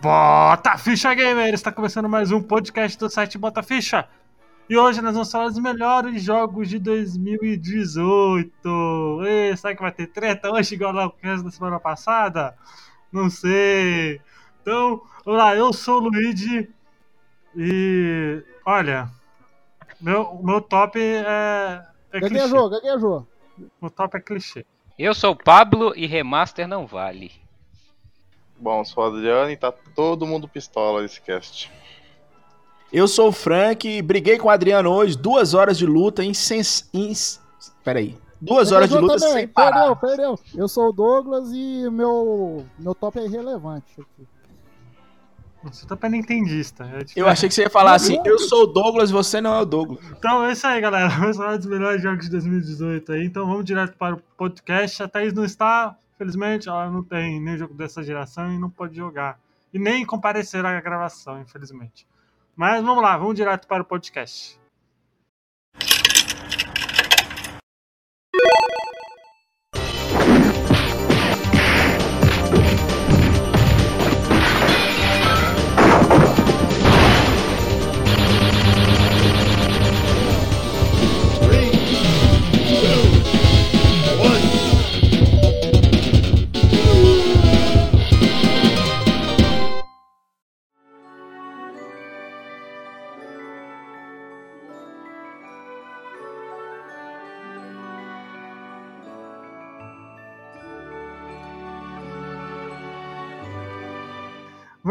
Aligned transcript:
Bota 0.00 0.78
Ficha 0.78 1.12
Gamer! 1.12 1.52
Está 1.52 1.70
começando 1.70 2.08
mais 2.08 2.32
um 2.32 2.40
podcast 2.40 2.98
do 2.98 3.10
site 3.10 3.36
Bota 3.36 3.62
Ficha. 3.62 4.08
E 4.66 4.74
hoje 4.74 5.02
nós 5.02 5.12
vamos 5.12 5.30
falar 5.30 5.48
dos 5.48 5.58
melhores 5.58 6.22
jogos 6.22 6.70
de 6.70 6.78
2018. 6.78 9.20
E, 9.26 9.54
será 9.58 9.74
que 9.74 9.82
vai 9.82 9.92
ter 9.92 10.06
treta 10.06 10.50
hoje 10.50 10.74
igual 10.74 10.92
lá 10.92 11.04
o 11.04 11.10
caso 11.10 11.44
da 11.44 11.50
semana 11.50 11.78
passada? 11.78 12.56
Não 13.12 13.28
sei. 13.28 14.22
Então, 14.62 15.02
vamos 15.22 15.38
lá, 15.38 15.54
eu 15.54 15.70
sou 15.70 16.00
o 16.00 16.08
Luigi 16.08 16.66
e 17.54 18.42
olha, 18.64 19.10
meu, 20.00 20.40
meu 20.42 20.62
top 20.62 20.98
é. 20.98 21.84
é 22.10 22.20
clichê. 22.20 22.36
Gaguejou, 22.36 22.70
gaguejou. 22.70 23.26
Meu 23.82 23.90
top 23.90 24.16
é 24.16 24.20
clichê. 24.20 24.64
Eu 24.98 25.12
sou 25.12 25.32
o 25.32 25.36
Pablo 25.36 25.92
e 25.94 26.06
remaster 26.06 26.66
não 26.66 26.86
vale. 26.86 27.39
Bom, 28.60 28.84
sou 28.84 29.02
o 29.04 29.06
Adriano 29.06 29.50
e 29.50 29.56
tá 29.56 29.72
todo 29.72 30.26
mundo 30.26 30.46
pistola 30.46 31.00
nesse 31.02 31.20
cast. 31.20 31.70
Eu 32.92 33.08
sou 33.08 33.28
o 33.28 33.32
Frank 33.32 33.88
e 33.88 34.02
briguei 34.02 34.36
com 34.36 34.48
o 34.48 34.50
Adriano 34.50 34.90
hoje, 34.90 35.16
duas 35.16 35.54
horas 35.54 35.78
de 35.78 35.86
luta 35.86 36.22
insens... 36.24 36.88
ins... 36.92 37.40
Peraí. 37.84 38.18
Duas 38.40 38.72
horas 38.72 38.88
de 38.90 38.96
luta 38.98 39.16
também. 39.16 39.32
sem 39.34 39.48
parar. 39.48 39.94
Perdeu, 39.96 40.36
perdeu. 40.36 40.38
Eu 40.54 40.66
sou 40.68 40.88
o 40.88 40.92
Douglas 40.92 41.50
e 41.52 41.88
meu, 41.90 42.66
meu 42.78 42.94
top 42.94 43.18
é 43.18 43.24
irrelevante. 43.26 43.84
aqui. 44.00 44.26
Você 45.62 45.86
top 45.86 46.06
é 46.06 46.08
nintendista. 46.08 46.84
é 46.84 47.00
Eu 47.00 47.04
diferente. 47.04 47.28
achei 47.28 47.48
que 47.50 47.54
você 47.54 47.62
ia 47.62 47.70
falar 47.70 47.94
assim, 47.94 48.18
eu 48.24 48.38
sou 48.38 48.62
o 48.64 48.66
Douglas 48.66 49.10
e 49.10 49.12
você 49.12 49.40
não 49.42 49.54
é 49.54 49.60
o 49.60 49.66
Douglas. 49.66 50.00
Então 50.18 50.44
é 50.44 50.52
isso 50.52 50.66
aí, 50.66 50.80
galera. 50.80 51.08
Vamos 51.20 51.36
falar 51.36 51.56
dos 51.58 51.66
melhores 51.66 52.02
jogos 52.02 52.24
de 52.24 52.30
2018 52.30 53.12
aí. 53.12 53.24
Então 53.26 53.46
vamos 53.46 53.64
direto 53.64 53.94
para 53.96 54.14
o 54.16 54.22
podcast. 54.38 55.02
A 55.02 55.08
Thaís 55.08 55.34
não 55.34 55.44
está, 55.44 55.96
felizmente, 56.20 56.68
ela 56.68 56.90
não 56.90 57.02
tem 57.02 57.40
nenhum 57.40 57.56
jogo 57.56 57.72
dessa 57.72 58.02
geração 58.02 58.52
e 58.52 58.58
não 58.58 58.68
pode 58.68 58.94
jogar. 58.94 59.40
E 59.72 59.78
nem 59.78 60.04
comparecer 60.04 60.62
à 60.66 60.78
gravação, 60.78 61.40
infelizmente. 61.40 62.06
Mas 62.54 62.84
vamos 62.84 63.02
lá, 63.02 63.16
vamos 63.16 63.36
direto 63.36 63.66
para 63.66 63.82
o 63.82 63.86
podcast. 63.86 64.59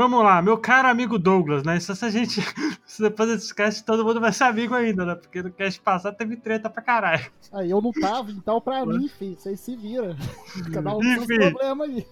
Vamos 0.10 0.26
lá, 0.26 0.42
meu 0.42 0.58
caro 0.58 0.88
amigo 0.88 1.20
Douglas, 1.20 1.62
né? 1.62 1.80
Se 1.80 1.92
a 2.04 2.10
gente. 2.10 2.42
Se 2.84 3.00
depois 3.00 3.30
desse 3.30 3.54
cast 3.54 3.86
todo 3.86 4.04
mundo 4.04 4.20
vai 4.20 4.34
ser 4.34 4.46
amigo 4.46 4.74
ainda, 4.74 5.06
né? 5.06 5.14
Porque 5.14 5.44
no 5.44 5.52
cast 5.52 5.80
passado 5.82 6.18
teve 6.18 6.36
treta 6.36 6.68
pra 6.68 6.82
caralho. 6.82 7.32
Aí 7.54 7.70
eu 7.70 7.80
não 7.80 7.92
tava, 7.92 8.32
então 8.32 8.60
pra 8.60 8.84
mim, 8.88 9.08
filho, 9.08 9.38
vocês 9.38 9.60
se 9.60 9.76
viram. 9.76 10.16
Cada 10.74 10.96
um 10.96 11.04
Enfim. 11.04 11.52
problemas 11.52 11.90
aí. 11.92 12.08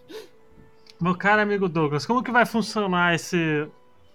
Meu 1.02 1.18
caro 1.18 1.42
amigo 1.42 1.68
Douglas, 1.68 2.06
como 2.06 2.22
que 2.22 2.30
vai 2.30 2.46
funcionar 2.46 3.16
esse, 3.16 3.68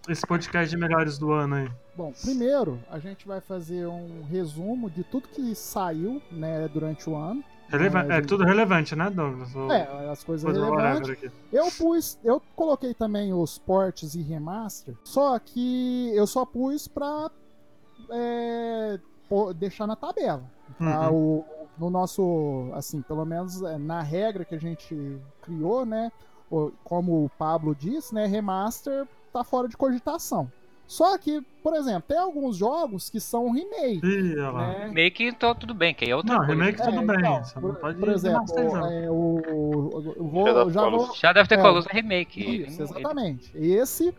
esse 0.09 0.25
podcast 0.25 0.71
de 0.71 0.81
melhores 0.81 1.19
do 1.19 1.33
ano 1.33 1.57
aí? 1.57 1.69
Bom, 1.97 2.13
primeiro 2.23 2.79
a 2.89 3.01
gente 3.01 3.27
vai 3.27 3.41
fazer 3.41 3.89
um 3.89 4.23
resumo 4.31 4.89
de 4.89 5.03
tudo 5.03 5.27
que 5.27 5.57
saiu, 5.57 6.23
né, 6.31 6.69
durante 6.73 7.11
o 7.11 7.17
ano. 7.17 7.43
Releva- 7.73 8.13
É, 8.15 8.19
é 8.19 8.21
tudo 8.21 8.45
relevante, 8.45 8.95
né, 8.95 9.09
Douglas? 9.11 9.55
O- 9.55 9.71
É, 9.73 10.11
as 10.11 10.23
coisas 10.23 10.45
coisa 10.45 10.65
relevantes. 10.65 11.33
Eu 11.53 11.71
pus, 11.73 12.19
eu 12.23 12.41
coloquei 12.55 12.93
também 12.95 13.33
os 13.33 13.59
ports 13.59 14.15
e 14.15 14.23
remaster, 14.23 14.95
só 15.05 15.39
que 15.39 16.11
eu 16.15 16.27
só 16.27 16.45
pus 16.45 16.87
pra 16.87 17.31
é, 18.11 18.99
deixar 19.57 19.87
na 19.87 19.97
tabela. 19.97 20.43
Uhum. 20.81 21.13
O, 21.13 21.45
no 21.79 21.91
nosso, 21.91 22.71
assim, 22.75 23.01
pelo 23.03 23.25
menos 23.25 23.63
é, 23.63 23.79
na 23.79 24.03
regra 24.03 24.45
que 24.45 24.55
a 24.55 24.61
gente 24.61 25.19
criou, 25.43 25.87
né? 25.87 26.11
Como 26.85 27.25
o 27.25 27.31
Pablo 27.39 27.75
disse, 27.75 28.15
né? 28.15 28.27
Remaster 28.27 29.07
tá 29.33 29.43
fora 29.43 29.67
de 29.69 29.77
cogitação. 29.77 30.53
Só 30.93 31.17
que, 31.17 31.41
por 31.63 31.75
exemplo, 31.75 32.03
tem 32.07 32.19
alguns 32.19 32.55
jogos 32.59 33.09
que 33.09 33.19
são 33.19 33.51
remake. 33.51 34.01
Ih. 34.07 34.35
Né? 34.93 35.09
Que 35.09 35.25
então 35.25 35.55
tudo 35.55 35.73
bem, 35.73 35.95
que 35.95 36.05
aí 36.05 36.11
é 36.11 36.17
outra 36.17 36.35
Não, 36.37 36.45
coisa. 36.45 36.53
remake 36.53 36.83
tudo 36.83 37.01
É, 37.01 37.07
bem. 37.07 37.17
então, 37.19 37.45
Você 37.45 37.55
não 37.55 37.63
por, 37.63 37.77
pode 37.77 37.99
por 37.99 38.09
exemplo, 38.11 38.59
é, 38.59 39.11
o, 39.11 39.15
o- 39.15 40.15
eu 40.17 40.25
vou, 40.29 40.71
já 40.71 40.89
vou. 40.91 41.15
Já 41.15 41.33
deve 41.33 41.49
ter 41.49 41.59
É. 41.59 41.63
Colossus 41.63 41.91
remake. 41.91 42.65
Isso, 42.67 42.83
exatamente. 42.83 43.51
Esse, 43.57 44.15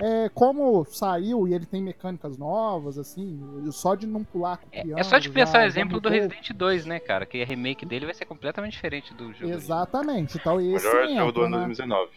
é, 0.00 0.30
como 0.30 0.86
saiu 0.86 1.46
e 1.46 1.52
ele 1.52 1.66
tem 1.66 1.82
mecânicas 1.82 2.38
novas, 2.38 2.96
assim, 2.96 3.38
só 3.70 3.94
de 3.94 4.06
não 4.06 4.24
pular 4.24 4.56
com 4.56 4.64
o 4.64 4.68
É, 4.72 4.82
piano, 4.84 4.98
é 4.98 5.02
só 5.02 5.18
de 5.18 5.28
pensar 5.28 5.58
já- 5.58 5.64
o 5.64 5.66
exemplo 5.66 6.00
do. 6.00 6.08
Resident 6.08 6.50
2, 6.52 6.86
né, 6.86 6.98
cara? 6.98 7.26
Que 7.26 7.42
a 7.42 7.44
remake 7.44 7.84
dele 7.84 8.06
vai 8.06 8.14
ser 8.14 8.24
completamente 8.24 8.72
diferente 8.72 9.12
do 9.12 9.34
jogo. 9.34 9.52
Exatamente. 9.52 10.38
Então 10.38 10.58
esse 10.62 10.86
Melhor 10.86 11.08
jogo 11.14 11.32
do 11.32 11.40
ano 11.42 11.50
na- 11.50 11.56
2019. 11.66 12.10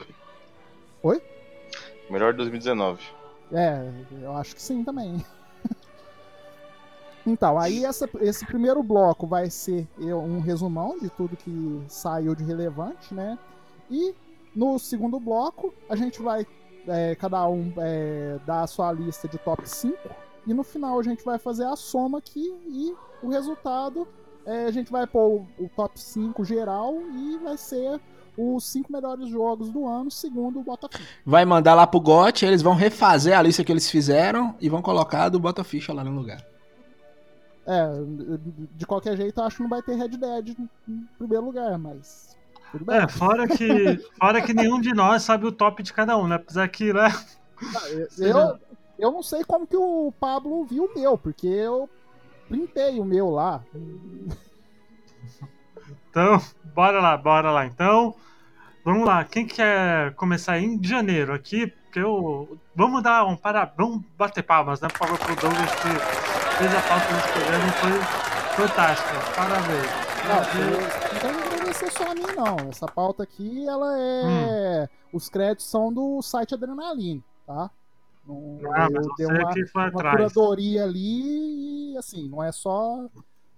Oi? 1.03 1.21
Melhor 2.09 2.33
2019. 2.33 3.18
É, 3.51 3.91
eu 4.21 4.35
acho 4.35 4.55
que 4.55 4.61
sim 4.61 4.83
também. 4.83 5.23
Então, 7.25 7.59
aí 7.59 7.85
essa- 7.85 8.09
esse 8.21 8.45
primeiro 8.45 8.81
bloco 8.81 9.27
vai 9.27 9.49
ser 9.49 9.87
um 9.99 10.39
resumão 10.39 10.97
de 10.97 11.09
tudo 11.09 11.35
que 11.35 11.83
saiu 11.87 12.33
de 12.33 12.43
relevante, 12.43 13.13
né? 13.13 13.37
E 13.89 14.15
no 14.55 14.79
segundo 14.79 15.19
bloco, 15.19 15.73
a 15.89 15.95
gente 15.95 16.21
vai, 16.21 16.45
é, 16.87 17.15
cada 17.15 17.47
um 17.47 17.71
é, 17.77 18.39
dar 18.45 18.63
a 18.63 18.67
sua 18.67 18.91
lista 18.91 19.27
de 19.27 19.37
top 19.37 19.67
5. 19.69 19.97
E 20.47 20.53
no 20.53 20.63
final 20.63 20.99
a 20.99 21.03
gente 21.03 21.23
vai 21.23 21.37
fazer 21.37 21.65
a 21.65 21.75
soma 21.75 22.17
aqui 22.17 22.51
e 22.67 22.95
o 23.21 23.29
resultado 23.29 24.07
é, 24.45 24.65
a 24.65 24.71
gente 24.71 24.91
vai 24.91 25.05
pôr 25.05 25.41
o, 25.59 25.65
o 25.65 25.69
top 25.75 25.99
5 25.99 26.43
geral 26.45 26.95
e 27.11 27.37
vai 27.43 27.57
ser 27.57 27.99
os 28.39 28.65
5 28.71 28.91
melhores 28.91 29.27
jogos 29.27 29.69
do 29.69 29.85
ano, 29.85 30.09
segundo 30.09 30.59
o 30.59 30.63
Botafogo. 30.63 31.03
Vai 31.25 31.43
mandar 31.43 31.75
lá 31.75 31.85
pro 31.85 31.99
GOT, 31.99 32.45
eles 32.45 32.61
vão 32.61 32.73
refazer 32.73 33.37
a 33.37 33.41
lista 33.41 33.63
que 33.63 33.71
eles 33.71 33.91
fizeram 33.91 34.55
e 34.61 34.69
vão 34.69 34.81
colocar 34.81 35.27
do 35.27 35.39
Bota 35.39 35.63
Ficha 35.63 35.91
lá 35.91 36.03
no 36.03 36.11
lugar. 36.11 36.41
É, 37.67 37.87
de 38.75 38.85
qualquer 38.85 39.17
jeito, 39.17 39.39
eu 39.39 39.43
acho 39.43 39.57
que 39.57 39.61
não 39.61 39.69
vai 39.69 39.81
ter 39.81 39.95
Red 39.95 40.09
Dead 40.09 40.57
em 40.87 41.07
primeiro 41.17 41.45
lugar, 41.45 41.77
mas. 41.77 42.37
Tudo 42.71 42.85
bem. 42.85 42.97
É, 42.97 43.07
fora 43.07 43.47
que, 43.47 43.97
fora 44.17 44.41
que 44.41 44.53
nenhum 44.53 44.79
de 44.79 44.93
nós 44.93 45.23
sabe 45.23 45.45
o 45.45 45.51
top 45.51 45.83
de 45.83 45.91
cada 45.91 46.17
um, 46.17 46.27
né? 46.27 46.35
Apesar 46.35 46.67
que, 46.69 46.93
né? 46.93 47.09
eu, 48.17 48.59
eu 48.97 49.11
não 49.11 49.21
sei 49.21 49.43
como 49.43 49.67
que 49.67 49.77
o 49.77 50.13
Pablo 50.19 50.63
viu 50.65 50.85
o 50.85 50.93
meu, 50.95 51.17
porque 51.17 51.47
eu 51.47 51.89
printei 52.47 52.99
o 52.99 53.05
meu 53.05 53.29
lá. 53.29 53.63
Então, 56.09 56.41
bora 56.73 56.99
lá, 56.99 57.15
bora 57.15 57.51
lá. 57.51 57.65
Então, 57.65 58.15
vamos 58.93 59.07
lá. 59.07 59.23
Quem 59.23 59.45
quer 59.45 60.13
começar 60.15 60.59
em 60.59 60.81
janeiro 60.83 61.33
aqui? 61.33 61.67
Porque 61.67 61.99
eu. 61.99 62.57
Vamos 62.75 63.01
dar 63.03 63.25
um 63.25 63.35
parabéns. 63.35 63.75
Vamos 63.77 64.01
bater 64.17 64.43
palmas, 64.43 64.79
né? 64.81 64.87
Por 64.89 64.97
favor, 64.99 65.17
pro 65.17 65.35
Douglas 65.35 65.71
que 65.75 66.57
fez 66.57 66.75
a 66.75 66.81
pauta 66.81 67.13
desse 67.13 67.31
programa 67.33 67.67
e 67.67 67.71
foi 67.71 68.67
fantástica. 68.67 69.19
Parabéns. 69.35 70.09
Não, 70.27 70.61
eu- 70.61 70.81
não 70.81 71.19
tem 71.19 71.33
que 71.41 71.53
agradecer 71.55 71.91
só 71.91 72.11
a 72.11 72.15
mim, 72.15 72.25
não. 72.35 72.69
Essa 72.69 72.87
pauta 72.87 73.23
aqui, 73.23 73.67
ela 73.67 73.97
é. 73.97 74.87
Os 75.11 75.29
créditos 75.29 75.65
são 75.69 75.91
do 75.91 76.21
site 76.21 76.53
Adrenaline, 76.53 77.23
tá? 77.47 77.71
Não, 78.27 78.59
Ah, 78.75 78.87
eu 78.91 79.01
dei 79.17 79.25
uma, 79.25 79.51
uma 79.75 79.91
curadoria 79.91 80.83
ali 80.83 81.93
e 81.93 81.97
assim, 81.97 82.29
não 82.29 82.43
é 82.43 82.51
só 82.51 83.07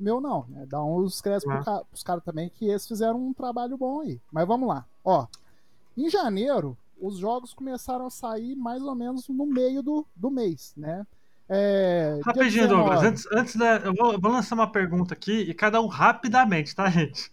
meu 0.01 0.19
não, 0.19 0.45
né? 0.50 0.65
Dá 0.68 0.83
uns 0.83 1.21
créditos 1.21 1.50
Ah. 1.51 1.56
pro 1.56 1.65
ca- 1.65 1.83
pros 1.86 2.03
caras 2.03 2.24
também 2.24 2.50
que 2.50 2.68
eles 2.68 2.88
fizeram 2.88 3.19
um 3.21 3.33
trabalho 3.33 3.77
bom 3.77 4.01
aí. 4.01 4.19
Mas 4.31 4.48
vamos 4.48 4.68
lá. 4.68 4.86
Ó, 5.03 5.25
em 5.98 6.09
janeiro, 6.09 6.77
os 7.00 7.18
jogos 7.18 7.53
começaram 7.53 8.06
a 8.06 8.09
sair 8.09 8.56
mais 8.56 8.81
ou 8.81 8.95
menos 8.95 9.27
no 9.30 9.45
meio 9.45 9.81
do, 9.81 10.06
do 10.15 10.30
mês, 10.31 10.74
né? 10.77 11.06
É, 11.50 12.19
Rapidinho, 12.25 12.63
19. 12.68 12.68
Douglas. 12.89 13.03
Antes, 13.03 13.27
antes 13.33 13.56
da. 13.57 13.75
Eu 13.77 13.94
vou, 13.94 14.19
vou 14.19 14.31
lançar 14.31 14.56
uma 14.56 14.71
pergunta 14.71 15.13
aqui 15.13 15.33
e 15.42 15.53
cada 15.53 15.81
um 15.81 15.88
rapidamente, 15.88 16.74
tá, 16.75 16.88
gente? 16.89 17.30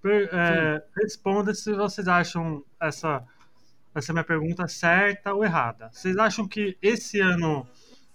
Per- 0.00 0.28
é, 0.32 0.84
responda 0.96 1.52
se 1.52 1.74
vocês 1.74 2.06
acham 2.06 2.62
essa, 2.80 3.24
essa 3.94 4.12
minha 4.12 4.22
pergunta 4.24 4.68
certa 4.68 5.34
ou 5.34 5.44
errada. 5.44 5.90
Vocês 5.92 6.16
acham 6.18 6.46
que 6.46 6.78
esse 6.80 7.18
ano 7.20 7.66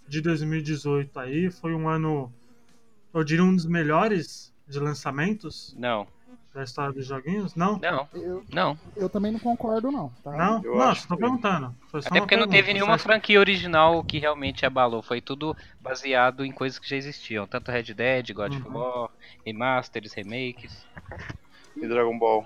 de 0.08 0.22
2018 0.22 1.20
aí 1.20 1.52
foi 1.52 1.74
um 1.76 1.90
ano, 1.90 2.32
eu 3.14 3.24
diria, 3.24 3.44
um 3.44 3.56
dos 3.56 3.66
melhores 3.66 4.54
de 4.68 4.80
lançamentos 4.80 5.76
Não, 5.78 6.08
da 6.54 6.64
história 6.64 6.94
dos 6.94 7.06
joguinhos? 7.06 7.56
Não? 7.56 7.78
não, 7.80 8.08
Eu, 8.14 8.44
não. 8.52 8.78
eu 8.96 9.10
também 9.10 9.32
não 9.32 9.40
concordo, 9.40 9.92
não. 9.92 10.10
Tá? 10.24 10.32
Não? 10.32 10.64
Eu 10.64 10.76
Não, 10.78 10.96
só 10.96 11.08
tô 11.08 11.16
que- 11.16 11.22
perguntando. 11.22 11.76
Foi 11.90 12.02
só 12.02 12.08
Até 12.10 12.20
porque 12.20 12.36
não 12.36 12.44
pergunta. 12.48 12.58
teve 12.58 12.74
nenhuma 12.74 12.98
franquia 12.98 13.40
original 13.40 14.04
que 14.04 14.18
realmente 14.20 14.66
abalou. 14.66 15.02
Foi 15.02 15.20
tudo 15.22 15.56
baseado 15.80 16.44
em 16.46 16.52
coisas 16.52 16.80
que 16.80 16.88
já 16.90 16.96
existiam. 16.96 17.46
Tanto 17.48 17.72
Red 17.72 17.94
Dead, 17.94 18.32
God 18.34 18.52
of 18.54 18.68
Uhum. 18.68 18.78
War, 18.78 19.10
remasters, 19.46 20.14
remakes. 20.14 20.86
E 21.76 21.88
Dragon 21.88 22.18
Ball. 22.18 22.46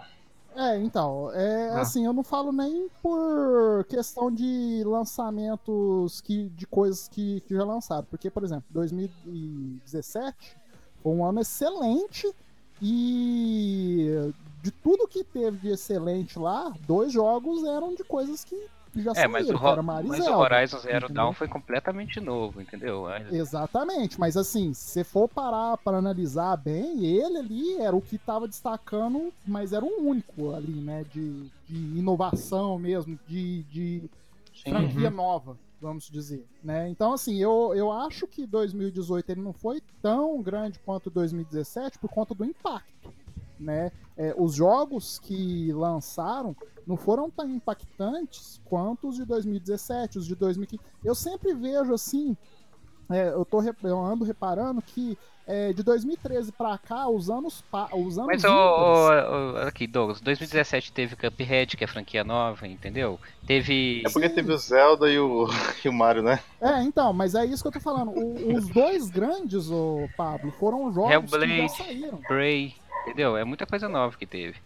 É, 0.60 0.76
então, 0.80 1.32
é 1.34 1.70
Ah. 1.70 1.82
assim, 1.82 2.04
eu 2.06 2.12
não 2.14 2.24
falo 2.24 2.52
nem 2.52 2.90
por 3.04 3.86
questão 3.88 4.32
de 4.32 4.84
lançamentos 4.84 6.20
que, 6.22 6.50
de 6.50 6.66
coisas 6.66 7.08
que, 7.08 7.42
que 7.42 7.54
já 7.56 7.64
lançaram. 7.64 8.06
Porque, 8.10 8.32
por 8.32 8.44
exemplo, 8.44 8.66
2017 8.72 10.58
foi 11.04 11.12
um 11.12 11.24
ano 11.24 11.42
excelente 11.42 12.34
e 12.82 14.32
de 14.64 14.72
tudo 14.72 15.08
que 15.08 15.24
teve 15.24 15.58
de 15.60 15.70
excelente 15.70 16.40
lá, 16.40 16.74
dois 16.88 17.12
jogos 17.12 17.64
eram 17.64 17.94
de 17.94 18.04
coisas 18.04 18.44
que 18.44 18.56
já 18.96 19.12
É, 19.12 19.14
saíram, 19.14 19.32
mas 19.32 19.50
o, 19.50 19.68
era 19.68 19.82
e 19.82 20.08
mas 20.08 20.20
o 20.20 20.24
Zelda, 20.24 20.38
Horizon 20.38 20.80
Zero 20.80 21.06
entendeu? 21.06 21.16
Dawn 21.16 21.34
foi 21.34 21.48
completamente 21.48 22.20
novo, 22.20 22.62
entendeu? 22.62 23.06
Exatamente, 23.32 24.20
mas 24.20 24.36
assim, 24.38 24.74
se 24.74 24.90
você 24.92 25.04
for 25.04 25.28
parar 25.28 25.78
para 25.78 25.98
analisar 25.98 26.56
bem, 26.58 27.06
ele 27.06 27.38
ali 27.38 27.76
era 27.82 27.96
o 27.96 28.02
que 28.02 28.16
estava 28.16 28.48
destacando, 28.48 29.34
mas 29.46 29.74
era 29.74 29.84
o 29.86 30.08
único 30.08 30.54
ali, 30.54 30.74
né? 30.82 31.06
De, 31.14 31.50
de 31.68 31.76
inovação 32.00 32.78
mesmo, 32.80 33.20
de, 33.28 33.64
de 33.64 34.10
Sim. 34.54 34.70
franquia 34.72 35.10
nova, 35.10 35.58
vamos 35.82 36.10
dizer. 36.10 36.46
Né? 36.64 36.90
Então, 36.90 37.14
assim, 37.14 37.38
eu, 37.38 37.74
eu 37.76 37.92
acho 37.92 38.28
que 38.28 38.46
2018 38.46 39.30
ele 39.30 39.42
não 39.42 39.54
foi 39.54 39.82
tão 40.02 40.42
grande 40.42 40.80
quanto 40.80 41.10
2017 41.10 42.00
por 42.00 42.10
conta 42.10 42.34
do 42.34 42.44
impacto. 42.46 43.14
Né? 43.60 43.92
É, 44.16 44.34
os 44.38 44.54
jogos 44.54 45.20
que 45.20 45.72
lançaram 45.74 46.56
não 46.86 46.96
foram 46.96 47.30
tão 47.30 47.50
impactantes 47.50 48.62
quanto 48.66 49.10
os 49.10 49.16
de 49.16 49.26
2017, 49.26 50.20
os 50.20 50.26
de 50.28 50.36
2015. 50.36 50.82
Eu 51.04 51.16
sempre 51.16 51.54
vejo 51.54 51.94
assim, 51.94 52.36
é, 53.10 53.30
eu, 53.30 53.44
tô, 53.44 53.62
eu 53.84 54.00
ando 54.00 54.24
reparando 54.24 54.82
que 54.82 55.18
é, 55.46 55.72
de 55.72 55.82
2013 55.82 56.52
pra 56.52 56.78
cá, 56.78 57.08
os 57.08 57.30
anos, 57.30 57.64
pa- 57.72 57.90
os 57.94 58.18
anos 58.18 58.28
Mas 58.28 58.44
o, 58.44 59.10
aqui, 59.66 59.88
Douglas, 59.88 60.20
2017 60.20 60.92
teve 60.92 61.16
Cuphead, 61.16 61.78
que 61.78 61.84
é 61.86 61.88
franquia 61.88 62.22
nova, 62.24 62.68
entendeu? 62.68 63.18
Teve. 63.46 64.04
É 64.06 64.10
porque 64.10 64.28
Sim. 64.28 64.36
teve 64.36 64.52
o 64.52 64.58
Zelda 64.58 65.10
e 65.10 65.18
o, 65.18 65.48
e 65.86 65.88
o 65.88 65.94
Mario, 65.94 66.22
né? 66.22 66.42
É, 66.60 66.84
então, 66.84 67.14
mas 67.14 67.34
é 67.34 67.46
isso 67.46 67.64
que 67.64 67.68
eu 67.70 67.72
tô 67.72 67.80
falando. 67.80 68.12
O- 68.12 68.56
os 68.58 68.68
dois 68.68 69.10
grandes, 69.10 69.70
o 69.70 70.10
Pablo, 70.18 70.52
foram 70.52 70.92
jogos 70.92 71.32
que 71.32 71.40
já 71.40 71.46
Hellblade. 71.46 71.78
saíram. 71.78 72.20
Bray, 72.28 72.76
entendeu? 73.08 73.38
É 73.38 73.44
muita 73.44 73.66
coisa 73.66 73.88
nova 73.88 74.18
que 74.18 74.26
teve. 74.26 74.60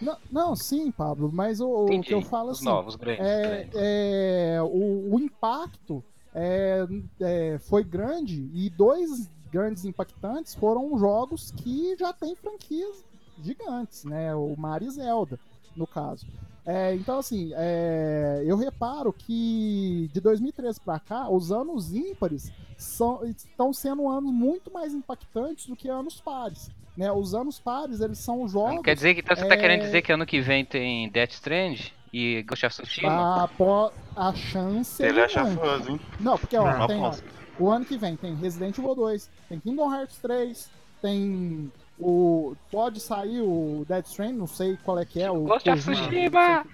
Não, 0.00 0.16
não, 0.30 0.56
sim, 0.56 0.92
Pablo, 0.92 1.30
mas 1.32 1.60
o, 1.60 1.86
o 1.86 2.00
que 2.00 2.14
eu 2.14 2.22
falo 2.22 2.50
assim, 2.50 2.64
novos, 2.64 2.94
grandes. 2.94 3.26
é, 3.26 3.42
grandes. 3.42 3.74
é, 3.74 4.58
o, 4.62 5.14
o 5.14 5.18
impacto 5.18 6.04
é, 6.32 6.86
é, 7.20 7.58
foi 7.58 7.82
grande 7.82 8.48
e 8.54 8.70
dois 8.70 9.28
grandes 9.50 9.84
impactantes 9.84 10.54
foram 10.54 10.96
jogos 10.98 11.50
que 11.50 11.96
já 11.98 12.12
têm 12.12 12.36
franquias 12.36 13.04
gigantes, 13.42 14.04
né? 14.04 14.34
O 14.34 14.54
Mario 14.56 14.88
e 14.88 14.90
Zelda, 14.92 15.38
no 15.74 15.86
caso. 15.86 16.26
É, 16.64 16.94
então, 16.94 17.18
assim, 17.18 17.50
é, 17.54 18.42
eu 18.46 18.56
reparo 18.56 19.12
que 19.12 20.10
de 20.12 20.20
2013 20.20 20.78
para 20.80 21.00
cá, 21.00 21.28
os 21.28 21.50
anos 21.50 21.94
ímpares 21.94 22.52
são, 22.76 23.24
estão 23.24 23.72
sendo 23.72 24.06
anos 24.06 24.30
muito 24.30 24.70
mais 24.70 24.92
impactantes 24.92 25.66
do 25.66 25.74
que 25.74 25.88
anos 25.88 26.20
pares. 26.20 26.70
Né? 26.98 27.12
Os 27.12 27.32
anos 27.32 27.60
pares, 27.60 28.00
eles 28.00 28.18
são 28.18 28.48
jogos 28.48 28.82
Quer 28.82 28.96
dizer 28.96 29.14
que 29.14 29.20
então, 29.20 29.36
você 29.36 29.46
tá 29.46 29.54
é- 29.54 29.56
querendo 29.56 29.82
dizer 29.82 30.02
que 30.02 30.10
ano 30.12 30.26
que 30.26 30.40
vem 30.40 30.64
tem 30.64 31.08
Death 31.08 31.30
Strand 31.30 31.78
e 32.12 32.42
Ghost 32.42 32.66
of 32.66 32.74
Tsushima? 32.82 33.44
a, 33.44 33.46
po- 33.48 33.92
a 34.16 34.32
chance 34.34 35.00
é 35.04 35.08
Ele 35.08 35.20
acha 35.20 35.42
grande. 35.44 35.60
fãs, 35.60 35.88
hein? 35.88 36.00
Não, 36.18 36.36
porque 36.36 36.56
ó, 36.56 36.76
Não, 36.76 36.86
tem, 36.88 37.00
ó, 37.00 37.14
o 37.56 37.70
ano 37.70 37.84
que 37.84 37.96
vem 37.96 38.16
tem 38.16 38.34
Resident 38.34 38.76
Evil 38.76 38.96
2, 38.96 39.30
tem 39.48 39.60
Kingdom 39.60 39.94
Hearts 39.94 40.18
3, 40.18 40.68
tem 41.00 41.70
o. 42.00 42.56
Pode 42.68 42.98
sair 42.98 43.42
o 43.42 43.84
Dead 43.88 44.04
Strand, 44.04 44.32
não 44.32 44.48
sei 44.48 44.76
qual 44.84 44.98
é 44.98 45.04
que 45.04 45.22
é 45.22 45.30
o. 45.30 45.44
Ghost 45.44 45.70
of 45.70 45.80
Tsushima! 45.80 46.64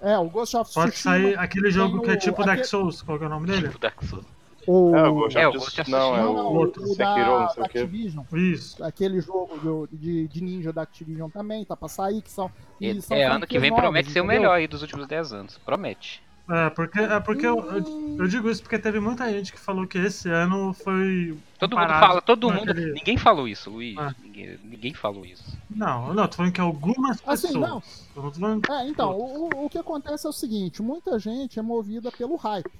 É, 0.00 0.16
o 0.18 0.28
Ghost 0.30 0.56
of 0.56 0.72
Pode 0.72 0.92
Tsushima. 0.92 1.14
sair 1.14 1.36
aquele 1.38 1.70
jogo 1.72 2.00
que 2.02 2.10
é 2.10 2.14
o- 2.14 2.18
tipo 2.18 2.44
Dark 2.44 2.64
Souls, 2.64 3.02
qual 3.02 3.18
que 3.18 3.24
é 3.24 3.26
o 3.26 3.30
nome 3.30 3.48
dele? 3.48 3.66
Tipo 3.66 3.78
Dark 3.80 4.00
Souls. 4.04 4.24
O, 4.66 4.94
É, 4.94 5.08
o 5.08 5.14
Ghost 5.14 5.38
É, 5.38 5.48
of 5.48 5.58
o 5.58 5.90
Não, 5.90 6.16
é 6.16 6.24
o 6.26 6.34
não, 6.34 6.46
outro, 6.54 6.82
o 6.82 6.86
Sekiro, 6.88 7.04
da, 7.06 7.40
não 7.40 7.48
sei 7.50 7.62
o 7.62 7.68
quê. 7.68 7.88
Isso. 8.36 8.84
Aquele 8.84 9.20
jogo 9.20 9.88
de, 9.90 10.28
de 10.28 10.42
ninja 10.42 10.72
da 10.72 10.82
Activision 10.82 11.30
também, 11.30 11.64
tá 11.64 11.76
pra 11.76 11.88
sair, 11.88 12.20
que 12.22 12.30
são. 12.30 12.50
e 12.80 12.88
É, 12.90 13.00
são 13.00 13.16
é, 13.16 13.24
ano 13.24 13.46
que 13.46 13.58
vem 13.58 13.70
novas, 13.70 13.84
promete 13.84 14.10
ser 14.10 14.20
o 14.20 14.24
melhor 14.24 14.52
aí 14.54 14.66
dos 14.68 14.82
últimos 14.82 15.06
10 15.06 15.32
anos. 15.32 15.58
Promete. 15.58 16.22
É, 16.52 16.68
porque, 16.70 16.98
é 16.98 17.20
porque 17.20 17.46
eu, 17.46 17.58
eu, 17.58 18.16
eu 18.18 18.26
digo 18.26 18.50
isso 18.50 18.60
porque 18.60 18.76
teve 18.76 18.98
muita 18.98 19.30
gente 19.30 19.52
que 19.52 19.60
falou 19.60 19.86
que 19.86 19.96
esse 19.98 20.28
ano 20.28 20.72
foi. 20.72 21.38
Todo 21.60 21.76
mundo 21.78 21.88
fala, 21.88 22.20
todo 22.20 22.50
mundo. 22.50 22.70
aquele- 22.72 22.92
Ninguém 22.92 23.16
falou 23.16 23.46
isso, 23.46 23.70
Luiz. 23.70 23.96
Ah. 23.96 24.12
Ninguém, 24.20 24.58
ninguém 24.64 24.92
falou 24.92 25.24
isso. 25.24 25.56
Não, 25.70 26.12
não, 26.12 26.26
tô 26.26 26.38
falando 26.38 26.52
que 26.52 26.60
algumas 26.60 27.20
pessoas. 27.20 27.44
Assim, 27.44 27.56
não. 27.58 27.80
Falando. 27.80 28.62
É, 28.68 28.88
então, 28.88 29.16
o, 29.16 29.66
o 29.66 29.70
que 29.70 29.78
acontece 29.78 30.26
é 30.26 30.28
o 30.28 30.32
seguinte, 30.32 30.82
muita 30.82 31.20
gente 31.20 31.56
é 31.60 31.62
movida 31.62 32.10
pelo 32.10 32.34
hype, 32.34 32.70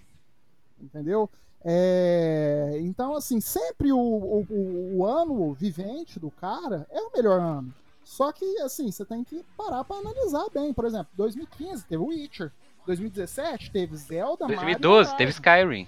entendeu? 0.80 1.30
É, 1.64 2.78
então, 2.80 3.14
assim, 3.14 3.40
sempre 3.40 3.92
o, 3.92 3.98
o, 3.98 4.46
o- 4.48 4.96
o 4.98 5.06
ano 5.06 5.52
vivente 5.52 6.18
do 6.18 6.30
cara 6.30 6.86
é 6.90 7.00
o 7.00 7.12
melhor 7.14 7.38
ano. 7.40 7.74
Só 8.04 8.32
que, 8.32 8.44
assim, 8.60 8.90
você 8.90 9.04
tem 9.04 9.22
que 9.22 9.44
parar 9.56 9.84
pra 9.84 9.96
analisar 9.96 10.44
bem. 10.52 10.72
Por 10.72 10.84
exemplo, 10.84 11.08
2015 11.14 11.84
teve 11.84 12.02
Witcher, 12.02 12.50
2017 12.86 13.70
teve 13.70 13.94
Zelda, 13.96 14.46
Mario, 14.48 14.60
2012 14.78 15.16
teve. 15.16 15.30
Skyrim. 15.32 15.86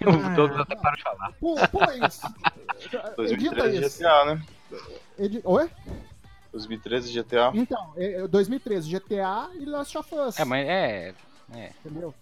É, 0.00 0.08
O 0.08 0.36
Douglas 0.36 0.60
até 0.60 0.76
parou 0.76 0.96
de 0.96 1.02
falar. 1.02 1.32
Pula, 1.40 1.68
pula 1.68 2.06
isso. 2.06 2.26
Edita 2.80 3.12
2013 3.16 3.84
isso. 3.86 3.98
GTA, 3.98 4.24
né? 4.26 4.42
Edi- 5.18 5.40
Oi? 5.44 5.70
2013 6.52 7.12
GTA. 7.12 7.50
Então, 7.54 7.92
é, 7.96 8.12
é 8.22 8.28
2013, 8.28 8.88
GTA 8.88 9.50
e 9.54 9.64
Last 9.64 9.96
of 9.98 10.14
Us. 10.14 10.38
É, 10.38 10.44
mas 10.44 10.66
é. 10.66 11.14
É. 11.54 11.72
entendeu? 11.84 12.14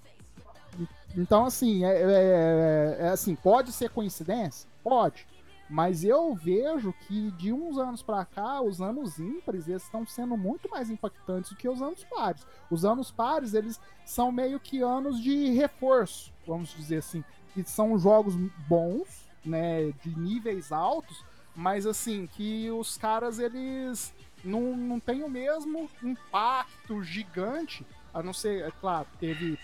Então, 1.17 1.47
assim, 1.47 1.85
é, 1.85 2.03
é- 2.03 2.97
é- 3.01 3.09
assim, 3.09 3.35
pode 3.35 3.73
ser 3.73 3.89
coincidência? 3.91 4.69
Pode. 4.85 5.27
Mas 5.69 6.05
eu 6.05 6.33
vejo 6.35 6.93
que 7.07 7.31
de 7.33 7.53
uns 7.53 7.77
anos 7.77 8.03
pra 8.03 8.25
cá, 8.25 8.61
os 8.61 8.81
anos 8.81 9.19
ímpares, 9.19 9.67
eles 9.67 9.83
estão 9.83 10.07
sendo 10.07 10.37
muito 10.37 10.69
mais 10.71 10.91
impactantes 10.91 11.51
do 11.51 11.57
que 11.57 11.69
os 11.69 11.83
anos 11.83 12.05
pares. 12.05 12.47
Os 12.71 12.85
anos 12.85 13.11
pares, 13.11 13.53
eles 13.55 13.81
são 14.05 14.31
meio 14.31 14.61
que 14.61 14.81
anos 14.81 15.21
de 15.21 15.51
reforço, 15.55 16.33
vamos 16.47 16.71
dizer 16.77 16.99
assim. 16.99 17.25
Que 17.53 17.65
são 17.65 17.99
jogos 17.99 18.37
bons, 18.69 19.27
né, 19.45 19.91
de 20.05 20.17
níveis 20.17 20.71
altos, 20.71 21.25
mas 21.57 21.87
assim, 21.87 22.27
que 22.27 22.71
os 22.71 22.97
caras, 22.97 23.39
eles 23.39 24.15
não, 24.45 24.77
não 24.77 25.01
têm 25.01 25.25
o 25.25 25.29
mesmo 25.29 25.89
impacto 26.03 27.03
gigante, 27.03 27.85
a 28.13 28.23
não 28.23 28.33
ser, 28.33 28.63
é 28.63 28.71
claro, 28.71 29.07
teve 29.19 29.59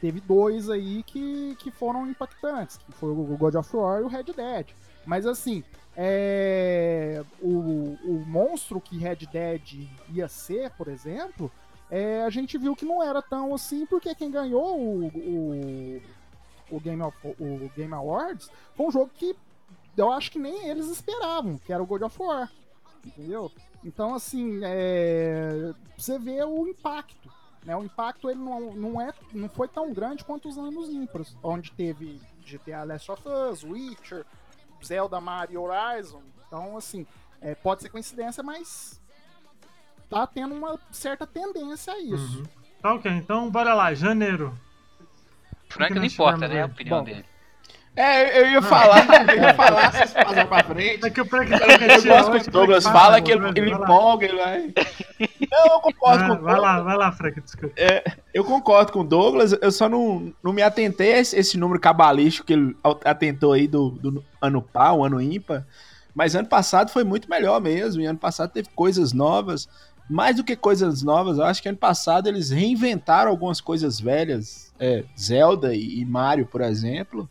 teve 0.00 0.20
dois 0.20 0.70
aí 0.70 1.02
que, 1.02 1.56
que 1.58 1.70
foram 1.70 2.08
impactantes, 2.08 2.76
que 2.76 2.92
foi 2.92 3.10
o 3.10 3.36
God 3.36 3.56
of 3.56 3.76
War 3.76 4.00
e 4.00 4.04
o 4.04 4.08
Red 4.08 4.24
Dead. 4.24 4.68
Mas 5.04 5.26
assim, 5.26 5.64
é, 5.96 7.24
o, 7.40 7.96
o 8.04 8.24
monstro 8.24 8.80
que 8.80 8.96
Red 8.96 9.26
Dead 9.32 9.88
ia 10.12 10.28
ser, 10.28 10.70
por 10.70 10.86
exemplo, 10.86 11.50
é, 11.90 12.22
a 12.22 12.30
gente 12.30 12.56
viu 12.58 12.76
que 12.76 12.84
não 12.84 13.02
era 13.02 13.20
tão 13.20 13.54
assim, 13.54 13.86
porque 13.86 14.14
quem 14.14 14.30
ganhou 14.30 14.78
o, 14.78 15.06
o, 15.08 16.02
o, 16.70 16.80
Game, 16.80 17.02
of, 17.02 17.16
o 17.40 17.68
Game 17.74 17.92
Awards 17.92 18.50
foi 18.76 18.86
um 18.86 18.92
jogo 18.92 19.10
que 19.12 19.34
eu 20.00 20.12
acho 20.12 20.30
que 20.30 20.38
nem 20.38 20.68
eles 20.68 20.86
esperavam, 20.88 21.58
que 21.58 21.72
era 21.72 21.82
o 21.82 21.86
God 21.86 22.02
of 22.02 22.22
War. 22.22 22.50
Entendeu? 23.04 23.50
Então, 23.84 24.14
assim, 24.14 24.60
é, 24.62 25.72
você 25.96 26.18
vê 26.18 26.42
o 26.42 26.66
impacto. 26.66 27.30
Né? 27.64 27.76
O 27.76 27.84
impacto 27.84 28.30
ele 28.30 28.40
não, 28.40 28.72
não, 28.74 29.00
é, 29.00 29.12
não 29.32 29.48
foi 29.48 29.68
tão 29.68 29.92
grande 29.92 30.24
quanto 30.24 30.48
os 30.48 30.58
anos 30.58 30.88
ímpares, 30.88 31.36
onde 31.42 31.72
teve 31.72 32.20
GTA 32.44 32.84
Last 32.84 33.10
of 33.10 33.22
Us, 33.28 33.62
Witcher, 33.62 34.24
Zelda, 34.84 35.20
Mario, 35.20 35.62
Horizon. 35.62 36.22
Então, 36.46 36.76
assim, 36.76 37.06
é, 37.40 37.54
pode 37.54 37.82
ser 37.82 37.88
coincidência, 37.88 38.42
mas 38.42 39.00
tá 40.08 40.26
tendo 40.26 40.54
uma 40.54 40.78
certa 40.90 41.26
tendência 41.26 41.92
a 41.92 42.00
isso. 42.00 42.38
Uhum. 42.38 42.44
Tá 42.80 42.94
ok, 42.94 43.10
então 43.10 43.50
bora 43.50 43.74
lá, 43.74 43.92
janeiro. 43.92 44.58
Frank 45.68 45.94
não 45.94 46.02
nós 46.02 46.12
importa, 46.12 46.48
tivemos 46.48 46.54
né? 46.54 46.62
A 46.62 46.64
aí? 46.64 46.70
opinião 46.70 46.98
Bom. 46.98 47.04
dele. 47.04 47.24
É, 47.98 48.40
eu 48.40 48.50
ia 48.52 48.62
falar, 48.62 49.06
eu 49.28 49.42
ia 49.42 49.54
falar, 49.54 49.92
vocês 49.92 50.12
passam 50.12 50.46
pra 50.46 50.62
frente. 50.62 51.04
É 51.04 51.10
que 51.10 51.20
o 51.20 51.24
Frank 51.24 51.50
Eu 51.50 51.58
gosto 52.04 52.30
quando 52.30 52.46
o 52.46 52.50
Douglas 52.50 52.84
fala 52.84 53.20
que 53.20 53.32
ele, 53.32 53.48
ele 53.56 53.72
empolga, 53.72 54.24
ele 54.26 54.36
vai. 54.36 54.72
Não, 55.50 55.66
eu 55.74 55.80
concordo 55.80 56.24
Ah, 56.24 56.28
com 56.28 56.34
o 56.34 56.42
vai 56.42 56.60
lá, 56.60 56.76
Douglas. 56.76 56.84
vai 56.84 56.96
lá, 56.96 57.12
Frank, 57.12 57.40
desculpa. 57.40 57.74
Eu 58.32 58.44
concordo 58.44 58.92
com 58.92 59.00
o 59.00 59.04
Douglas, 59.04 59.52
eu 59.60 59.72
só 59.72 59.88
não, 59.88 60.32
não 60.42 60.52
me 60.52 60.62
atentei 60.62 61.14
a 61.14 61.18
esse, 61.18 61.36
esse 61.36 61.58
número 61.58 61.80
cabalístico 61.80 62.46
que 62.46 62.52
ele 62.52 62.76
atentou 63.04 63.52
aí 63.52 63.66
do, 63.66 63.90
do 63.90 64.24
ano 64.40 64.62
par, 64.62 64.94
o 64.94 65.04
ano 65.04 65.20
ímpar. 65.20 65.66
Mas 66.14 66.36
ano 66.36 66.48
passado 66.48 66.90
foi 66.92 67.02
muito 67.02 67.28
melhor 67.28 67.60
mesmo. 67.60 68.00
E 68.00 68.06
ano 68.06 68.18
passado 68.18 68.50
teve 68.52 68.68
coisas 68.76 69.12
novas. 69.12 69.68
Mais 70.08 70.36
do 70.36 70.44
que 70.44 70.54
coisas 70.56 71.02
novas, 71.02 71.36
eu 71.38 71.44
acho 71.44 71.60
que 71.60 71.68
ano 71.68 71.76
passado 71.78 72.28
eles 72.28 72.50
reinventaram 72.50 73.30
algumas 73.30 73.60
coisas 73.60 74.00
velhas. 74.00 74.72
É, 74.78 75.04
Zelda 75.18 75.74
e, 75.74 76.00
e 76.00 76.04
Mario, 76.04 76.46
por 76.46 76.60
exemplo. 76.60 77.28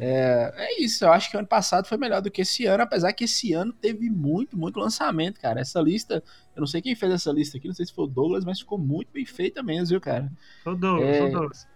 É, 0.00 0.52
é 0.56 0.82
isso, 0.82 1.04
eu 1.04 1.12
acho 1.12 1.30
que 1.30 1.36
ano 1.36 1.46
passado 1.46 1.86
foi 1.86 1.96
melhor 1.98 2.20
do 2.22 2.30
que 2.30 2.42
esse 2.42 2.66
ano, 2.66 2.82
apesar 2.82 3.12
que 3.12 3.24
esse 3.24 3.52
ano 3.52 3.72
teve 3.72 4.08
muito, 4.10 4.56
muito 4.56 4.78
lançamento, 4.78 5.40
cara. 5.40 5.60
Essa 5.60 5.80
lista, 5.80 6.22
eu 6.56 6.60
não 6.60 6.66
sei 6.66 6.80
quem 6.82 6.94
fez 6.94 7.12
essa 7.12 7.30
lista 7.32 7.56
aqui, 7.58 7.66
não 7.68 7.74
sei 7.74 7.86
se 7.86 7.92
foi 7.94 8.04
o 8.04 8.08
Douglas, 8.08 8.44
mas 8.44 8.58
ficou 8.60 8.78
muito 8.78 9.10
bem 9.12 9.24
feita 9.24 9.62
mesmo, 9.62 9.88
viu, 9.88 10.00
cara? 10.00 10.30
Sou 10.64 10.74
Douglas, 10.76 11.08
É. 11.08 11.18
sou 11.18 11.30
Douglas. 11.30 11.68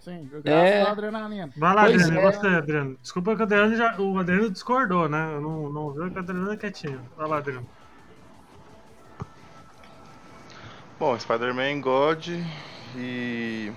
Sim, 0.00 0.30
graças 0.42 0.46
É. 0.72 0.82
à 0.82 0.90
adrenalina. 0.92 1.50
Vai 1.56 1.74
lá, 1.74 1.84
Pois 1.84 2.02
Adriano, 2.02 2.20
é. 2.28 2.32
você, 2.32 2.46
Adriano. 2.46 2.98
Desculpa 3.02 3.34
que 3.36 3.40
o 3.40 3.44
Adriano, 3.44 3.76
já, 3.76 4.00
o 4.00 4.18
Adriano 4.18 4.50
discordou, 4.50 5.08
né? 5.08 5.34
Eu 5.34 5.40
não, 5.42 5.70
não 5.70 5.90
vi 5.92 6.10
que 6.10 6.16
o 6.16 6.18
Adriano 6.20 6.52
é 6.52 6.56
quietinho. 6.56 7.02
Vai 7.16 7.28
lá, 7.28 7.36
Adriano. 7.36 7.66
Bom, 10.98 11.18
Spider-Man 11.18 11.80
God 11.80 12.28
e 12.96 13.72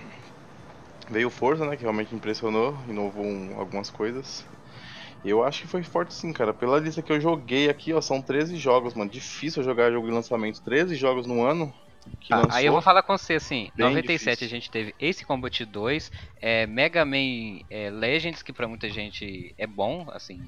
veio 1.10 1.30
Forza, 1.30 1.66
né, 1.66 1.76
que 1.76 1.82
realmente 1.82 2.14
impressionou, 2.14 2.76
inovou 2.88 3.24
um- 3.24 3.58
algumas 3.58 3.90
coisas. 3.90 4.44
Eu 5.24 5.42
acho 5.42 5.62
que 5.62 5.68
foi 5.68 5.82
forte 5.82 6.12
sim, 6.12 6.32
cara. 6.32 6.52
Pela 6.52 6.78
lista 6.78 7.02
que 7.02 7.10
eu 7.10 7.20
joguei 7.20 7.68
aqui, 7.70 7.92
ó, 7.92 8.00
são 8.00 8.20
13 8.20 8.56
jogos, 8.56 8.94
mano. 8.94 9.10
Difícil 9.10 9.62
eu 9.62 9.66
jogar 9.68 9.90
jogo 9.90 10.06
de 10.06 10.12
lançamento. 10.12 10.60
13 10.62 10.94
jogos 10.96 11.26
no 11.26 11.42
ano 11.42 11.72
que 12.20 12.32
Ah, 12.34 12.46
aí 12.50 12.66
eu 12.66 12.72
vou 12.72 12.82
falar 12.82 13.02
com 13.02 13.16
você 13.16 13.34
assim, 13.34 13.70
Bem 13.76 13.86
97 13.86 14.38
difícil. 14.38 14.46
a 14.46 14.48
gente 14.50 14.70
teve 14.70 14.94
Ace 15.00 15.24
Combat 15.24 15.64
2, 15.64 16.10
é, 16.40 16.66
Mega 16.66 17.04
Man 17.04 17.60
é, 17.70 17.90
Legends, 17.90 18.42
que 18.42 18.52
pra 18.52 18.68
muita 18.68 18.88
gente 18.90 19.54
é 19.56 19.66
bom, 19.66 20.06
assim. 20.10 20.40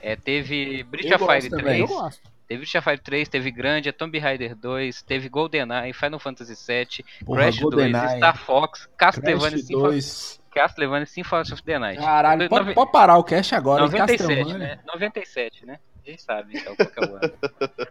é, 0.00 0.16
teve 0.16 0.82
Breath 0.84 1.06
Eu 1.06 1.16
of 1.16 1.24
Fire 1.26 1.48
também. 1.48 1.80
Eu 1.80 1.86
3, 1.86 1.90
gosto. 1.90 2.22
Teve 2.50 2.66
of 2.66 2.82
Fire 2.82 2.98
3, 2.98 3.28
teve 3.28 3.50
Grandia, 3.52 3.92
Tomb 3.92 4.18
Raider 4.18 4.56
2, 4.56 5.02
teve 5.02 5.28
GoldenEye, 5.28 5.92
Final 5.92 6.18
Fantasy 6.18 6.56
7, 6.56 7.04
Porra, 7.24 7.42
Crash 7.42 7.58
2, 7.60 7.62
GoldenEye, 7.62 8.16
Star 8.16 8.36
Fox, 8.36 8.88
Castlevania 8.98 9.58
Symphony, 9.58 9.82
2. 9.82 10.40
Castlevania 10.52 11.06
Symphony 11.06 11.52
of 11.52 11.62
the 11.62 11.78
Night. 11.78 12.00
Caralho, 12.02 12.48
pode, 12.48 12.64
Nove- 12.64 12.74
pode 12.74 12.90
parar 12.90 13.18
o 13.18 13.22
cast 13.24 13.54
agora, 13.54 13.84
hein, 13.84 13.90
97, 13.90 14.18
Castlevania. 14.18 14.58
né? 14.58 14.78
97, 14.92 15.64
né? 15.64 15.78
A 16.04 16.10
gente 16.10 16.22
sabe 16.22 16.58
então 16.58 16.74
qual 16.74 16.88
que 16.88 17.04
é 17.04 17.06
o 17.08 17.14
ano. 17.16 17.32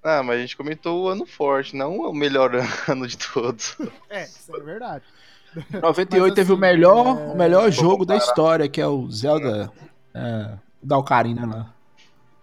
Ah, 0.00 0.22
mas 0.22 0.36
a 0.38 0.40
gente 0.40 0.56
comentou 0.56 1.04
o 1.04 1.08
ano 1.08 1.26
forte, 1.26 1.74
não 1.74 1.98
o 1.98 2.14
melhor 2.14 2.52
ano 2.88 3.06
de 3.08 3.18
todos. 3.18 3.76
É, 4.08 4.22
isso 4.22 4.54
é 4.56 4.60
verdade. 4.60 5.02
98 5.82 6.22
Mas, 6.22 6.34
teve 6.34 6.52
o 6.52 6.54
assim, 6.54 6.60
melhor, 6.60 7.06
é- 7.08 7.10
o 7.32 7.36
melhor 7.36 7.70
jogo 7.72 8.06
da 8.06 8.16
história, 8.16 8.68
que 8.68 8.80
é 8.80 8.86
o 8.86 9.10
Zelda 9.10 9.68
é, 10.14 10.52
da 10.80 10.96
Ocarina 10.98 11.44
lá. 11.44 11.74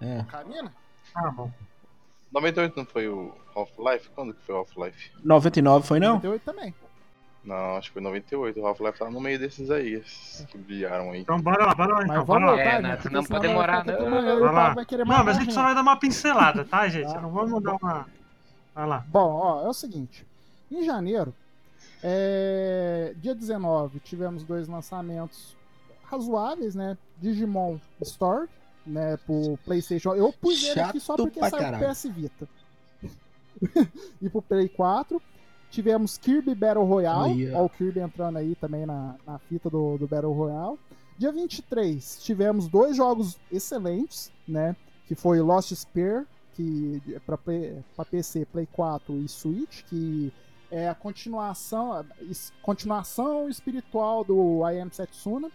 É. 0.01 0.23
Carina? 0.29 0.69
Ah, 1.15 1.31
bom. 1.31 1.51
98 2.31 2.75
não 2.75 2.85
foi 2.85 3.07
o 3.07 3.31
Half-Life? 3.55 4.09
Quando 4.13 4.33
que 4.33 4.43
foi 4.43 4.55
o 4.55 4.57
Half-Life? 4.59 5.11
99 5.23 5.87
foi 5.87 5.99
não? 5.99 6.15
98 6.15 6.41
também. 6.43 6.73
Não, 7.45 7.77
acho 7.77 7.89
que 7.89 7.93
foi 7.93 8.01
98. 8.01 8.59
O 8.59 8.65
Half-Life 8.65 8.99
tava 8.99 9.11
no 9.11 9.21
meio 9.21 9.37
desses 9.37 9.69
aí, 9.69 9.93
esses 9.93 10.45
que 10.47 10.57
brilharam 10.57 11.11
aí. 11.11 11.21
Então 11.21 11.39
bora 11.39 11.65
lá, 11.65 11.75
bora 11.75 11.93
lá, 11.93 12.03
então. 12.03 12.25
vamos 12.25 12.25
Bora 12.25 12.45
lá. 12.55 12.61
É, 12.61 12.97
tá, 12.97 13.09
não, 13.09 13.23
pode 13.23 13.47
demorar, 13.47 13.85
não. 13.85 14.39
Vai 14.39 14.53
lá. 14.53 14.75
Não, 15.05 15.23
mas 15.23 15.37
a 15.37 15.39
gente 15.39 15.53
só 15.53 15.63
vai 15.63 15.75
dar 15.75 15.81
uma 15.81 15.95
pincelada, 15.97 16.65
tá, 16.65 16.87
gente? 16.87 17.13
Não 17.13 17.29
vamos 17.29 17.61
dar 17.61 17.75
uma. 17.75 18.07
Vai 18.73 18.87
lá. 18.87 19.05
Bom, 19.07 19.31
ó, 19.31 19.65
é 19.65 19.69
o 19.69 19.73
seguinte. 19.73 20.25
Em 20.71 20.83
janeiro, 20.83 21.33
é, 22.03 23.13
dia 23.17 23.35
19, 23.35 23.99
tivemos 23.99 24.43
dois 24.43 24.67
lançamentos 24.67 25.55
razoáveis, 26.09 26.73
né? 26.73 26.97
Digimon 27.17 27.77
Store, 28.01 28.47
né? 28.85 29.17
Pro 29.17 29.57
PlayStation. 29.65 30.13
Eu 30.13 30.33
pus 30.33 30.63
ele 30.63 30.79
aqui 30.79 30.99
só 30.99 31.15
porque 31.15 31.39
saiu 31.39 31.51
pro 31.51 31.59
caralho. 31.59 31.89
PS 31.89 32.05
Vita. 32.09 32.47
e 34.21 34.29
pro 34.29 34.41
Play 34.41 34.69
4. 34.69 35.21
Tivemos 35.69 36.17
Kirby 36.17 36.55
Battle 36.55 36.85
Royale. 36.85 37.51
Ó, 37.53 37.65
o 37.65 37.69
Kirby 37.69 37.99
entrando 37.99 38.37
aí 38.37 38.55
também 38.55 38.85
na, 38.85 39.15
na 39.25 39.37
fita 39.39 39.69
do, 39.69 39.97
do 39.97 40.07
Battle 40.07 40.33
Royale. 40.33 40.77
Dia 41.17 41.31
23, 41.31 42.19
tivemos 42.23 42.67
dois 42.67 42.95
jogos 42.95 43.37
excelentes, 43.51 44.31
né? 44.47 44.75
Que 45.07 45.15
foi 45.15 45.39
Lost 45.39 45.73
Spear, 45.73 46.25
que 46.53 47.01
é 47.13 47.19
para 47.19 48.05
PC, 48.05 48.45
Play 48.45 48.67
4 48.71 49.15
e 49.17 49.27
Switch, 49.27 49.83
que 49.83 50.33
é 50.69 50.89
a 50.89 50.95
continuação, 50.95 52.05
continuação 52.61 53.47
espiritual 53.47 54.23
do 54.23 54.61
I 54.69 54.79
Am 54.79 54.89
Setsuna. 54.91 55.49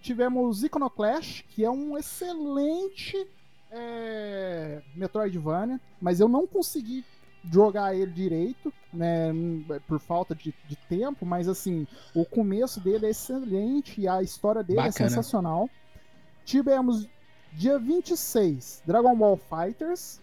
Tivemos 0.00 0.62
Iconoclash, 0.62 1.44
que 1.50 1.64
é 1.64 1.70
um 1.70 1.96
excelente 1.98 3.26
é, 3.70 4.82
Metroidvania, 4.94 5.80
mas 6.00 6.20
eu 6.20 6.28
não 6.28 6.46
consegui 6.46 7.04
jogar 7.50 7.94
ele 7.94 8.10
direito, 8.12 8.72
né, 8.92 9.32
por 9.86 9.98
falta 9.98 10.34
de, 10.34 10.54
de 10.68 10.76
tempo, 10.76 11.24
mas 11.24 11.48
assim, 11.48 11.86
o 12.14 12.24
começo 12.24 12.80
dele 12.80 13.06
é 13.06 13.10
excelente 13.10 14.00
e 14.00 14.08
a 14.08 14.22
história 14.22 14.62
dele 14.62 14.80
é 14.80 14.84
Bacana. 14.84 15.08
sensacional. 15.08 15.70
Tivemos 16.44 17.08
dia 17.52 17.78
26, 17.78 18.82
Dragon 18.86 19.16
Ball 19.16 19.36
Fighters 19.38 20.20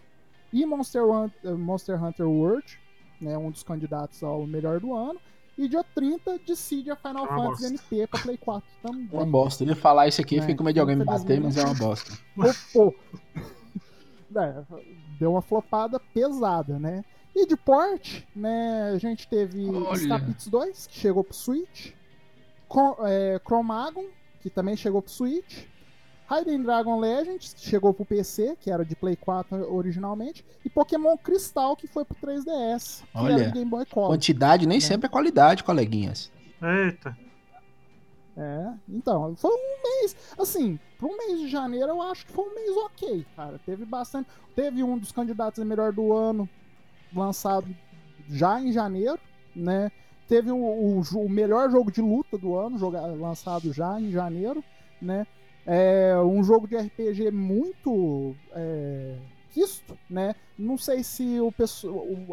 e 0.52 0.64
Monster, 0.64 1.04
Hun- 1.04 1.30
eh, 1.44 1.50
Monster 1.52 2.02
Hunter 2.02 2.28
World, 2.28 2.78
né, 3.20 3.36
um 3.36 3.50
dos 3.50 3.62
candidatos 3.62 4.22
ao 4.22 4.46
melhor 4.46 4.78
do 4.80 4.94
ano. 4.94 5.20
E 5.58 5.68
dia 5.68 5.84
30, 5.92 6.38
Dissidia 6.46 6.94
Final 6.94 7.24
É 7.26 7.28
Fantasy 7.28 7.72
bosta. 7.72 7.94
NT 7.96 8.06
pra 8.06 8.20
Play 8.20 8.36
4 8.38 8.68
também. 8.80 9.08
Uma 9.12 9.26
bosta. 9.26 9.64
Eu 9.64 9.68
ia 9.70 9.76
falar 9.76 10.06
isso 10.06 10.20
aqui, 10.20 10.38
É, 10.38 10.40
fiquei 10.40 10.54
com 10.54 10.62
medo 10.62 10.74
de 10.74 10.80
alguém 10.80 10.94
me 10.94 11.04
bater, 11.04 11.40
mas 11.40 11.56
é 11.56 11.64
uma 11.64 11.74
bosta. 11.74 12.12
É, 14.36 14.62
deu 15.18 15.32
uma 15.32 15.40
flopada 15.42 15.98
pesada, 15.98 16.78
né? 16.78 17.02
E 17.34 17.46
de 17.46 17.56
porte, 17.56 18.28
né, 18.36 18.90
a 18.94 18.98
gente 18.98 19.26
teve 19.26 19.66
Olha. 19.70 19.96
Scapits 19.96 20.48
2, 20.48 20.86
que 20.86 20.98
chegou 20.98 21.24
pro 21.24 21.34
Switch, 21.34 21.92
Com, 22.68 22.94
é, 23.00 23.40
Chromagon, 23.44 24.04
que 24.40 24.50
também 24.50 24.76
chegou 24.76 25.00
pro 25.00 25.10
Switch, 25.10 25.64
Raiden 26.28 26.62
Dragon 26.62 27.00
Legends, 27.00 27.54
que 27.54 27.60
chegou 27.68 27.94
pro 27.94 28.04
PC, 28.04 28.56
que 28.60 28.70
era 28.70 28.84
de 28.84 28.94
Play 28.94 29.16
4 29.16 29.74
originalmente, 29.74 30.44
e 30.64 30.68
Pokémon 30.68 31.16
Cristal, 31.16 31.74
que 31.74 31.86
foi 31.86 32.04
pro 32.04 32.14
3DS, 32.16 33.00
que 33.02 33.08
Olha, 33.18 33.32
era 33.32 33.44
de 33.46 33.52
Game 33.52 33.70
Boy 33.70 33.86
Color. 33.86 34.10
Quantidade 34.10 34.66
nem 34.66 34.76
Né? 34.76 34.80
sempre 34.84 35.06
é 35.06 35.10
qualidade, 35.10 35.64
coleguinhas. 35.64 36.30
Eita. 36.62 37.16
É, 38.36 38.72
então, 38.88 39.34
foi 39.36 39.50
um 39.50 39.82
mês, 40.00 40.16
assim, 40.38 40.78
para 40.98 41.08
um 41.08 41.16
mês 41.16 41.40
de 41.40 41.48
janeiro 41.48 41.88
eu 41.88 42.02
acho 42.02 42.24
que 42.26 42.32
foi 42.32 42.44
um 42.44 42.54
mês 42.54 42.76
ok, 42.76 43.26
cara. 43.34 43.58
Teve 43.66 43.84
bastante. 43.84 44.28
Teve 44.54 44.84
um 44.84 44.96
dos 44.96 45.10
candidatos 45.10 45.58
a 45.60 45.64
melhor 45.64 45.92
do 45.92 46.12
ano 46.12 46.48
lançado 47.12 47.66
já 48.28 48.60
em 48.60 48.70
janeiro, 48.70 49.18
né? 49.56 49.90
Teve 50.28 50.52
o, 50.52 50.56
o 50.58 51.00
o 51.16 51.28
melhor 51.28 51.70
jogo 51.70 51.90
de 51.90 52.00
luta 52.02 52.36
do 52.38 52.54
ano, 52.54 52.78
joga- 52.78 53.00
lançado 53.06 53.72
já 53.72 53.98
em 54.00 54.10
janeiro, 54.12 54.62
né? 55.02 55.26
É 55.70 56.18
um 56.18 56.42
jogo 56.42 56.66
de 56.66 56.78
RPG 56.78 57.30
muito 57.30 58.34
é, 58.52 59.18
né? 60.08 60.34
Não 60.58 60.78
sei 60.78 61.02
se 61.02 61.38
o 61.40 61.52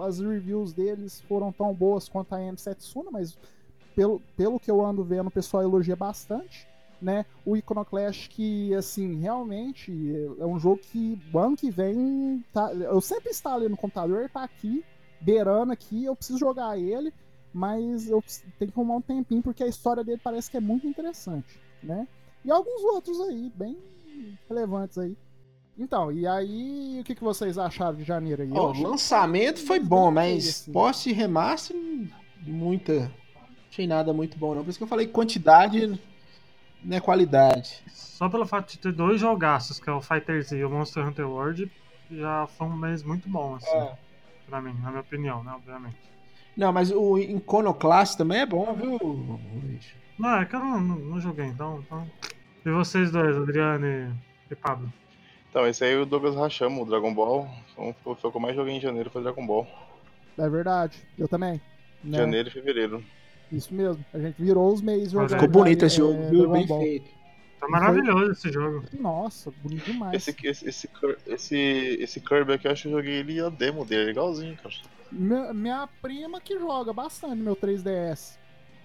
as 0.01 0.20
reviews 0.20 0.72
deles 0.72 1.20
foram 1.27 1.51
tão 1.51 1.74
boas 1.74 2.08
quanto 2.08 2.34
a 2.34 2.42
M 2.42 2.58
Setsuna, 2.58 3.12
mas 3.12 3.38
pelo, 3.94 4.22
pelo 4.38 4.58
que 4.58 4.72
eu 4.72 4.86
ando 4.86 5.04
vendo, 5.04 5.27
o 5.27 5.32
pessoal 5.32 5.63
elogia 5.63 5.98
bastante, 5.98 6.65
né? 7.01 7.25
O 7.46 7.58
Iconoclash 7.58 8.30
que, 8.30 8.74
assim, 8.74 9.20
realmente 9.20 9.92
é 10.39 10.46
um 10.46 10.58
jogo 10.58 10.77
que 10.77 11.20
ano 11.34 11.58
que 11.58 11.70
vem, 11.70 12.42
tá, 12.54 12.74
eu 12.74 13.01
sempre 13.01 13.32
instalei 13.32 13.68
no 13.68 13.75
computador, 13.75 14.20
ele 14.20 14.30
tá 14.30 14.44
aqui, 14.44 14.82
beirando 15.20 15.74
aqui, 15.74 16.06
eu 16.06 16.15
preciso 16.15 16.39
jogar 16.39 16.77
ele, 16.77 17.13
mas 17.54 18.10
eu 18.10 18.24
tenho 18.58 18.72
que 18.72 18.80
arrumar 18.80 18.96
um 18.96 19.01
tempinho, 19.01 19.42
porque 19.42 19.63
a 19.63 19.68
história 19.68 20.06
dele 20.06 20.22
parece 20.24 20.50
que 20.50 20.58
é 20.58 20.62
muito 20.62 20.88
interessante, 20.88 21.60
né? 21.84 22.08
E 22.46 22.52
alguns 22.52 22.84
outros 22.84 23.20
aí, 23.22 23.52
bem 23.56 23.75
relevantes 24.48 24.98
aí. 25.00 25.18
Então, 25.78 26.12
e 26.12 26.25
aí, 26.25 27.00
o 27.02 27.04
que, 27.04 27.16
que 27.16 27.24
vocês 27.24 27.58
acharam 27.58 27.98
de 27.98 28.04
janeiro 28.04 28.44
aí? 28.44 28.50
Ó, 28.54 28.72
o 28.72 28.82
lançamento 28.82 29.66
foi 29.66 29.80
bom, 29.80 30.12
mas 30.12 30.70
posse 30.72 31.10
e 31.10 31.14
remaster, 31.14 31.75
muita. 32.44 33.12
Achei 33.70 33.88
nada 33.88 34.14
muito 34.14 34.38
bom, 34.38 34.56
não. 34.56 34.64
Por 34.64 34.70
isso 34.70 34.78
que 34.80 34.84
eu 34.84 34.88
falei 34.88 35.08
quantidade 35.08 36.00
não 36.82 36.96
é 36.96 37.00
qualidade. 37.02 37.84
Só 37.92 38.30
pelo 38.30 38.46
fato 38.46 38.72
de 38.72 38.78
ter 38.78 38.94
dois 38.94 39.20
jogaços, 39.20 39.80
que 39.80 39.90
é 39.90 39.94
o 39.94 40.00
Fighter 40.02 40.42
Z 40.44 40.56
e 40.58 40.64
o 40.64 40.70
Monster 40.70 41.06
Hunter 41.06 41.28
World, 41.28 41.70
já 42.12 42.48
foi 42.48 42.68
um 42.68 42.78
mês 42.78 43.04
muito 43.04 43.28
bom, 43.28 43.56
assim, 43.56 43.75
É. 43.75 43.98
pra 44.48 44.62
mim, 44.62 44.74
na 44.82 44.90
minha 44.92 45.02
opinião, 45.02 45.44
né, 45.44 45.52
obviamente. 45.54 45.98
Não, 46.56 46.72
mas 46.72 46.92
o 46.92 47.18
Iconoclast 47.18 48.16
também 48.16 48.42
é 48.42 48.46
bom, 48.46 48.74
viu, 48.75 48.98
Luiz? 48.98 49.86
Não, 50.18 50.36
é 50.40 50.46
que 50.46 50.56
eu 50.56 50.60
não, 50.60 50.80
não, 50.80 50.96
não 50.96 51.20
joguei, 51.20 51.48
então, 51.48 51.80
então. 51.80 52.10
E 52.66 52.72
vocês 52.72 53.12
dois, 53.12 53.38
Adriano 53.38 53.86
e, 53.86 54.10
e 54.50 54.56
Pablo? 54.56 54.92
Então, 55.50 55.68
esse 55.68 55.84
aí 55.84 55.96
o 55.96 56.06
Douglas 56.06 56.36
Rachamo, 56.36 56.82
o 56.82 56.86
Dragon 56.86 57.14
Ball. 57.14 57.48
Então, 57.72 57.96
foi, 58.04 58.16
foi 58.16 58.30
o 58.30 58.32
que 58.32 58.38
eu 58.38 58.42
mais 58.42 58.56
joguei 58.56 58.74
em 58.74 58.82
janeiro, 58.82 59.12
foi 59.12 59.22
Dragon 59.22 59.46
Ball. 59.46 59.68
É 60.36 60.50
verdade. 60.50 60.98
Eu 61.18 61.28
também. 61.28 61.62
né? 62.04 62.18
Janeiro 62.18 62.50
e 62.50 62.52
fevereiro. 62.52 63.04
Isso 63.52 63.74
mesmo. 63.74 64.04
A 64.12 64.18
gente 64.18 64.42
virou 64.42 64.74
os 64.74 64.82
meses 64.82 65.10
Ficou 65.10 65.28
jogando. 65.28 65.40
Ficou 65.40 65.62
bonito 65.62 65.84
é, 65.84 65.86
esse 65.86 65.98
jogo, 65.98 66.22
é, 66.24 66.30
viu? 66.30 66.40
Dragon 66.40 66.54
Bem 66.54 66.68
Ball. 66.68 66.82
feito. 66.82 67.10
Tá 67.60 67.68
maravilhoso 67.70 68.32
esse 68.32 68.52
jogo. 68.52 68.84
Nossa, 69.00 69.54
bonito 69.62 69.86
demais. 69.86 70.16
Esse, 70.16 70.36
esse, 70.48 70.68
esse, 70.68 70.90
esse, 71.28 71.98
esse 72.02 72.20
Kirby 72.20 72.54
aqui, 72.54 72.68
eu 72.68 72.72
acho 72.72 72.82
que 72.82 72.88
eu 72.88 72.98
joguei 72.98 73.20
ele 73.20 73.40
a 73.40 73.50
demo 73.50 73.86
dele, 73.86 74.10
igualzinho, 74.10 74.58
cara. 74.58 74.76
Minha, 75.12 75.54
minha 75.54 75.90
prima 76.02 76.42
que 76.42 76.58
joga 76.60 76.92
bastante 76.92 77.36
meu 77.36 77.56
3DS 77.56 78.38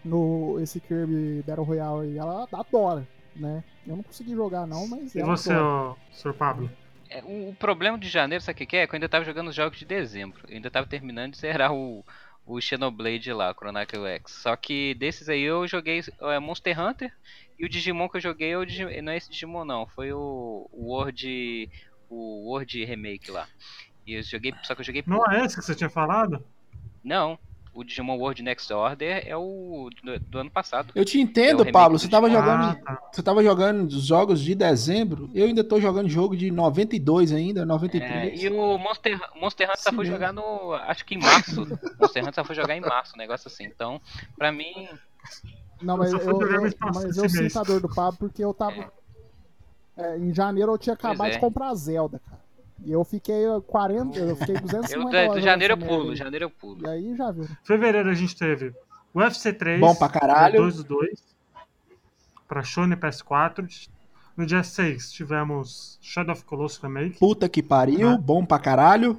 no 0.05 0.59
esse 0.61 0.81
Kirby 0.81 1.43
Battle 1.47 1.65
Royale 1.65 2.09
aí, 2.09 2.19
ela 2.19 2.47
adora, 2.53 3.07
né? 3.37 3.63
Eu 3.87 3.97
não 3.97 4.03
consegui 4.03 4.33
jogar 4.35 4.67
não, 4.67 4.87
mas 4.87 5.15
E 5.15 5.21
ela 5.21 5.37
você, 5.37 5.55
ô, 5.55 5.97
Sr. 6.13 6.35
Pablo? 6.35 6.71
É, 7.09 7.23
o, 7.25 7.51
o 7.51 7.55
problema 7.55 7.99
de 7.99 8.09
janeiro, 8.09 8.43
sabe 8.43 8.55
o 8.55 8.59
que, 8.59 8.67
que 8.67 8.77
é? 8.77 8.87
Que 8.87 8.93
eu 8.95 8.97
ainda 8.97 9.09
tava 9.09 9.25
jogando 9.25 9.49
os 9.49 9.55
jogos 9.55 9.79
de 9.79 9.85
dezembro. 9.85 10.43
Eu 10.49 10.57
ainda 10.57 10.71
tava 10.71 10.87
terminando 10.87 11.33
de 11.33 11.39
zerar 11.39 11.73
o, 11.73 12.05
o 12.47 12.61
Xenoblade 12.61 13.33
lá, 13.33 13.53
Chronicle 13.55 14.07
X. 14.07 14.33
Só 14.43 14.55
que 14.57 14.95
desses 14.95 15.29
aí 15.29 15.43
eu 15.43 15.67
joguei 15.67 16.01
é, 16.21 16.39
Monster 16.39 16.79
Hunter 16.81 17.13
e 17.59 17.65
o 17.65 17.69
Digimon 17.69 18.09
que 18.09 18.17
eu 18.19 18.21
joguei 18.21 18.53
é 18.53 18.59
o 18.59 18.65
Digi- 18.65 19.03
não 19.03 19.13
é 19.13 19.17
esse 19.17 19.31
Digimon 19.31 19.65
não, 19.65 19.87
foi 19.87 20.13
o, 20.13 20.69
o 20.73 20.93
World 20.93 21.69
o 22.09 22.49
World 22.51 22.85
Remake 22.85 23.31
lá. 23.31 23.47
E 24.07 24.15
eu 24.15 24.23
joguei, 24.23 24.55
só 24.63 24.75
que 24.75 24.81
eu 24.81 24.85
joguei 24.85 25.03
Não 25.07 25.17
pouco. 25.19 25.31
é 25.33 25.45
esse 25.45 25.57
que 25.57 25.63
você 25.65 25.75
tinha 25.75 25.91
falado? 25.91 26.45
Não, 27.05 27.39
o 27.73 27.85
Digimon 27.85 28.17
World 28.19 28.43
Next 28.43 28.73
Order 28.73 29.23
é 29.27 29.37
o 29.37 29.89
do, 30.03 30.19
do 30.21 30.39
ano 30.39 30.51
passado. 30.51 30.93
Eu 30.95 31.05
te 31.05 31.19
É 31.19 31.23
entendo, 31.23 31.59
remake 31.59 31.73
Pablo. 31.73 31.99
Você 31.99 32.09
tava 32.09 32.29
Digimon. 32.29 32.45
jogando. 32.47 32.65
Ah, 32.65 32.75
tá. 32.97 33.09
Você 33.13 33.23
tava 33.23 33.43
jogando 33.43 33.87
os 33.89 34.05
jogos 34.07 34.41
de 34.41 34.55
dezembro. 34.55 35.31
Eu 35.35 35.47
ainda 35.47 35.63
tô 35.63 35.81
jogando 35.81 36.09
jogo 36.09 36.37
de 36.37 36.51
92 36.51 37.33
ainda, 37.33 37.63
É, 37.63 37.65
93. 37.65 38.43
e 38.43 38.49
o 38.49 38.77
Monster, 38.79 39.19
Monster 39.41 39.69
Hunter 39.69 39.81
só 39.83 39.91
foi 39.91 39.99
mesmo. 40.05 40.13
jogar 40.15 40.33
no. 40.33 40.73
Acho 40.75 41.05
que 41.05 41.15
em 41.15 41.19
março. 41.19 41.61
Monster 42.01 42.23
Hunter 42.23 42.35
só 42.35 42.45
foi 42.45 42.55
jogar 42.57 42.77
em 42.77 42.81
março, 42.81 43.15
um 43.15 43.19
negócio 43.19 43.49
assim. 43.49 43.65
Então, 43.65 44.01
pra 44.37 44.51
mim. 44.51 44.89
Não, 45.81 45.97
mas 45.97 46.13
Eu 46.13 46.19
eu, 46.19 46.41
eu- 46.43 46.71
mas 46.95 47.17
eu 47.17 47.29
sinto 47.29 47.59
a 47.59 47.63
dor 47.63 47.81
do 47.81 47.89
Pablo 47.89 48.19
porque 48.19 48.45
eu 48.45 48.53
tava. 48.53 48.93
é, 49.97 50.19
em 50.19 50.35
janeiro 50.35 50.73
eu 50.73 50.79
tinha 50.79 50.95
acabado 50.95 51.29
é. 51.29 51.33
de 51.33 51.39
comprar 51.39 51.73
Zelda, 51.75 52.21
cara. 52.29 52.41
E 52.85 52.93
eu 52.93 53.05
fiquei 53.05 53.45
40, 53.67 54.19
eu 54.19 54.37
fiquei 54.37 54.55
250 54.57 55.17
Eu, 55.17 55.31
horas 55.31 55.43
de 55.43 55.49
janeiro 55.49 55.75
eu 55.75 55.79
pulo, 55.79 56.11
aí. 56.11 56.17
janeiro 56.17 56.45
eu 56.47 56.51
pulo. 56.51 56.87
E 56.87 56.89
aí 56.89 57.17
já 57.17 57.31
viu. 57.31 57.47
Fevereiro 57.63 58.09
a 58.09 58.15
gente 58.15 58.35
teve 58.37 58.73
o 59.13 59.19
UFC 59.21 59.53
3. 59.53 59.79
Bom 59.81 59.95
pra 59.95 60.09
caralho. 60.09 60.57
2 60.63 60.77
do 60.77 60.85
2. 60.85 61.23
Pra 62.49 62.63
Sony 62.65 62.97
PS4. 62.97 63.89
No 64.37 64.47
dia 64.47 64.63
6 64.63 65.13
tivemos 65.13 65.99
Shadow 66.01 66.33
of 66.33 66.45
Colossus 66.45 66.83
Remake. 66.83 67.19
Puta 67.19 67.49
que 67.49 67.63
pariu, 67.63 68.11
Ah. 68.11 68.17
bom 68.19 68.45
pra 68.45 68.59
caralho. 68.59 69.19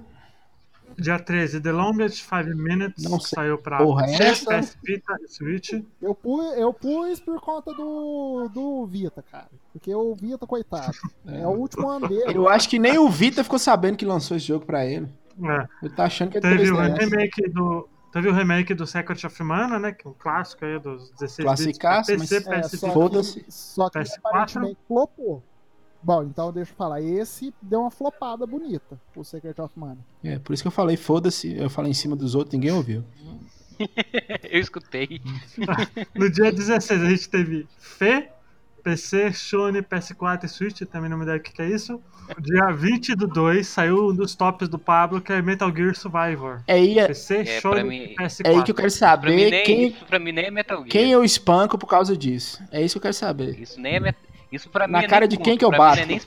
Dia 0.98 1.18
13, 1.20 1.62
The 1.62 1.72
Longest 1.72 2.24
5 2.24 2.56
Minutes. 2.56 3.04
Não 3.04 3.20
sei 3.20 3.36
saiu 3.36 3.58
pra 3.58 3.78
porra 3.78 4.06
é 4.06 4.18
PS, 4.18 4.22
essa. 4.22 4.60
PS 4.60 4.78
Vita 4.84 5.16
e 5.24 5.28
Switch. 5.28 5.74
Eu 6.02 6.14
pus, 6.16 6.58
eu 6.58 6.74
pus 6.74 7.20
por 7.20 7.40
conta 7.42 7.74
do, 7.74 8.50
do 8.54 8.86
Vita, 8.86 9.24
cara. 9.32 9.48
Porque 9.74 9.94
o 9.94 10.14
Vita, 10.16 10.46
coitado, 10.46 10.92
é, 11.28 11.46
o 11.48 11.52
último 11.52 11.88
ano 11.90 12.08
dele. 12.08 12.36
Eu 12.36 12.48
acho 12.50 12.70
que 12.70 12.78
nem 12.80 12.98
o 12.98 13.10
Vita 13.10 13.44
ficou 13.44 13.60
sabendo 13.60 13.98
que 13.98 14.06
lançou 14.06 14.36
esse 14.38 14.46
jogo 14.48 14.66
pra 14.66 14.86
ele. 14.86 15.08
É. 15.44 15.68
Ele 15.82 15.94
tá 15.96 16.04
achando 16.06 16.32
que 16.32 16.38
é 16.38 16.42
Teve 16.42 16.72
o 16.72 16.76
3DS. 16.76 16.98
remake 17.00 17.50
do. 17.50 17.88
Teve 18.12 18.28
o 18.28 18.34
remake 18.34 18.74
do 18.74 18.86
Secret 18.86 19.26
of 19.26 19.42
Mana, 19.44 19.80
né? 19.80 19.94
Que 19.94 20.06
é 20.06 20.10
um 20.10 20.14
clássico 20.14 20.66
aí 20.66 20.78
dos 20.78 21.10
16 21.12 21.20
bits 21.66 21.78
pra 21.78 21.90
Classicaço, 21.90 22.12
PC, 22.12 22.20
mas- 22.20 22.32
É, 22.32 22.62
PS 22.62 22.80
só 22.80 23.10
que, 23.10 23.46
só 23.50 23.90
que 23.90 24.00
PS4. 24.00 24.20
aparentemente 24.26 24.78
flopou. 24.86 25.42
Bom, 26.04 26.24
então 26.24 26.52
deixa 26.52 26.72
eu 26.72 26.76
falar. 26.76 27.02
Esse 27.02 27.54
deu 27.62 27.82
uma 27.82 27.92
flopada 27.92 28.46
bonita, 28.48 29.00
o 29.16 29.24
Secret 29.24 29.60
of 29.62 29.78
Mana. 29.78 30.00
É, 30.24 30.40
por 30.40 30.54
isso 30.54 30.64
que 30.64 30.68
eu 30.68 30.72
falei, 30.72 30.98
foda-se. 30.98 31.56
Eu 31.56 31.70
falei 31.70 31.92
em 31.92 31.94
cima 31.94 32.16
dos 32.16 32.34
outros, 32.36 32.54
ninguém 32.54 32.72
ouviu. 32.72 33.04
Eu 34.50 34.60
escutei. 34.60 35.22
No 36.16 36.30
dia 36.30 36.52
16 36.52 37.02
a 37.02 37.10
gente 37.10 37.30
teve 37.30 37.68
Fê, 37.80 38.30
PC, 38.84 39.32
Sony, 39.34 39.82
PS4 39.82 40.44
e 40.44 40.48
Switch, 40.48 40.82
também 40.82 41.10
não 41.10 41.18
me 41.18 41.26
dá 41.26 41.36
o 41.36 41.40
que 41.40 41.52
que 41.52 41.62
é 41.62 41.70
isso. 41.70 42.02
Dia 42.40 42.72
20 42.72 43.16
do 43.16 43.28
2 43.28 43.68
saiu 43.68 44.10
um 44.10 44.16
dos 44.16 44.36
tops 44.36 44.68
do 44.70 44.80
Pablo, 44.80 45.20
que 45.22 45.32
é 45.34 45.42
Metal 45.42 45.72
Gear 45.76 45.96
Survivor. 45.96 46.62
É 46.68 46.74
aí, 46.74 46.98
é, 46.98 47.08
PC, 47.08 47.38
É, 47.38 47.62
Sony 47.62 47.84
mim- 47.84 48.04
e 48.04 48.16
PS4. 48.16 48.42
é 48.46 48.50
aí 48.50 48.64
que 48.64 48.72
eu 48.72 48.76
quero 48.76 48.76
Pra 48.76 48.84
mim, 48.86 48.90
saber 48.90 49.52
nem, 49.52 49.64
quem, 49.64 49.88
isso 49.90 50.06
pra 50.06 50.20
mim 50.20 50.32
nem 50.32 50.46
é 50.46 50.52
Metal 50.52 50.78
Gear. 50.78 50.90
quem 50.90 51.12
eu 51.12 51.24
espanco 51.24 51.78
por 51.78 51.88
causa 51.88 52.16
disso. 52.18 52.62
É 52.72 52.82
isso 52.82 52.94
que 52.96 52.98
eu 52.98 53.02
quero 53.04 53.14
saber. 53.14 53.60
Isso 53.60 53.80
nem 53.80 53.96
é 53.96 54.00
met... 54.00 54.18
Isso 54.52 54.70
pra 54.70 54.88
Na 54.88 55.00
mim 55.00 55.06
é 55.06 55.08
cara 55.08 55.28
de 55.28 55.38
quem 55.38 55.58
que 55.58 55.64
eu 55.64 55.72
bato? 55.72 55.96
não 55.98 56.04
é 56.04 56.06
nem 56.06 56.22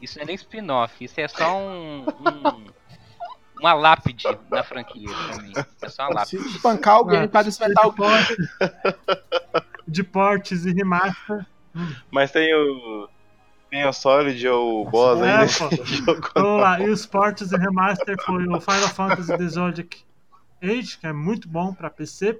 Isso 0.00 0.16
não 0.18 0.22
é 0.22 0.26
nem 0.26 0.34
spin-off, 0.34 1.04
isso 1.04 1.20
é 1.20 1.28
só 1.28 1.56
um, 1.58 2.04
um- 2.08 2.64
Uma 3.60 3.74
lápide 3.74 4.24
na 4.50 4.62
franquia 4.62 5.08
pra 5.08 5.42
mim. 5.42 5.52
É 5.82 5.88
só 5.88 6.08
uma 6.08 6.24
Se 6.24 6.36
lápide. 6.36 6.56
espancar 6.56 6.94
alguém 6.94 7.28
pra 7.28 7.42
desmetar 7.42 7.86
o 7.86 7.90
de, 7.90 7.96
portes, 7.96 8.36
de 9.86 10.02
portes 10.04 10.64
e 10.64 10.72
remaster. 10.72 11.46
Mas 12.10 12.30
tem 12.30 12.54
o. 12.54 13.08
Tem 13.70 13.84
o 13.86 13.92
Solid 13.92 14.46
ou 14.48 14.86
o 14.86 14.90
boss 14.90 15.20
É, 15.20 15.38
nesse 15.38 15.58
jogo. 15.84 16.30
Vamos 16.34 16.60
lá, 16.60 16.80
e 16.80 16.88
os 16.88 17.04
portes 17.06 17.50
e 17.50 17.56
remaster 17.56 18.16
foi 18.24 18.46
o 18.46 18.60
Final 18.60 18.88
Fantasy 18.88 19.36
The 19.36 19.48
Zodiac 19.48 20.04
Age, 20.62 20.98
que 20.98 21.06
é 21.06 21.12
muito 21.12 21.48
bom 21.48 21.74
pra 21.74 21.90
PC. 21.90 22.38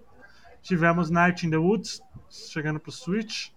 Tivemos 0.63 1.11
Night 1.11 1.45
in 1.47 1.51
the 1.51 1.57
Woods, 1.57 2.01
chegando 2.31 2.79
pro 2.79 2.93
Switch. 2.93 3.49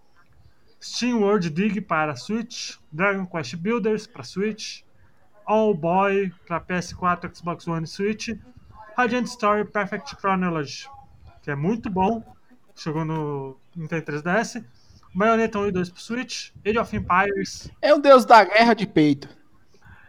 Steam 0.82 1.22
World 1.22 1.50
Dig 1.50 1.82
para 1.82 2.16
Switch. 2.16 2.78
Dragon 2.92 3.26
Quest 3.26 3.56
Builders 3.56 4.08
para 4.08 4.24
Switch. 4.24 4.84
All 5.46 5.74
Boy 5.74 6.32
para 6.48 6.60
PS4, 6.60 7.36
Xbox 7.36 7.68
One 7.68 7.86
e 7.86 7.88
Switch. 7.88 8.30
Radiant 8.98 9.28
Story 9.28 9.63
Perfect 9.63 10.16
Chronology, 10.20 10.90
que 11.44 11.52
é 11.52 11.56
muito 11.56 11.90
bom. 11.90 12.24
Chegou 12.76 13.06
no 13.06 13.58
Nintendo 13.76 14.06
3DS. 14.12 14.63
Bayonetta 15.13 15.60
1 15.60 15.68
e 15.68 15.72
2 15.72 15.90
pro 15.90 16.02
Switch. 16.02 16.52
Age 16.66 16.78
of 16.78 16.96
Empires 16.96 17.72
É 17.82 17.94
o 17.94 18.00
deus 18.00 18.26
da 18.26 18.44
guerra 18.44 18.74
de 18.74 18.86
peito. 18.86 19.30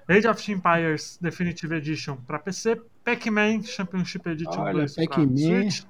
Age 0.09 0.27
of 0.27 0.53
Empires 0.53 1.19
Definitive 1.21 1.77
Edition 1.77 2.17
para 2.17 2.39
PC, 2.39 2.81
Pac-Man 3.05 3.63
Championship 3.63 4.27
Edition 4.29 4.61
Olha, 4.61 4.73
2 4.73 4.95
para 4.95 5.07
Pac-Man. 5.07 5.37
Switch, 5.37 5.87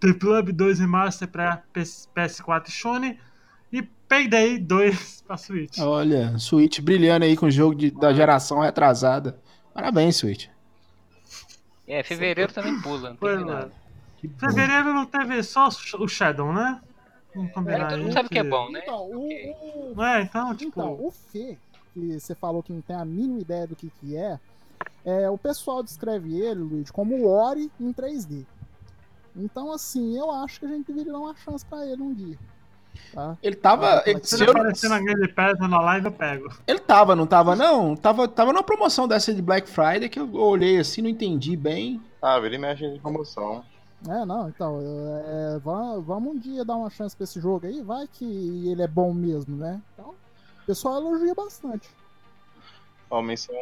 The 0.00 0.14
Club 0.14 0.50
2 0.52 0.80
Remaster 0.80 1.28
para 1.28 1.62
PS4 1.74 2.68
e 2.68 2.70
Sony 2.72 3.20
e 3.72 3.82
Payday 3.82 4.58
2 4.58 5.22
para 5.26 5.36
Switch. 5.36 5.78
Olha, 5.78 6.38
Switch 6.38 6.80
brilhando 6.80 7.24
aí 7.24 7.36
com 7.36 7.46
o 7.46 7.50
jogo 7.50 7.74
de- 7.74 7.90
da 7.90 8.12
geração 8.12 8.60
retrasada. 8.60 9.38
Parabéns, 9.74 10.16
Switch. 10.16 10.48
É, 11.86 12.02
fevereiro 12.02 12.52
também 12.52 12.80
pula, 12.80 13.10
não 13.10 13.16
Pois 13.16 13.38
teve 13.38 13.50
é. 13.50 13.54
nada. 13.54 13.72
Fevereiro 14.38 14.94
não 14.94 15.04
teve 15.06 15.42
só 15.42 15.68
o 15.98 16.08
Shadow, 16.08 16.52
né? 16.52 16.80
Vamos 17.34 17.50
É, 17.50 17.54
combinar 17.54 17.88
todo 17.88 17.94
aí 17.98 18.02
mundo 18.04 18.12
sabe 18.12 18.28
que 18.28 18.38
é 18.38 18.44
bom, 18.44 18.70
né? 18.70 18.80
Então, 18.82 19.10
o, 19.10 19.94
o- 19.96 20.02
É, 20.04 20.22
então, 20.22 20.54
tipo, 20.54 20.70
então, 20.80 20.92
o 20.92 21.10
Fê, 21.10 21.58
que 21.92 22.20
você 22.20 22.34
falou 22.34 22.62
que 22.62 22.72
não 22.72 22.80
tem 22.82 22.94
a 22.94 23.04
mínima 23.04 23.40
ideia 23.40 23.66
do 23.66 23.74
que, 23.74 23.90
que 24.00 24.16
é, 24.16 24.38
é, 25.04 25.28
o 25.30 25.36
pessoal 25.38 25.82
descreve 25.82 26.38
ele, 26.40 26.60
Luiz, 26.60 26.90
como 26.90 27.16
o 27.16 27.26
Ori 27.28 27.70
em 27.80 27.92
3D. 27.92 28.44
Então, 29.36 29.72
assim, 29.72 30.16
eu 30.18 30.30
acho 30.30 30.60
que 30.60 30.66
a 30.66 30.68
gente 30.68 30.86
deveria 30.86 31.12
dar 31.12 31.18
uma 31.18 31.34
chance 31.36 31.64
pra 31.64 31.86
ele 31.86 32.02
um 32.02 32.12
dia. 32.12 32.38
Tá? 33.14 33.36
Ele 33.42 33.56
tava. 33.56 33.86
Ah, 34.00 34.02
Ele, 34.06 34.20
se 34.22 34.34
ele 34.34 34.44
eu- 34.44 34.50
aparecer 34.50 34.88
na 34.90 35.00
Game 35.00 35.28
Pass 35.28 35.58
na 35.58 35.80
live, 35.80 36.06
eu 36.06 36.12
pego. 36.12 36.48
ele 36.66 36.78
tava, 36.78 37.16
não 37.16 37.26
tava, 37.26 37.56
não? 37.56 37.96
Tava, 37.96 38.28
tava 38.28 38.52
numa 38.52 38.62
promoção 38.62 39.08
dessa 39.08 39.32
de 39.32 39.40
Black 39.40 39.68
Friday 39.68 40.08
que 40.10 40.20
eu 40.20 40.32
olhei 40.34 40.78
assim, 40.78 41.00
não 41.00 41.08
entendi 41.08 41.56
bem. 41.56 42.02
Ah, 42.20 42.38
vira 42.38 42.54
e 42.54 42.58
mexe 42.58 42.88
de 42.90 42.98
promoção. 43.00 43.64
É, 44.06 44.24
não, 44.26 44.48
então, 44.48 44.80
é, 45.24 45.58
va- 45.60 45.98
vamos 46.00 46.34
um 46.34 46.38
dia 46.38 46.64
dar 46.64 46.76
uma 46.76 46.90
chance 46.90 47.16
pra 47.16 47.24
esse 47.24 47.40
jogo 47.40 47.66
aí, 47.66 47.80
vai 47.82 48.06
que 48.12 48.68
ele 48.68 48.82
é 48.82 48.88
bom 48.88 49.14
mesmo, 49.14 49.56
né? 49.56 49.80
Então, 49.94 50.10
o 50.10 50.66
pessoal 50.66 50.96
elogia 50.96 51.34
bastante. 51.34 51.88
Ó, 53.08 53.22
menção, 53.22 53.54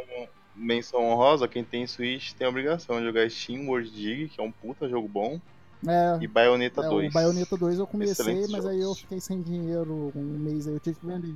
menção 0.57 1.05
honrosa, 1.05 1.47
quem 1.47 1.63
tem 1.63 1.87
Switch 1.87 2.33
tem 2.33 2.47
a 2.47 2.51
obrigação 2.51 2.99
de 2.99 3.05
jogar 3.07 3.31
Steam 3.31 3.69
World 3.69 3.91
Dig, 3.91 4.29
que 4.29 4.41
é 4.41 4.45
um 4.45 4.51
puta 4.51 4.89
jogo 4.89 5.07
bom, 5.09 5.39
É, 5.87 6.19
e 6.21 6.27
Bayonetta 6.27 6.83
é, 6.83 6.89
2. 6.89 7.11
o 7.11 7.13
Bayonetta 7.13 7.57
2 7.57 7.79
eu 7.79 7.87
comecei, 7.87 8.13
Excelentes 8.13 8.51
mas 8.51 8.67
aí 8.67 8.81
eu 8.81 8.95
fiquei 8.95 9.19
sem 9.21 9.41
dinheiro 9.41 10.13
um 10.15 10.39
mês 10.39 10.69
aí, 10.69 10.75
eu 10.75 10.81
tive 10.81 10.97
que 11.01 11.07
vender. 11.07 11.35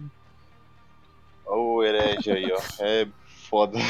Ó 1.47 1.77
o 1.77 1.83
herege 1.83 2.31
aí, 2.31 2.53
ó. 2.53 2.61
É 2.81 3.09
foda. 3.55 3.79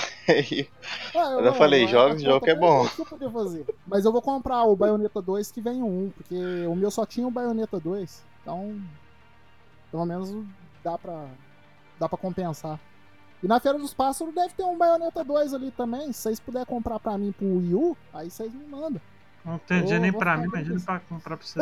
Ah, 1.16 1.32
Eu 1.32 1.44
já 1.44 1.52
falei, 1.52 1.86
joga 1.86 2.14
esse 2.14 2.24
jogo 2.24 2.44
que 2.44 2.50
é 2.50 2.54
bom. 2.56 2.88
Eu 2.98 3.30
fazer? 3.30 3.64
Mas 3.86 4.04
eu 4.04 4.10
vou 4.10 4.20
comprar 4.20 4.64
o 4.64 4.74
Bayonetta 4.74 5.22
2 5.22 5.52
que 5.52 5.60
vem 5.60 5.82
um, 5.82 6.10
porque 6.10 6.34
o 6.66 6.74
meu 6.74 6.90
só 6.90 7.06
tinha 7.06 7.26
o 7.26 7.30
Bayonetta 7.30 7.78
2. 7.78 8.24
Então, 8.42 8.80
pelo 9.92 10.04
menos 10.04 10.44
dá 10.82 10.98
pra, 10.98 11.26
dá 12.00 12.08
pra 12.08 12.18
compensar. 12.18 12.80
E 13.42 13.46
na 13.46 13.60
Feira 13.60 13.78
dos 13.78 13.94
Pássaros 13.94 14.34
deve 14.34 14.54
ter 14.54 14.64
um 14.64 14.76
Bayonetta 14.76 15.22
2 15.22 15.54
ali 15.54 15.70
também. 15.70 16.12
Se 16.12 16.22
vocês 16.22 16.40
puderem 16.40 16.66
comprar 16.66 16.98
pra 16.98 17.16
mim 17.16 17.30
pro 17.30 17.46
Wii 17.46 17.74
U, 17.74 17.96
aí 18.12 18.30
vocês 18.30 18.52
me 18.52 18.66
mandam. 18.66 19.00
Não 19.44 19.58
tem 19.58 19.82
dinheiro 19.82 20.02
nem 20.02 20.12
pra 20.12 20.36
mim, 20.36 20.44
imagina 20.44 20.80
pra 20.80 21.00
comprar 21.08 21.36
pra 21.36 21.46
você. 21.46 21.60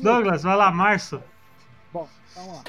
Douglas, 0.00 0.42
vai 0.42 0.56
lá, 0.56 0.70
março. 0.70 1.20
Bom, 1.92 2.08
vamos 2.34 2.56
lá. 2.56 2.64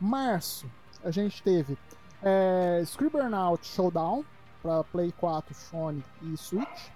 Março, 0.00 0.66
a 1.04 1.10
gente 1.10 1.42
teve 1.42 1.78
é, 2.22 2.80
Scribblenauts 2.84 3.68
Showdown 3.68 4.24
para 4.62 4.84
Play 4.84 5.12
4, 5.12 5.54
Sony 5.54 6.04
e 6.22 6.36
Switch. 6.36 6.88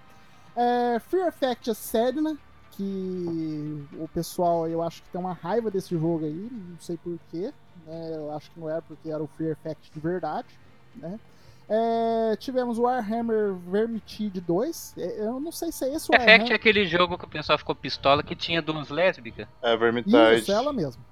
É, 0.55 0.99
Fear 0.99 1.27
Effect 1.27 1.73
Sedna, 1.75 2.37
que 2.71 3.87
o 3.97 4.07
pessoal 4.09 4.67
eu 4.67 4.81
acho 4.83 5.01
que 5.01 5.09
tem 5.09 5.19
uma 5.19 5.33
raiva 5.33 5.71
desse 5.71 5.97
jogo 5.97 6.25
aí, 6.25 6.49
não 6.51 6.79
sei 6.79 6.97
porquê. 6.97 7.53
Né, 7.85 8.11
eu 8.15 8.33
acho 8.33 8.51
que 8.51 8.59
não 8.59 8.69
era 8.69 8.81
porque 8.81 9.09
era 9.09 9.21
o 9.21 9.27
Fear 9.27 9.51
Effect 9.51 9.91
de 9.93 9.99
verdade. 9.99 10.47
Né? 10.95 11.19
É, 11.67 12.35
tivemos 12.37 12.77
Warhammer 12.77 13.53
Vermintide 13.69 14.39
2. 14.39 14.93
É, 14.97 15.21
Eu 15.27 15.39
não 15.39 15.51
sei 15.51 15.71
se 15.71 15.83
é 15.85 15.93
esse 15.95 16.09
o 16.11 16.13
Effect 16.15 16.21
é 16.29 16.33
Warhammer. 16.33 16.55
aquele 16.55 16.85
jogo 16.85 17.17
que 17.17 17.25
o 17.25 17.27
pessoal 17.27 17.57
ficou 17.57 17.73
pistola 17.75 18.21
que 18.21 18.35
tinha 18.35 18.61
duas 18.61 18.89
lésbicas. 18.89 19.47
É, 19.63 19.75
Vermintide. 19.75 20.15
Isso, 20.35 20.51
ela 20.51 20.71
mesmo. 20.71 21.03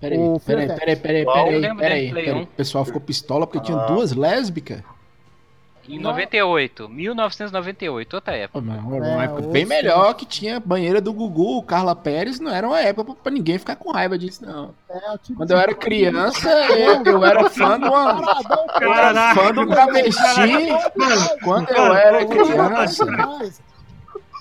Peraí, 0.00 0.16
O 0.16 0.38
peraí, 0.38 0.68
peraí, 0.68 0.96
peraí, 0.96 1.24
peraí, 1.24 1.24
peraí, 1.76 2.10
Play 2.10 2.24
peraí. 2.26 2.40
um. 2.40 2.42
O 2.44 2.46
pessoal 2.46 2.84
ficou 2.84 3.00
pistola 3.00 3.46
porque 3.46 3.66
tinha 3.66 3.76
Ah. 3.78 3.86
duas 3.86 4.12
lésbicas? 4.12 4.80
Em 5.88 5.96
Não. 5.98 6.10
98, 6.10 6.88
1998, 6.88 8.14
outra 8.14 8.36
época. 8.36 8.60
Mas 8.60 8.84
Uma 8.84 9.22
É, 9.22 9.24
época 9.24 9.42
bem 9.48 9.66
seja- 9.66 9.82
melhor 9.82 10.14
que 10.14 10.26
tinha 10.26 10.60
banheira 10.60 11.00
do 11.00 11.12
Gugu, 11.12 11.62
Carla 11.62 11.96
Pérez, 11.96 12.38
não 12.38 12.52
era 12.54 12.66
uma 12.66 12.78
época 12.80 13.04
pra- 13.12 13.22
pra 13.24 13.32
ninguém 13.32 13.58
ficar 13.58 13.76
com 13.76 13.90
raiva 13.90 14.18
disso, 14.18 14.44
não. 14.44 14.74
É, 14.90 15.12
o 15.12 15.18
tipo 15.18 15.36
Quando 15.38 15.50
eu 15.50 15.58
era 15.58 15.74
criança, 15.74 16.48
eu, 16.50 17.02
eu 17.04 17.24
era 17.24 17.48
fã 17.48 17.78
de 17.80 17.86
uma. 17.86 18.20
Eu 18.80 18.90
Caraca. 18.92 19.40
fã 19.40 19.60
um 19.60 19.66
travesti 19.66 20.68
quando 21.42 21.70
eu 21.70 21.94
era 21.94 22.26
criança. 22.26 23.06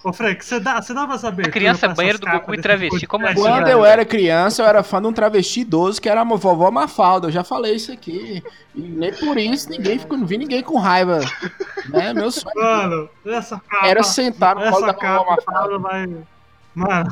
Ô, 0.07 0.13
Frank, 0.13 0.45
você 0.45 0.57
dá, 0.57 0.81
você 0.81 0.93
dá 0.93 1.05
pra 1.05 1.17
saber. 1.17 1.51
Criança, 1.51 1.89
banheiro 1.89 2.17
do 2.17 2.25
Goku 2.25 2.53
e 2.55 2.61
travesti, 2.61 3.05
como 3.05 3.27
assim? 3.27 3.41
Quando 3.41 3.67
eu 3.67 3.83
era 3.83 4.05
criança, 4.05 4.61
eu 4.61 4.65
era 4.65 4.81
fã 4.81 5.01
de 5.01 5.07
um 5.07 5.11
travesti 5.11 5.59
idoso 5.59 6.01
que 6.01 6.07
era 6.07 6.21
a 6.21 6.23
vovó 6.23 6.71
Mafalda. 6.71 7.27
Eu 7.27 7.31
já 7.31 7.43
falei 7.43 7.75
isso 7.75 7.91
aqui. 7.91 8.41
E 8.73 8.79
nem 8.79 9.13
por 9.13 9.37
isso 9.37 9.69
ninguém 9.69 9.99
ficou, 9.99 10.17
não 10.17 10.25
vi 10.25 10.37
ninguém 10.37 10.63
com 10.63 10.79
raiva. 10.79 11.19
Né? 11.89 12.13
Meu 12.13 12.31
sonho 12.31 12.55
Mano, 12.55 13.09
essa 13.25 13.59
capa. 13.67 13.85
era 13.85 14.01
sentar 14.01 14.55
no 14.55 14.61
colo 14.71 14.85
Essa 14.85 14.93
da 14.93 15.17
vovó 15.17 15.35
Mafalda. 15.35 15.77
vai. 15.77 16.17
Mano, 16.73 17.11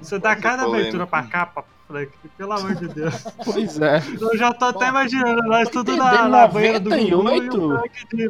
você 0.00 0.18
dá 0.18 0.34
cada 0.34 0.62
abertura 0.62 1.06
pra 1.06 1.22
capa, 1.22 1.66
Frank. 1.86 2.10
Pelo 2.36 2.52
amor 2.52 2.74
de 2.74 2.88
Deus. 2.88 3.24
Pois 3.44 3.80
é. 3.80 4.02
Eu 4.20 4.36
já 4.36 4.52
tô 4.52 4.64
até 4.66 4.88
imaginando 4.88 5.42
nós 5.42 5.68
tudo 5.68 5.96
na, 5.96 6.28
na 6.28 6.46
banheira 6.46 6.80
do 6.80 6.90
Gugu 6.90 7.00
e 7.06 7.10
98? 7.10 7.64
o 7.64 7.78
Frank 7.78 8.06
de, 8.12 8.28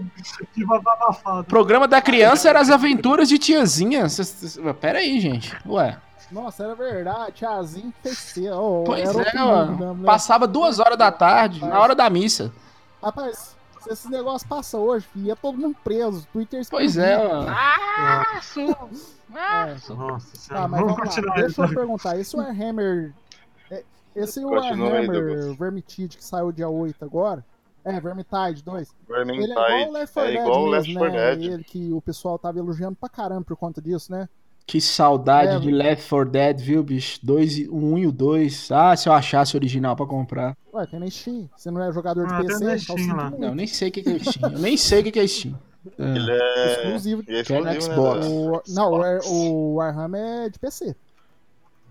de 0.55 0.65
O 1.39 1.45
programa 1.45 1.89
da 1.89 2.01
criança 2.03 2.49
era 2.49 2.61
as 2.61 2.71
aventuras 2.71 3.29
de 3.29 3.39
tiazinha. 3.39 4.07
Pera 4.81 4.99
aí, 4.99 5.19
gente. 5.21 5.57
Ué. 5.67 5.97
Nossa, 6.31 6.65
era 6.65 6.75
verdade. 6.75 7.33
Tiazinho 7.33 7.93
PC. 8.03 8.51
Oh, 8.51 8.83
Pois 8.85 9.09
era 9.09 9.31
é, 9.31 9.39
mano. 9.39 9.95
né? 9.95 10.05
Passava 10.05 10.47
duas 10.47 10.79
horas 10.81 10.99
da 10.99 11.11
tarde, 11.13 11.61
na 11.65 11.79
hora 11.79 11.95
da 11.95 12.11
missa. 12.11 12.53
Rapaz, 13.03 13.57
se 13.81 13.93
esse 13.93 14.11
negócio 14.11 14.47
passa 14.49 14.77
hoje, 14.77 15.07
filho, 15.13 15.27
ia 15.27 15.37
todo 15.37 15.57
mundo 15.57 15.77
preso. 15.85 16.27
Twitter 16.33 16.61
Pois 16.69 16.97
explodia. 16.97 17.15
é, 17.15 17.29
mano. 17.29 17.49
Ah, 17.49 18.41
su- 18.43 18.77
ah, 19.35 19.69
É. 19.69 19.93
Nossa 19.95 20.37
senhora. 20.37 20.63
Tá, 20.63 20.69
mas 20.69 20.81
vamos 20.81 20.81
vamos 20.81 20.91
lá. 20.91 20.97
continuar. 21.05 21.35
Deixa 21.37 21.63
eu 21.63 21.69
perguntar. 21.69 22.19
Esse 22.19 22.37
Warhammer. 22.37 23.13
É, 23.71 23.83
Esse 24.15 24.41
Continua 24.41 24.63
aí, 24.63 24.71
Warhammer 25.09 25.11
Douglas. 25.13 25.57
Vermintide 25.59 26.17
que 26.17 26.25
saiu 26.25 26.51
dia 26.53 26.69
8 26.69 27.05
agora. 27.05 27.45
É, 27.85 28.01
Vermintide 28.01 28.63
2. 28.65 28.89
Vermintide 29.09 29.45
Ele 29.45 29.53
é 29.53 29.55
igual 29.55 29.89
o 29.89 29.93
Left 29.93 30.15
4 30.15 30.21
é 30.31 30.33
Dead 30.33 30.43
igual 30.43 30.65
o 30.65 30.71
mesmo, 30.71 30.71
Left 30.71 30.95
4 30.95 31.13
né? 31.13 31.37
Dead. 31.37 31.53
Ele 31.53 31.65
que 31.65 31.93
o 31.93 32.01
pessoal 32.01 32.39
tava 32.39 32.59
elogiando 32.59 32.97
pra 32.99 33.09
caramba 33.09 33.43
por 33.45 33.57
conta 33.57 33.81
disso, 33.81 34.11
né? 34.11 34.29
Que 34.67 34.81
saudade 34.81 35.55
É, 35.55 35.59
de 35.61 35.71
Left 35.71 36.09
4 36.09 36.29
Dead, 36.31 36.59
viu, 36.61 36.83
bicho? 36.83 37.21
Dois, 37.23 37.57
e- 37.57 37.69
o 37.69 37.77
um 37.77 37.97
e 37.99 38.07
o 38.07 38.11
dois. 38.11 38.69
Ah, 38.73 38.97
se 38.97 39.09
eu 39.09 39.13
achasse 39.13 39.55
o 39.55 39.59
original 39.59 39.95
pra 39.95 40.05
comprar. 40.07 40.57
Ué, 40.75 40.85
tem 40.87 40.99
na 40.99 41.09
Steam. 41.09 41.49
Você 41.57 41.71
não 41.71 41.81
é 41.83 41.93
jogador 41.93 42.27
de 42.27 42.35
Ah, 42.35 42.39
tem 42.39 42.47
PC? 42.49 42.65
na 42.65 42.77
então 42.77 42.99
Steam 42.99 43.17
lá. 43.17 43.31
Não, 43.31 43.49
eu 43.49 43.55
nem 43.55 43.67
sei 43.69 43.89
o 43.89 43.93
que 43.93 44.03
que 44.03 44.09
é 44.11 44.19
Steam. 44.19 44.53
Eu 44.53 44.59
nem 44.59 44.77
sei 44.77 45.01
o 45.01 45.05
que 45.05 45.13
que 45.13 45.21
é 45.21 45.27
Steam. 45.29 45.57
É. 45.97 46.03
Ele 46.17 46.33
é. 46.33 46.73
Exclusivo. 46.73 47.23
Ele 47.29 47.37
é 47.37 47.39
é 47.39 47.43
exclusivo, 47.43 47.81
Xbox. 47.81 48.27
né? 48.27 48.35
O, 48.35 48.63
não, 48.75 48.91
o, 48.93 48.97
War- 48.99 49.21
o 49.29 49.75
Warhammer 49.75 50.21
é 50.47 50.49
de 50.49 50.59
PC. 50.59 50.97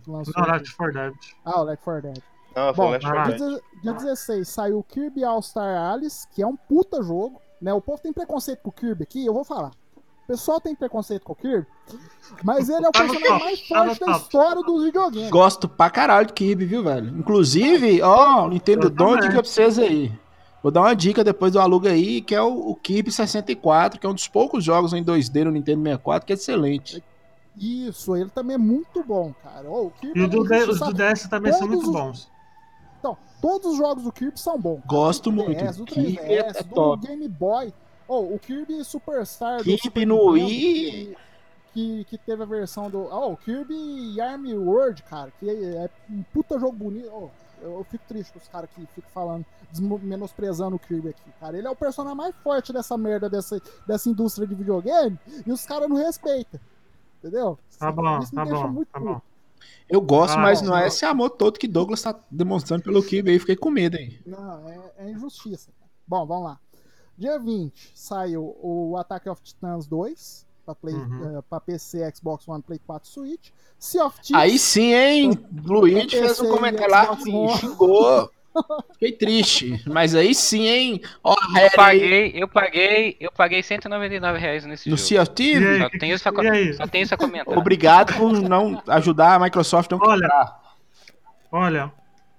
Lançou 0.08 0.34
Não. 0.38 0.52
Left 0.52 0.76
4 0.76 0.94
Dead. 0.94 1.14
Ah, 1.44 1.62
o 1.62 1.64
Left 1.64 1.84
4 1.84 2.02
Dead. 2.04 2.18
Não, 2.56 2.74
Bom, 2.74 2.90
Left 2.92 3.06
4 3.06 3.22
vai 3.30 3.38
Dia, 3.38 3.38
Dead. 3.48 3.50
deze- 3.56 3.82
dia 3.82 3.94
16 3.94 4.48
saiu 4.48 4.80
o 4.80 4.84
Kirby 4.84 5.24
All 5.24 5.42
Star 5.42 5.92
Alice, 5.92 6.28
que 6.34 6.42
é 6.42 6.48
um 6.48 6.56
puta 6.56 7.02
jogo. 7.04 7.42
Né? 7.62 7.74
O 7.74 7.82
povo 7.82 8.02
tem 8.02 8.14
preconceito 8.14 8.60
com 8.62 8.70
o 8.70 8.74
Kirby 8.74 9.04
aqui, 9.04 9.26
eu 9.26 9.34
vou 9.34 9.44
falar. 9.44 9.72
O 10.24 10.28
pessoal 10.28 10.60
tem 10.60 10.74
preconceito 10.76 11.24
com 11.24 11.34
o 11.34 11.36
Kirby, 11.36 11.68
mas 12.44 12.68
ele 12.68 12.84
é 12.86 12.90
o 12.90 12.92
Tá 12.92 13.00
personagem 13.02 13.28
top, 13.28 13.44
mais 13.44 13.60
tá 13.68 13.76
forte 13.86 14.00
da 14.00 14.12
história 14.18 14.62
dos 14.64 14.84
videogames. 14.84 15.30
Gosto 15.30 15.70
pra 15.70 15.90
caralho 15.90 16.28
do 16.28 16.34
Kirby, 16.34 16.66
viu, 16.66 16.84
velho? 16.84 17.16
Inclusive, 17.20 18.02
ó, 18.02 18.48
Nintendo, 18.48 18.90
dou 18.90 19.10
uma 19.10 19.20
dica 19.22 19.34
pra 19.34 19.44
vocês 19.44 19.78
aí. 19.78 20.12
Vou 20.64 20.72
dar 20.72 20.82
uma 20.82 20.96
dica 20.96 21.24
depois 21.24 21.52
do 21.54 21.60
aluga 21.60 21.92
aí, 21.92 22.22
que 22.22 22.34
é 22.34 22.42
o, 22.42 22.70
o 22.72 22.76
Kirby 22.76 23.12
64, 23.12 24.00
que 24.00 24.06
é 24.08 24.10
um 24.10 24.16
dos 24.16 24.28
poucos 24.28 24.64
jogos 24.64 24.94
em 24.94 25.04
2D 25.04 25.44
no 25.44 25.52
Nintendo 25.52 25.84
64, 25.84 26.26
que 26.26 26.34
é 26.34 26.36
excelente. 26.36 27.04
Isso, 27.58 28.16
ele 28.16 28.30
também 28.30 28.56
é 28.56 28.58
muito 28.58 29.04
bom, 29.04 29.34
cara. 29.44 29.70
Ô, 29.70 29.88
o 29.88 29.92
Kirby 29.92 30.20
E 30.20 30.24
é 30.24 30.26
o 30.26 30.30
do, 30.30 30.42
um 30.42 30.44
D- 30.44 30.64
os 30.66 30.80
do 30.80 30.94
DS 30.94 31.28
também 31.30 31.52
são 31.54 31.62
Todos 31.62 31.76
muito 31.76 31.88
os- 31.88 31.94
bons. 31.94 32.32
Então, 33.00 33.18
todos 33.42 33.72
os 33.74 33.78
jogos 33.78 34.04
do 34.04 34.12
Kirby 34.12 34.40
são 34.40 34.60
bons. 34.60 34.82
Gosto 34.88 35.30
Do 35.30 35.36
muito. 35.38 35.52
3DS, 35.60 35.78
do 35.78 35.86
Kirby 35.86 36.18
3DS, 36.18 36.56
é 36.60 36.64
do 36.64 36.76
top. 36.76 37.08
Game 37.08 37.28
Boy. 37.28 37.74
Oh, 38.08 38.20
o 38.36 38.40
Kirby 38.40 38.84
Superstar 38.84 39.58
do 39.60 39.64
Kirby 39.64 39.82
Super 39.82 40.06
no 40.08 40.34
Nintendo, 40.34 40.48
Wii. 40.48 41.18
Que, 41.74 42.06
que 42.06 42.18
teve 42.18 42.42
a 42.42 42.46
versão 42.46 42.90
do. 42.90 43.00
Oh, 43.12 43.34
o 43.34 43.38
Kirby 43.38 44.20
Army 44.22 44.54
World, 44.54 45.04
cara, 45.04 45.32
que 45.40 45.50
é 45.50 45.90
um 46.10 46.24
puta 46.34 46.58
jogo 46.60 46.72
bonito. 46.74 47.10
Oh, 47.12 47.30
eu, 47.62 47.78
eu 47.80 47.84
fico 47.90 48.04
triste 48.08 48.32
com 48.34 48.40
os 48.40 48.48
caras 48.48 48.70
que 48.74 48.82
ficam 48.94 49.10
falando, 49.14 49.46
menosprezando 50.02 50.76
o 50.76 50.80
Kirby 50.80 51.10
aqui, 51.10 51.30
cara. 51.40 51.58
Ele 51.58 51.68
é 51.68 51.70
o 51.70 51.76
personagem 51.76 52.18
mais 52.18 52.34
forte 52.44 52.72
dessa 52.72 52.98
merda, 52.98 53.30
dessa, 53.30 53.62
dessa 53.88 54.10
indústria 54.10 54.48
de 54.48 54.56
videogame, 54.56 55.18
e 55.46 55.52
os 55.52 55.66
caras 55.66 55.90
não 55.90 55.96
respeitam. 55.98 56.60
Entendeu? 57.26 57.58
Tá 57.80 57.92
bom, 57.92 58.20
Isso 58.20 58.36
tá 58.36 58.44
deixa 58.44 58.62
bom, 58.62 58.72
muito 58.72 58.88
tá 58.92 59.00
puto. 59.00 59.14
bom. 59.14 59.22
Eu 59.90 60.00
gosto, 60.02 60.36
Ah, 60.38 60.42
mas 60.42 60.62
bom, 60.62 60.68
não 60.68 60.78
é 60.78 60.88
esse 60.88 61.04
amor 61.06 61.32
todo 61.32 61.58
que 61.58 61.68
Douglas 61.68 62.02
tá 62.02 62.16
demonstrando 62.30 62.84
pelo 62.84 63.02
Kirby 63.04 63.32
aí. 63.32 63.40
Fiquei 63.40 63.56
com 63.56 63.72
medo 63.72 63.98
aí. 63.98 64.20
Não, 64.26 64.70
é, 64.70 64.92
é 65.00 65.12
injustiça. 65.12 65.72
Bom, 66.08 66.26
vamos 66.26 66.44
lá. 66.46 66.60
Dia 67.18 67.40
20 67.40 67.92
saiu 67.96 68.56
o 68.62 68.96
Attack 68.98 69.28
of 69.30 69.42
Titans 69.42 69.88
2 69.88 70.46
pra, 70.66 70.76
Play, 70.76 70.94
Uhum. 70.96 71.38
eh, 71.38 71.42
pra 71.50 71.60
PC, 71.60 72.12
Xbox 72.16 72.48
One, 72.48 72.62
Play 72.62 72.80
4, 72.86 73.10
Switch. 73.10 73.50
Sea 73.80 74.06
of 74.06 74.20
Thieves. 74.22 74.42
Aí 74.44 74.60
sim, 74.60 74.94
hein? 74.94 75.32
Luigi 75.64 76.16
Eu 76.16 76.26
fez 76.28 76.40
um 76.42 76.50
comentário 76.50 76.92
lá, 76.92 77.12
One. 77.12 77.58
xingou. 77.58 78.30
Fiquei 78.94 79.12
triste. 79.12 79.84
Mas 79.88 80.16
aí 80.16 80.34
sim, 80.34 80.68
hein? 80.68 81.02
Ó, 81.24 81.34
Eu 81.34 81.54
Harry 81.54 81.76
paguei, 81.76 82.32
eu 82.36 82.48
paguei, 82.48 83.18
eu 83.20 83.32
paguei 83.32 83.62
199 83.64 84.40
reais 84.40 84.66
nesse 84.66 84.90
no 84.90 84.96
jogo. 84.98 85.08
Thieves. 85.26 85.68
aí? 85.68 85.80
Só 85.82 85.90
tenho 86.00 86.16
isso 86.16 86.30
a, 86.30 86.52
aí? 86.52 86.74
só 86.74 86.88
tenho 86.88 87.04
isso 87.04 87.14
a 87.14 87.18
comentar. 87.18 87.58
Obrigado 87.58 88.14
por 88.16 88.32
não 88.34 88.82
ajudar 88.88 89.36
a 89.36 89.40
Microsoft 89.40 89.92
não 89.92 90.00
Olha, 90.00 90.22
quebrar. 90.22 90.60
Olha, 91.52 91.92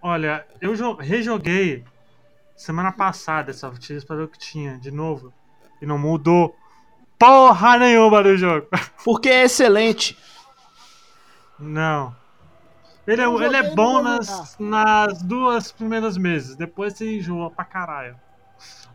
olha, 0.02 0.46
eu 0.60 0.74
jo- 0.74 0.96
rejoguei 0.96 1.84
semana 2.56 2.92
passada 2.92 3.50
essa 3.50 3.70
Thieves 3.70 4.04
pra 4.04 4.16
ver 4.16 4.22
o 4.24 4.28
que 4.28 4.38
tinha 4.38 4.78
de 4.78 4.90
novo. 4.90 5.32
E 5.80 5.84
não 5.86 5.98
mudou 5.98 6.56
porra 7.18 7.76
nenhuma 7.78 8.22
do 8.22 8.36
jogo. 8.36 8.66
Porque 9.04 9.28
é 9.28 9.44
excelente. 9.44 10.16
Não. 11.58 12.14
Ele 13.06 13.22
é, 13.22 13.26
ele 13.26 13.56
é 13.56 13.74
bom 13.74 14.02
nas, 14.02 14.56
nas 14.58 15.22
duas 15.22 15.70
primeiras 15.70 16.16
meses. 16.18 16.56
Depois 16.56 16.94
você 16.94 17.16
enjoa 17.18 17.50
pra 17.50 17.64
caralho. 17.64 18.18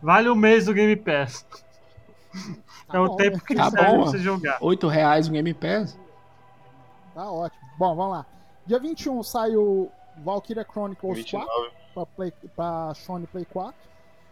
Vale 0.01 0.27
o 0.29 0.35
mês 0.35 0.65
do 0.65 0.73
Game 0.73 0.95
Pass. 0.95 1.45
Tá 2.87 2.97
é 2.97 2.99
o 2.99 3.07
bom, 3.07 3.15
tempo 3.15 3.39
que 3.43 3.55
Tá 3.55 3.69
serve 3.69 3.85
bom, 3.85 4.01
pra 4.03 4.11
você 4.11 4.17
jogar. 4.19 4.57
8 4.61 4.87
reais 4.87 5.27
no 5.27 5.33
Game 5.33 5.53
Pass. 5.53 5.97
Tá 7.13 7.29
ótimo. 7.31 7.61
Bom, 7.77 7.95
vamos 7.95 8.11
lá. 8.17 8.25
Dia 8.65 8.79
21 8.79 9.23
saiu 9.23 9.91
Valkyria 10.17 10.65
Chronicles 10.69 11.17
29. 11.17 11.45
4 11.45 11.71
pra, 11.93 12.05
Play, 12.05 12.33
pra 12.55 12.93
Sony 12.95 13.27
Play 13.27 13.45
4. 13.45 13.73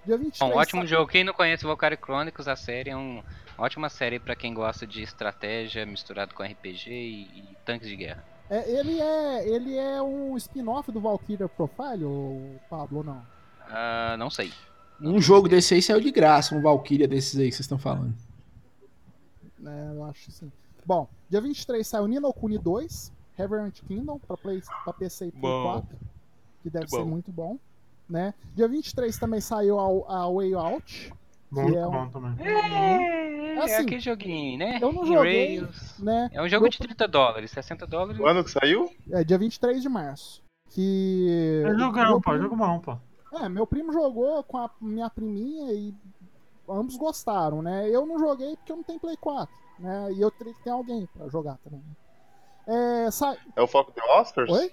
Dia 0.06 0.18
23 0.18 0.40
Bom, 0.40 0.56
um 0.58 0.60
ótimo 0.62 0.82
sa- 0.82 0.88
jogo. 0.88 1.08
Quem 1.12 1.24
não 1.24 1.34
conhece 1.34 1.66
Valkyrie 1.66 1.98
Chronicles, 2.02 2.48
a 2.48 2.56
série 2.56 2.90
é 2.90 2.96
um- 2.98 3.22
uma 3.58 3.66
ótima 3.66 3.90
série 3.90 4.20
pra 4.20 4.36
quem 4.36 4.54
gosta 4.54 4.88
de 4.88 5.04
estratégia 5.04 5.86
misturado 5.86 6.34
com 6.34 6.42
RPG 6.44 6.90
e, 6.90 7.22
e 7.40 7.58
tanques 7.66 7.88
de 7.88 7.96
guerra. 7.96 8.24
É, 8.50 8.72
ele, 8.72 9.00
é, 9.00 9.48
ele 9.48 9.78
é 9.78 10.02
um 10.02 10.36
spin-off 10.38 10.92
do 10.92 11.00
Valkyria 11.00 11.48
Profile, 11.48 12.04
ou 12.04 12.56
Pablo, 12.70 13.00
ou 13.00 13.04
não? 13.04 13.22
Ah, 13.70 14.16
não 14.18 14.30
sei. 14.30 14.52
Não 15.00 15.10
Um 15.10 15.14
tenho 15.14 15.22
jogo 15.22 15.48
desse 15.48 15.76
aí 15.76 15.82
saiu 15.82 16.02
de 16.02 16.12
graça, 16.12 16.56
um 16.56 16.62
Valkyria 16.62 17.08
desses 17.08 17.40
aí 17.40 17.46
que 17.50 17.52
vocês 17.56 17.62
estão 17.66 17.78
falando. 17.78 18.14
É, 19.66 19.92
eu 19.94 20.04
acho 20.06 20.26
que 20.26 20.32
sim. 20.32 20.52
Bom, 20.86 21.08
dia 21.30 21.40
23 21.42 21.86
saiu 21.86 22.08
Nino 22.08 22.34
Kuni 22.34 22.58
2, 22.58 23.12
Reverend 23.36 23.82
Kingdom, 23.84 24.18
pra, 24.20 24.36
Play, 24.36 24.62
pra 24.84 24.94
PC 24.94 25.28
e 25.28 25.32
Play 25.32 25.42
Bom. 25.42 25.64
4, 25.64 25.98
que 26.64 26.70
deve 26.70 26.86
Bom. 26.88 26.98
ser 26.98 27.06
muito 27.06 27.32
bom. 27.32 27.58
né? 28.10 28.34
Dia 28.56 28.68
23 28.68 29.18
também 29.20 29.40
saiu 29.42 29.80
a, 29.80 30.22
a 30.24 30.30
Way 30.32 30.54
Out, 30.56 31.14
Muito 31.52 31.78
é 31.78 31.88
um- 31.88 31.92
bom 31.92 32.10
também. 32.10 32.36
É, 32.48 33.56
é 33.56 33.64
Assim, 33.64 33.74
aquele 33.84 34.00
joguinho, 34.00 34.60
né? 34.60 34.80
eu 34.82 34.94
não 34.94 35.06
joguei. 35.06 35.58
Rails. 35.60 36.00
né? 36.00 36.30
É 36.32 36.42
um 36.42 36.48
jogo 36.48 36.66
Eu- 36.66 36.70
de 36.70 36.78
30 36.78 37.08
dólares, 37.08 37.52
60 37.52 37.86
dólares. 37.88 38.18
Quando 38.22 38.44
que 38.44 38.52
saiu? 38.52 38.90
É 39.12 39.24
dia 39.24 39.38
23 39.38 39.82
de 39.82 39.90
março. 39.90 40.44
Que. 40.70 41.64
É 41.66 41.74
jogão, 41.76 42.22
pô, 42.22 42.30
primo- 42.32 42.44
jogo 42.44 42.56
bom, 42.56 42.80
pô. 42.80 42.98
É, 43.38 43.50
meu 43.50 43.66
primo 43.68 43.92
jogou 43.92 44.44
com 44.44 44.58
a 44.58 44.70
minha 44.82 45.10
priminha 45.10 45.72
e 45.74 45.94
ambos 46.68 46.96
gostaram, 46.98 47.62
né? 47.62 47.88
Eu 47.90 48.06
não 48.06 48.18
joguei 48.20 48.56
porque 48.56 48.72
eu 48.72 48.76
não 48.78 48.84
tenho 48.84 49.00
Play 49.00 49.18
4, 49.18 49.54
né? 49.80 50.12
E 50.14 50.22
eu 50.22 50.30
teria 50.32 50.54
que 50.54 50.64
ter 50.64 50.70
alguém 50.70 51.08
pra 51.18 51.28
jogar 51.30 51.58
também. 51.64 51.82
É, 52.68 53.10
sa... 53.12 53.36
É 53.56 53.62
o 53.62 53.68
foco 53.68 53.92
de 53.92 54.02
Oscars? 54.02 54.52
Oi? 54.52 54.72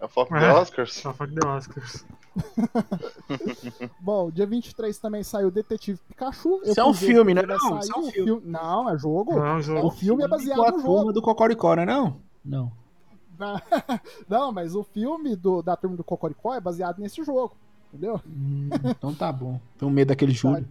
É 0.00 0.04
o 0.04 0.08
foco 0.08 0.34
É. 0.36 0.40
de 0.40 0.46
Oscars? 0.58 0.94
Só 0.94 1.12
foi 1.12 1.26
de 1.26 1.46
Oscars. 1.46 2.06
Bom, 4.00 4.30
dia 4.30 4.46
23 4.46 4.98
também 4.98 5.22
saiu 5.22 5.50
Detetive 5.50 5.98
Pikachu. 6.08 6.60
Eu 6.64 6.72
Isso 6.72 6.80
é 6.80 6.84
um 6.84 6.94
filme, 6.94 7.34
né? 7.34 7.42
Não, 7.42 7.78
isso 7.78 7.92
é 7.94 7.98
um 7.98 8.08
o 8.08 8.10
filme. 8.10 8.42
Não, 8.46 8.90
é 8.90 8.98
jogo. 8.98 9.34
Não, 9.34 9.46
é 9.46 9.52
um 9.52 9.58
O 9.58 9.62
jogo. 9.62 9.90
filme 9.90 10.24
é 10.24 10.28
baseado 10.28 10.58
no 10.58 10.64
turma 10.64 10.82
jogo. 10.82 11.12
do 11.12 11.22
Cocoricó, 11.22 11.74
né? 11.74 11.84
Não? 11.84 12.20
Não. 12.44 12.72
Não, 14.28 14.52
mas 14.52 14.74
o 14.74 14.82
filme 14.82 15.36
do, 15.36 15.62
da 15.62 15.76
turma 15.76 15.96
do 15.96 16.02
Cocoricó 16.04 16.54
é 16.54 16.60
baseado 16.60 16.98
nesse 16.98 17.22
jogo. 17.22 17.56
Entendeu? 17.88 18.20
Hum, 18.26 18.68
então 18.84 19.14
tá 19.14 19.32
bom. 19.32 19.60
Tenho 19.78 19.90
medo 19.90 20.08
daquele 20.08 20.32
Júlio. 20.32 20.68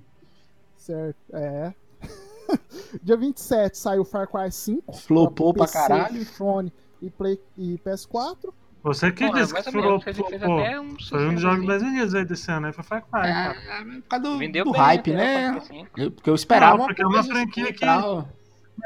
Certo, 0.75 1.17
é. 1.33 1.73
dia 3.01 3.17
27 3.17 3.77
saiu 3.77 4.05
Far 4.05 4.27
Cry 4.27 4.51
5. 4.51 4.93
Flopou 4.93 5.53
pra 5.53 5.65
PC, 5.65 5.73
caralho. 5.77 6.25
Sony 6.25 6.71
e, 7.01 7.09
Play, 7.09 7.41
e 7.57 7.79
PS4. 7.79 8.53
Você 8.87 9.11
que 9.11 9.27
Pô, 9.27 9.33
disse 9.33 9.51
mais 9.53 9.65
que 9.65 9.77
ou 9.77 9.83
menos, 9.83 10.03
falou, 10.03 10.15
fez, 10.15 10.17
fez 10.29 10.41
pô, 10.41 10.55
um 10.55 10.95
foi 10.97 11.27
um 11.27 11.33
dos 11.33 11.41
jogos 11.41 11.65
vendidos 11.65 12.15
aí 12.15 12.25
desse 12.25 12.51
ano, 12.51 12.67
aí 12.67 12.73
foi 12.73 12.83
Far 12.85 13.01
Cry, 13.01 13.09
cara. 13.11 13.57
É, 13.59 13.83
por 13.83 14.01
causa 14.07 14.23
do, 14.23 14.31
do 14.31 14.71
bem 14.71 14.81
hype, 14.81 15.11
né? 15.11 15.51
porque, 15.51 15.57
assim, 15.73 15.87
Eu- 15.97 16.11
porque 16.11 16.29
eu 16.29 16.35
esperava 16.35 16.77
Não, 16.77 16.85
porque 16.85 17.01
é 17.01 17.05
uma 17.07 17.23
franquia 17.23 17.73
que- 17.73 17.85
tal. 17.85 18.29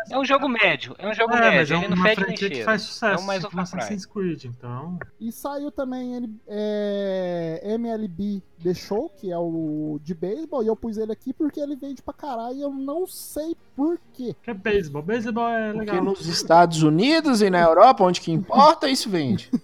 É 0.10 0.17
um 0.17 0.25
jogo 0.25 0.47
médio, 0.47 0.95
é 0.97 1.08
um 1.08 1.13
jogo 1.13 1.34
É, 1.34 1.39
mas 1.39 1.54
médio, 1.54 1.75
é 1.75 1.77
ele 1.80 1.88
não 1.89 1.97
uma 1.97 2.15
franquia 2.15 2.49
que 2.49 2.63
faz 2.63 2.82
sucesso, 2.82 3.19
É 3.19 3.23
o 3.23 3.25
mais 3.27 3.43
tipo 3.43 3.56
um. 3.58 3.60
Assassin's 3.62 4.06
Creed, 4.06 4.45
então... 4.45 4.97
E 5.19 5.32
saiu 5.32 5.71
também 5.71 6.15
ele, 6.15 6.30
é, 6.47 7.62
MLB 7.75 8.41
The 8.63 8.73
Show, 8.73 9.10
que 9.10 9.32
é 9.32 9.38
o 9.38 9.99
de 10.04 10.13
beisebol, 10.13 10.63
e 10.63 10.67
eu 10.67 10.75
pus 10.75 10.97
ele 10.97 11.12
aqui 11.12 11.34
porque 11.34 11.60
ele 11.60 11.75
vende 11.75 12.01
pra 12.01 12.13
caralho 12.13 12.56
e 12.56 12.62
eu 12.62 12.71
não 12.71 13.06
sei 13.08 13.56
porquê. 13.75 14.36
Que 14.41 14.51
é 14.51 14.54
beisebol, 14.54 15.01
beisebol 15.01 15.47
é 15.49 15.73
Porque 15.73 15.91
legal. 15.91 16.04
nos 16.04 16.25
Estados 16.27 16.84
Unidos 16.84 17.41
e 17.41 17.49
na 17.49 17.60
Europa, 17.62 18.04
onde 18.04 18.21
que 18.21 18.32
importa, 18.32 18.88
isso 18.89 19.10
vende. 19.10 19.49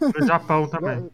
No 0.00 0.26
Japão 0.26 0.66
também. 0.66 1.08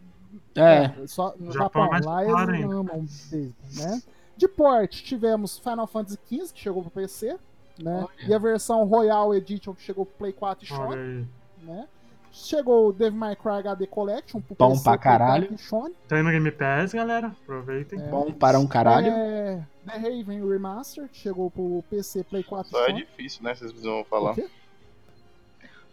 É. 0.54 1.06
Só 1.06 1.34
no 1.38 1.52
Japão 1.52 1.84
Japão, 1.84 1.86
é 1.86 1.90
mais 1.90 2.06
lá 2.06 2.24
eles 2.24 2.48
ainda. 2.62 2.74
amam 2.74 3.06
beisebol, 3.30 3.54
né? 3.76 4.02
De 4.36 4.48
porte, 4.48 5.04
tivemos 5.04 5.58
Final 5.58 5.86
Fantasy 5.86 6.18
XV, 6.26 6.52
que 6.54 6.60
chegou 6.60 6.80
pro 6.82 6.90
PC, 6.90 7.36
né? 7.78 8.06
E 8.26 8.32
a 8.34 8.38
versão 8.38 8.84
Royal 8.84 9.34
Edition, 9.34 9.74
que 9.74 9.82
chegou 9.82 10.04
pro 10.06 10.14
Play 10.18 10.32
4 10.32 10.64
e 10.64 10.68
Sony, 10.68 11.28
né? 11.62 11.86
Chegou 12.30 12.88
o 12.88 12.92
Devil 12.92 13.18
May 13.18 13.34
Cry 13.34 13.52
HD 13.52 13.86
Collection 13.86 14.40
pro 14.40 14.54
Bom 14.56 14.70
PC, 14.72 14.82
pra 14.84 14.92
Play 14.98 15.02
4 15.02 15.18
caralho. 15.18 15.48
e 15.54 15.58
Sony. 15.58 15.94
Tem 16.06 16.22
no 16.22 16.30
Game 16.30 16.50
Pass, 16.52 16.92
galera. 16.92 17.28
Aproveitem. 17.42 17.98
Bom 18.10 18.30
para 18.32 18.58
um 18.60 18.66
caralho. 18.66 19.08
É, 19.08 19.66
The 19.86 19.92
Raven 19.96 20.46
Remaster, 20.46 21.08
que 21.08 21.16
chegou 21.18 21.50
pro 21.50 21.82
PC, 21.90 22.22
Play 22.24 22.42
4 22.44 22.70
Só 22.70 22.78
e 22.80 22.82
é 22.82 22.86
Sony. 22.88 23.00
difícil, 23.00 23.42
né? 23.42 23.54
Vocês 23.54 23.72
precisam 23.72 24.00
O 24.00 24.04
falar. 24.04 24.34
quê? 24.34 24.46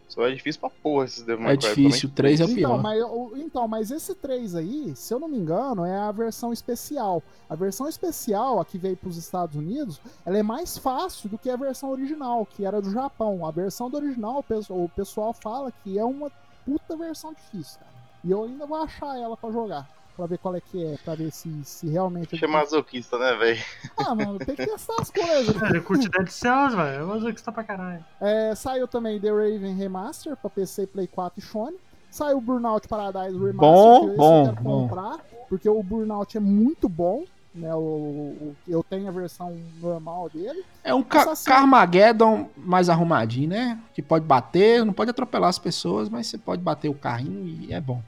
Só 0.07 0.25
é 0.27 0.31
difícil 0.33 0.61
pra 0.61 0.69
porra 0.69 1.05
esses 1.05 1.23
Devil 1.23 1.41
É 1.43 1.47
May 1.47 1.57
Cry 1.57 1.69
difícil, 1.69 2.09
o 2.09 2.11
3 2.11 2.39
é 2.39 2.45
o 2.45 2.49
Então 2.49 2.55
pior. 2.55 2.81
mas, 2.81 3.03
então, 3.39 3.67
mas 3.67 3.91
esse 3.91 4.13
3 4.15 4.55
aí, 4.55 4.93
se 4.95 5.13
eu 5.13 5.19
não 5.19 5.27
me 5.27 5.37
engano, 5.37 5.83
é 5.83 5.97
a 5.97 6.11
versão 6.11 6.53
especial. 6.53 7.21
A 7.49 7.55
versão 7.55 7.87
especial, 7.89 8.59
a 8.59 8.65
que 8.65 8.77
veio 8.77 8.95
pros 8.95 9.17
Estados 9.17 9.55
Unidos, 9.55 9.99
ela 10.25 10.37
é 10.37 10.43
mais 10.43 10.77
fácil 10.77 11.27
do 11.29 11.37
que 11.37 11.49
a 11.49 11.55
versão 11.55 11.89
original, 11.89 12.45
que 12.45 12.65
era 12.65 12.81
do 12.81 12.91
Japão. 12.91 13.45
A 13.45 13.51
versão 13.51 13.89
do 13.89 13.97
original, 13.97 14.39
o 14.39 14.43
pesso- 14.43 14.73
o 14.73 14.89
pessoal 14.89 15.33
fala 15.33 15.71
que 15.83 15.97
é 15.97 16.05
uma 16.05 16.31
puta 16.65 16.95
versão 16.95 17.33
difícil, 17.33 17.79
cara. 17.79 17.91
E 18.23 18.31
eu 18.31 18.43
ainda 18.43 18.65
vou 18.65 18.77
achar 18.77 19.19
ela 19.19 19.35
pra 19.35 19.51
jogar. 19.51 19.87
Pra 20.15 20.25
ver 20.27 20.37
qual 20.37 20.55
é 20.55 20.61
que 20.61 20.81
é, 20.81 20.97
pra 21.03 21.13
ver 21.13 21.29
se, 21.31 21.49
se 21.65 21.89
realmente. 21.89 22.27
também. 22.29 22.37
Achei 22.45 22.47
masoquista, 22.47 23.17
né, 23.19 23.35
velho? 23.35 23.61
Ah, 23.97 24.15
mano, 24.15 24.39
tem 24.39 24.55
que 24.55 24.65
testar 24.65 24.95
as 25.01 25.11
coisas. 25.11 25.55
É, 25.61 25.69
ele 25.69 25.81
curte 25.81 26.07
Dead 26.09 26.27
Cells, 26.29 26.75
velho. 26.75 27.11
Eu 27.11 27.19
que 27.33 27.39
está 27.39 27.51
pra 27.51 27.63
caralho. 27.65 28.03
É, 28.21 28.55
saiu 28.55 28.87
também 28.87 29.19
The 29.19 29.29
Raven 29.29 29.75
Remaster 29.75 30.37
pra 30.37 30.49
PC, 30.49 30.87
Play 30.87 31.07
4 31.07 31.39
e 31.39 31.41
Sony. 31.45 31.75
Saiu 32.09 32.39
Burnout 32.39 32.87
Paradise 32.87 33.37
Remaster, 33.37 33.55
Bom, 33.57 34.09
que 34.09 34.15
bom, 34.15 34.39
eu 34.45 34.49
quero 34.51 34.63
bom. 34.63 34.87
comprar, 34.87 35.17
porque 35.49 35.67
o 35.67 35.83
Burnout 35.83 36.37
é 36.37 36.39
muito 36.39 36.87
bom. 36.87 37.25
Né, 37.53 37.73
o, 37.73 37.77
o- 37.79 38.55
eu 38.67 38.83
tenho 38.83 39.07
a 39.07 39.11
versão 39.11 39.57
normal 39.81 40.29
dele. 40.29 40.63
É 40.83 40.93
um 40.93 41.01
ca 41.03 41.21
Assassino. 41.21 41.55
Carmageddon 41.55 42.49
mais 42.57 42.89
arrumadinho, 42.89 43.49
né? 43.49 43.79
Que 43.93 44.01
pode 44.01 44.25
bater, 44.25 44.83
não 44.85 44.91
pode 44.93 45.09
atropelar 45.11 45.49
as 45.49 45.59
pessoas, 45.59 46.07
mas 46.09 46.27
você 46.27 46.37
pode 46.37 46.61
bater 46.61 46.89
o 46.89 46.93
carrinho 46.93 47.47
e 47.47 47.73
é 47.73 47.79
bom. 47.79 48.01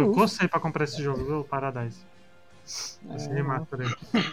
Eu 0.00 0.12
cocei 0.12 0.46
pra 0.48 0.60
comprar 0.60 0.84
esse 0.84 1.02
jogo, 1.02 1.24
viu? 1.24 1.44
Paradise. 1.44 2.00
Esse 2.64 2.98
É, 3.30 3.32
remaster 3.32 3.80
aí. 3.80 4.24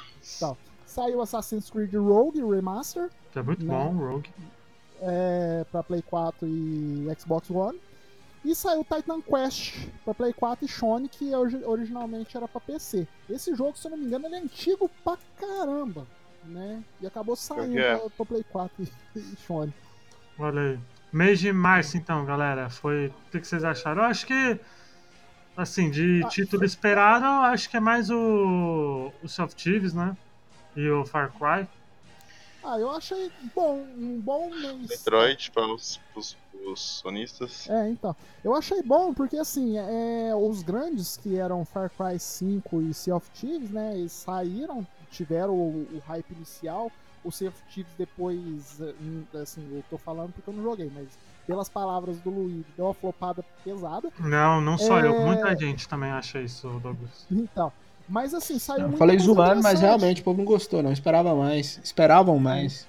Saiu 0.85 1.21
Assassin's 1.21 1.69
Creed 1.69 1.93
Rogue 1.93 2.41
Remaster 2.43 3.09
Que 3.31 3.39
é 3.39 3.41
muito 3.43 3.65
Não. 3.65 3.93
bom, 3.93 4.05
Rogue. 4.05 4.29
é, 5.01 5.65
para 5.71 5.83
Play 5.83 6.01
4 6.01 6.47
e 6.47 7.07
Xbox 7.19 7.49
One. 7.49 7.79
E 8.43 8.53
saiu 8.55 8.83
Titan 8.85 9.21
Quest 9.21 9.87
para 10.05 10.13
Play 10.13 10.31
4 10.33 10.65
e 10.65 10.69
Sony, 10.69 11.09
que 11.09 11.33
origi- 11.33 11.63
originalmente 11.65 12.37
era 12.37 12.47
para 12.47 12.61
PC. 12.61 13.07
Esse 13.29 13.55
jogo, 13.55 13.75
se 13.77 13.87
eu 13.87 13.91
não 13.91 13.97
me 13.97 14.05
engano, 14.05 14.27
ele 14.27 14.35
é 14.35 14.39
antigo 14.39 14.89
pra 15.03 15.17
caramba, 15.39 16.05
né? 16.43 16.83
E 17.01 17.07
acabou 17.07 17.35
saindo 17.35 17.79
é? 17.79 17.97
pra, 17.97 18.09
pra 18.09 18.25
Play 18.25 18.43
4 18.51 18.83
e, 18.83 18.87
e 19.19 19.35
Sony. 19.47 19.73
Olha 20.37 20.61
aí. 20.61 20.79
Mês 21.11 21.39
de 21.39 21.51
março, 21.51 21.97
então, 21.97 22.23
galera. 22.25 22.69
Foi. 22.69 23.07
O 23.07 23.31
que 23.31 23.43
vocês 23.45 23.63
acharam? 23.63 24.03
Eu 24.03 24.09
acho 24.09 24.25
que. 24.27 24.59
Assim, 25.55 25.89
de 25.89 26.21
Ah, 26.23 26.27
título 26.27 26.65
esperado, 26.65 27.25
eu 27.25 27.41
acho 27.43 27.69
que 27.69 27.77
é 27.77 27.79
mais 27.79 28.09
o. 28.09 29.11
O 29.23 29.27
Soft 29.27 29.61
Thieves, 29.61 29.93
né? 29.93 30.15
E 30.75 30.89
o 30.89 31.05
Far 31.05 31.31
Cry. 31.31 31.67
Ah, 32.61 32.79
eu 32.79 32.89
achei 32.91 33.31
bom, 33.55 33.85
um 33.95 34.19
bom 34.19 34.49
mês. 34.49 34.87
Detroit 34.87 35.51
para 35.51 35.67
os, 35.67 35.99
os, 36.15 36.35
os 36.65 36.79
sonistas. 36.79 37.69
É, 37.69 37.89
então. 37.89 38.15
Eu 38.43 38.55
achei 38.55 38.81
bom 38.81 39.13
porque, 39.13 39.37
assim, 39.37 39.77
é, 39.77 40.33
os 40.35 40.63
grandes 40.63 41.15
que 41.15 41.37
eram 41.37 41.63
Far 41.63 41.91
Cry 41.91 42.19
5 42.19 42.81
e 42.81 42.93
Sea 42.93 43.15
of 43.15 43.29
Thieves, 43.31 43.69
né, 43.69 43.95
eles 43.95 44.11
saíram, 44.11 44.85
tiveram 45.11 45.53
o, 45.53 45.87
o 45.93 46.01
hype 46.07 46.31
inicial. 46.31 46.91
O 47.23 47.31
Sea 47.31 47.49
of 47.49 47.61
Thieves 47.71 47.93
depois, 47.97 48.81
eh, 48.81 48.93
hum, 49.01 49.23
assim, 49.41 49.67
eu 49.71 49.83
tô 49.89 49.97
falando 49.97 50.31
porque 50.33 50.47
eu 50.49 50.53
não 50.53 50.63
joguei, 50.63 50.91
mas 50.93 51.07
pelas 51.47 51.69
palavras 51.69 52.19
do 52.19 52.29
Luigi, 52.29 52.65
deu 52.75 52.85
uma 52.85 52.93
flopada 52.93 53.43
pesada. 53.63 54.09
Não, 54.19 54.59
não 54.61 54.77
só 54.77 54.99
É. 54.99 55.07
eu. 55.07 55.21
Muita 55.25 55.55
gente 55.55 55.87
também 55.87 56.09
acha 56.11 56.41
isso, 56.41 56.67
Douglas. 56.81 57.25
Então, 57.31 57.71
mas 58.09 58.33
assim, 58.33 58.57
saiu 58.59 58.79
Eu 58.81 58.83
muita 58.87 58.97
falei 58.99 59.17
zoando, 59.19 59.61
mas 59.63 59.79
realmente 59.79 60.21
o 60.21 60.23
povo 60.23 60.37
não 60.39 60.45
gostou, 60.45 60.81
não. 60.83 60.91
Esperava 60.91 61.33
mais. 61.35 61.79
Esperavam 61.83 62.37
mais. 62.39 62.87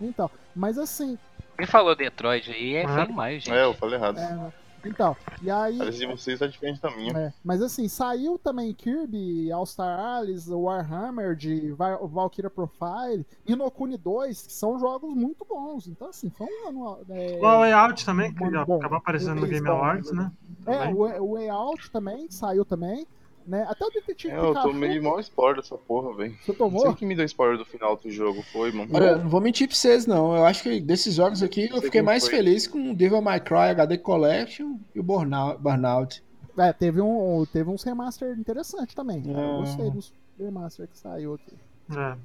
Então, 0.00 0.30
mas 0.54 0.78
assim, 0.78 1.18
Quem 1.56 1.66
falou 1.66 1.96
Detroit 1.96 2.50
aí 2.50 2.76
é 2.76 2.84
Ah. 2.84 2.94
feio 2.94 3.06
demais, 3.08 3.42
gente. 3.42 3.54
É, 3.56 3.64
eu 3.64 3.74
falei 3.74 3.96
errado. 3.96 4.18
é, 4.18 4.52
então, 4.84 5.16
e 5.42 5.50
aí... 5.50 5.78
Parece 5.78 5.98
de 5.98 6.06
vocês 6.06 6.38
tá 6.38 6.46
diferente 6.46 6.80
da 6.80 6.90
minha. 6.96 7.12
É, 7.16 7.32
mas 7.44 7.60
assim, 7.62 7.88
saiu 7.88 8.38
também 8.38 8.72
Kirby, 8.74 9.50
All-Star 9.52 9.98
Alice, 9.98 10.48
Warhammer 10.52 11.34
de 11.34 11.72
Val- 11.72 12.06
Valkyria 12.08 12.50
Profile 12.50 13.26
e 13.46 13.54
Nokuni 13.56 13.96
2, 13.96 14.46
que 14.46 14.52
são 14.52 14.78
jogos 14.78 15.14
muito 15.14 15.44
bons. 15.44 15.86
Então, 15.88 16.08
assim, 16.08 16.30
foi 16.30 16.46
um 16.72 16.84
ano. 16.86 16.98
É, 17.10 17.38
O 17.38 17.58
Way 17.60 17.72
Out 17.72 18.04
também, 18.04 18.32
que 18.34 18.44
acabou 18.44 18.96
aparecendo 18.96 19.40
no 19.40 19.46
Game 19.46 19.68
Awards, 19.68 20.12
né? 20.12 20.30
é, 20.66 20.78
Também. 20.78 20.94
o, 20.94 21.22
o 21.24 21.34
Way 21.34 21.48
Out 21.48 21.90
também 21.90 22.30
saiu 22.30 22.64
também. 22.64 23.06
Né? 23.48 23.64
Até 23.66 23.82
o 23.86 23.88
Detetive 23.90 24.34
É, 24.34 24.36
eu 24.38 24.48
Pikachu. 24.48 24.68
tomei 24.68 25.00
maior 25.00 25.20
spoiler 25.20 25.56
dessa 25.62 25.78
porra, 25.78 26.14
velho. 26.14 26.36
Você 26.44 26.52
tomou? 26.52 26.94
quem 26.94 27.08
me 27.08 27.14
deu 27.16 27.24
spoiler 27.24 27.56
do 27.56 27.64
final 27.64 27.96
do 27.96 28.10
jogo, 28.10 28.42
foi, 28.52 28.70
mano. 28.72 28.90
Olha, 28.94 29.16
não 29.16 29.28
vou 29.30 29.40
mentir 29.40 29.66
pra 29.66 29.74
vocês, 29.74 30.06
não. 30.06 30.36
Eu 30.36 30.44
acho 30.44 30.62
que 30.62 30.78
desses 30.80 31.14
jogos 31.14 31.42
aqui 31.42 31.66
eu 31.70 31.80
fiquei 31.80 32.02
mais 32.02 32.24
foi. 32.28 32.36
feliz 32.36 32.66
com 32.66 32.90
o 32.90 32.94
Devil 32.94 33.22
May 33.22 33.40
Cry 33.40 33.70
HD 33.70 33.96
Collection 33.96 34.76
e 34.94 35.00
o 35.00 35.02
Burnout. 35.02 35.62
Burnout. 35.62 36.22
É, 36.58 36.72
teve, 36.74 37.00
um, 37.00 37.46
teve 37.50 37.70
uns 37.70 37.82
remaster 37.84 38.38
interessantes 38.38 38.94
também. 38.94 39.22
cara. 39.22 39.38
Eu 39.40 39.58
gostei 39.60 39.90
dos 39.92 40.12
remaster 40.38 40.86
que 40.86 40.98
saiu 40.98 41.34
aqui. 41.34 41.54
É. 41.96 42.16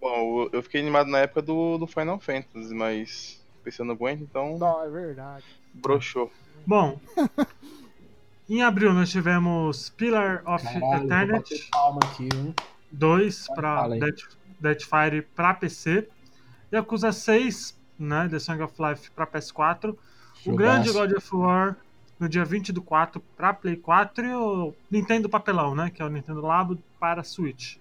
Bom, 0.00 0.48
eu- 0.50 0.62
fiquei 0.62 0.80
animado 0.80 1.10
na 1.10 1.18
época 1.18 1.42
do, 1.42 1.76
do 1.76 1.86
Final 1.86 2.18
Fantasy, 2.18 2.72
mas 2.74 3.44
pensando 3.62 3.88
no 3.88 3.92
aguenta, 3.92 4.22
então 4.22 4.56
Não, 4.56 4.82
é 4.84 4.88
verdade. 4.88 5.44
broxou. 5.74 6.32
Bom. 6.66 6.98
em 8.48 8.62
abril 8.62 8.92
nós 8.94 9.10
tivemos 9.10 9.90
Pillar 9.90 10.42
of 10.46 10.64
Caralho, 10.64 11.04
Eternity 11.04 11.68
palma 11.70 12.00
aqui, 12.04 12.28
viu? 12.32 12.54
2 12.90 13.46
para. 13.54 13.88
Dead, 13.88 14.18
Deadfire 14.60 15.22
para 15.34 15.54
PC. 15.54 16.08
Yakuza 16.72 17.12
6, 17.12 17.78
né? 17.98 18.28
The 18.28 18.38
Song 18.38 18.62
of 18.62 18.74
Life 18.78 19.10
para 19.12 19.26
PS4. 19.26 19.90
O 19.90 19.96
Jogaço. 20.44 20.56
grande 20.56 20.92
God 20.92 21.12
of 21.12 21.36
War 21.36 21.76
no 22.18 22.28
dia 22.28 22.44
20 22.44 22.72
do 22.72 22.82
4 22.82 23.20
para 23.36 23.54
Play 23.54 23.76
4 23.76 24.26
e 24.26 24.34
o 24.34 24.74
Nintendo 24.90 25.28
Papelão, 25.28 25.74
né? 25.74 25.90
Que 25.90 26.02
é 26.02 26.04
o 26.04 26.08
Nintendo 26.08 26.40
Labo 26.40 26.78
para 26.98 27.22
Switch, 27.22 27.76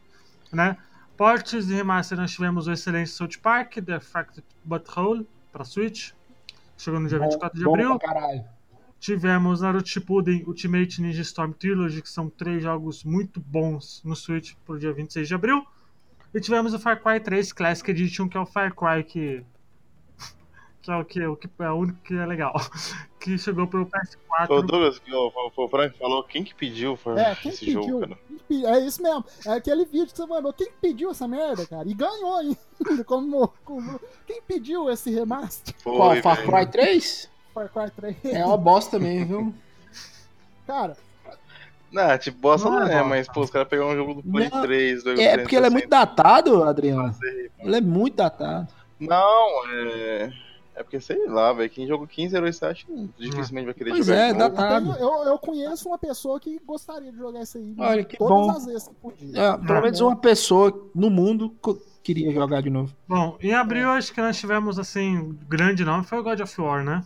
né? 0.52 0.78
Portes 1.16 1.68
e 1.70 1.74
remaster 1.74 2.18
nós 2.18 2.32
tivemos 2.32 2.68
o 2.68 2.72
excelente 2.72 3.10
South 3.10 3.40
Park, 3.42 3.78
The 3.84 4.00
Fractured 4.00 4.46
Butthole 4.64 5.28
para 5.52 5.64
Switch, 5.64 6.12
chegou 6.78 7.00
no 7.00 7.08
dia 7.10 7.18
24 7.18 7.58
de 7.58 7.66
Bom 7.66 7.74
abril. 7.74 7.98
pra 7.98 8.14
caralho. 8.14 8.46
Tivemos 9.00 9.62
Naruto 9.62 9.88
Shippuden 9.90 10.44
Ultimate 10.48 11.02
Ninja 11.02 11.22
Storm 11.22 11.52
Trilogy, 11.54 12.02
que 12.02 12.10
são 12.10 12.30
três 12.30 12.64
jogos 12.64 13.04
muito 13.04 13.40
bons 13.40 14.02
no 14.04 14.16
Switch 14.16 14.54
pro 14.66 14.80
dia 14.80 14.92
26 14.92 15.28
de 15.28 15.36
abril. 15.36 15.66
E 16.34 16.42
tivemos 16.42 16.74
o 16.74 16.80
Far 16.80 17.02
Cry 17.02 17.20
3 17.20 17.54
Classic 17.54 17.90
Edition, 17.92 18.28
que 18.28 18.36
é 18.38 18.40
o 18.40 18.46
Far 18.46 18.74
Cry 18.76 19.04
que 19.04 19.44
que 20.82 20.92
é 20.92 20.96
o 20.98 21.06
que, 21.06 21.26
o 21.26 21.36
que 21.36 21.50
é 21.60 21.70
o 21.70 21.76
único 21.76 22.00
que 22.02 22.16
é 22.16 22.26
legal, 22.26 22.54
que 23.20 23.38
chegou 23.38 23.68
pro 23.68 23.86
PS4. 23.86 24.50
Ô, 24.50 24.62
Douglas, 24.62 25.00
que 25.00 25.14
o, 25.14 25.28
o- 25.28 25.64
o 25.66 25.70
Frank 25.70 25.98
falou, 25.98 26.24
quem 26.24 26.44
que 26.44 26.56
pediu 26.56 26.96
foi 26.98 27.20
É, 27.20 27.36
quem 27.36 27.52
esse 27.52 27.66
pediu? 27.66 27.84
jogo, 27.84 28.00
cara? 28.02 28.18
É 28.50 28.80
isso 28.86 29.04
mesmo. 29.04 29.26
É 29.46 29.52
aquele 29.52 29.84
vídeo 29.86 30.08
que 30.08 30.16
você 30.18 30.26
mandou. 30.26 30.54
Quem 30.54 30.72
pediu 30.82 31.12
essa 31.12 31.28
merda, 31.28 31.68
cara? 31.68 31.88
E 31.88 31.94
ganhou 31.94 32.36
ainda. 32.38 32.58
Como, 33.06 33.48
como- 33.66 34.00
Quem 34.26 34.42
pediu 34.42 34.90
esse 34.90 35.12
remaster? 35.12 35.76
Qual? 35.84 36.12
Foi, 36.12 36.22
Far 36.22 36.38
velho. 36.38 36.52
Cry 36.52 36.72
3? 36.72 37.30
Far 37.70 37.70
Cry 37.70 37.92
3. 38.22 38.36
É 38.36 38.46
uma 38.46 38.58
bosta 38.58 39.00
mesmo, 39.00 39.26
viu? 39.26 39.54
Cara, 40.66 40.98
Não, 41.92 42.18
tipo, 42.18 42.38
bosta 42.40 42.70
Não 42.70 42.80
não, 42.82 42.88
é 42.88 42.96
é, 42.96 43.04
mas, 43.04 43.28
pô, 43.28 43.42
os 43.42 43.50
caras 43.50 43.68
pegaram 43.68 43.92
um 43.92 43.96
jogo 43.96 44.16
do 44.16 44.24
Play 44.24 44.50
Não, 44.50 44.62
3, 44.62 45.04
do 45.04 45.12
É 45.22 45.38
porque 45.38 45.56
ele 45.56 45.68
é 45.68 45.70
muito 45.70 45.88
datado, 45.90 46.64
Adriano. 46.64 47.16
Ele 47.60 47.76
é 47.78 47.82
muito 47.82 48.16
datado. 48.16 48.68
Não, 49.00 49.68
é... 49.72 50.34
É 50.76 50.84
porque, 50.84 51.00
sei 51.02 51.26
lá, 51.28 51.52
velho, 51.54 51.68
quem 51.72 51.88
jogou 51.88 52.06
15 52.06 52.36
heróis 52.36 52.62
acho 52.62 52.86
que 52.86 53.10
dificilmente 53.18 53.66
vai 53.66 53.74
querer 53.74 53.90
Pois 53.90 54.06
jogar 54.06 54.20
é, 54.20 54.32
dá- 54.32 54.48
Datado. 54.48 54.92
eu, 55.00 55.24
eu 55.24 55.40
conheço 55.40 55.90
uma 55.90 55.98
pessoa 55.98 56.40
que 56.40 56.60
gostaria 56.64 57.12
de 57.12 57.18
jogar 57.18 57.42
isso 57.42 57.58
aí. 57.58 57.74
Olha, 57.80 58.04
que 58.04 58.16
todas 58.16 58.38
bom. 58.46 58.52
as 58.52 58.66
vezes 58.66 58.88
que 58.88 58.94
podia. 58.94 59.42
É, 59.42 59.58
pelo 59.58 59.82
menos 59.82 60.00
uma 60.02 60.16
pessoa 60.16 60.88
no 60.94 61.10
mundo 61.10 61.52
queria 62.04 62.32
jogar 62.32 62.62
de 62.62 62.70
novo. 62.70 62.94
Bom, 63.08 63.36
em 63.42 63.56
abril 63.56 63.90
acho 63.90 64.14
que 64.14 64.22
nós 64.22 64.38
tivemos 64.38 64.78
assim, 64.78 65.36
grande 65.50 65.84
nome 65.84 66.04
foi 66.04 66.20
o 66.20 66.24
God 66.24 66.42
of 66.42 66.62
War, 66.62 66.84
né? 66.84 67.04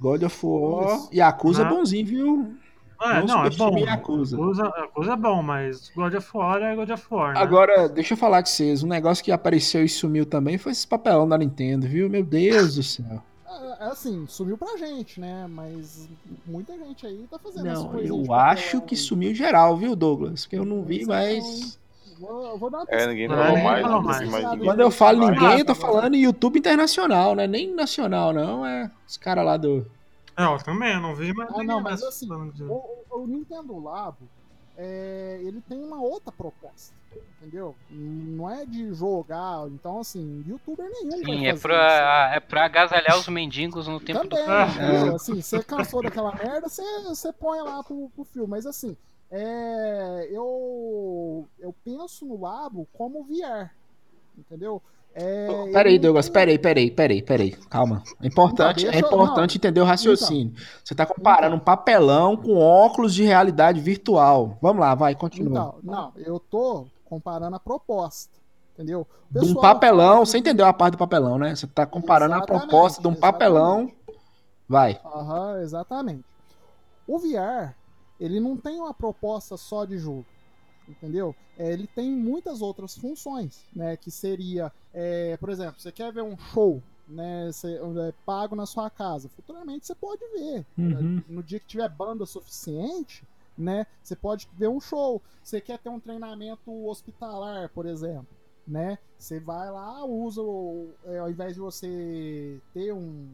God 0.00 0.22
of 0.22 0.46
War. 0.46 0.96
Isso. 0.96 1.08
Yakuza 1.12 1.62
é 1.62 1.64
Ah. 1.64 1.68
bonzinho, 1.68 2.06
viu? 2.06 2.54
É, 3.00 3.20
Não 3.20 3.26
não, 3.26 3.44
é 3.44 3.50
bom. 3.50 3.78
Yakuza. 3.78 4.36
Yakuza, 4.36 4.72
Yakuza 4.76 5.12
é 5.12 5.16
bom, 5.16 5.40
mas 5.42 5.88
God 5.94 6.14
of 6.14 6.28
War 6.36 6.60
é 6.62 6.74
God 6.74 6.90
of 6.90 7.06
War, 7.10 7.34
né? 7.34 7.40
Agora, 7.40 7.88
deixa 7.88 8.14
eu 8.14 8.18
falar 8.18 8.42
com 8.42 8.48
vocês. 8.48 8.82
Um 8.82 8.88
negócio 8.88 9.22
que 9.24 9.30
apareceu 9.30 9.84
e 9.84 9.88
sumiu 9.88 10.26
também 10.26 10.58
foi 10.58 10.72
esse 10.72 10.86
papelão 10.86 11.28
da 11.28 11.38
Nintendo, 11.38 11.86
viu? 11.86 12.10
Meu 12.10 12.24
Deus 12.24 12.74
do 12.74 12.82
céu. 12.82 13.22
É, 13.48 13.84
é 13.84 13.88
assim, 13.88 14.24
sumiu 14.26 14.58
pra 14.58 14.76
gente, 14.76 15.20
né? 15.20 15.46
Mas 15.48 16.08
muita 16.44 16.76
gente 16.76 17.06
aí 17.06 17.24
tá 17.30 17.38
fazendo 17.38 17.64
Não, 17.66 17.98
eu 18.00 18.18
papel 18.22 18.32
acho 18.34 18.80
que 18.82 18.96
sumiu 18.96 19.32
geral, 19.32 19.76
viu, 19.76 19.94
Douglas? 19.94 20.44
Que 20.44 20.56
eu 20.56 20.64
não 20.64 20.82
vi, 20.82 21.02
é 21.02 21.06
mas. 21.06 21.78
Vou, 22.18 22.46
eu 22.46 22.58
vou 22.58 22.70
dar 22.70 22.78
uma 22.78 22.86
É, 22.88 23.06
ninguém 23.06 23.28
falou 23.28 23.56
mais, 23.56 23.56
ninguém 23.56 23.82
falou 23.82 24.02
pesquisada 24.06 24.42
mais. 24.42 24.60
aí. 24.60 24.64
Quando 24.66 24.80
eu 24.80 24.90
falo 24.90 25.30
ninguém, 25.30 25.58
eu 25.58 25.64
tô 25.64 25.74
falando 25.74 26.16
YouTube 26.16 26.58
internacional, 26.58 27.34
né? 27.34 27.46
Nem 27.46 27.74
nacional, 27.74 28.32
não. 28.32 28.64
É 28.66 28.90
os 29.06 29.16
caras 29.16 29.44
lá 29.44 29.56
do. 29.56 29.86
É, 30.36 30.44
eu 30.44 30.56
também, 30.58 30.92
eu 30.94 31.00
não 31.00 31.14
vi, 31.14 31.32
mas. 31.32 31.48
Ah, 31.48 31.52
ninguém 31.52 31.66
não, 31.66 31.80
mas 31.80 32.00
mais 32.00 32.04
assim, 32.04 32.28
O, 32.30 32.72
o- 33.10 33.22
o 33.22 33.26
Nintendo 33.26 33.78
Labo, 33.82 34.28
é, 34.76 35.40
ele 35.42 35.60
tem 35.68 35.82
uma 35.82 36.00
outra 36.00 36.30
proposta, 36.30 36.94
entendeu? 37.40 37.74
Não 37.90 38.48
é 38.48 38.64
de 38.64 38.92
jogar, 38.94 39.66
então 39.68 39.98
assim, 39.98 40.44
youtuber 40.46 40.88
nenhum 40.88 41.24
Sim, 41.24 41.46
é 41.46 41.54
pra, 41.56 42.30
é 42.34 42.38
pra 42.40 42.64
agasalhar 42.66 43.18
os 43.18 43.26
mendigos 43.28 43.88
no 43.88 43.96
isso. 43.96 44.06
tempo 44.06 44.22
do 44.24 44.28
Também, 44.28 44.44
Ah. 44.46 44.68
entendeu? 44.68 45.16
Assim, 45.16 45.40
você 45.42 45.62
cansou 45.64 46.02
daquela 46.02 46.32
merda, 46.32 46.68
você, 46.68 46.82
você 47.04 47.32
põe 47.32 47.60
lá 47.60 47.82
pro, 47.82 48.08
pro 48.14 48.24
filme, 48.24 48.48
mas 48.48 48.64
assim, 48.66 48.96
é, 49.30 50.28
eu, 50.30 51.46
eu 51.58 51.74
penso 51.84 52.24
no 52.26 52.40
Labo 52.40 52.86
como 52.92 53.24
VR, 53.24 53.70
entendeu? 54.36 54.82
É, 55.14 55.46
Peraí, 55.72 55.94
ele 55.94 55.98
Douglas, 55.98 56.28
peraí, 56.28 56.58
peraí, 56.58 56.90
peraí, 56.92 57.22
peraí. 57.22 57.50
Calma. 57.68 58.04
É 58.22 58.26
importante, 58.28 58.84
Não, 58.84 58.90
é 58.90 58.92
deixa 58.92 59.06
eu- 59.06 59.06
importante 59.06 59.56
entender 59.58 59.80
o 59.80 59.84
raciocínio. 59.84 60.54
Você 60.84 60.94
tá 60.94 61.04
comparando 61.04 61.56
um 61.56 61.58
papelão 61.58 62.36
com 62.36 62.56
óculos 62.56 63.12
de 63.14 63.24
realidade 63.24 63.80
virtual. 63.80 64.56
Vamos 64.62 64.80
lá, 64.80 64.94
vai, 64.94 65.14
continua. 65.16 65.50
Então, 65.50 65.74
não, 65.82 66.12
eu 66.16 66.38
tô 66.38 66.86
comparando 67.04 67.56
a 67.56 67.58
proposta, 67.58 68.30
entendeu? 68.74 69.00
O 69.00 69.32
de 69.32 69.38
um 69.40 69.42
pessoal 69.48 69.62
papelão, 69.62 70.24
você 70.24 70.38
entendeu 70.38 70.66
a 70.66 70.72
parte 70.72 70.92
do 70.92 70.98
papelão, 70.98 71.36
né? 71.36 71.56
Você 71.56 71.66
tá 71.66 71.84
comparando 71.84 72.34
a 72.34 72.38
Exatamente, 72.38 72.66
proposta 72.68 73.02
de 73.02 73.08
um 73.08 73.14
papelão. 73.14 73.90
Vai. 74.68 75.00
Aham, 75.04 75.62
exatamente. 75.62 76.24
O 77.08 77.18
VR, 77.18 77.74
ele 78.20 78.40
não 78.40 78.56
tem 78.56 78.78
uma 78.80 78.92
proposta 78.94 79.56
só 79.56 79.84
de 79.84 79.98
jogo, 79.98 80.26
entendeu? 80.88 81.34
É, 81.58 81.72
ele 81.72 81.86
tem 81.86 82.10
muitas 82.10 82.60
outras 82.62 82.96
funções, 82.96 83.64
né? 83.74 83.96
Que 83.96 84.10
seria, 84.10 84.72
é, 84.92 85.36
por 85.36 85.50
exemplo, 85.50 85.80
você 85.80 85.92
quer 85.92 86.12
ver 86.12 86.22
um 86.22 86.36
show, 86.36 86.82
né? 87.08 87.50
Você, 87.50 87.74
é, 87.74 88.12
pago 88.24 88.54
na 88.54 88.66
sua 88.66 88.90
casa. 88.90 89.28
Futuramente 89.28 89.86
você 89.86 89.94
pode 89.94 90.22
ver. 90.32 90.66
né? 90.76 90.98
Uhum. 90.98 91.22
No 91.28 91.42
dia 91.42 91.58
que 91.60 91.66
tiver 91.66 91.88
banda 91.88 92.26
suficiente, 92.26 93.24
né? 93.56 93.86
Você 94.02 94.14
pode 94.14 94.48
ver 94.54 94.68
um 94.68 94.80
show. 94.80 95.20
Você 95.42 95.60
quer 95.60 95.78
ter 95.78 95.88
um 95.88 96.00
treinamento 96.00 96.70
hospitalar, 96.86 97.68
por 97.70 97.86
exemplo, 97.86 98.28
né? 98.66 98.98
Você 99.18 99.40
vai 99.40 99.70
lá, 99.70 100.04
usa, 100.04 100.40
o, 100.42 100.90
é, 101.06 101.18
ao 101.18 101.30
invés 101.30 101.54
de 101.54 101.60
você 101.60 102.60
ter 102.72 102.92
um, 102.92 103.26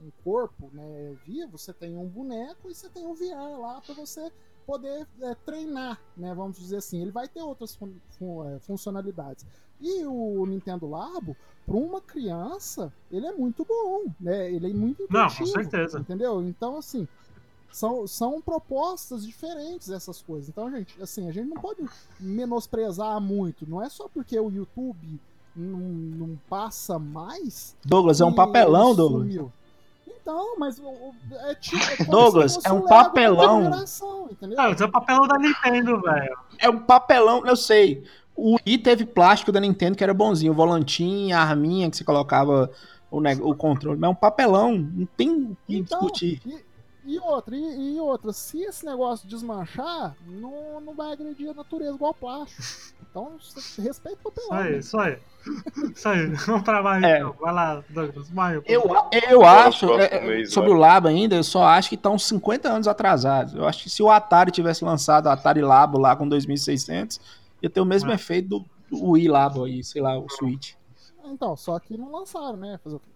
um 0.00 0.10
corpo 0.22 0.70
né, 0.72 1.14
vivo, 1.26 1.58
você 1.58 1.72
tem 1.72 1.96
um 1.96 2.06
boneco 2.06 2.70
e 2.70 2.74
você 2.74 2.88
tem 2.88 3.06
um 3.06 3.14
VR 3.14 3.58
lá 3.60 3.80
para 3.80 3.94
você 3.94 4.30
poder 4.66 5.06
é, 5.22 5.34
treinar, 5.46 5.98
né? 6.16 6.34
Vamos 6.34 6.58
dizer 6.58 6.76
assim. 6.76 7.00
Ele 7.00 7.10
vai 7.10 7.26
ter 7.26 7.40
outras 7.42 7.74
fun- 7.74 7.94
fun- 8.18 8.44
é, 8.48 8.58
funcionalidades. 8.60 9.46
E 9.80 10.04
o 10.04 10.44
Nintendo 10.44 10.86
Labo, 10.88 11.34
para 11.64 11.76
uma 11.76 12.00
criança, 12.00 12.92
ele 13.10 13.26
é 13.26 13.32
muito 13.32 13.64
bom, 13.64 14.04
né? 14.20 14.52
Ele 14.52 14.70
é 14.70 14.74
muito 14.74 15.06
Não, 15.08 15.26
com 15.28 15.34
intuitivo, 15.34 15.52
certeza. 15.62 15.98
Entendeu? 16.00 16.42
Então, 16.42 16.76
assim, 16.76 17.08
são, 17.72 18.06
são 18.06 18.40
propostas 18.42 19.24
diferentes 19.24 19.88
essas 19.90 20.20
coisas. 20.20 20.48
Então, 20.48 20.70
gente, 20.70 21.00
assim, 21.02 21.28
a 21.28 21.32
gente 21.32 21.48
não 21.48 21.60
pode 21.62 21.82
menosprezar 22.20 23.20
muito. 23.20 23.68
Não 23.68 23.82
é 23.82 23.88
só 23.88 24.08
porque 24.08 24.38
o 24.38 24.50
YouTube 24.50 25.20
não, 25.56 25.78
não 25.80 26.38
passa 26.48 26.98
mais. 26.98 27.74
Douglas, 27.84 28.20
é 28.20 28.24
um 28.24 28.34
papelão, 28.34 28.94
Douglas. 28.94 29.22
sumiu. 29.22 29.52
Então, 30.28 30.58
mas 30.58 30.78
o- 30.78 30.84
o- 30.86 31.14
é 31.46 31.54
tipo. 31.54 31.82
é 31.82 32.04
Douglas, 32.04 32.58
é 32.62 32.70
um 32.70 32.82
papelão. 32.82 33.64
geração, 33.72 34.28
entendeu? 34.30 34.60
Ah, 34.60 34.68
mas 34.68 34.78
é 34.78 34.84
o 34.84 34.90
papelão 34.92 35.26
da 35.26 35.38
Nintendo, 35.38 35.98
velho. 36.02 36.36
É 36.58 36.68
um 36.68 36.78
papelão, 36.80 37.46
eu 37.46 37.56
sei. 37.56 38.04
O 38.36 38.56
Wii 38.66 38.76
teve 38.78 39.06
plástico 39.06 39.50
da 39.50 39.58
Nintendo 39.58 39.96
que 39.96 40.04
era 40.04 40.12
bonzinho. 40.12 40.52
O 40.52 40.54
volantinho, 40.54 41.34
a 41.34 41.40
arminha 41.40 41.90
que 41.90 41.96
você 41.96 42.04
colocava 42.04 42.70
o, 43.10 43.20
o 43.50 43.54
controle. 43.54 43.98
Mas 43.98 44.08
é 44.08 44.10
um 44.10 44.14
papelão. 44.14 44.76
Não 44.76 45.06
tem 45.16 45.30
o 45.30 45.56
que 45.66 45.78
Então, 45.78 45.98
discutir. 45.98 46.42
E, 46.44 46.56
e 47.14 47.18
outra, 47.18 47.56
e, 47.56 47.96
e 47.96 48.00
outra, 48.00 48.32
se 48.32 48.60
esse 48.62 48.84
negócio 48.84 49.26
desmanchar, 49.28 50.14
não, 50.26 50.80
não 50.80 50.94
vai 50.94 51.12
agredir 51.12 51.48
a 51.50 51.54
natureza 51.54 51.94
igual 51.94 52.12
plástico. 52.14 52.62
Então, 53.10 53.32
você 53.40 53.80
respeita 53.80 54.18
o 54.24 54.28
Isso 54.28 54.48
papelão. 54.48 54.62
aí, 54.62 54.72
né? 54.72 54.78
isso 54.78 54.98
aí. 54.98 55.18
Isso 55.94 56.08
aí. 56.08 56.26
Vamos 56.46 56.62
pra 56.62 56.82
mais. 56.82 57.02
É. 57.02 57.18
então. 57.18 57.32
Vai 57.40 57.54
lá, 57.54 57.82
Douglas. 57.88 58.30
Maio. 58.30 58.62
Eu, 58.66 58.82
eu 59.30 59.42
Agora, 59.42 59.68
acho, 59.68 59.90
é, 59.98 60.08
é, 60.16 60.20
mês, 60.26 60.52
sobre 60.52 60.68
vai. 60.70 60.78
o 60.78 60.80
Labo 60.82 61.08
ainda, 61.08 61.34
eu 61.36 61.42
só 61.44 61.64
acho 61.64 61.88
que 61.88 61.96
tá 61.96 62.10
uns 62.10 62.26
50 62.26 62.68
anos 62.68 62.86
atrasados. 62.86 63.54
Eu 63.54 63.66
acho 63.66 63.82
que 63.84 63.90
se 63.90 64.02
o 64.02 64.10
Atari 64.10 64.50
tivesse 64.50 64.84
lançado 64.84 65.26
o 65.26 65.30
Atari 65.30 65.62
Labo 65.62 65.98
lá 65.98 66.14
com 66.14 66.28
2600, 66.28 67.18
ia 67.62 67.70
ter 67.70 67.80
o 67.80 67.86
mesmo 67.86 68.10
É. 68.10 68.14
efeito 68.14 68.48
do, 68.48 68.64
do 68.90 69.10
Wii 69.12 69.28
Labo 69.28 69.64
aí, 69.64 69.82
sei 69.82 70.02
lá, 70.02 70.18
o 70.18 70.26
Switch. 70.28 70.74
Então, 71.24 71.56
só 71.56 71.78
que 71.78 71.96
não 71.96 72.12
lançaram, 72.12 72.56
né? 72.58 72.78
Fazer 72.84 72.96
o 72.96 73.00
quê? 73.00 73.10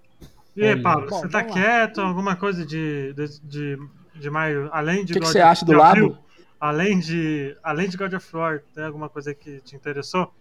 E 0.55 0.63
aí, 0.65 0.71
Olha. 0.73 0.83
Paulo, 0.83 1.09
Bom, 1.09 1.21
você 1.21 1.29
tá 1.29 1.39
lá. 1.43 1.53
quieto? 1.53 2.01
Alguma 2.01 2.37
coisa 2.37 2.65
de, 2.67 3.13
de, 3.15 3.41
de, 3.43 3.79
de 4.15 4.31
maio, 4.31 4.69
além 4.73 5.05
de 5.05 5.13
O 5.13 5.15
que, 5.15 5.21
que 5.21 5.21
God 5.21 5.33
você 5.33 5.39
of- 5.39 5.47
acha 5.49 5.65
do 5.65 5.81
abril, 5.81 6.09
Labo? 6.11 6.19
Além 6.61 6.99
de, 7.01 7.57
além 7.63 7.89
de 7.89 7.97
God 7.97 8.13
of 8.15 8.37
War, 8.37 8.63
tem 8.75 8.85
alguma 8.85 9.09
coisa 9.09 9.35
que 9.35 9.61
te 9.61 9.75
interessou? 9.75 10.33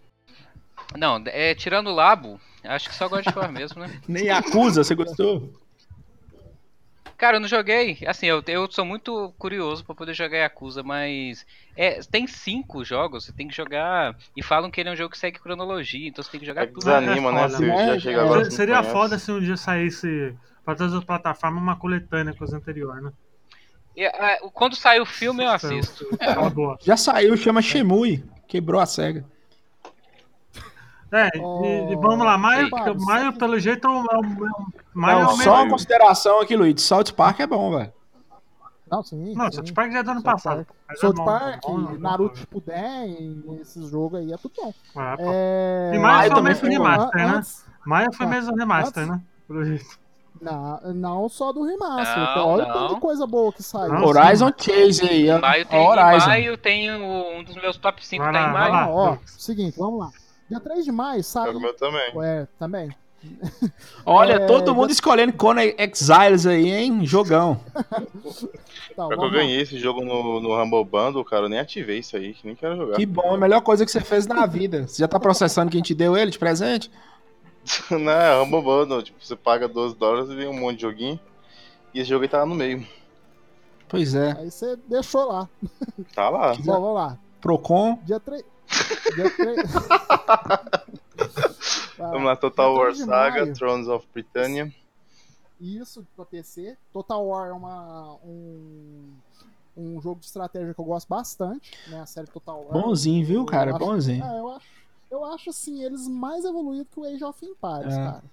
Não, 0.98 1.24
é, 1.28 1.56
tirando 1.56 1.88
o 1.88 1.94
Labo, 1.96 2.40
acho 2.64 2.90
que 2.90 2.96
só 2.96 3.08
God 3.08 3.26
of 3.26 3.40
War 3.40 3.52
mesmo, 3.52 3.82
né? 3.82 3.90
Nem 4.08 4.30
acusa, 4.30 4.84
você 4.84 4.94
gostou? 4.94 5.54
Cara, 7.22 7.38
eu 7.38 7.40
não 7.40 7.48
joguei. 7.48 8.00
Assim, 8.08 8.26
eu, 8.26 8.42
eu 8.48 8.68
sou 8.72 8.84
muito 8.84 9.32
curioso 9.38 9.86
pra 9.86 9.94
poder 9.94 10.12
jogar 10.16 10.40
Yakuza, 10.40 10.82
mas. 10.82 11.46
É, 11.78 12.00
tem 12.00 12.26
cinco 12.26 12.84
jogos, 12.84 13.26
você 13.26 13.32
tem 13.32 13.48
que 13.48 13.56
jogar. 13.56 14.18
E 14.36 14.42
falam 14.42 14.72
que 14.72 14.82
ele 14.82 14.90
é 14.90 14.92
um 14.92 14.96
jogo 14.96 15.12
que 15.12 15.20
segue 15.20 15.38
cronologia, 15.40 16.10
então 16.10 16.24
você 16.24 16.32
tem 16.32 16.40
que 16.40 16.48
jogar 16.48 16.64
É 16.64 16.66
que 16.66 16.74
tudo. 16.74 16.84
desanima, 16.84 17.32
né? 17.32 17.48
né? 17.60 17.88
já 17.94 18.00
chega 18.00 18.22
É. 18.22 18.24
agora. 18.24 18.44
Se- 18.46 18.50
não 18.50 18.58
Seria 18.58 18.82
foda 18.82 19.20
se 19.20 19.32
um 19.32 19.40
dia 19.40 19.56
saísse 19.56 20.36
pra 20.66 20.74
todas 20.74 20.96
as 20.96 21.04
plataformas 21.04 21.62
uma 21.62 21.76
coletânea 21.76 22.34
com 22.34 22.44
as 22.44 22.54
anteriores, 22.54 23.04
né? 23.04 23.12
E, 23.96 24.04
ah, 24.04 24.40
quando 24.52 24.76
sai 24.76 25.00
o 25.00 25.06
filme, 25.06 25.44
eu 25.44 25.52
assisto. 25.52 26.08
É 26.20 26.32
uma 26.40 26.50
boa. 26.50 26.76
Já 26.82 26.98
saiu, 26.98 27.38
chama 27.38 27.62
Shemui. 27.62 28.24
Quebrou 28.48 28.82
a 28.82 28.88
SEGA. 28.88 29.24
É, 31.12 31.30
e, 31.38 31.92
e 31.92 31.96
vamos 31.98 32.26
lá, 32.26 32.38
Maio, 32.38 32.66
Ei. 32.68 32.96
Maio, 33.06 33.34
pelo 33.34 33.60
jeito, 33.60 33.86
é 33.88 33.92
o, 33.92 34.00
é 34.00 34.04
é 34.04 34.50
Maio 34.94 35.20
é 35.20 35.24
Não, 35.24 35.36
só 35.38 35.56
uma 35.64 35.70
consideração 35.70 36.40
aqui, 36.40 36.56
Luiz. 36.56 36.82
South 36.82 37.14
Park 37.16 37.40
é 37.42 37.48
bom, 37.48 37.72
velho. 37.78 37.92
Não, 38.90 39.04
sim. 39.04 39.34
Não, 39.36 39.52
sim. 39.52 39.58
South 39.58 39.74
Park 39.74 39.92
já 39.92 40.00
é 40.00 40.04
do 40.04 40.12
ano 40.12 40.22
South 40.22 40.32
passado. 40.32 40.56
Park. 40.66 40.70
Mas 40.88 40.98
é 40.98 41.02
South 41.02 41.14
bom, 41.14 41.26
Park, 41.26 41.62
bom, 41.64 41.82
bom, 41.82 41.98
Naruto 42.00 42.30
bom. 42.34 42.40
Shippuden, 42.40 43.44
esses 43.62 43.90
jogos 43.90 44.20
aí 44.20 44.32
é 44.34 44.38
tudo 44.38 44.54
bom. 44.58 44.74
É, 45.02 45.18
pô. 45.18 45.24
É... 45.28 45.92
E 45.96 46.00
Maio 46.00 46.02
Maio 46.02 46.28
foi 46.32 46.36
também 46.38 46.56
foi 46.56 46.70
bom. 46.70 46.76
remaster, 46.76 47.16
né? 47.28 47.34
Antes- 47.38 47.66
Maia 47.86 48.08
foi 48.14 48.26
Ah, 48.26 48.30
mesmo 48.30 48.56
remaster, 48.56 49.04
antes- 49.04 49.16
né? 49.16 49.22
Pelo 49.48 49.66
jeito. 49.66 50.02
Não, 50.42 50.80
não 50.96 51.30
só 51.30 51.52
do 51.54 51.64
remaster. 51.64 52.18
Não, 52.18 52.48
Olha 52.48 52.64
o 52.64 52.68
não. 52.68 52.74
tanto 52.74 52.96
de 52.96 53.02
coisa 53.02 53.28
boa 53.28 53.52
que 53.54 53.62
saiu. 53.62 53.94
Não, 53.94 54.06
Horizon 54.06 54.52
Chase 54.58 55.08
aí, 55.08 55.40
maio 55.40 55.66
tem, 55.68 55.88
Horizon. 55.88 56.28
maio 56.28 56.58
tem 56.58 56.92
um 56.92 57.44
dos 57.44 57.56
meus 57.56 57.78
top 57.78 58.04
5 58.06 58.24
Vai 58.24 58.34
tá 58.34 58.50
em 58.50 58.54
maio. 58.54 58.72
lá. 58.74 58.90
Ó, 58.90 59.18
seguinte, 59.26 59.78
vamos 59.78 60.00
lá. 60.00 60.10
Dia 60.52 60.60
3 60.60 60.84
de 60.84 60.92
maio 60.92 61.24
Joga 61.24 61.24
sai. 61.24 61.56
o 61.56 61.60
meu 61.62 61.74
também. 61.74 62.12
É, 62.22 62.48
também. 62.60 62.90
Olha, 64.06 64.34
É, 64.44 64.46
todo 64.46 64.76
mundo 64.76 64.92
escolhendo 64.92 65.32
Conan 65.32 65.62
Exiles 65.78 66.46
aí, 66.46 66.70
hein? 66.70 67.06
Jogão. 67.06 67.60
Tá, 68.94 69.08
eu 69.10 69.32
ganhei 69.32 69.62
esse 69.62 69.80
jogo 69.80 70.04
no, 70.04 70.42
no 70.42 70.62
Humble 70.62 70.84
Bundle, 70.84 71.24
cara, 71.24 71.46
eu 71.46 71.50
nem 71.50 71.60
ativei 71.60 72.00
isso 72.00 72.18
aí, 72.18 72.34
que 72.34 72.46
nem 72.46 72.54
quero 72.54 72.76
jogar. 72.76 72.98
Que 72.98 73.06
bom, 73.06 73.34
a 73.34 73.38
melhor 73.38 73.62
coisa 73.62 73.86
que 73.86 73.92
você 73.92 74.02
fez 74.02 74.28
na 74.28 74.46
vida. 74.46 74.86
Você 74.86 75.02
já 75.02 75.08
tá 75.08 75.18
processando 75.18 75.72
quem 75.72 75.82
te 75.82 75.96
deu 75.96 76.18
ele 76.18 76.30
de 76.30 76.38
presente? 76.38 76.92
Não, 77.90 78.12
é 78.12 78.42
Humble 78.42 78.62
Bundle, 78.62 79.02
tipo, 79.02 79.24
você 79.24 79.34
paga 79.34 79.66
12 79.70 79.96
dólares 79.96 80.30
e 80.30 80.36
vem 80.36 80.48
um 80.48 80.60
monte 80.60 80.76
de 80.76 80.82
joguinho. 80.82 81.18
E 81.94 82.02
esse 82.02 82.10
jogo 82.10 82.24
aí 82.24 82.30
tá 82.30 82.40
lá 82.40 82.46
no 82.46 82.54
meio. 82.54 82.86
Pois 83.88 84.14
é. 84.14 84.36
Aí 84.38 84.52
você 84.52 84.76
deixou 84.90 85.26
lá. 85.26 85.48
Tá 86.14 86.30
lá. 86.30 86.54
Bom, 86.56 86.74
vamos 86.74 86.96
lá. 86.96 87.18
Procon. 87.40 87.98
Dia 88.04 88.20
3. 88.20 88.44
Dia 89.16 89.30
3. 89.36 89.72
Vamos 91.98 92.24
lá, 92.24 92.36
Total 92.36 92.74
War 92.74 92.86
3 92.88 92.98
de 92.98 93.06
Saga, 93.06 93.42
maio. 93.42 93.54
Thrones 93.54 93.88
of 93.88 94.08
Britannia. 94.14 94.74
Isso 95.60 96.06
pra 96.16 96.26
PC. 96.26 96.76
Total 96.92 97.24
War 97.26 97.50
é 97.50 97.54
uma, 97.54 98.16
um, 98.26 99.10
um 99.78 100.02
jogo 100.02 100.20
de 100.20 100.26
estratégia 100.26 100.74
que 100.74 100.80
eu 100.82 100.86
gosto 100.86 101.08
bastante, 101.08 101.72
né? 101.88 102.02
A 102.02 102.06
série 102.06 102.28
Total 102.28 102.58
War. 102.64 102.72
Bonzinho, 102.82 103.26
viu, 103.26 103.42
Eu 103.42 103.46
cara? 103.46 103.72
acho- 103.76 103.80
Bonzinho. 103.80 104.24
É, 104.26 104.40
eu 104.40 104.50
acho, 104.52 104.66
eu 105.12 105.26
acho 105.26 105.50
assim, 105.52 105.84
eles 105.84 106.08
mais 106.08 106.46
evoluídos 106.46 106.88
que 106.92 107.00
o 107.00 107.04
Age 107.06 107.24
of 107.24 107.46
Empires, 107.46 107.94
É. 107.94 107.98
cara. 108.04 108.24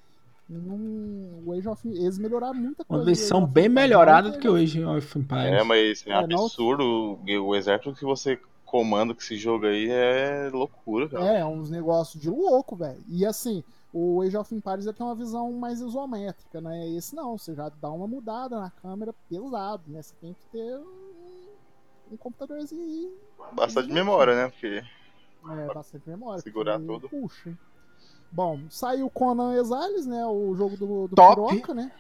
Não- 0.49 1.43
o 1.45 1.53
Age 1.53 1.69
of 1.69 1.87
eles 1.87 2.17
melhoraram 2.19 2.55
muita 2.55 2.83
coisa. 2.83 3.05
Versão 3.05 3.45
of 3.45 3.53
bem 3.53 3.69
Não 3.69 4.31
do 4.31 4.39
que 4.39 4.49
o 4.49 4.55
Age 4.55 4.83
of 4.83 5.19
Empires. 5.19 5.53
É, 5.53 5.63
mas 5.63 6.07
é 6.07 6.13
É, 6.13 6.27
não- 6.27 6.45
absurdo. 6.47 6.83
O, 6.83 7.49
o 7.49 7.55
exército 7.55 7.93
que 7.95 8.05
você 8.07 8.41
comanda 8.69 9.15
com 9.15 9.21
esse 9.21 9.37
jogo 9.37 9.67
aí 9.67 9.89
é 9.91 10.51
loucura, 10.53 11.09
cara. 11.09 11.39
É, 11.39 11.45
uns 11.45 11.71
negócios 11.71 12.21
de 12.21 12.29
louco, 12.29 12.77
velho. 12.77 13.03
E 13.09 13.25
assim, 13.25 13.65
o 13.93 14.21
Age 14.21 14.37
of 14.37 14.55
Empires 14.55 14.85
tem 14.85 15.07
uma 15.07 15.15
visão 15.15 15.51
mais 15.53 15.81
isométrica, 15.81 16.61
né? 16.61 16.89
Esse 16.91 17.17
não, 17.17 17.39
você 17.39 17.55
já 17.55 17.71
dá 17.71 17.91
uma 17.91 18.07
mudada 18.07 18.61
na 18.61 18.71
câmera 18.71 19.15
pesado, 19.29 19.85
né? 19.89 20.03
Você 20.03 20.15
tem 20.21 20.35
que 20.35 20.43
ter 20.53 20.77
um, 20.77 22.13
um 22.13 22.17
computadorzinho 22.17 22.85
aí, 22.85 23.11
Bastante 23.53 23.91
memória, 23.91 24.35
né? 24.35 24.51
Porque 24.51 24.85
é, 25.51 25.75
bastante 25.75 26.09
memória. 26.09 26.43
Segurar 26.43 26.79
porque 26.79 26.93
tudo. 26.93 27.09
Puxa. 27.09 27.59
Bom, 28.31 28.61
saiu 28.69 29.09
Conan 29.09 29.55
Exiles, 29.55 30.07
né? 30.07 30.27
O 30.27 30.55
jogo 30.55 30.77
do, 30.77 31.09
do 31.09 31.17
Top. 31.17 31.49
Piroca, 31.49 31.73
né? 31.73 31.91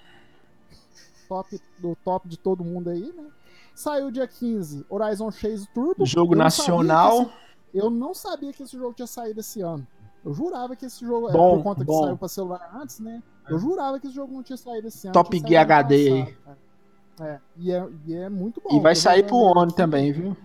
Top 1.26 1.60
do 1.78 1.96
top 2.04 2.26
de 2.26 2.38
todo 2.38 2.64
mundo 2.64 2.88
aí, 2.88 3.12
né? 3.12 3.30
Saiu 3.78 4.10
dia 4.10 4.26
15, 4.26 4.84
Horizon 4.90 5.30
Chase 5.30 5.68
Turbo. 5.72 6.04
Jogo 6.04 6.34
Eu 6.34 6.38
nacional. 6.38 7.22
esse- 7.22 7.30
eu 7.74 7.88
não 7.90 8.12
sabia 8.12 8.52
que 8.52 8.62
esse 8.64 8.76
jogo 8.76 8.92
tinha 8.92 9.06
saído 9.06 9.38
esse 9.38 9.60
ano. 9.60 9.86
Eu 10.24 10.34
jurava 10.34 10.74
que 10.74 10.84
esse 10.84 11.04
jogo, 11.06 11.28
é, 11.28 11.32
Bom, 11.32 11.58
por 11.58 11.62
conta 11.62 11.84
bom. 11.84 12.00
que 12.00 12.04
saiu 12.06 12.16
pra 12.18 12.28
celular 12.28 12.70
antes, 12.74 12.98
né? 12.98 13.22
Eu 13.48 13.56
jurava 13.56 14.00
que 14.00 14.08
esse 14.08 14.16
jogo 14.16 14.34
não 14.34 14.42
tinha 14.42 14.56
saído 14.56 14.88
esse 14.88 15.06
ano. 15.06 15.12
Top 15.14 15.38
Gear 15.46 15.62
HD 15.62 15.94
aí. 15.94 16.36
cara. 16.44 16.58
É, 17.20 17.38
e 17.56 17.70
é, 17.72 17.88
e 18.06 18.14
é 18.16 18.28
muito 18.28 18.60
bom. 18.60 18.76
E 18.76 18.80
vai 18.80 18.96
sair 18.96 19.22
pro 19.24 19.36
ONU 19.36 19.70
também, 19.72 20.10
viu? 20.12 20.36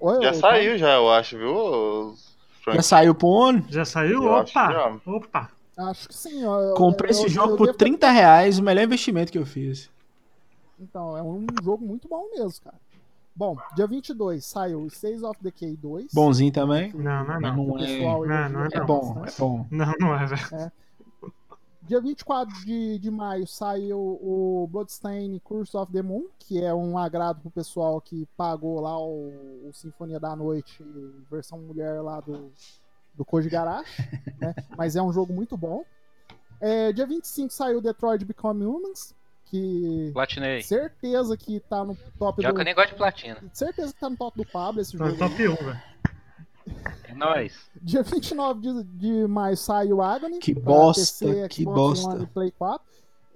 Oi, 0.00 0.22
já 0.22 0.28
oi, 0.30 0.34
saiu, 0.34 0.78
já, 0.78 0.94
eu 0.94 1.10
acho, 1.10 1.36
viu? 1.38 2.14
Frank? 2.62 2.76
Já 2.76 2.82
saiu 2.82 3.14
pro 3.14 3.26
ONU. 3.28 3.64
Já 3.68 3.84
saiu? 3.84 4.22
Eu 4.22 4.36
acho 4.36 4.50
Opa! 4.56 4.72
já. 4.72 5.00
Opa! 5.12 5.50
Acho 5.76 6.08
que 6.08 6.14
sim. 6.14 6.44
ó, 6.44 6.60
eu- 6.60 6.74
Comprei 6.74 7.10
eu- 7.10 7.12
esse 7.12 7.22
eu- 7.24 7.28
jogo 7.28 7.52
eu 7.54 7.56
por 7.56 7.66
devo- 7.66 7.78
30 7.78 8.08
reais, 8.10 8.58
o 8.60 8.62
melhor 8.62 8.84
investimento 8.84 9.32
que 9.32 9.38
eu 9.38 9.44
fiz. 9.46 9.90
Então, 10.82 11.16
é 11.16 11.22
um 11.22 11.46
jogo 11.62 11.84
muito 11.84 12.08
bom 12.08 12.28
mesmo, 12.30 12.62
cara. 12.64 12.76
Bom, 13.34 13.56
dia 13.74 13.86
22 13.86 14.44
saiu 14.44 14.86
Stays 14.88 15.22
of 15.22 15.42
Decay 15.42 15.74
2. 15.76 16.12
Bonzinho 16.12 16.52
também. 16.52 16.92
Não, 16.92 17.24
não, 17.24 17.40
Mas 17.40 17.56
não. 17.56 17.64
não 17.64 17.74
O 17.74 17.78
é. 17.78 18.28
Não, 18.28 18.48
não 18.50 18.64
é 18.64 18.68
É 18.72 18.78
não. 18.78 18.86
bom, 18.86 19.24
é 19.24 19.30
bom. 19.38 19.66
Não, 19.70 19.92
não 19.98 20.14
é, 20.14 20.26
velho. 20.26 20.72
Dia 21.82 22.00
24 22.00 22.54
de, 22.64 22.98
de 22.98 23.10
maio 23.10 23.46
saiu 23.46 23.98
o 23.98 24.68
Bloodstain 24.70 25.38
Curse 25.42 25.76
of 25.76 25.90
the 25.92 26.00
Moon, 26.02 26.26
que 26.38 26.62
é 26.62 26.72
um 26.72 26.96
agrado 26.96 27.40
pro 27.40 27.50
pessoal 27.50 28.00
que 28.00 28.26
pagou 28.36 28.80
lá 28.80 28.96
o, 28.98 29.68
o 29.68 29.70
Sinfonia 29.72 30.20
da 30.20 30.36
Noite, 30.36 30.82
versão 31.30 31.58
mulher 31.58 32.00
lá 32.00 32.20
do, 32.20 32.52
do 33.14 33.24
Koji 33.24 33.48
Garashi, 33.48 34.02
né? 34.38 34.54
Mas 34.78 34.94
é 34.94 35.02
um 35.02 35.12
jogo 35.12 35.32
muito 35.32 35.56
bom. 35.56 35.82
É, 36.60 36.92
dia 36.92 37.06
25 37.06 37.52
saiu 37.52 37.80
Detroit 37.80 38.24
Become 38.24 38.64
Humans, 38.64 39.12
que 39.52 40.10
Platinei. 40.14 40.62
certeza 40.62 41.36
que 41.36 41.60
tá 41.60 41.84
no 41.84 41.94
top 42.18 42.42
Já 42.42 42.48
do... 42.48 42.54
que 42.54 42.60
eu 42.62 42.64
nem 42.64 42.74
gosto 42.74 42.88
de 42.88 42.94
platina. 42.96 43.36
Certeza 43.52 43.92
que 43.92 44.00
tá 44.00 44.08
no 44.08 44.16
top 44.16 44.38
do 44.38 44.46
Pablo 44.50 44.80
esse 44.80 44.96
no 44.96 45.04
jogo. 45.06 45.22
aí. 45.22 45.30
top 45.30 45.48
1, 45.48 45.54
velho. 45.56 45.82
É 47.04 47.14
nóis. 47.14 47.70
Dia 47.82 48.02
29 48.02 48.60
de, 48.60 48.84
de 48.84 49.26
maio 49.28 49.56
sai 49.56 49.92
o 49.92 50.00
Agony. 50.00 50.38
Que 50.38 50.54
bosta, 50.54 51.26
PC, 51.26 51.48
que 51.48 51.62
Xbox 51.64 51.76
bosta. 51.76 52.16
One 52.16 52.26
Play 52.28 52.50
4. 52.52 52.86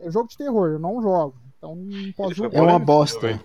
É 0.00 0.10
jogo 0.10 0.28
de 0.28 0.38
terror, 0.38 0.70
eu 0.70 0.78
não 0.78 1.02
jogo. 1.02 1.36
Então 1.58 1.76
não 1.76 2.12
posso 2.12 2.34
jogar. 2.34 2.58
É 2.58 2.62
uma 2.62 2.78
bosta. 2.78 3.38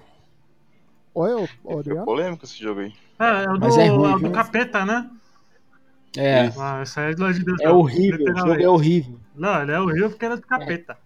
Oi, 1.13 1.47
Foi 1.61 1.79
Adriano? 1.79 2.05
polêmico 2.05 2.45
esse 2.45 2.57
jogo 2.57 2.79
aí. 2.79 2.93
É, 3.19 3.43
é 3.43 3.49
o 3.49 3.53
do, 3.55 3.59
Mas 3.59 3.77
é 3.77 3.87
ruim, 3.87 4.11
é 4.11 4.15
o 4.15 4.19
viu? 4.19 4.29
do 4.29 4.33
capeta, 4.33 4.85
né? 4.85 5.09
É. 6.15 6.51
Ah, 6.57 6.83
isso 6.83 6.99
aí 6.99 7.11
é 7.11 7.15
do 7.15 7.33
de 7.33 7.43
Deus. 7.43 7.59
É 7.59 7.69
horrível, 7.69 8.33
o 8.33 8.37
jogo 8.37 8.53
é 8.53 8.69
horrível. 8.69 9.19
Não, 9.35 9.61
ele 9.61 9.71
é 9.73 9.79
horrível 9.79 10.09
porque 10.09 10.25
ele 10.25 10.33
é 10.35 10.37
do 10.37 10.47
capeta. 10.47 10.97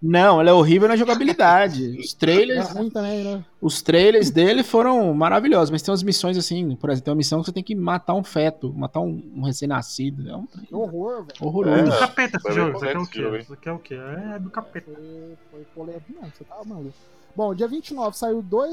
Não, 0.00 0.40
ele 0.40 0.48
é 0.48 0.52
horrível 0.52 0.88
na 0.88 0.94
jogabilidade. 0.96 1.98
Os 1.98 2.14
É 2.14 2.16
trailers, 2.18 2.70
ruim 2.70 2.88
também, 2.90 3.24
né? 3.24 3.44
os 3.60 3.82
trailers 3.82 4.30
dele 4.30 4.62
foram 4.62 5.12
maravilhosos, 5.12 5.70
mas 5.70 5.82
tem 5.82 5.90
umas 5.90 6.04
missões 6.04 6.38
assim, 6.38 6.76
por 6.76 6.88
exemplo, 6.90 7.04
tem 7.06 7.12
uma 7.12 7.16
missão 7.18 7.40
que 7.40 7.46
você 7.46 7.52
tem 7.52 7.62
que 7.64 7.74
matar 7.74 8.14
um 8.14 8.22
feto, 8.22 8.72
matar 8.72 9.00
um, 9.00 9.20
um 9.34 9.42
recém-nascido. 9.42 10.28
É 10.30 10.36
um 10.36 10.46
Que 10.46 10.72
horror, 10.74 11.24
velho. 11.24 11.32
É 11.40 11.44
horroroso. 11.44 11.84
do 11.84 11.92
É, 11.92 11.98
capeta 11.98 12.36
esse 12.38 12.52
jogo. 12.52 12.76
Isso 12.76 12.84
aqui 12.84 12.96
é 12.96 12.98
o 13.00 13.06
quê? 13.32 13.38
Isso 13.40 13.52
aqui 13.52 13.68
é 13.68 13.72
o 13.72 13.78
quê? 13.78 13.94
É 14.34 14.38
do 14.38 14.50
capeta. 14.50 14.90
Foi, 14.92 15.36
foi 15.50 15.60
polêmico 15.74 16.04
mesmo, 16.12 16.32
você 16.36 16.44
tá 16.44 16.56
maluco. 16.64 16.94
Bom, 17.34 17.54
dia 17.54 17.68
29 17.68 18.16
saiu 18.16 18.42
dois, 18.42 18.72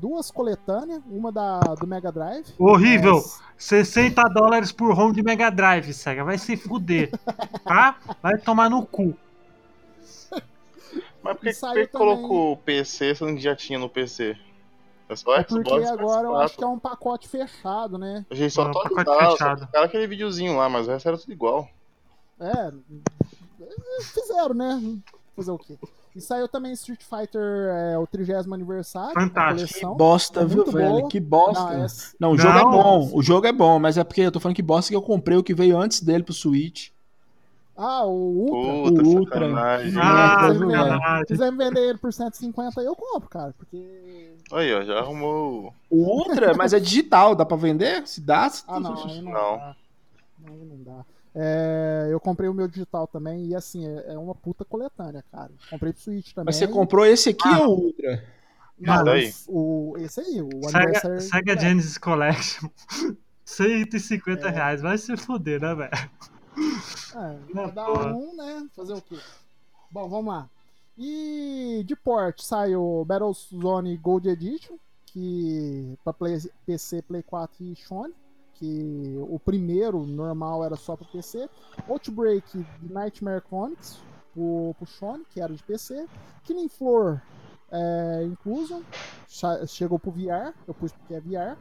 duas 0.00 0.30
coletâneas, 0.30 1.00
uma 1.10 1.30
da, 1.32 1.60
do 1.60 1.86
Mega 1.86 2.10
Drive. 2.12 2.46
Horrível! 2.58 3.14
Mas- 3.14 3.40
60 3.56 4.22
dólares 4.30 4.72
por 4.72 4.92
ROM 4.94 5.12
de 5.12 5.22
Mega 5.22 5.48
Drive, 5.50 5.92
Sega. 5.92 6.24
Vai 6.24 6.36
se 6.38 6.56
fuder. 6.56 7.10
Tá? 7.64 7.96
Vai 8.22 8.36
tomar 8.38 8.68
no 8.68 8.84
cu. 8.84 9.14
Mas 11.22 11.36
por 11.36 11.42
que, 11.44 11.52
que 11.52 11.60
também- 11.60 11.86
colocou 11.88 12.52
o 12.52 12.56
PC 12.56 13.14
sendo 13.14 13.34
que 13.34 13.40
já 13.40 13.54
tinha 13.54 13.78
no 13.78 13.88
PC? 13.88 14.36
É 15.08 15.16
só 15.16 15.34
É 15.36 15.42
porque 15.44 15.68
Xbox 15.70 15.90
agora 15.90 16.26
eu 16.26 16.32
PS4. 16.32 16.44
acho 16.44 16.56
que 16.56 16.64
é 16.64 16.66
um 16.66 16.78
pacote 16.78 17.28
fechado, 17.28 17.98
né? 17.98 18.24
A 18.30 18.34
gente 18.34 18.52
só 18.52 18.64
É 18.64 18.68
um 18.68 18.72
pacote 18.72 19.04
só 19.04 19.30
fechado. 19.32 19.68
aquele 19.74 20.06
videozinho 20.06 20.56
lá, 20.56 20.68
mas 20.68 20.88
o 20.88 20.90
resto 20.90 21.06
era 21.08 21.18
tudo 21.18 21.32
igual. 21.32 21.68
É, 22.40 22.72
fizeram, 24.02 24.54
né? 24.54 24.98
Fazer 25.36 25.50
o 25.50 25.58
quê? 25.58 25.78
E 26.14 26.20
saiu 26.20 26.46
também 26.46 26.72
Street 26.72 27.02
Fighter, 27.02 27.40
é, 27.92 27.98
o 27.98 28.06
30 28.06 28.40
aniversário. 28.52 29.14
Fantástico. 29.14 29.78
Que 29.92 29.96
bosta, 29.96 30.40
É 30.42 30.44
viu, 30.44 30.64
velho? 30.66 31.08
Que 31.08 31.18
bosta. 31.18 31.62
Não, 32.20 32.28
Não, 32.28 32.30
é- 32.30 32.34
o 32.34 32.38
jogo 32.38 32.58
é 32.58 32.62
Não. 32.62 32.70
bom, 32.70 33.10
o 33.14 33.22
jogo 33.22 33.46
é 33.46 33.52
bom, 33.52 33.78
mas 33.78 33.96
é 33.96 34.04
porque 34.04 34.20
eu 34.20 34.32
tô 34.32 34.38
falando 34.38 34.56
que 34.56 34.62
bosta 34.62 34.90
que 34.90 34.96
eu 34.96 35.00
comprei 35.02 35.38
o 35.38 35.42
que 35.42 35.54
veio 35.54 35.78
antes 35.78 36.02
dele 36.02 36.22
pro 36.22 36.34
Switch. 36.34 36.90
Ah, 37.76 38.04
o 38.04 38.10
Ultra. 38.12 38.90
Puta, 38.90 39.02
O 39.02 39.06
Ultra. 39.18 39.40
sacanagem. 39.40 39.94
Ah, 40.00 40.54
sacanagem. 40.54 41.24
quiser 41.26 41.50
me 41.52 41.58
vender 41.64 41.80
ele 41.80 41.98
por 41.98 42.12
150, 42.12 42.80
eu 42.82 42.94
compro, 42.94 43.28
cara. 43.28 43.54
Porque. 43.56 44.34
Aí, 44.52 44.74
ó, 44.74 44.82
já 44.82 44.98
arrumou. 44.98 45.72
O 45.88 45.96
Ultra, 45.96 46.54
mas 46.54 46.72
é 46.74 46.80
digital, 46.80 47.34
dá 47.34 47.44
pra 47.46 47.56
vender? 47.56 48.06
Se 48.06 48.20
dá? 48.20 48.48
se- 48.50 48.62
Ah, 48.68 48.78
não, 48.78 48.94
aí 49.06 49.22
não, 49.22 49.32
Não. 49.32 49.56
dá. 49.56 49.76
Não, 50.38 50.54
aí 50.54 50.64
não 50.64 50.82
dá. 50.82 51.04
É, 51.34 52.08
eu 52.10 52.20
comprei 52.20 52.46
o 52.50 52.52
meu 52.54 52.68
digital 52.68 53.06
também 53.06 53.46
e 53.46 53.54
assim, 53.54 53.86
é, 53.88 54.12
é 54.12 54.18
uma 54.18 54.34
puta 54.34 54.66
coletânea, 54.66 55.24
cara. 55.32 55.50
Comprei 55.70 55.92
pro 55.94 56.02
Switch 56.02 56.32
também. 56.34 56.46
Mas 56.46 56.56
você 56.56 56.68
comprou 56.68 57.06
esse 57.06 57.30
aqui 57.30 57.48
Ah. 57.48 57.62
ou 57.62 57.78
o 57.78 57.82
Ultra? 57.86 58.22
Não, 58.78 58.94
Esse 58.96 59.04
daí? 59.04 59.32
o, 59.48 59.94
esse 59.98 60.20
aí, 60.20 60.42
o 60.42 60.68
Sega. 60.68 61.20
Sega 61.20 61.58
Genesis 61.58 61.96
Collection. 61.96 62.68
150 63.46 64.48
É. 64.48 64.50
reais. 64.50 64.82
Vai 64.82 64.98
se 64.98 65.16
fuder, 65.16 65.60
né, 65.60 65.74
velho? 65.74 65.90
É, 66.56 67.38
cada 67.54 67.84
porra. 67.86 68.12
um, 68.14 68.34
né? 68.36 68.68
Fazer 68.74 68.94
o 68.94 69.02
quê? 69.02 69.18
Bom, 69.90 70.08
vamos 70.08 70.32
lá. 70.32 70.48
E 70.96 71.82
de 71.86 71.96
port 71.96 72.40
saiu 72.42 73.04
Battlezone 73.06 73.96
Gold 73.96 74.28
Edition, 74.28 74.76
que 75.06 75.98
para 76.04 76.14
PC, 76.66 77.02
Play 77.02 77.22
4 77.22 77.64
e 77.64 77.74
Sony, 77.76 78.14
que 78.54 79.16
o 79.28 79.38
primeiro 79.38 80.04
normal 80.06 80.64
era 80.64 80.76
só 80.76 80.96
para 80.96 81.08
PC. 81.08 81.48
Outbreak 81.88 82.64
Nightmare 82.82 83.42
Chronicles 83.48 83.98
pro, 84.34 84.74
pro 84.78 84.86
Sony, 84.86 85.24
que 85.30 85.40
era 85.40 85.52
de 85.54 85.62
PC. 85.62 86.06
Killing 86.44 86.68
Floor 86.68 87.20
é, 87.70 88.24
Inclusion, 88.24 88.82
cha- 89.26 89.66
chegou 89.66 89.98
pro 89.98 90.10
VR, 90.10 90.52
eu 90.68 90.74
pus 90.74 90.92
porque 90.92 91.14
é 91.14 91.20
VR. 91.20 91.56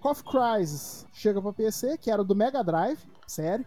Coffee 0.00 0.24
Crisis 0.24 1.06
chega 1.12 1.42
pra 1.42 1.52
PC, 1.52 1.98
que 1.98 2.10
era 2.10 2.22
do 2.24 2.34
Mega 2.34 2.62
Drive, 2.62 2.98
sério. 3.28 3.64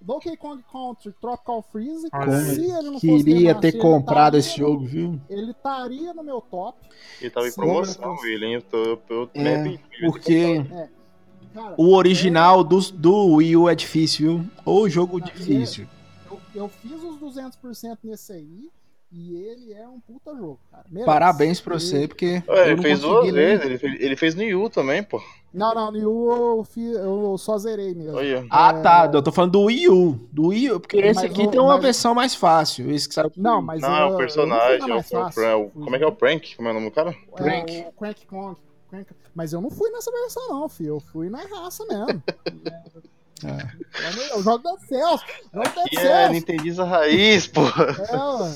Donkey 0.00 0.36
Kong 0.36 0.62
Country 0.70 1.12
Tropical 1.20 1.62
Freeze, 1.62 2.08
se 2.54 2.60
ele 2.60 2.90
não 2.90 2.94
fosse 2.94 3.24
Queria 3.24 3.54
ter 3.54 3.72
comprado 3.72 4.36
esse 4.36 4.58
jogo, 4.58 4.84
viu? 4.84 5.20
Ele 5.30 5.52
estaria 5.52 6.12
no 6.12 6.24
meu 6.24 6.40
top. 6.40 6.76
Ele 7.20 7.30
tava 7.30 7.48
em 7.48 7.52
promoção, 7.52 8.16
William. 8.16 8.50
Eu 8.50 8.62
tô, 8.62 8.78
eu 8.84 8.96
tô 8.96 9.30
É, 9.34 9.78
Porque 10.00 10.64
Cara, 11.54 11.74
o 11.76 11.94
original 11.94 12.64
do, 12.64 12.80
do 12.92 13.34
Wii 13.34 13.56
U 13.56 13.68
é 13.68 13.74
difícil, 13.74 14.38
viu? 14.38 14.50
Ou 14.64 14.88
jogo 14.88 15.20
difícil. 15.20 15.86
eu, 16.30 16.40
eu 16.54 16.68
fiz 16.68 17.02
os 17.02 17.20
200% 17.20 17.98
nesse 18.02 18.32
aí 18.32 18.70
e 19.12 19.36
ele 19.36 19.72
é 19.74 19.86
um 19.86 20.00
puta 20.00 20.34
jogo, 20.34 20.58
cara. 20.70 20.84
Merece. 20.88 21.06
Parabéns 21.06 21.60
pra 21.60 21.74
Ele- 21.74 21.80
você, 21.84 22.08
porque. 22.08 22.42
Ué, 22.48 22.70
ele 22.70 22.80
fez 22.82 23.00
duas 23.00 23.30
vezes, 23.32 23.64
ele 23.66 23.78
fez, 23.78 24.00
ele 24.00 24.16
fez 24.16 24.34
no 24.34 24.42
Yu 24.42 24.70
também, 24.70 25.02
pô. 25.02 25.22
Não, 25.52 25.74
não, 25.74 25.92
no 25.92 25.98
Yu 25.98 26.30
eu, 26.32 26.66
eu 27.32 27.36
só 27.38 27.58
zerei 27.58 27.94
mesmo. 27.94 28.16
Olha. 28.16 28.46
Ah, 28.48 28.72
tá. 28.72 29.10
Eu 29.12 29.22
tô 29.22 29.30
falando 29.30 29.50
do 29.52 29.60
Wii 29.64 29.88
U. 29.90 30.18
Do 30.32 30.46
Wii 30.48 30.70
U, 30.72 30.80
porque 30.80 30.96
esse 30.96 31.26
aqui 31.26 31.42
o- 31.42 31.50
tem 31.50 31.60
uma 31.60 31.74
mas- 31.74 31.82
versão 31.82 32.14
mais 32.14 32.34
fácil. 32.34 32.90
Esse 32.90 33.06
que 33.06 33.14
saiu. 33.14 33.30
Não, 33.36 33.60
mas 33.60 33.82
Não, 33.82 33.90
eu, 33.90 33.94
é 33.94 34.00
o 34.00 34.06
eu 34.06 34.10
não 34.12 34.16
personagem, 34.18 34.80
fui 34.80 34.90
é 34.90 34.94
o, 34.94 34.96
é 34.96 35.00
o- 35.00 35.02
fácil. 35.02 35.42
é 35.44 35.54
o- 35.54 35.68
como 35.70 35.94
é 35.94 35.98
que 35.98 36.04
é 36.04 36.08
o 36.08 36.12
Prank? 36.12 36.56
Como 36.56 36.68
é 36.68 36.70
o 36.70 36.74
nome 36.74 36.86
do 36.88 36.94
cara? 36.94 37.10
É, 37.10 37.36
Crank. 37.36 37.84
o 37.88 37.92
Crank 37.92 38.26
Kong. 38.26 38.56
Crank- 38.88 39.12
Mas 39.34 39.52
eu 39.52 39.60
não 39.60 39.70
fui 39.70 39.90
nessa 39.90 40.10
versão, 40.10 40.48
não, 40.48 40.68
filho. 40.70 40.88
Eu 40.96 41.00
fui 41.00 41.28
na 41.28 41.42
raça 41.44 41.84
mesmo. 41.84 42.22
É. 43.44 44.36
Eu 44.36 44.40
jogo 44.42 44.58
Dead 44.62 44.78
Cells. 44.88 45.24
Jogo 45.52 45.68
Dead 45.74 45.88
Que 45.88 45.98
é. 45.98 46.28
Nintendista 46.28 46.84
raiz, 46.84 47.48
pô. 47.48 47.62
É, 47.62 48.42
ué. 48.42 48.54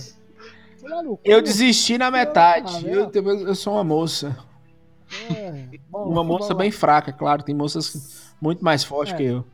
É? 0.89 1.19
Eu 1.25 1.43
desisti 1.43 1.99
na 1.99 2.11
metade. 2.11 2.89
Eu, 2.89 3.11
eu 3.13 3.55
sou 3.55 3.75
uma 3.75 3.85
moça. 3.85 4.37
É, 5.35 5.79
bom, 5.89 6.05
Uma 6.05 6.25
moça 6.25 6.55
bem 6.55 6.71
fraca, 6.71 7.13
claro. 7.13 7.43
Tem 7.43 7.55
moças 7.55 8.35
muito 8.41 8.65
mais 8.65 8.85
fortes 8.85 9.15
É. 9.15 9.17
que 9.17 9.25
eu. 9.25 9.45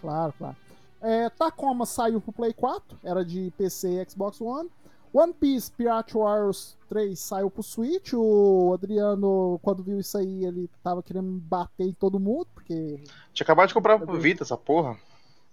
Claro, 0.00 0.32
claro. 0.38 0.56
É, 1.02 1.28
Tacoma 1.30 1.86
saiu 1.86 2.20
pro 2.20 2.32
Play 2.32 2.52
4, 2.52 2.98
era 3.04 3.24
de 3.24 3.52
PC 3.56 4.02
e 4.02 4.10
Xbox 4.10 4.40
One. 4.40 4.70
One 5.12 5.32
Piece 5.32 5.70
Pirate 5.72 6.14
Warriors 6.14 6.76
3 6.88 7.18
saiu 7.18 7.50
pro 7.50 7.62
Switch. 7.62 8.12
O 8.12 8.72
Adriano, 8.74 9.58
quando 9.62 9.82
viu 9.82 9.98
isso 9.98 10.18
aí, 10.18 10.44
ele 10.44 10.68
tava 10.82 11.02
querendo 11.02 11.30
bater 11.40 11.86
em 11.86 11.92
todo 11.92 12.20
mundo, 12.20 12.46
porque. 12.52 13.02
Tinha 13.32 13.44
acabado 13.44 13.68
de 13.68 13.74
comprar 13.74 13.98
pro 13.98 14.20
Vita 14.20 14.42
essa 14.42 14.56
porra. 14.56 14.96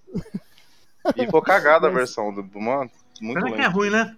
E 1.18 1.26
ficou 1.26 1.41
cagada 1.41 1.88
a 1.88 1.91
versão 1.91 2.34
do, 2.34 2.41
do 2.41 2.61
mano. 2.61 2.89
Muito 3.20 3.43
Pena 3.43 3.55
que 3.57 3.61
é 3.61 3.68
ruim, 3.68 3.89
né? 3.89 4.16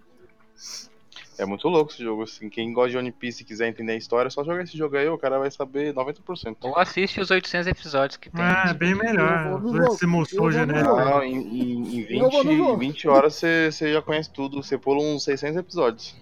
É 1.38 1.44
muito 1.44 1.68
louco 1.68 1.92
esse 1.92 2.02
jogo, 2.02 2.22
assim. 2.22 2.48
Quem 2.48 2.72
gosta 2.72 2.90
de 2.90 2.96
One 2.96 3.12
Piece 3.12 3.42
e 3.42 3.44
quiser 3.44 3.68
entender 3.68 3.92
a 3.92 3.96
história, 3.96 4.28
é 4.28 4.30
só 4.30 4.42
jogar 4.42 4.62
esse 4.62 4.76
jogo 4.76 4.96
aí, 4.96 5.06
o 5.06 5.18
cara 5.18 5.38
vai 5.38 5.50
saber 5.50 5.92
90%. 5.92 6.56
Ou 6.62 6.78
assiste 6.78 7.20
os 7.20 7.30
800 7.30 7.66
episódios 7.66 8.16
que 8.16 8.30
tem. 8.30 8.42
É, 8.42 8.72
bem 8.72 8.94
melhor. 8.94 9.60
Vou 9.60 9.72
no 9.72 10.50
genérico. 10.50 10.96
Não, 10.96 11.22
em, 11.22 11.36
em, 11.36 12.00
em 12.04 12.18
Eu 12.18 12.30
vou 12.30 12.42
no 12.42 12.50
20, 12.50 12.56
jogo. 12.58 12.76
20 12.78 13.08
horas 13.08 13.34
você, 13.34 13.70
você 13.70 13.92
já 13.92 14.00
conhece 14.00 14.30
tudo. 14.30 14.62
Você 14.62 14.78
pula 14.78 15.02
uns 15.02 15.24
600 15.24 15.58
episódios. 15.58 16.16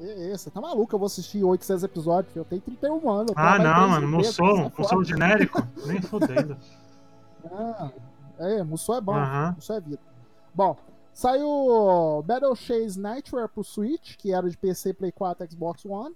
E, 0.00 0.04
e, 0.04 0.30
você 0.30 0.50
tá 0.50 0.58
maluco? 0.58 0.94
Eu 0.94 0.98
vou 0.98 1.06
assistir 1.06 1.44
800 1.44 1.84
episódios, 1.84 2.34
eu 2.34 2.44
tenho 2.44 2.62
31 2.62 3.10
anos. 3.10 3.32
Ah, 3.36 3.58
não, 3.58 3.88
mano. 3.90 4.24
sai 4.24 4.32
fora. 4.32 4.72
Moçou 4.76 5.04
genérico. 5.04 5.66
Nem 5.86 6.00
fodendo. 6.00 6.56
Ah, 7.42 7.90
é, 8.38 8.62
Musou 8.62 8.96
é 8.96 9.00
bom. 9.00 9.14
Aham. 9.14 9.56
Isso 9.58 9.72
é 9.72 9.80
vida. 9.80 9.98
Bom, 10.54 10.76
saiu 11.12 12.22
Battle 12.24 12.54
Chase 12.54 12.98
Nightmare 12.98 13.48
pro 13.48 13.64
Switch, 13.64 14.16
que 14.16 14.32
era 14.32 14.48
de 14.48 14.56
PC, 14.56 14.94
Play 14.94 15.12
4 15.12 15.50
Xbox 15.50 15.84
One. 15.84 16.14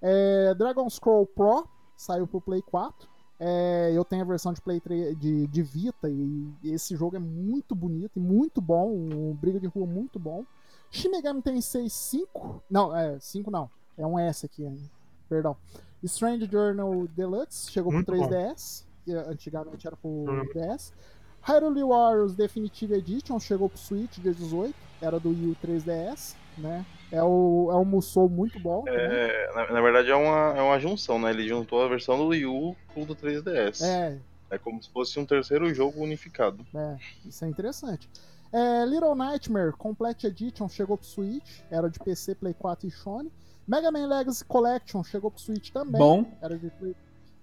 É, 0.00 0.54
Dragon 0.54 0.88
Scroll 0.90 1.26
Pro 1.26 1.68
saiu 1.96 2.26
pro 2.26 2.40
Play 2.40 2.62
4. 2.62 3.08
É, 3.38 3.92
eu 3.94 4.04
tenho 4.04 4.22
a 4.22 4.26
versão 4.26 4.52
de 4.52 4.60
Play 4.60 4.80
3 4.80 5.18
de, 5.18 5.46
de 5.48 5.62
Vita 5.62 6.08
e 6.08 6.52
esse 6.64 6.94
jogo 6.94 7.16
é 7.16 7.18
muito 7.18 7.74
bonito 7.74 8.12
e 8.16 8.20
muito 8.20 8.60
bom. 8.60 8.90
Um 8.90 9.34
briga 9.34 9.58
de 9.58 9.66
rua 9.66 9.86
muito 9.86 10.18
bom. 10.18 10.44
Shin 10.90 11.08
Megami 11.08 11.42
Tensei 11.42 11.88
5. 11.88 12.62
Não, 12.70 12.94
é 12.96 13.18
5 13.18 13.50
não. 13.50 13.70
É 13.96 14.06
um 14.06 14.18
S 14.18 14.46
aqui 14.46 14.64
ainda. 14.66 14.90
Perdão. 15.28 15.56
Strange 16.02 16.48
Journal 16.50 17.06
Deluxe 17.08 17.70
chegou 17.70 17.92
Muito 17.92 18.06
pro 18.06 18.18
bom. 18.18 18.28
3DS. 18.28 18.84
Que 19.04 19.12
antigamente 19.12 19.86
era 19.86 19.96
pro 19.96 20.24
Jogo 20.26 20.52
DS. 20.54 20.92
Hyrule 21.42 21.82
Warriors 21.82 22.34
Definitive 22.34 22.94
Edition 22.94 23.38
chegou 23.40 23.68
pro 23.68 23.78
Switch 23.78 24.18
dia 24.18 24.32
18. 24.32 24.74
Era 25.00 25.18
do 25.18 25.30
Wii 25.30 25.50
U 25.50 25.56
3DS, 25.64 26.36
né? 26.56 26.86
É 27.10 27.22
o, 27.22 27.68
é 27.72 27.76
um 27.76 27.84
Musou 27.84 28.28
muito 28.28 28.60
bom. 28.60 28.84
né? 28.84 28.92
É, 28.94 29.52
na, 29.52 29.72
na 29.72 29.80
verdade 29.80 30.10
é 30.10 30.14
uma, 30.14 30.54
é 30.56 30.62
uma 30.62 30.78
junção, 30.78 31.18
né? 31.18 31.30
Ele 31.30 31.48
juntou 31.48 31.82
a 31.82 31.88
versão 31.88 32.16
do 32.16 32.28
Wii 32.28 32.46
U 32.46 32.76
com 32.94 33.02
o 33.02 33.06
do 33.06 33.16
3DS. 33.16 33.84
É, 33.84 34.18
É 34.50 34.58
como 34.58 34.80
se 34.80 34.88
fosse 34.90 35.18
um 35.18 35.26
terceiro 35.26 35.74
jogo 35.74 36.00
unificado. 36.00 36.64
É, 36.72 36.96
isso 37.26 37.44
é 37.44 37.48
interessante. 37.48 38.08
É, 38.52 38.84
Little 38.84 39.16
Nightmare 39.16 39.72
Complete 39.72 40.26
Edition 40.28 40.68
chegou 40.68 40.96
pro 40.96 41.06
Switch, 41.06 41.60
era 41.70 41.88
de 41.90 41.98
PC, 41.98 42.36
Play 42.36 42.54
4 42.54 42.86
e 42.86 42.90
Sony. 42.90 43.32
Mega 43.66 43.90
Man 43.90 44.06
Legacy 44.06 44.44
Collection 44.44 45.02
chegou 45.02 45.30
pro 45.30 45.40
Switch 45.40 45.70
também, 45.70 45.98
Bom. 46.00 46.26
era 46.40 46.58
de, 46.58 46.70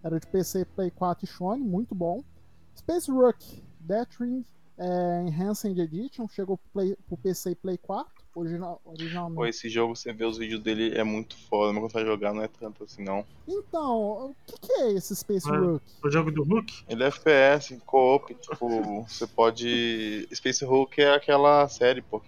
era 0.04 0.20
de 0.20 0.28
PC, 0.28 0.66
Play 0.66 0.92
4 0.92 1.26
e 1.26 1.28
Sony, 1.28 1.64
muito 1.64 1.96
bom. 1.96 2.24
Space 2.76 3.10
Rook 3.12 3.64
Death 3.80 4.20
Ring 4.20 4.44
é, 4.80 5.24
Enhanced 5.28 5.78
Edition 5.78 6.28
chegou 6.28 6.58
pro, 6.58 6.70
Play, 6.72 6.98
pro 7.08 7.18
PC 7.18 7.52
e 7.52 7.56
Play 7.56 7.78
4, 7.78 8.10
original, 8.34 8.82
originalmente. 8.86 9.36
Pô, 9.36 9.46
esse 9.46 9.70
jogo, 9.70 9.94
você 9.94 10.14
vê 10.14 10.24
os 10.24 10.38
vídeos 10.38 10.62
dele, 10.62 10.98
é 10.98 11.04
muito 11.04 11.36
foda, 11.50 11.74
mas 11.74 11.82
quando 11.82 11.92
você 11.92 11.98
vai 11.98 12.06
jogar 12.06 12.34
não 12.34 12.44
é 12.44 12.48
tanto 12.48 12.86
assim, 12.86 13.04
não. 13.04 13.26
Então, 13.46 14.30
o 14.30 14.36
que, 14.46 14.58
que 14.58 14.72
é 14.72 14.94
esse 14.94 15.14
Space 15.16 15.50
É. 15.52 15.58
Rook? 15.58 15.84
O 16.02 16.10
jogo 16.10 16.32
do 16.32 16.44
Hulk? 16.44 16.86
Ele 16.88 17.04
é 17.04 17.08
FPS, 17.08 17.78
co-op, 17.86 18.34
tipo, 18.34 19.04
você 19.04 19.28
pode... 19.28 20.28
Space 20.34 20.64
Hulk 20.64 21.02
é 21.02 21.14
aquela 21.14 21.68
série, 21.68 22.02
pô, 22.02 22.22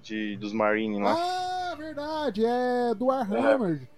de, 0.00 0.36
dos 0.36 0.52
Marine 0.52 1.00
lá. 1.02 1.16
Ah, 1.18 1.74
verdade, 1.74 2.44
é 2.44 2.94
do 2.94 3.06
Warhammer. 3.06 3.88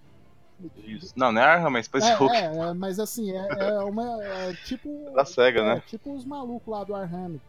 Isso. 0.84 1.12
Não, 1.16 1.30
não 1.30 1.40
é 1.40 1.44
Arma, 1.44 1.70
mas 1.70 1.86
Space 1.86 2.06
É, 2.08 2.14
Hulk 2.14 2.34
é, 2.34 2.44
é, 2.44 2.74
mas 2.74 2.98
assim, 2.98 3.30
é, 3.30 3.46
é 3.60 3.78
uma. 3.80 4.22
É 4.24 4.52
tipo. 4.64 5.10
da 5.14 5.24
SEGA, 5.24 5.60
é, 5.60 5.74
né? 5.76 5.82
tipo 5.86 6.14
os 6.14 6.24
malucos 6.24 6.68
lá 6.68 6.82
do 6.84 6.92
Warhammer. 6.92 7.40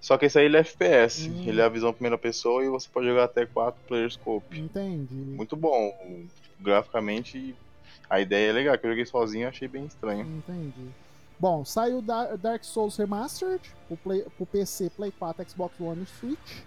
Só 0.00 0.18
que 0.18 0.26
esse 0.26 0.38
aí 0.38 0.46
ele 0.46 0.56
é 0.56 0.60
FPS, 0.60 1.28
Hum. 1.28 1.44
ele 1.46 1.60
é 1.60 1.64
a 1.64 1.68
visão 1.68 1.92
primeira 1.92 2.18
pessoa 2.18 2.64
e 2.64 2.68
você 2.68 2.88
pode 2.92 3.06
jogar 3.06 3.24
até 3.24 3.46
4 3.46 3.80
players 3.86 4.16
co-op. 4.16 4.58
Entendi. 4.58 5.14
Muito 5.14 5.54
bom, 5.54 5.94
graficamente 6.60 7.54
a 8.10 8.20
ideia 8.20 8.50
é 8.50 8.52
legal, 8.52 8.76
que 8.78 8.84
eu 8.86 8.90
joguei 8.90 9.06
sozinho 9.06 9.44
e 9.44 9.46
achei 9.46 9.68
bem 9.68 9.84
estranho. 9.86 10.22
Entendi. 10.26 10.88
Bom, 11.38 11.64
saiu 11.64 12.00
da- 12.02 12.36
Dark 12.36 12.64
Souls 12.64 12.96
Remastered 12.96 13.62
pro, 13.88 13.96
Play, 13.96 14.22
pro 14.36 14.46
PC, 14.46 14.90
Play 14.90 15.12
4, 15.18 15.48
Xbox 15.48 15.78
One 15.80 16.02
e 16.02 16.06
Switch. 16.06 16.62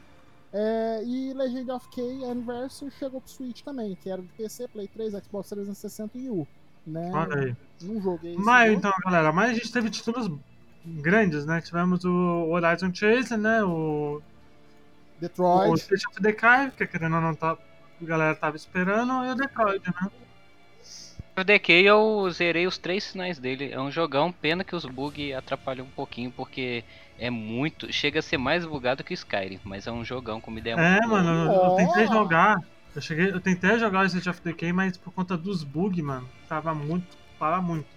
É, 0.58 1.04
e 1.04 1.34
Legend 1.34 1.70
of 1.70 1.90
K 1.90 2.02
Anniversary 2.32 2.90
chegou 2.98 3.20
pro 3.20 3.30
Switch 3.30 3.62
também, 3.62 3.94
que 4.02 4.10
era 4.10 4.22
de 4.22 4.28
PC, 4.30 4.70
Play 4.70 4.88
3, 4.88 5.12
Xbox 5.12 5.50
360 5.50 6.18
e 6.18 6.30
U. 6.30 6.48
Né? 6.88 7.12
Olha 7.14 7.42
aí. 7.42 7.56
Não 7.82 8.02
joguei 8.02 8.38
Mas 8.38 8.68
jogo. 8.68 8.80
então, 8.80 8.94
galera, 9.04 9.34
mas 9.34 9.50
a 9.50 9.54
gente 9.54 9.70
teve 9.70 9.90
títulos 9.90 10.32
grandes, 10.86 11.46
né? 11.46 11.60
Tivemos 11.60 12.06
o 12.06 12.48
Horizon 12.50 12.94
Chase, 12.94 13.36
né? 13.36 13.66
O, 13.66 14.22
o 14.22 14.24
Detroit. 15.20 15.82
State 15.82 16.08
of 16.08 16.22
Decay, 16.22 16.72
que 16.72 16.88
querendo 16.88 17.16
ou 17.18 17.22
não, 17.22 17.36
tá, 17.36 17.58
a 18.02 18.06
galera 18.06 18.34
tava 18.34 18.56
esperando, 18.56 19.26
e 19.26 19.32
o 19.32 19.36
Detroit, 19.36 19.84
né? 19.86 20.12
O 21.38 21.44
DK 21.44 21.74
eu 21.84 22.30
zerei 22.32 22.68
os 22.68 22.78
três 22.78 23.04
sinais 23.04 23.40
dele. 23.40 23.72
É 23.72 23.80
um 23.82 23.92
jogão, 23.92 24.32
pena 24.32 24.64
que 24.64 24.76
os 24.76 24.86
bugs 24.86 25.34
atrapalham 25.36 25.86
um 25.88 25.92
pouquinho, 25.92 26.32
porque 26.32 26.86
é 27.18 27.30
muito. 27.30 27.92
Chega 27.92 28.20
a 28.20 28.22
ser 28.22 28.38
mais 28.38 28.66
bugado 28.66 29.04
que 29.04 29.14
o 29.14 29.16
Skyrim, 29.16 29.60
mas 29.64 29.88
é 29.88 29.92
um 29.92 30.06
jogão 30.06 30.40
com 30.40 30.52
uma 30.52 30.60
ideia 30.60 30.78
É, 30.78 31.00
muito 31.00 31.02
boa. 31.02 31.22
mano, 31.22 31.30
eu, 31.54 31.64
eu 31.66 31.72
tentei 31.72 32.08
jogar. 32.08 32.56
Eu 32.94 33.02
cheguei, 33.02 33.30
eu 33.32 33.42
tentei 33.42 33.78
jogar 33.80 34.02
o 34.04 34.06
State 34.06 34.30
of 34.30 34.42
Decay, 34.42 34.72
mas 34.74 34.98
por 34.98 35.14
conta 35.14 35.38
dos 35.38 35.64
bugs, 35.64 36.04
mano, 36.04 36.32
tava 36.48 36.74
muito, 36.76 37.18
tava 37.38 37.62
muito. 37.62 37.95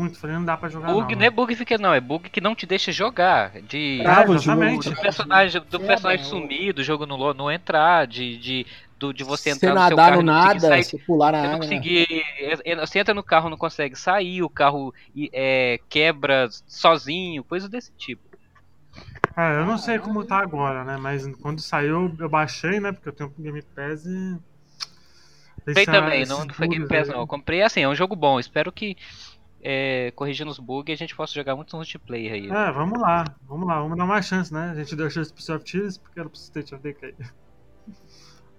Muito, 0.00 0.18
falei, 0.18 0.36
não 0.36 0.44
dá 0.44 0.56
pra 0.56 0.68
jogar 0.68 0.92
Bug 0.92 1.12
não. 1.12 1.18
não 1.20 1.26
é 1.26 1.30
bug 1.30 1.54
fica 1.54 1.76
não, 1.78 1.92
é 1.94 2.00
bug 2.00 2.30
que 2.30 2.40
não 2.40 2.54
te 2.54 2.64
deixa 2.66 2.90
jogar. 2.90 3.50
De. 3.62 4.00
É, 4.00 4.32
exatamente. 4.32 4.90
do 4.90 4.96
personagem, 4.96 5.60
do 5.60 5.66
Quebra, 5.78 5.86
personagem 5.86 6.24
sumir, 6.24 6.72
do 6.72 6.82
jogo 6.82 7.04
não, 7.06 7.34
não 7.34 7.50
entrar, 7.50 8.06
de, 8.06 8.36
de, 8.38 8.66
do, 8.98 9.12
de 9.12 9.22
você 9.24 9.50
Você 9.50 9.56
entrar 9.66 9.74
no 9.74 9.80
seu 9.88 9.96
nadar 9.96 10.10
carro 10.10 10.22
no 10.22 10.32
e 10.32 10.34
não 10.34 10.42
conseguir 10.42 10.54
nada, 10.62 10.68
sair, 10.68 10.84
você 10.84 10.98
pular 10.98 11.32
na 11.32 11.38
Você 11.40 11.46
não 11.46 11.54
água. 11.54 11.66
né? 11.66 11.76
conseguir. 11.76 12.06
é, 12.38 12.72
é, 12.72 12.76
Você 12.76 12.98
entra 12.98 13.14
no 13.14 13.22
carro, 13.22 13.50
não 13.50 13.56
consegue 13.58 13.96
sair, 13.96 14.42
o 14.42 14.48
carro 14.48 14.94
é, 15.32 15.78
quebra 15.88 16.48
sozinho, 16.66 17.44
coisa 17.44 17.68
desse 17.68 17.92
tipo. 17.92 18.22
É, 19.36 19.60
eu 19.60 19.66
não 19.66 19.78
sei 19.78 19.98
como 19.98 20.24
tá 20.24 20.38
agora, 20.38 20.82
né? 20.84 20.96
Mas 21.00 21.26
quando 21.36 21.60
saiu, 21.60 22.14
eu 22.18 22.28
baixei, 22.28 22.80
né? 22.80 22.90
Porque 22.92 23.08
eu 23.08 23.12
tenho 23.12 23.32
o 23.36 23.42
Game 23.42 23.62
Pass 23.62 24.04
e. 24.06 24.36
Comprei 25.64 25.84
também, 25.86 26.22
esses 26.22 26.36
não 26.36 26.48
foi 26.48 26.66
Game 26.68 26.88
Pass 26.88 27.08
aí- 27.08 27.14
não. 27.14 27.20
Eu 27.20 27.26
comprei 27.26 27.62
assim, 27.62 27.82
é 27.82 27.88
um 27.88 27.94
jogo 27.94 28.16
bom. 28.16 28.40
Espero 28.40 28.72
que 28.72 28.96
é, 29.62 30.12
corrigindo 30.16 30.50
os 30.50 30.58
bugs 30.58 30.94
a 30.94 30.96
gente 30.96 31.14
possa 31.14 31.34
jogar 31.34 31.54
muito 31.54 31.76
multiplayer 31.76 32.32
aí. 32.32 32.46
É, 32.48 32.72
vamos 32.72 33.00
lá, 33.00 33.24
vamos 33.46 33.66
lá, 33.66 33.80
vamos 33.80 33.96
dar 33.96 34.04
uma 34.04 34.22
chance, 34.22 34.52
né? 34.52 34.70
A 34.70 34.74
gente 34.74 34.96
deu 34.96 35.10
chance 35.10 35.32
pro 35.32 35.42
Soft 35.42 35.68
Cheese 35.68 35.98
porque 35.98 36.18
era 36.18 36.28
pro 36.28 36.38
State 36.38 36.74
of 36.74 36.82
Decay. 36.82 37.14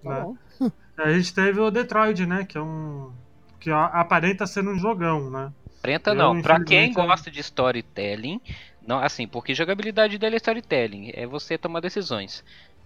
Tá 0.04 0.26
né? 0.60 0.72
A 0.97 1.12
gente 1.14 1.34
teve 1.34 1.60
o 1.60 1.72
Detroit, 1.72 2.26
né? 2.26 2.45
Que 2.45 2.58
é 2.58 2.62
um. 2.62 3.12
Que 3.60 3.72
aparenta 3.72 4.47
ser 4.47 4.68
um 4.68 4.78
jogão, 4.78 5.30
né? 5.30 5.52
Aparenta 5.80 6.12
Eu, 6.12 6.16
não. 6.16 6.41
Pra 6.41 6.56
quem 6.56 6.86
infelizmente, 6.89 7.08
gosta 7.08 7.32
de 7.32 7.39
storytelling, 7.39 8.41
não, 8.86 8.99
assim, 8.99 9.28
porque 9.28 9.54
jogabilidade 9.54 10.18
dele 10.18 10.36
é 10.36 10.38
storytelling, 10.38 11.12
é 11.14 11.26
você 11.26 11.58
tomar 11.58 11.80
decisões. 11.80 12.43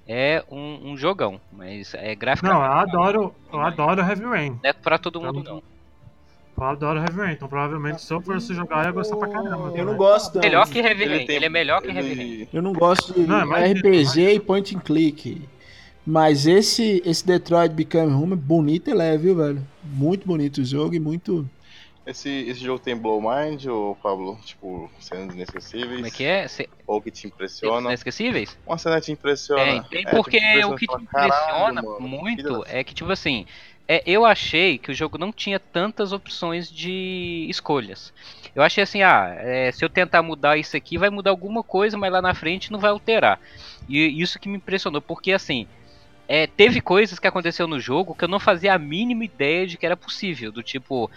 É 0.07 0.43
um, 0.51 0.91
um 0.91 0.97
jogão, 0.97 1.41
mas 1.51 1.93
é 1.95 2.13
gráfico. 2.13 2.47
Não, 2.47 2.63
eu 2.63 2.71
adoro. 2.71 3.35
Eu 3.51 3.59
adoro 3.59 4.01
Heavy 4.01 4.23
Rain. 4.23 4.49
Não 4.51 4.69
é 4.69 4.73
pra 4.73 4.99
todo 4.99 5.19
mundo, 5.19 5.39
Então, 5.39 5.55
não. 5.55 5.74
Eu 6.57 6.63
adoro 6.63 6.99
Heavy 6.99 7.17
Rain. 7.17 7.33
Então 7.33 7.47
provavelmente 7.47 8.01
se 8.01 8.13
eu 8.13 8.21
fosse 8.21 8.53
jogar, 8.53 8.79
eu 8.83 8.85
ia 8.85 8.91
gostar 8.91 9.17
pra 9.17 9.27
caramba. 9.27 9.71
Eu 9.75 9.85
não 9.85 9.91
né? 9.93 9.97
gosto, 9.97 10.35
não. 10.35 10.41
Melhor 10.41 10.67
que 10.69 10.79
Heavy 10.79 11.03
Ele 11.03 11.15
Rain. 11.17 11.25
tem- 11.25 11.35
Ele 11.35 11.45
é 11.45 11.49
melhor 11.49 11.81
que 11.81 11.87
ele- 11.89 11.97
Heavy 11.99 12.13
Rain. 12.15 12.47
Eu 12.53 12.61
não 12.61 12.73
gosto 12.73 13.13
de 13.13 13.27
Não, 13.27 13.41
é 13.41 13.45
mais 13.45 13.71
RPG 13.71 14.33
e 14.35 14.39
point 14.39 14.75
and 14.75 14.79
click. 14.79 15.41
Mas 16.07 16.45
esse, 16.45 17.01
esse 17.05 17.25
Detroit 17.25 17.73
Become 17.73 18.13
Human 18.13 18.33
é 18.33 18.35
bonito 18.37 18.89
e 18.89 18.93
leve, 18.93 19.23
viu, 19.23 19.35
velho? 19.35 19.67
Muito 19.83 20.27
bonito 20.27 20.59
o 20.59 20.65
jogo 20.65 20.93
e 20.95 20.99
muito. 20.99 21.49
Esse, 22.05 22.29
esse 22.29 22.63
jogo 22.63 22.77
tem 22.77 22.95
Blow 22.95 23.19
Mind, 23.19 23.65
ou 23.65 23.95
Pablo? 23.95 24.37
Tipo, 24.45 24.87
cenas 24.99 25.33
inesquecíveis? 25.33 25.95
Como 25.95 26.05
é 26.05 26.11
que 26.11 26.23
é? 26.23 26.47
Cê- 26.47 26.69
Ou 26.85 27.01
que 27.01 27.09
te 27.09 27.25
impressiona? 27.25 27.87
Inesquecíveis? 27.89 28.55
Uma 28.67 28.77
cena 28.77 28.97
que 28.99 29.07
te 29.07 29.11
impressiona. 29.13 29.63
Tem, 29.65 29.83
tem 29.83 30.03
É, 30.05 30.11
porque 30.11 30.37
te 30.39 30.45
impressiona, 30.45 30.75
o 30.75 30.77
que 30.77 30.85
te 30.85 30.91
fala, 30.91 31.05
"Caralho, 31.07 31.33
impressiona 31.33 31.81
mano, 31.81 31.99
muito 32.07 32.43
da-" 32.61 32.63
é 32.67 32.83
que, 32.83 32.93
tipo 32.93 33.11
assim, 33.11 33.47
é, 33.87 34.01
eu 34.05 34.25
achei 34.25 34.77
que 34.77 34.91
o 34.91 34.93
jogo 34.93 35.17
não 35.17 35.31
tinha 35.31 35.59
tantas 35.59 36.11
opções 36.11 36.71
de 36.71 37.45
escolhas. 37.49 38.13
Eu 38.55 38.63
achei 38.63 38.83
assim, 38.83 39.03
ah, 39.03 39.35
é, 39.37 39.71
se 39.71 39.83
eu 39.85 39.89
tentar 39.89 40.23
mudar 40.23 40.57
isso 40.57 40.75
aqui, 40.75 40.97
vai 40.97 41.09
mudar 41.09 41.29
alguma 41.29 41.61
coisa, 41.61 41.97
mas 41.97 42.11
lá 42.11 42.21
na 42.21 42.33
frente 42.33 42.71
não 42.71 42.79
vai 42.79 42.89
alterar. 42.89 43.39
E 43.87 44.21
isso 44.21 44.39
que 44.39 44.49
me 44.49 44.57
impressionou, 44.57 45.01
porque 45.01 45.31
assim, 45.31 45.67
é, 46.27 46.47
teve 46.47 46.81
coisas 46.81 47.19
que 47.19 47.27
aconteceu 47.27 47.67
no 47.67 47.79
jogo 47.79 48.15
que 48.15 48.23
eu 48.23 48.27
não 48.27 48.39
fazia 48.39 48.73
a 48.73 48.79
mínima 48.79 49.23
ideia 49.23 49.67
de 49.67 49.77
que 49.77 49.85
era 49.85 49.95
possível. 49.95 50.51
Do 50.51 50.63
tipo, 50.63 51.09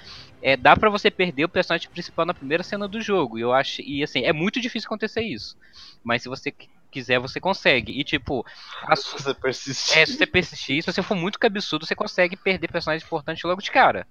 é, 0.43 0.57
dá 0.57 0.77
pra 0.77 0.91
você 0.91 1.11
perder 1.11 1.45
o 1.45 1.49
personagem 1.49 1.89
principal 1.89 2.27
na 2.27 2.35
primeira 2.35 2.62
cena 2.62 2.87
do 2.87 3.01
jogo. 3.01 3.39
E 3.39 3.41
eu 3.41 3.53
acho, 3.53 3.81
e 3.83 4.03
assim, 4.03 4.25
é 4.25 4.33
muito 4.33 4.61
difícil 4.61 4.87
acontecer 4.89 5.23
isso. 5.23 5.57
Mas 6.05 6.23
se 6.23 6.29
você 6.29 6.53
quiser, 6.91 7.18
você 7.18 7.41
consegue. 7.41 7.99
E 7.99 8.05
tipo, 8.05 8.45
a 8.82 8.97
Se 8.97 9.12
você 9.12 9.34
persistir. 9.34 9.99
é, 9.99 10.07
se 10.07 10.16
você 10.16 10.26
persistir, 10.26 10.82
se 10.82 10.93
você 10.93 11.03
for 11.03 11.14
muito 11.14 11.39
cabeçudo, 11.39 11.86
você 11.86 11.95
consegue 11.95 12.36
perder 12.36 12.70
personagens 12.70 13.05
importantes 13.05 13.43
logo 13.45 13.61
de 13.61 13.70
cara. 13.70 14.07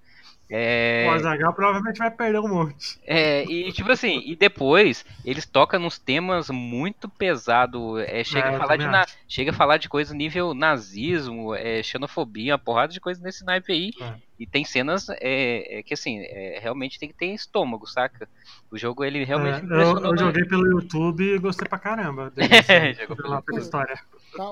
É, 0.50 1.06
O 1.06 1.10
Azaghal 1.10 1.52
provavelmente 1.52 1.98
vai 1.98 2.10
perder 2.10 2.38
um 2.40 2.48
monte. 2.48 2.98
é, 3.06 3.44
e 3.44 3.70
tipo 3.70 3.92
assim, 3.92 4.22
e 4.24 4.34
depois 4.34 5.04
eles 5.22 5.44
tocam 5.44 5.78
nos 5.78 5.98
temas 5.98 6.48
muito 6.48 7.06
pesado, 7.06 7.98
é, 7.98 8.24
chega 8.24 8.48
É, 8.48 8.54
a 8.54 8.58
falar 8.58 8.76
de 8.78 8.86
na- 8.86 9.06
chega 9.28 9.50
a 9.50 9.54
falar 9.54 9.76
de 9.76 9.90
coisa 9.90 10.14
nível 10.14 10.54
nazismo, 10.54 11.54
é, 11.54 11.82
xenofobia, 11.82 12.54
uma 12.54 12.58
porrada 12.58 12.92
de 12.92 13.00
coisa 13.00 13.22
nesse 13.22 13.44
naipe 13.44 13.72
aí. 13.72 13.90
É. 14.00 14.14
E 14.38 14.46
tem 14.46 14.64
cenas 14.64 15.08
é, 15.20 15.80
é, 15.80 15.82
que 15.82 15.92
assim, 15.92 16.20
é, 16.20 16.58
realmente 16.62 16.98
tem 16.98 17.08
que 17.08 17.14
ter 17.16 17.26
estômago, 17.34 17.86
saca? 17.86 18.26
O 18.70 18.78
jogo 18.78 19.04
ele 19.04 19.24
realmente 19.24 19.66
eu, 19.68 19.98
eu 19.98 20.16
joguei 20.16 20.44
pelo 20.44 20.66
YouTube 20.66 21.24
e 21.34 21.38
gostei 21.38 21.68
pra 21.68 21.78
caramba. 21.78 22.30
dele, 22.34 22.54
assim, 22.56 23.14
pela, 23.16 23.42
pela 23.42 23.58
história. 23.60 23.98
Tá, 24.36 24.44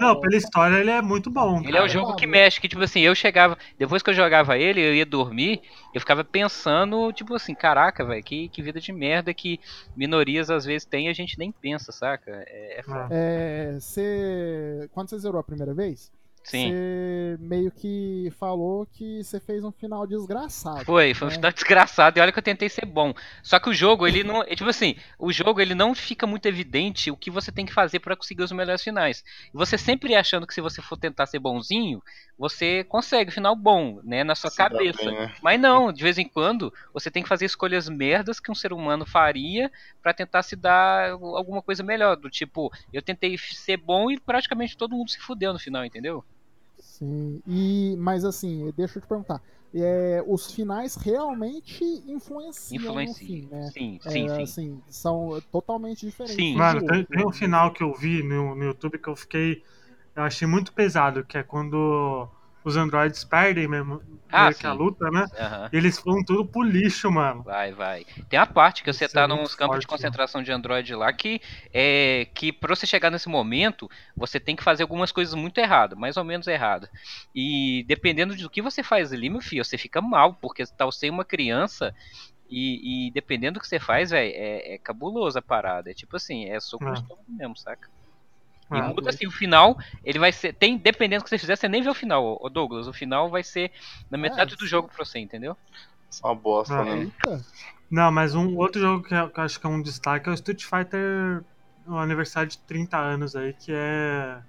Não, 0.00 0.20
pela 0.20 0.36
história 0.36 0.76
ele 0.76 0.90
é 0.90 1.02
muito 1.02 1.30
bom. 1.30 1.60
Ele 1.64 1.76
é 1.76 1.82
o 1.82 1.88
jogo 1.88 2.14
que 2.14 2.26
Pablo. 2.26 2.30
mexe, 2.30 2.60
que 2.60 2.68
tipo 2.68 2.82
assim, 2.82 3.00
eu 3.00 3.14
chegava, 3.14 3.56
depois 3.78 4.02
que 4.02 4.10
eu 4.10 4.14
jogava 4.14 4.56
ele, 4.56 4.80
eu 4.80 4.94
ia 4.94 5.06
dormir, 5.06 5.60
eu 5.94 6.00
ficava 6.00 6.24
pensando, 6.24 7.12
tipo 7.12 7.34
assim, 7.34 7.54
caraca, 7.54 8.04
velho, 8.04 8.22
que, 8.22 8.48
que 8.48 8.62
vida 8.62 8.80
de 8.80 8.92
merda 8.92 9.32
que 9.34 9.60
minorias 9.96 10.50
às 10.50 10.64
vezes 10.64 10.86
têm 10.86 11.06
e 11.06 11.10
a 11.10 11.12
gente 11.12 11.38
nem 11.38 11.52
pensa, 11.52 11.92
saca? 11.92 12.30
É, 12.46 12.80
é 12.80 12.82
foda. 12.82 13.08
É. 13.10 13.74
É, 13.74 13.80
você. 13.80 14.88
Quando 14.92 15.10
você 15.10 15.18
zerou 15.18 15.40
a 15.40 15.44
primeira 15.44 15.74
vez, 15.74 16.10
Sim. 16.50 16.70
você 16.70 17.36
meio 17.40 17.70
que 17.70 18.32
falou 18.38 18.86
que 18.86 19.22
você 19.22 19.38
fez 19.40 19.64
um 19.64 19.72
final 19.72 20.06
desgraçado. 20.06 20.84
Foi, 20.84 21.14
foi 21.14 21.28
um 21.28 21.30
né? 21.30 21.36
final 21.36 21.52
desgraçado 21.52 22.18
e 22.18 22.22
olha 22.22 22.32
que 22.32 22.38
eu 22.38 22.42
tentei 22.42 22.68
ser 22.68 22.86
bom. 22.86 23.12
Só 23.42 23.58
que 23.58 23.68
o 23.68 23.74
jogo, 23.74 24.06
ele 24.06 24.24
não. 24.24 24.42
é 24.42 24.54
Tipo 24.54 24.70
assim, 24.70 24.96
o 25.18 25.32
jogo 25.32 25.60
ele 25.60 25.74
não 25.74 25.94
fica 25.94 26.26
muito 26.26 26.46
evidente 26.46 27.10
o 27.10 27.16
que 27.16 27.30
você 27.30 27.52
tem 27.52 27.66
que 27.66 27.72
fazer 27.72 28.00
pra 28.00 28.16
conseguir 28.16 28.42
os 28.42 28.52
melhores 28.52 28.82
finais. 28.82 29.22
E 29.52 29.56
você 29.56 29.76
sempre 29.76 30.14
achando 30.14 30.46
que 30.46 30.54
se 30.54 30.60
você 30.60 30.80
for 30.80 30.96
tentar 30.96 31.26
ser 31.26 31.38
bonzinho, 31.38 32.02
você 32.38 32.84
consegue 32.84 33.30
final 33.30 33.54
bom, 33.54 34.00
né? 34.02 34.24
Na 34.24 34.34
sua 34.34 34.50
cabeça. 34.50 35.04
bem, 35.04 35.14
né? 35.14 35.34
Mas 35.42 35.60
não, 35.60 35.92
de 35.92 36.02
vez 36.02 36.18
em 36.18 36.28
quando 36.28 36.72
você 36.92 37.10
tem 37.10 37.22
que 37.22 37.28
fazer 37.28 37.44
escolhas 37.44 37.88
merdas 37.88 38.40
que 38.40 38.50
um 38.50 38.54
ser 38.54 38.72
humano 38.72 39.04
faria 39.04 39.70
pra 40.02 40.14
tentar 40.14 40.42
se 40.42 40.56
dar 40.56 41.10
alguma 41.10 41.62
coisa 41.62 41.82
melhor. 41.82 42.16
Do 42.16 42.30
tipo, 42.30 42.72
eu 42.92 43.02
tentei 43.02 43.36
ser 43.38 43.76
bom 43.76 44.10
e 44.10 44.18
praticamente 44.18 44.76
todo 44.76 44.96
mundo 44.96 45.10
se 45.10 45.18
fudeu 45.18 45.52
no 45.52 45.58
final, 45.58 45.84
entendeu? 45.84 46.24
Sim. 46.78 47.42
E, 47.46 47.96
mas 47.98 48.24
assim, 48.24 48.72
deixa 48.76 48.98
eu 48.98 49.02
te 49.02 49.08
perguntar. 49.08 49.42
é, 49.74 50.22
os 50.26 50.50
finais 50.52 50.94
realmente 50.96 51.84
influenciam 52.06 52.98
no 53.00 53.12
Influencia. 53.12 53.26
fim, 53.26 53.46
né? 53.50 53.72
Sim, 53.72 54.00
É, 54.04 54.10
sim, 54.10 54.28
sim. 54.28 54.42
assim, 54.42 54.82
são 54.88 55.40
totalmente 55.52 56.06
diferentes. 56.06 56.36
Sim. 56.36 56.54
Mano, 56.54 56.84
tem, 56.84 57.04
tem 57.04 57.26
um 57.26 57.32
final 57.32 57.72
que 57.72 57.82
eu 57.82 57.92
vi 57.94 58.22
no, 58.22 58.54
no 58.54 58.64
YouTube 58.64 58.98
que 58.98 59.08
eu 59.08 59.16
fiquei. 59.16 59.62
Eu 60.14 60.22
achei 60.24 60.46
muito 60.48 60.72
pesado, 60.72 61.24
que 61.24 61.38
é 61.38 61.42
quando 61.42 62.28
os 62.68 62.76
androides 62.76 63.24
perdem 63.24 63.68
mesmo 63.68 64.02
Ah, 64.30 64.52
que 64.52 64.66
a 64.66 64.72
luta, 64.72 65.10
né? 65.10 65.26
E 65.72 65.76
eles 65.76 65.98
vão 66.04 66.22
tudo 66.24 66.46
pro 66.46 66.62
lixo, 66.62 67.10
mano. 67.10 67.44
Vai, 67.44 67.72
vai. 67.72 68.04
Tem 68.28 68.38
uma 68.38 68.46
parte 68.46 68.82
que 68.82 68.92
você 68.92 69.06
Isso 69.06 69.14
tá 69.14 69.26
é 69.26 69.26
nos 69.26 69.54
campos 69.54 69.80
de 69.80 69.86
forte, 69.86 69.86
concentração 69.86 70.42
de 70.42 70.52
Android 70.52 70.94
lá 70.94 71.12
que 71.12 71.40
é 71.72 72.28
que 72.34 72.52
para 72.52 72.74
você 72.74 72.86
chegar 72.86 73.10
nesse 73.10 73.28
momento, 73.28 73.88
você 74.16 74.38
tem 74.38 74.54
que 74.56 74.62
fazer 74.62 74.82
algumas 74.82 75.12
coisas 75.12 75.34
muito 75.34 75.58
erradas, 75.58 75.98
mais 75.98 76.16
ou 76.16 76.24
menos 76.24 76.46
erradas. 76.46 76.90
E 77.34 77.84
dependendo 77.88 78.36
do 78.36 78.50
que 78.50 78.60
você 78.60 78.82
faz 78.82 79.12
ali, 79.12 79.30
meu 79.30 79.40
filho, 79.40 79.64
você 79.64 79.78
fica 79.78 80.00
mal, 80.02 80.34
porque 80.34 80.64
tá 80.66 80.84
você 80.84 81.08
uma 81.08 81.24
criança 81.24 81.94
e, 82.50 83.08
e 83.08 83.12
dependendo 83.12 83.54
do 83.58 83.60
que 83.62 83.68
você 83.68 83.78
faz, 83.80 84.10
velho, 84.10 84.32
é, 84.34 84.74
é 84.74 84.78
cabuloso 84.78 85.38
a 85.38 85.42
parada. 85.42 85.90
É 85.90 85.94
tipo 85.94 86.16
assim, 86.16 86.46
é 86.50 86.60
soco 86.60 86.90
É. 86.90 87.02
mesmo, 87.28 87.56
saca? 87.56 87.88
E 88.72 88.80
Ah, 88.80 88.88
muda 88.94 89.10
assim, 89.10 89.26
o 89.26 89.30
final, 89.30 89.78
ele 90.04 90.18
vai 90.18 90.32
ser. 90.32 90.52
Tem, 90.52 90.76
dependendo 90.76 91.22
do 91.22 91.24
que 91.24 91.30
você 91.30 91.38
fizer, 91.38 91.56
você 91.56 91.68
nem 91.68 91.82
vê 91.82 91.88
o 91.88 91.94
final, 91.94 92.38
ô 92.40 92.48
Douglas. 92.50 92.86
O 92.86 92.92
final 92.92 93.30
vai 93.30 93.42
ser 93.42 93.72
na 94.10 94.18
metade 94.18 94.56
do 94.56 94.62
sim. 94.62 94.66
jogo 94.66 94.88
pra 94.88 95.04
você, 95.04 95.18
entendeu? 95.18 95.56
Isso 96.10 96.20
é 96.24 96.28
uma 96.28 96.34
bosta, 96.34 96.74
Ah, 96.74 96.84
né? 96.84 97.02
Eita. 97.02 97.44
Não, 97.90 98.10
mas 98.12 98.34
um 98.34 98.56
outro 98.56 98.80
jogo 98.80 99.02
que 99.04 99.14
eu, 99.14 99.30
que 99.30 99.40
eu 99.40 99.44
acho 99.44 99.60
que 99.60 99.66
é 99.66 99.70
um 99.70 99.82
destaque 99.82 100.28
é 100.28 100.32
o 100.32 100.34
Street 100.34 100.62
Fighter, 100.64 101.44
o 101.86 101.96
aniversário 101.96 102.50
de 102.50 102.58
30 102.58 102.98
anos 102.98 103.34
aí, 103.36 103.52
que 103.54 103.72
é. 103.72 104.42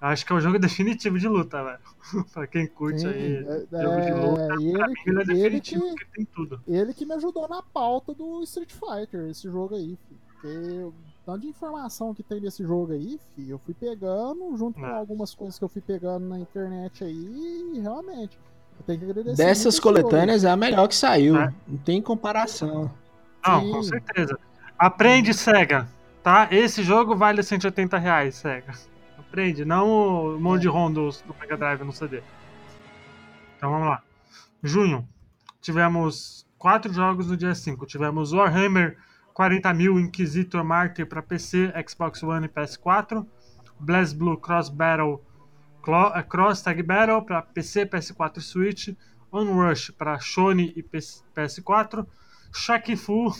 Acho 0.00 0.26
que 0.26 0.32
é 0.32 0.36
o 0.36 0.40
jogo 0.40 0.58
definitivo 0.60 1.18
de 1.18 1.28
luta, 1.28 1.62
velho. 1.64 1.80
pra 2.32 2.46
quem 2.46 2.66
curte 2.66 3.06
Sim, 3.06 3.08
aí. 3.08 3.46
é- 3.46 3.82
jogo 3.82 4.00
de 4.02 4.12
luta, 4.12 4.44
é, 4.52 4.56
e 4.56 4.68
Pra 4.72 4.88
ele, 4.88 4.94
mim 4.94 5.02
ele 5.06 5.22
é 5.22 5.24
ele, 5.28 5.30
definitivo, 5.36 5.82
que, 5.82 5.86
porque 5.86 6.04
tem 6.14 6.24
tudo. 6.26 6.60
ele 6.66 6.94
que 6.94 7.06
me 7.06 7.14
ajudou 7.14 7.48
na 7.48 7.62
pauta 7.62 8.14
do 8.14 8.42
Street 8.44 8.72
Fighter, 8.72 9.30
esse 9.30 9.44
jogo 9.50 9.74
aí. 9.76 9.96
Porque 10.40 10.92
tanto 11.30 11.42
de 11.42 11.48
informação 11.48 12.12
que 12.12 12.22
tem 12.22 12.40
nesse 12.40 12.64
jogo 12.64 12.92
aí, 12.92 13.20
filho, 13.34 13.52
eu 13.52 13.58
fui 13.58 13.72
pegando, 13.72 14.56
junto 14.56 14.80
com 14.80 14.86
É. 14.86 14.90
algumas 14.98 15.32
coisas 15.34 15.58
que 15.58 15.64
eu 15.64 15.68
fui 15.68 15.80
pegando 15.80 16.26
na 16.28 16.38
internet 16.40 17.04
aí, 17.04 17.72
e 17.74 17.80
realmente. 17.80 18.36
Eu 18.78 18.84
tenho 18.84 18.98
que 18.98 19.04
agradecer. 19.04 19.36
Dessas 19.36 19.78
coletâneas 19.78 20.42
é 20.42 20.50
a 20.50 20.56
melhor 20.56 20.88
que 20.88 20.94
saiu. 20.94 21.36
É. 21.36 21.52
Não 21.68 21.78
tem 21.78 22.02
comparação. 22.02 22.90
Não, 23.46 23.60
Sim. 23.60 23.72
com 23.72 23.82
certeza. 23.82 24.38
Aprende, 24.78 25.32
SEGA, 25.34 25.86
tá? 26.22 26.48
Esse 26.50 26.82
jogo 26.82 27.14
vale 27.14 27.42
180 27.42 27.98
reais, 27.98 28.36
SEGA. 28.36 28.72
Aprende, 29.18 29.64
não 29.64 30.34
o 30.36 30.40
monte 30.40 30.62
de 30.62 30.68
ROM 30.68 30.90
do, 30.92 31.10
do 31.10 31.36
Mega 31.38 31.56
Drive 31.56 31.84
no 31.84 31.92
CD. 31.92 32.22
Então 33.56 33.70
vamos 33.70 33.86
lá. 33.86 34.02
Junho, 34.62 35.06
tivemos 35.60 36.44
quatro 36.58 36.92
jogos 36.92 37.28
no 37.28 37.36
dia 37.36 37.54
5. 37.54 37.86
Tivemos 37.86 38.32
Warhammer 38.32 38.96
40.000 39.40 39.98
Inquisitor 39.98 40.62
Martyr 40.62 41.06
para 41.06 41.22
PC, 41.22 41.72
Xbox 41.88 42.22
One 42.22 42.44
e 42.44 42.48
PS4. 42.48 43.24
BlazBlue 43.78 44.36
Cross 44.36 44.68
Battle 44.68 45.18
eh, 46.14 46.22
Cross 46.24 46.60
Tag 46.60 46.82
Battle 46.82 47.22
para 47.22 47.40
PC, 47.40 47.86
PS4 47.86 48.36
e 48.36 48.40
Switch. 48.42 48.88
Onrush 49.32 49.92
para 49.92 50.20
Sony 50.20 50.74
e 50.76 50.82
PS- 50.82 51.24
PS4. 51.34 52.06
Shaq 52.52 52.94
Fu 52.96 53.32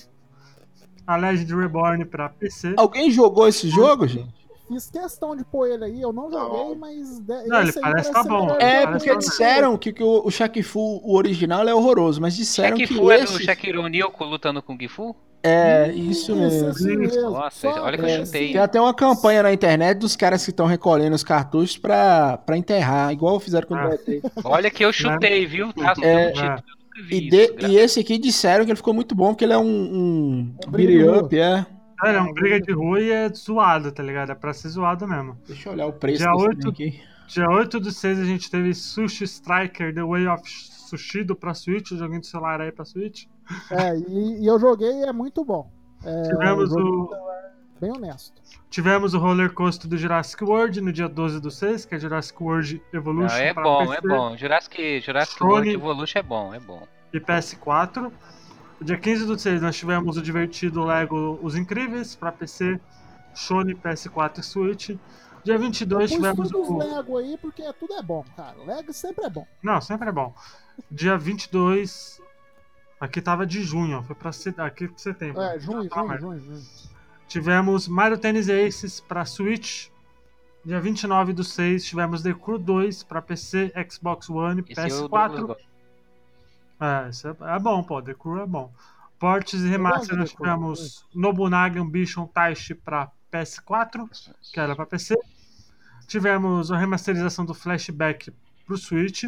a 1.07 1.17
Legend 1.17 1.55
Reborn 1.55 2.05
para 2.07 2.31
PC. 2.31 2.75
Alguém 2.79 3.11
jogou 3.11 3.47
esse 3.47 3.69
jogo, 3.69 4.07
gente? 4.07 4.41
Fiz 4.69 4.89
questão 4.89 5.37
de 5.37 5.45
pôr 5.45 5.67
ele 5.67 5.85
aí, 5.85 6.01
eu 6.01 6.13
não 6.13 6.31
joguei, 6.31 6.77
mas. 6.77 7.21
Não, 7.27 7.61
ele 7.61 7.73
parece 7.73 8.13
tá 8.13 8.23
ser 8.23 8.29
bom. 8.29 8.57
É, 8.59 8.87
que 8.87 8.93
porque 8.93 9.09
jogo. 9.09 9.19
disseram 9.19 9.77
que, 9.77 9.93
que 9.93 10.03
o, 10.03 10.23
o 10.25 10.31
Shaq 10.31 10.63
Fu, 10.63 11.01
o 11.05 11.17
original, 11.17 11.69
é 11.69 11.75
horroroso, 11.75 12.21
mas 12.23 12.37
disseram 12.37 12.79
Shaq 12.79 12.89
que 12.89 12.95
Fu 12.95 13.11
é 13.11 13.19
do 13.19 13.25
esse... 13.25 13.43
Shaquille 13.43 13.79
O'Neal 13.79 14.15
lutando 14.21 14.63
com 14.63 14.75
o 14.75 14.79
Gifu? 14.81 15.15
É, 15.43 15.91
isso 15.93 16.33
Isso, 16.33 16.37
mesmo. 16.37 16.69
esse 16.71 16.97
mesmo. 16.97 17.31
Nossa, 17.31 17.69
olha 17.69 17.97
que 17.97 18.05
eu 18.05 18.07
que 18.09 18.27
chutei. 18.27 18.53
Tem 18.53 18.61
até 18.61 18.81
uma 18.81 18.93
campanha 18.93 19.43
na 19.43 19.53
internet 19.53 19.99
dos 19.99 20.15
caras 20.15 20.45
que 20.45 20.51
estão 20.51 20.67
recolhendo 20.67 21.17
os 21.17 21.25
cartuchos 21.25 21.79
pra, 21.79 22.37
pra 22.39 22.57
enterrar, 22.59 23.11
igual 23.13 23.41
fizeram 23.41 23.67
com 23.67 23.75
o 23.75 23.79
Ah. 23.79 23.91
Olha 24.45 24.71
que 24.71 24.85
eu 24.85 24.93
chutei, 24.93 25.47
viu? 25.47 25.73
Tá, 25.73 25.95
É, 26.03 26.27
no 26.27 26.33
título, 26.33 26.47
eu 26.47 26.51
nunca 26.53 26.65
vi 27.09 27.15
E, 27.17 27.29
isso, 27.29 27.31
de- 27.31 27.53
gra- 27.55 27.69
e 27.69 27.77
esse 27.79 28.01
aqui 28.01 28.19
disseram 28.19 28.65
que 28.67 28.71
ele 28.71 28.77
ficou 28.77 28.93
muito 28.93 29.15
bom, 29.15 29.29
porque 29.29 29.45
ele 29.45 29.55
é 29.55 29.59
um, 29.59 29.63
um 29.65 30.55
Um 30.67 30.71
beat 30.71 31.09
up, 31.25 31.39
é. 31.39 31.65
Cara, 31.99 32.19
é 32.19 32.21
um 32.21 32.33
briga 32.33 32.61
de 32.61 32.73
rua 32.73 33.01
e 33.01 33.11
é 33.11 33.29
zoado, 33.31 33.93
tá 33.93 34.03
ligado? 34.03 34.33
É 34.33 34.35
pra 34.35 34.53
ser 34.53 34.69
zoado 34.69 35.07
mesmo. 35.09 35.37
Deixa 35.47 35.69
eu 35.69 35.73
olhar 35.73 35.87
o 35.87 35.93
preço 35.93 36.19
Dia 36.19 36.33
desse 36.33 36.43
oito- 36.47 36.73
trem 36.73 36.89
aqui. 36.89 37.01
Dia 37.29 37.49
8 37.49 37.79
do 37.79 37.93
6 37.93 38.19
a 38.19 38.25
gente 38.25 38.51
teve 38.51 38.75
Sushi 38.75 39.23
Striker 39.25 39.95
The 39.95 40.03
Way 40.03 40.27
of 40.27 40.43
Sushido 40.91 41.35
pra 41.37 41.55
Switch, 41.55 41.91
joguinho 41.93 42.21
de 42.21 42.27
celular 42.27 42.61
aí 42.61 42.73
pra 42.73 42.85
Switch. 42.85 43.27
É, 43.71 43.97
e, 43.97 44.43
e 44.43 44.47
eu 44.47 44.59
joguei 44.59 44.91
e 44.91 45.03
é 45.05 45.13
muito 45.13 45.45
bom. 45.45 45.71
É, 46.05 46.23
Tivemos 46.23 46.73
o, 46.73 47.11
bem 47.81 47.91
honesto. 47.93 48.41
tivemos 48.71 49.15
o 49.15 49.19
Roller 49.19 49.53
Coaster 49.53 49.89
do 49.89 49.97
Jurassic 49.97 50.43
World 50.45 50.81
no 50.81 50.93
dia 50.93 51.09
12 51.09 51.41
do 51.41 51.51
6, 51.51 51.85
que 51.85 51.95
é 51.95 51.99
Jurassic 51.99 52.43
World 52.43 52.83
Não, 52.93 53.01
Evolution 53.01 53.37
é 53.37 53.55
pra 53.55 53.63
bom, 53.63 53.79
PC 53.87 53.95
é 53.99 54.01
bom. 54.01 54.37
Jurassic, 54.37 55.01
Jurassic 55.01 55.39
Sony- 55.39 55.51
World 55.53 55.71
Evolution 55.71 56.19
é 56.19 56.23
bom, 56.23 56.55
é 56.55 56.59
bom. 56.61 56.83
e 57.13 57.21
PS4. 57.21 58.11
No 58.81 58.87
dia 58.87 58.97
15 58.97 59.27
do 59.27 59.39
6 59.39 59.61
nós 59.61 59.77
tivemos 59.77 60.17
o 60.17 60.23
divertido 60.23 60.83
Lego 60.85 61.39
Os 61.43 61.55
Incríveis 61.55 62.15
pra 62.17 62.33
PC, 62.33 62.81
Sony, 63.35 63.75
PS4 63.75 64.39
e 64.39 64.43
Switch. 64.43 64.91
Dia 65.45 65.59
22 65.59 66.11
Pus 66.11 66.17
tivemos 66.17 66.53
os 66.53 66.69
o... 66.69 66.79
Lego 66.79 67.19
aí 67.19 67.39
porque 67.39 67.63
tudo 67.75 67.95
é 67.95 68.03
bom, 68.03 68.25
cara. 68.37 68.57
Lego 68.65 68.93
sempre 68.93 69.25
é 69.25 69.31
bom. 69.31 69.47
Não, 69.63 69.81
sempre 69.81 70.09
é 70.09 70.13
bom. 70.13 70.35
Dia 70.91 71.17
22. 71.17 72.21
Aqui 73.01 73.23
tava 73.23 73.47
de 73.47 73.63
junho, 73.63 74.03
foi 74.03 74.15
pra 74.15 74.31
aqui 74.59 74.89
de 74.89 75.01
setembro. 75.01 75.41
É, 75.41 75.59
junho, 75.59 75.89
Tá, 75.89 76.03
junho, 76.03 76.39
junho, 76.39 76.41
junho. 76.41 76.63
Tivemos 77.27 77.89
Mario 77.89 78.19
Tennis 78.19 78.49
Aces 78.49 79.01
pra 79.01 79.25
Switch. 79.25 79.89
Dia 80.65 80.81
29 80.81 81.33
do 81.33 81.43
6 81.43 81.85
tivemos 81.85 82.23
The 82.23 82.35
Crew 82.35 82.59
2 82.59 83.03
pra 83.05 83.23
PC, 83.23 83.73
Xbox 83.91 84.29
One 84.29 84.63
e 84.69 84.73
Esse 84.73 84.81
é 84.81 84.95
o 84.95 85.09
Douglas 85.09 85.33
PS4. 85.33 85.47
gosta. 85.47 85.63
É, 86.81 87.09
isso 87.09 87.29
é, 87.29 87.57
é 87.57 87.59
bom, 87.59 87.83
pô. 87.83 88.03
The 88.03 88.15
Crew 88.15 88.41
é 88.43 88.47
bom. 88.47 88.71
Ports 89.19 89.61
e 89.61 89.69
remaster 89.69 90.01
gosto 90.01 90.13
de 90.13 90.19
nós 90.19 90.31
tivemos 90.33 91.07
Nobunaga 91.15 91.81
Ambition 91.81 92.27
Taishi 92.27 92.75
pra 92.75 93.11
PS4, 93.33 94.09
que 94.53 94.61
era 94.61 94.75
pra 94.75 94.87
PC. 94.87 95.17
Tivemos 96.07 96.73
a 96.73 96.77
remasterização 96.77 97.45
do 97.45 97.55
Flashback 97.55 98.33
pro 98.67 98.77
Switch, 98.77 99.25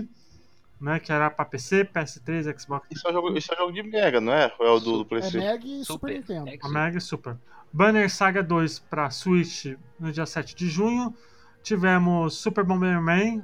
né, 0.81 0.99
que 0.99 1.13
era 1.13 1.31
pra 1.31 1.45
PC, 1.45 1.85
PS3, 1.85 2.59
Xbox 2.59 2.89
Isso 2.91 3.07
é 3.07 3.11
um 3.11 3.15
jogo, 3.15 3.39
isso 3.39 3.53
é 3.53 3.55
um 3.55 3.59
jogo 3.59 3.73
de 3.73 3.83
Mega, 3.85 4.21
não 4.21 4.33
é? 4.33 4.53
Ou 4.59 4.67
é 4.67 4.71
o 4.71 4.81
do, 4.81 4.97
do 4.99 5.03
É 5.03 5.05
PlayStation? 5.05 5.39
Meg 5.39 5.65
e 5.65 5.85
Super, 5.85 5.85
Super. 5.85 6.13
Nintendo. 6.15 6.49
É. 6.49 6.69
Mega 6.69 6.99
e 6.99 7.01
Super. 7.01 7.37
Banner 7.73 8.11
Saga 8.11 8.43
2 8.43 8.81
para 8.81 9.09
Switch 9.11 9.67
no 9.99 10.13
dia 10.13 10.27
7 10.27 10.55
de 10.57 10.69
junho. 10.69 11.15
Tivemos 11.63 12.37
Super 12.37 12.65
Bomberman 12.65 13.43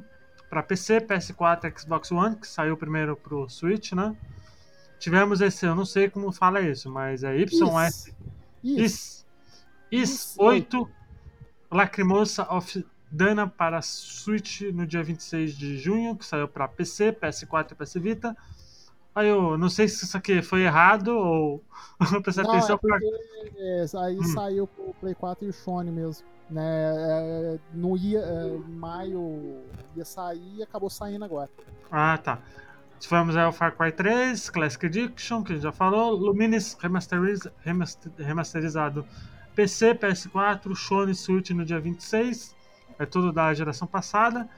para 0.51 0.63
PC, 0.63 1.01
PS4 1.01 1.79
Xbox 1.79 2.11
One, 2.11 2.37
que 2.37 2.47
saiu 2.47 2.77
primeiro 2.77 3.17
pro 3.17 3.49
Switch, 3.49 3.93
né? 3.93 4.17
Tivemos 4.99 5.41
esse, 5.41 5.65
eu 5.65 5.77
não 5.77 5.85
sei 5.85 6.11
como 6.11 6.33
fala 6.33 6.61
isso, 6.61 6.91
mas 6.91 7.23
é 7.23 7.37
YS 7.37 7.53
Isso. 7.53 8.15
Isso. 8.65 8.85
Is, 8.85 9.18
Is 9.91 10.11
Is 10.11 10.37
8 10.39 10.89
Lacrimosa 11.71 12.45
of 12.53 12.85
Dana 13.11 13.47
para 13.47 13.81
Switch 13.83 14.63
no 14.73 14.87
dia 14.87 15.03
26 15.03 15.57
de 15.57 15.79
junho, 15.79 16.17
que 16.17 16.25
saiu 16.25 16.47
para 16.49 16.69
PC, 16.69 17.13
PS4 17.13 17.73
e 17.73 17.75
PS 17.75 17.95
Vita. 17.95 18.37
Aí 19.15 19.29
eu 19.29 19.57
não 19.59 19.69
sei 19.69 19.89
se 19.89 20.05
isso 20.05 20.17
aqui 20.17 20.43
foi 20.43 20.63
errado 20.63 21.09
ou 21.09 21.65
eu 22.13 22.21
prestei 22.23 22.45
Não, 22.45 22.51
atenção 22.53 22.77
é 22.77 22.79
porque 22.79 23.07
é, 23.57 23.85
aí 23.99 24.19
Hum. 24.19 24.25
saiu 24.25 24.67
pro 24.67 24.95
Play 25.01 25.15
4 25.15 25.45
e 25.47 25.49
o 25.49 25.53
Sony 25.53 25.91
mesmo. 25.91 26.27
Né? 26.51 26.63
É, 26.65 27.59
não 27.75 27.97
ia. 27.97 28.21
é, 28.21 28.47
em 28.49 28.75
maio 28.75 29.59
ia 29.97 30.05
sair 30.05 30.57
e 30.59 30.63
acabou 30.63 30.89
saindo 30.89 31.25
agora. 31.25 31.51
Ah, 31.91 32.17
tá. 32.19 32.39
Tivemos 33.01 33.37
aí 33.37 33.45
o 33.47 33.53
Far 33.53 33.77
Cry 33.77 33.93
3, 33.93 34.51
Classic 34.51 34.85
Edition, 34.87 35.43
que 35.45 35.53
a 35.53 35.55
gente 35.55 35.63
já 35.65 35.73
falou, 35.73 36.11
Luminis 36.13 36.77
remasteriz- 36.81 37.47
remaster- 37.61 38.11
remasterizado 38.19 39.05
PC, 39.59 39.93
PS4, 39.97 40.77
Sony 40.77 41.17
Switch 41.17 41.51
no 41.51 41.65
dia 41.65 41.81
26, 41.81 42.55
é 42.97 43.05
tudo 43.05 43.33
da 43.33 43.53
geração 43.53 43.89
passada. 43.89 44.49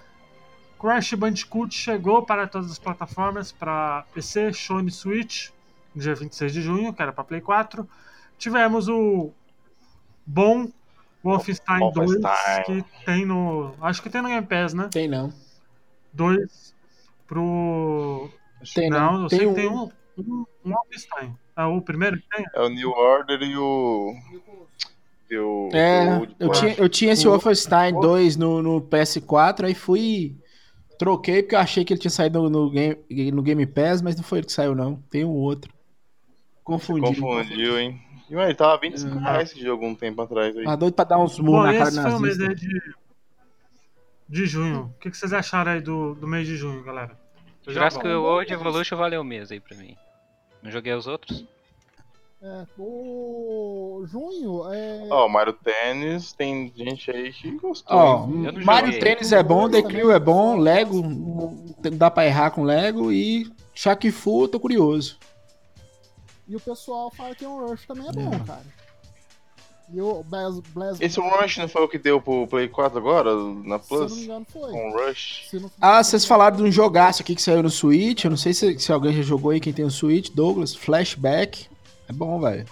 Crash 0.79 1.15
Bandicoot 1.15 1.75
chegou 1.75 2.23
para 2.27 2.47
todas 2.47 2.71
as 2.71 2.79
plataformas, 2.79 3.51
para 3.51 4.05
PC, 4.13 4.53
Sony 4.53 4.91
Switch, 4.91 5.49
no 5.95 6.03
dia 6.03 6.15
26 6.15 6.53
de 6.53 6.61
junho, 6.61 6.93
que 6.93 7.01
era 7.01 7.15
para 7.15 7.25
Play 7.25 7.41
4. 7.41 7.89
Tivemos 8.37 8.89
o 8.89 9.31
bom 10.27 10.69
Wolfenstein 11.25 11.81
2, 11.81 11.95
Wolfenstein. 11.95 12.83
que 12.83 13.05
tem 13.07 13.25
no. 13.25 13.75
Acho 13.81 14.03
que 14.03 14.11
tem 14.11 14.21
no 14.21 14.29
Game 14.29 14.47
Pass, 14.47 14.75
né? 14.75 14.91
Tem 14.93 15.09
não. 15.09 15.33
2 16.13 16.75
pro. 17.27 18.29
Tem 18.75 18.91
não, 18.91 19.13
não. 19.15 19.23
eu 19.23 19.29
Tem 19.29 19.39
sei 19.39 19.47
um. 19.49 19.55
que 19.55 19.61
tem 19.63 19.71
um, 19.71 19.91
um, 20.19 20.45
um 20.63 20.73
Wolfenstein. 20.73 21.35
É 21.57 21.65
o 21.65 21.81
primeiro 21.81 22.19
que 22.19 22.29
tem? 22.37 22.45
É 22.55 22.61
o 22.61 22.69
New 22.69 22.91
Order 22.91 23.41
e 23.43 23.57
o. 23.57 24.15
O 25.39 25.69
É, 25.73 26.19
o- 26.19 26.27
eu 26.39 26.51
tinha, 26.53 26.75
eu 26.77 26.89
tinha 26.89 27.13
esse 27.13 27.27
Wolfenstein 27.27 27.95
o- 27.95 28.01
2 28.01 28.37
no, 28.37 28.63
no 28.63 28.81
PS4, 28.81 29.67
aí 29.67 29.75
fui. 29.75 30.37
Troquei 30.99 31.43
porque 31.43 31.55
eu 31.55 31.61
achei 31.61 31.85
que 31.85 31.93
ele 31.95 32.01
tinha 32.01 32.11
saído 32.11 32.43
no, 32.43 32.51
no 32.51 32.71
game, 32.71 32.97
no 33.33 33.43
Game 33.43 33.65
Pass, 33.67 34.03
mas 34.03 34.17
não 34.17 34.23
foi 34.23 34.39
ele 34.41 34.47
que 34.47 34.53
saiu, 34.53 34.75
não. 34.75 34.97
Tem 35.11 35.25
um 35.25 35.31
outro. 35.31 35.73
Confundi. 36.63 37.01
Confundiu, 37.21 37.79
hein? 37.79 38.01
E, 38.29 38.35
mano, 38.35 38.47
ele 38.49 38.55
tava 38.55 38.79
25 38.79 39.17
Hum. 39.17 39.19
reais 39.21 39.51
esse 39.51 39.61
jogo 39.63 39.87
um 39.87 39.95
tempo 39.95 40.21
atrás 40.23 40.57
aí. 40.57 40.65
Tá 40.65 40.77
doido 40.77 40.95
pra 40.95 41.05
dar 41.05 41.19
uns 41.19 41.39
murros 41.39 41.65
na 41.67 41.73
cara 41.73 41.89
esse 41.89 42.03
foi 42.03 42.11
o 42.13 42.21
mês 42.21 42.39
nazista. 42.39 42.67
de, 42.69 42.81
de 44.29 44.47
junho. 44.47 44.93
O 44.97 45.01
que, 45.01 45.11
que 45.11 45.17
vocês 45.17 45.33
acharam 45.33 45.73
aí 45.73 45.81
do, 45.81 46.15
do 46.15 46.27
mês 46.29 46.47
de 46.47 46.57
junho, 46.57 46.83
galera? 46.85 47.19
Jurassic? 47.67 48.07
World 48.07 48.53
Evolution 48.53 48.97
valeu 48.97 49.21
o 49.23 49.25
mês 49.25 49.51
aí 49.51 49.59
pra 49.61 49.77
mim. 49.77 49.97
Não 50.63 50.71
joguei 50.71 50.93
os 50.93 51.07
outros? 51.07 51.45
É, 52.43 52.65
o 52.79 54.03
junho 54.07 54.73
é. 54.73 55.09
Ó, 55.11 55.27
o 55.27 55.29
Mario 55.29 55.53
Tennis, 55.53 56.33
tem 56.33 56.73
gente 56.75 57.11
aí 57.11 57.31
que 57.33 57.51
gostou. 57.59 57.95
Ó, 57.97 58.27
não 58.27 58.65
Mario. 58.65 58.99
Tennis 58.99 59.31
é 59.33 59.43
bom, 59.43 59.69
The 59.69 59.83
Crew 59.83 60.11
é 60.11 60.19
bom, 60.19 60.57
Lego, 60.57 61.03
não 61.03 61.63
dá 61.99 62.11
pra 62.11 62.25
errar 62.27 62.51
com 62.51 62.63
Lego 62.63 63.13
e 63.13 63.47
Shaq 63.75 64.11
Fu, 64.11 64.49
tô 64.49 64.59
curioso. 64.59 65.19
E 66.49 66.57
o 66.57 66.61
pessoal 66.61 67.11
fala 67.15 67.35
que 67.35 67.45
o 67.45 67.67
Rush 67.67 67.87
também 67.87 68.09
é 68.09 68.13
bom, 68.13 68.31
cara. 68.45 68.65
E 69.93 70.01
o 70.01 70.23
Blaz, 70.23 70.59
Blaz 70.73 71.01
Esse 71.01 71.21
Rush 71.21 71.59
não 71.59 71.69
foi 71.69 71.83
o 71.83 71.89
que 71.89 71.99
deu 71.99 72.23
pro 72.23 72.47
Play 72.47 72.69
4 72.69 72.97
agora, 72.97 73.35
na 73.35 73.79
se 73.79 73.93
eu 73.93 73.99
não 74.01 74.07
me 74.07 74.09
Plus? 74.09 74.19
engano, 74.23 74.47
foi. 74.51 74.71
Com 74.71 74.91
o 74.91 74.93
Rush? 74.99 75.47
Se 75.51 75.61
não- 75.61 75.71
Ah, 75.81 76.03
vocês 76.03 76.25
falaram 76.25 76.57
de 76.57 76.63
um 76.63 76.71
jogaço 76.73 77.21
aqui 77.23 77.35
que 77.35 77.43
saiu 77.43 77.63
no 77.63 77.69
Switch, 77.71 78.25
eu 78.25 78.31
não 78.31 78.37
sei 78.39 78.55
se, 78.55 78.79
se 78.79 78.91
alguém 78.93 79.13
já 79.13 79.21
jogou 79.23 79.51
aí, 79.51 79.61
quem 79.61 79.73
tem 79.75 79.85
o 79.85 79.91
Switch, 79.91 80.31
Douglas, 80.31 80.75
Flashback. 80.75 81.69
É 82.11 82.13
bom, 82.13 82.41
velho. 82.41 82.67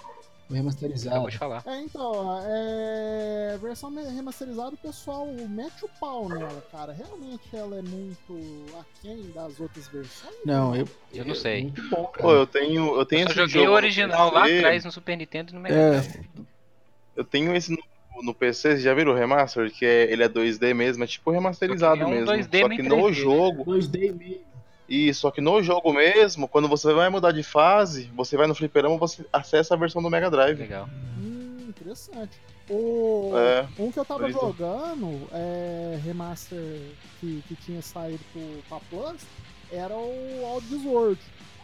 Remasterizado. 0.51 1.11
Acabou 1.11 1.31
de 1.31 1.39
falar. 1.39 1.63
É, 1.65 1.81
então, 1.81 2.43
é. 2.45 3.59
Versão 3.61 3.95
remasterizada, 3.95 4.71
o 4.75 4.79
pessoal 4.79 5.27
mete 5.49 5.85
o 5.85 5.89
pau 6.01 6.29
nela, 6.29 6.65
cara. 6.73 6.93
Realmente 6.93 7.45
ela 7.53 7.79
é 7.79 7.83
muito 7.83 8.41
aquém 8.81 9.31
das 9.31 9.61
outras 9.61 9.87
versões. 9.89 10.35
Não, 10.45 10.75
eu, 10.75 10.89
Eu 11.15 11.25
não 11.25 11.35
sei. 11.37 11.63
Muito 11.63 11.89
bom, 11.89 12.07
cara. 12.07 12.23
Pô, 12.23 12.33
eu 12.33 12.47
tenho, 12.47 12.99
eu 12.99 13.07
tenho 13.07 13.29
Eu 13.29 13.35
joguei 13.35 13.63
jogo 13.63 13.71
o 13.71 13.75
original 13.75 14.33
lá 14.33 14.45
atrás 14.45 14.85
no 14.85 14.91
Super 14.91 15.17
Nintendo 15.17 15.53
e 15.53 15.55
no 15.55 15.61
Mega 15.61 15.75
É. 15.75 16.25
Eu 17.15 17.25
tenho 17.25 17.55
esse 17.55 17.71
no, 17.71 17.79
no 18.23 18.35
PC, 18.35 18.71
vocês 18.71 18.83
já 18.83 18.95
viram 18.95 19.13
o 19.13 19.15
remaster? 19.15 19.71
Que 19.71 19.85
é, 19.85 20.11
ele 20.11 20.25
é 20.25 20.29
2D 20.29 20.75
mesmo, 20.75 21.05
é 21.05 21.07
tipo 21.07 21.31
remasterizado 21.31 22.03
é 22.03 22.07
um 22.07 22.11
mesmo. 22.11 22.27
2D 22.27 22.61
só 22.61 22.69
que 22.71 22.83
no 22.83 22.97
3D, 22.97 23.07
né? 23.07 23.13
jogo, 23.13 23.65
2D 23.67 24.03
e 24.03 24.13
meio. 24.13 24.48
E 24.89 25.13
só 25.13 25.31
que 25.31 25.41
no 25.41 25.63
jogo 25.63 25.93
mesmo, 25.93 26.49
quando 26.49 26.67
você 26.69 26.93
vai 26.93 27.09
mudar 27.09 27.33
de 27.33 27.43
fase, 27.43 28.11
você 28.15 28.37
vai 28.37 28.47
no 28.47 28.55
fliperama, 28.55 28.97
você 28.97 29.25
acessa 29.33 29.75
a 29.75 29.77
versão 29.77 30.03
do 30.03 30.09
Mega 30.11 30.31
Drive. 30.31 30.59
Legal. 30.59 30.89
Hum, 31.19 31.67
interessante. 31.69 32.39
O... 32.71 33.33
É, 33.37 33.67
Um 33.79 33.91
que 33.91 33.99
eu 33.99 34.05
tava 34.05 34.29
isso. 34.29 34.39
jogando, 34.39 35.27
é, 35.33 35.99
remaster 36.05 36.59
que, 37.21 37.43
que 37.49 37.55
tinha 37.57 37.81
saído 37.83 38.21
pro, 38.33 38.43
pra 38.69 38.81
Plus, 38.91 39.23
era 39.73 39.95
o 39.97 40.47
Audio 40.53 40.81
Sword, 40.81 41.21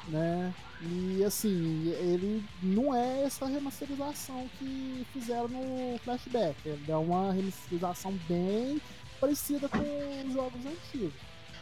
né? 0.09 0.53
E 0.83 1.25
assim, 1.25 1.89
ele 1.99 2.43
não 2.63 2.95
é 2.95 3.23
essa 3.25 3.47
remasterização 3.47 4.47
que 4.59 5.07
fizeram 5.15 5.49
no 5.49 5.99
Flashback. 6.01 6.57
Ele 6.67 6.85
é 6.89 6.97
uma 6.97 7.33
remasterização 7.33 8.13
bem 8.29 8.81
parecida 9.21 9.67
com 9.69 9.79
os 10.27 10.33
jogos 10.35 10.61
antigos. 10.67 11.13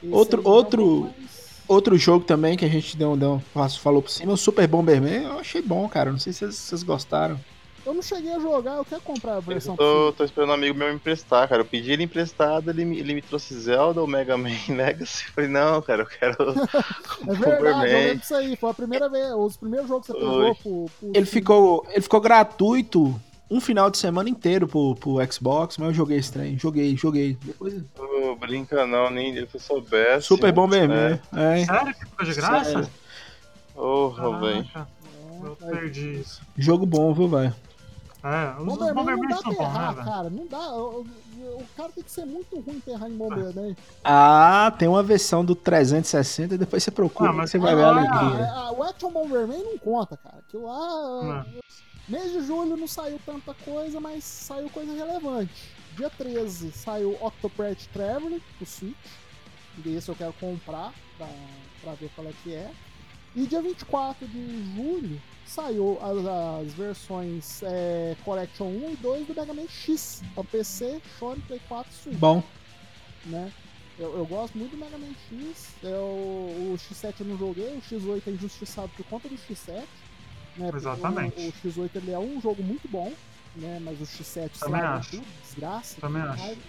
Esse 0.02 0.12
Outro- 0.12 0.42
é 0.44 0.48
outro- 0.48 0.82
pouco 1.02 1.18
mais- 1.20 1.41
Outro 1.68 1.96
jogo 1.96 2.24
também 2.24 2.56
que 2.56 2.64
a 2.64 2.68
gente 2.68 2.96
deu, 2.96 3.16
deu, 3.16 3.42
falou 3.80 4.02
por 4.02 4.10
cima, 4.10 4.32
o 4.32 4.36
Super 4.36 4.66
Bomberman. 4.66 5.24
Eu 5.24 5.38
achei 5.38 5.62
bom, 5.62 5.88
cara. 5.88 6.10
Não 6.10 6.18
sei 6.18 6.32
se 6.32 6.40
vocês, 6.40 6.54
vocês 6.56 6.82
gostaram. 6.82 7.38
Eu 7.84 7.92
não 7.92 8.02
cheguei 8.02 8.32
a 8.32 8.38
jogar, 8.38 8.76
eu 8.76 8.84
quero 8.84 9.00
comprar 9.00 9.34
a 9.34 9.40
versão 9.40 9.74
eu 9.74 9.76
tô, 9.76 10.12
tô 10.18 10.24
esperando 10.24 10.50
um 10.50 10.52
amigo 10.52 10.78
meu 10.78 10.88
me 10.88 10.94
emprestar, 10.94 11.48
cara. 11.48 11.62
Eu 11.62 11.66
pedi 11.66 11.90
ele 11.90 12.04
emprestado, 12.04 12.70
ele 12.70 12.84
me, 12.84 12.98
ele 12.98 13.14
me 13.14 13.22
trouxe 13.22 13.58
Zelda, 13.58 14.00
o 14.00 14.06
Mega 14.06 14.36
Man 14.36 14.50
Legacy. 14.68 15.24
Eu 15.26 15.32
falei, 15.32 15.50
não, 15.50 15.82
cara, 15.82 16.02
eu 16.02 16.06
quero 16.06 16.36
É 17.26 17.34
verdade, 17.34 17.90
eu 17.90 17.98
lembro 17.98 18.18
disso 18.18 18.34
aí. 18.36 18.56
Foi 18.56 18.70
a 18.70 18.74
primeira 18.74 19.08
vez, 19.08 19.32
os 19.32 19.56
primeiros 19.56 19.88
jogos 19.88 20.06
que 20.06 20.12
você 20.12 20.18
pegou 20.18 20.54
pro, 20.54 20.86
pro 21.00 21.10
Ele 21.12 21.26
ficou, 21.26 21.84
ele 21.90 22.00
ficou 22.00 22.20
gratuito 22.20 23.20
um 23.56 23.60
final 23.60 23.90
de 23.90 23.98
semana 23.98 24.28
inteiro 24.28 24.66
pro, 24.66 24.94
pro 24.96 25.32
Xbox, 25.32 25.76
mas 25.78 25.88
eu 25.88 25.94
joguei 25.94 26.18
esse 26.18 26.32
trem. 26.32 26.58
Joguei, 26.58 26.96
joguei. 26.96 27.36
Depois, 27.42 27.74
Ô, 27.98 28.34
brinca 28.36 28.86
não, 28.86 29.10
nem 29.10 29.34
se 29.34 29.48
eu 29.54 29.60
soubesse. 29.60 30.26
Super 30.26 30.52
Bomberman. 30.52 31.20
É. 31.34 31.64
Sério 31.64 31.94
que 31.94 32.00
ficou 32.06 32.24
de 32.26 32.34
graça? 32.34 32.90
Porra, 33.74 34.38
velho. 34.40 34.66
Eu 35.42 35.58
É, 35.62 35.70
perdi 35.76 36.20
isso. 36.20 36.40
Jogo 36.56 36.86
bom, 36.86 37.12
viu, 37.12 37.28
velho? 37.28 37.54
É, 38.24 38.54
os, 38.60 38.60
os 38.60 38.78
Bomberman 38.78 38.86
não 38.86 38.94
Bomberman 38.94 39.28
dá 39.28 39.36
são 39.38 39.54
pra 39.54 39.66
bons, 39.66 39.96
né, 39.96 40.04
cara. 40.04 40.30
Não 40.30 40.46
dá. 40.46 40.72
O, 40.74 41.00
o- 41.00 41.06
o 41.42 41.64
cara 41.76 41.88
tem 41.92 42.04
que 42.04 42.10
ser 42.12 42.24
muito 42.24 42.60
ruim 42.60 42.78
pra 42.78 42.92
errar 42.92 43.08
em 43.08 43.16
Bomberman. 43.16 43.76
Ah, 44.04 44.72
tem 44.78 44.86
uma 44.86 45.02
versão 45.02 45.44
do 45.44 45.56
360, 45.56 46.56
depois 46.56 46.84
você 46.84 46.90
procura, 46.92 47.30
Ah, 47.30 47.32
mas 47.32 47.50
você 47.50 47.58
vai 47.58 47.74
ver 47.74 47.82
a 47.82 47.86
Ah, 47.88 47.90
alegria. 47.90 48.52
ah, 48.54 48.72
o 48.72 48.82
Action 48.84 49.10
Bomberman 49.10 49.58
não 49.64 49.76
conta, 49.78 50.16
cara. 50.16 50.36
Aquilo 50.38 50.66
lá. 50.66 51.44
Mês 52.08 52.32
de 52.32 52.44
julho 52.44 52.76
não 52.76 52.88
saiu 52.88 53.20
tanta 53.24 53.54
coisa, 53.54 54.00
mas 54.00 54.24
saiu 54.24 54.68
coisa 54.70 54.92
relevante. 54.92 55.70
Dia 55.96 56.10
13 56.10 56.72
saiu 56.72 57.16
Octopath 57.20 57.86
Traveler 57.92 58.40
pro 58.56 58.66
Switch. 58.66 58.96
E 59.84 59.94
esse 59.94 60.08
eu 60.08 60.14
quero 60.14 60.32
comprar 60.34 60.92
pra, 61.16 61.28
pra 61.80 61.94
ver 61.94 62.10
qual 62.14 62.26
é 62.26 62.32
que 62.42 62.54
é. 62.54 62.70
E 63.34 63.46
dia 63.46 63.62
24 63.62 64.26
de 64.26 64.74
julho 64.74 65.20
saiu 65.46 65.98
as, 66.02 66.66
as 66.66 66.74
versões 66.74 67.62
é, 67.62 68.16
Collection 68.24 68.66
1 68.66 68.90
e 68.92 68.96
2 68.96 69.26
do 69.28 69.34
Mega 69.34 69.54
Man 69.54 69.68
X. 69.68 70.22
Pra 70.34 70.44
PC, 70.44 71.00
Sony, 71.18 71.40
Play 71.42 71.60
4 71.68 71.90
e 71.90 71.94
Switch. 71.94 72.18
Bom, 72.18 72.42
né? 73.26 73.52
Eu, 73.98 74.16
eu 74.18 74.26
gosto 74.26 74.58
muito 74.58 74.72
do 74.72 74.76
Mega 74.76 74.98
Man 74.98 75.14
X. 75.30 75.68
Eu, 75.82 76.02
o 76.02 76.76
X7 76.76 77.20
eu 77.20 77.26
não 77.26 77.38
joguei, 77.38 77.76
o 77.76 77.80
X8 77.80 78.22
é 78.26 78.30
injustiçado 78.30 78.90
por 78.96 79.06
conta 79.06 79.28
do 79.28 79.36
X7. 79.36 79.84
Né? 80.56 80.70
Exatamente. 80.74 81.40
O, 81.40 81.48
o 81.48 81.52
X8 81.52 81.90
ele 81.96 82.10
é 82.12 82.18
um 82.18 82.40
jogo 82.40 82.62
muito 82.62 82.88
bom, 82.88 83.12
né? 83.56 83.78
Mas 83.82 84.00
o 84.00 84.04
X7 84.04 84.58
Também 84.58 84.80
acho. 84.80 85.10
tudo, 85.12 85.26
desgraça. 85.42 86.00
Também 86.00 86.22
acho. 86.22 86.42
raiva. 86.42 86.60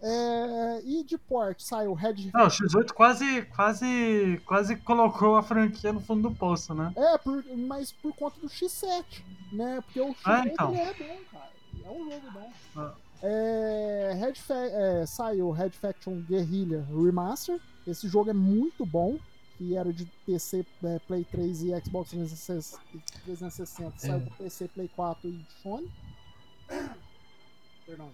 É, 0.00 0.80
e 0.84 1.02
de 1.02 1.18
port 1.18 1.58
saiu 1.60 1.92
Red 1.92 2.30
Não, 2.32 2.44
o 2.44 2.48
X8 2.48 2.92
quase, 2.92 3.42
quase, 3.46 4.40
quase 4.46 4.76
colocou 4.76 5.36
a 5.36 5.42
franquia 5.42 5.92
no 5.92 6.00
fundo 6.00 6.28
do 6.28 6.34
poço, 6.34 6.72
né? 6.72 6.92
É, 6.96 7.18
por- 7.18 7.44
mas 7.56 7.90
por 7.90 8.14
conta 8.14 8.38
do 8.40 8.46
X7, 8.48 9.04
né? 9.52 9.80
Porque 9.84 10.00
o 10.00 10.10
X8 10.14 10.16
Ah, 10.24 10.44
então. 10.46 10.72
é 10.74 10.94
bom, 10.94 11.18
cara. 11.32 11.50
É 11.84 11.90
um 11.90 12.04
jogo 12.10 12.30
bom. 12.32 12.52
Ah. 12.76 12.92
É, 13.20 14.12
Red 14.20 14.34
Fa- 14.36 14.54
é, 14.54 15.04
saiu 15.06 15.50
Red 15.50 15.70
Faction 15.70 16.20
Guerrilla 16.20 16.86
Remaster. 16.94 17.58
Esse 17.84 18.06
jogo 18.08 18.30
é 18.30 18.34
muito 18.34 18.86
bom. 18.86 19.18
Que 19.58 19.76
era 19.76 19.92
de 19.92 20.06
PC, 20.24 20.64
é, 20.84 20.98
Play 21.00 21.24
3 21.24 21.62
e 21.64 21.80
Xbox 21.80 22.10
360. 22.10 22.80
360. 23.24 23.98
Saiu 23.98 24.20
pro 24.20 24.34
PC, 24.36 24.68
Play 24.68 24.88
4 24.88 25.28
e 25.28 25.46
Sony. 25.62 25.90
Perdão. 27.84 28.10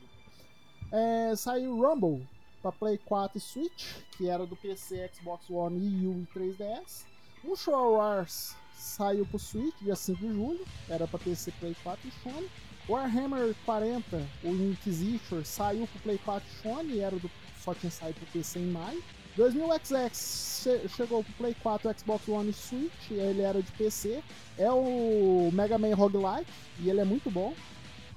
É, 0.90 1.36
saiu 1.36 1.76
Rumble 1.76 2.26
para 2.62 2.72
Play 2.72 2.98
4 2.98 3.36
e 3.36 3.40
Switch, 3.40 3.92
que 4.16 4.28
era 4.28 4.46
do 4.46 4.56
PC, 4.56 5.10
Xbox 5.14 5.50
One, 5.50 5.76
Wii 5.76 6.06
U 6.06 6.22
e 6.22 6.38
3DS. 6.38 7.04
O 7.44 7.54
Shore 7.54 7.98
Wars 7.98 8.56
saiu 8.74 9.26
pro 9.26 9.38
Switch 9.38 9.74
dia 9.82 9.94
5 9.94 10.18
de 10.18 10.32
julho, 10.32 10.64
era 10.88 11.06
para 11.06 11.18
PC, 11.18 11.52
Play 11.60 11.76
4 11.82 12.08
e 12.08 12.12
Sony. 12.22 12.50
Warhammer 12.88 13.54
40, 13.64 14.28
o 14.44 14.48
Inquisitor, 14.48 15.44
saiu 15.44 15.86
pro 15.86 16.00
Play 16.00 16.18
4 16.18 16.48
e 16.48 16.62
Sony, 16.62 17.00
era 17.00 17.16
do, 17.16 17.30
só 17.62 17.74
tinha 17.74 17.90
saído 17.90 18.20
pro 18.20 18.32
PC 18.32 18.58
em 18.58 18.70
maio. 18.70 19.02
2000XX 19.36 20.62
che- 20.62 20.88
chegou 20.88 21.22
pro 21.24 21.32
Play 21.34 21.54
4, 21.62 21.92
Xbox 21.94 22.28
One 22.28 22.50
e 22.50 22.52
Switch, 22.52 23.10
ele 23.10 23.42
era 23.42 23.60
de 23.62 23.70
PC. 23.72 24.22
É 24.56 24.70
o 24.70 25.50
Mega 25.52 25.76
Man 25.78 25.94
Roguelike, 25.94 26.50
e 26.80 26.88
ele 26.88 27.00
é 27.00 27.04
muito 27.04 27.30
bom. 27.30 27.52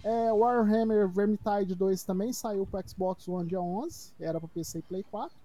É, 0.04 0.32
Warhammer 0.32 1.08
Vermintide 1.10 1.76
2 1.76 2.04
também 2.04 2.32
saiu 2.32 2.66
pro 2.66 2.82
Xbox 2.88 3.28
One 3.28 3.48
dia 3.50 3.60
11, 3.60 4.14
era 4.20 4.40
pro 4.40 4.48
PC 4.48 4.80
e 4.80 4.82
Play 4.84 5.04
4. 5.12 5.36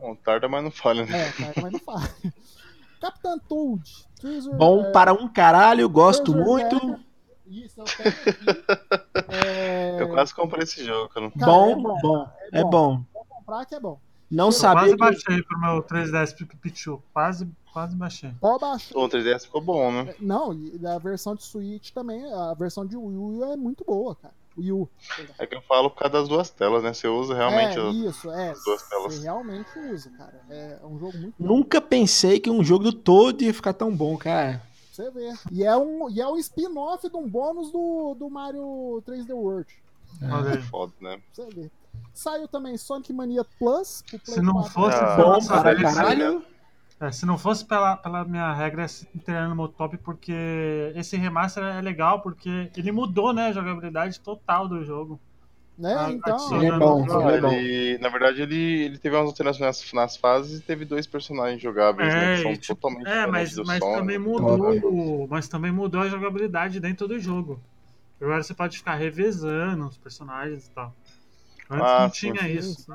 Bom, 0.00 0.16
tarda, 0.16 0.48
mas 0.48 0.64
não 0.64 0.70
falha, 0.70 1.04
né? 1.06 1.28
É, 1.28 1.32
cara, 1.32 1.52
mas 1.62 1.72
não 1.72 1.78
fala. 1.80 2.00
Capitã 3.00 3.38
Toad, 3.48 3.82
Treasure, 4.20 4.56
bom 4.56 4.80
é, 4.80 4.92
para 4.92 5.12
um 5.12 5.28
caralho, 5.28 5.88
gosto 5.88 6.32
Treasure 6.32 6.50
muito. 6.50 7.00
Isso, 7.46 7.80
eu 7.80 7.84
tenho 7.84 8.08
aqui. 8.08 8.46
É, 9.28 9.96
Eu 10.00 10.08
quase 10.08 10.34
comprei 10.34 10.62
esse 10.64 10.84
jogo, 10.84 11.08
cara. 11.10 11.30
bom, 11.34 11.70
é 11.70 11.74
bom, 11.74 11.98
bom, 12.00 12.28
é 12.52 12.58
é 12.58 12.62
bom. 12.62 12.70
bom. 12.70 13.04
Vou 13.12 13.24
comprar 13.26 13.66
que 13.66 13.74
é 13.74 13.80
bom. 13.80 14.00
Não 14.32 14.46
Eu 14.46 14.52
sabia 14.52 14.96
quase 14.96 15.22
que... 15.22 15.28
baixei 15.30 15.42
pro 15.42 15.60
meu 15.60 15.82
3DS 15.82 16.34
Pichu. 16.60 17.02
Quase, 17.12 17.46
quase 17.72 17.94
baixei. 17.94 18.32
Pode 18.40 18.60
baixar. 18.60 18.96
O 18.98 19.08
3DS 19.08 19.42
ficou 19.44 19.60
bom, 19.60 19.92
né? 19.92 20.14
Não, 20.18 20.54
e 20.54 20.86
a 20.86 20.98
versão 20.98 21.34
de 21.34 21.42
Switch 21.44 21.90
também, 21.90 22.24
a 22.32 22.54
versão 22.54 22.86
de 22.86 22.96
Wii 22.96 23.16
U 23.18 23.44
é 23.52 23.56
muito 23.56 23.84
boa, 23.84 24.14
cara. 24.16 24.32
Wii 24.56 24.72
U. 24.72 24.88
É 25.38 25.46
que 25.46 25.54
eu 25.54 25.62
falo 25.62 25.90
por 25.90 25.98
causa 25.98 26.12
das 26.18 26.28
duas 26.28 26.48
telas, 26.50 26.82
né? 26.82 26.92
Você 26.94 27.06
usa 27.08 27.34
realmente. 27.34 27.78
é, 27.78 27.82
as- 27.88 27.94
isso, 27.94 28.30
é. 28.30 28.50
as 28.50 28.64
duas 28.64 28.82
telas. 28.88 29.14
Você 29.14 29.22
realmente 29.22 29.78
usa, 29.78 30.10
cara. 30.10 30.40
É 30.50 30.78
um 30.84 30.98
jogo 30.98 31.16
muito 31.18 31.34
bom. 31.38 31.46
Nunca 31.46 31.80
pensei 31.80 32.40
que 32.40 32.50
um 32.50 32.64
jogo 32.64 32.84
do 32.84 32.92
todo 32.92 33.42
ia 33.42 33.52
ficar 33.54 33.72
tão 33.74 33.94
bom, 33.94 34.16
cara. 34.16 34.62
Você 34.90 35.10
vê. 35.10 35.32
E 35.50 35.64
é 35.64 35.76
um, 35.76 36.08
e 36.10 36.20
é 36.20 36.26
um 36.28 36.36
spin-off 36.36 37.08
de 37.08 37.16
um 37.16 37.26
bônus 37.28 37.70
do, 37.70 38.14
do 38.18 38.28
Mario 38.28 39.02
3D 39.06 39.30
World. 39.34 39.68
Olha 40.22 40.50
aí. 40.52 40.62
Foda, 40.62 40.92
né? 41.00 41.18
Você 41.32 41.46
ver. 41.46 41.70
Saiu 42.14 42.46
também 42.48 42.76
Sonic 42.76 43.12
Mania 43.12 43.44
Plus. 43.58 44.02
pro 44.08 44.18
Play 44.18 44.34
Se 44.36 44.42
não 44.42 44.54
4. 44.54 44.72
fosse 44.72 44.96
Ah, 44.98 45.16
Bom 45.16 45.46
para 45.46 45.74
caralho. 45.80 46.44
é, 47.00 47.10
se 47.10 47.26
não 47.26 47.36
fosse 47.38 47.64
pela, 47.64 47.96
pela 47.96 48.24
minha 48.24 48.52
regra 48.52 48.86
inteira 49.14 49.48
no 49.48 49.56
meu 49.56 49.68
top, 49.68 49.96
porque 49.98 50.32
esse 50.94 51.16
remaster 51.16 51.62
é 51.64 51.80
legal, 51.80 52.20
porque 52.20 52.70
ele 52.76 52.92
mudou, 52.92 53.32
né, 53.32 53.46
a 53.46 53.52
jogabilidade 53.52 54.20
total 54.20 54.68
do 54.68 54.84
jogo. 54.84 55.18
Né? 55.78 55.94
Ah, 55.98 56.10
Então, 56.12 56.56
Ele 56.56 56.66
é 56.66 56.78
bom, 56.78 57.02
ele 57.04 57.36
é 57.36 57.40
bom. 57.40 57.50
Ele, 57.50 57.98
na 57.98 58.08
verdade, 58.10 58.42
ele, 58.42 58.82
ele 58.84 58.98
teve 58.98 59.16
umas 59.16 59.26
alterações 59.26 59.60
nas, 59.66 59.92
nas 59.92 60.16
fases 60.16 60.60
e 60.60 60.62
teve 60.62 60.84
dois 60.84 61.06
personagens 61.06 61.60
jogáveis, 61.62 62.12
né? 62.12 62.34
É, 62.34 62.36
Que 62.36 62.42
são 62.42 62.52
e, 62.52 62.56
tipo, 62.58 62.74
totalmente 62.80 63.08
é, 63.08 63.26
mas, 63.26 63.56
mas 63.56 63.78
som. 63.78 63.94
também 63.96 64.18
né? 64.18 64.24
mudou. 64.24 65.26
Mas 65.28 65.48
também 65.48 65.72
mudou 65.72 66.02
a 66.02 66.08
jogabilidade 66.08 66.78
dentro 66.78 67.08
do 67.08 67.18
jogo. 67.18 67.58
Agora 68.20 68.42
você 68.42 68.54
pode 68.54 68.76
ficar 68.78 68.94
revezando 68.94 69.86
os 69.86 69.96
personagens 69.96 70.66
e 70.66 70.70
tal. 70.70 70.94
Antes 71.72 71.86
Ah, 71.90 72.00
não 72.02 72.10
tinha 72.10 72.48
isso. 72.48 72.82
sim. 72.82 72.92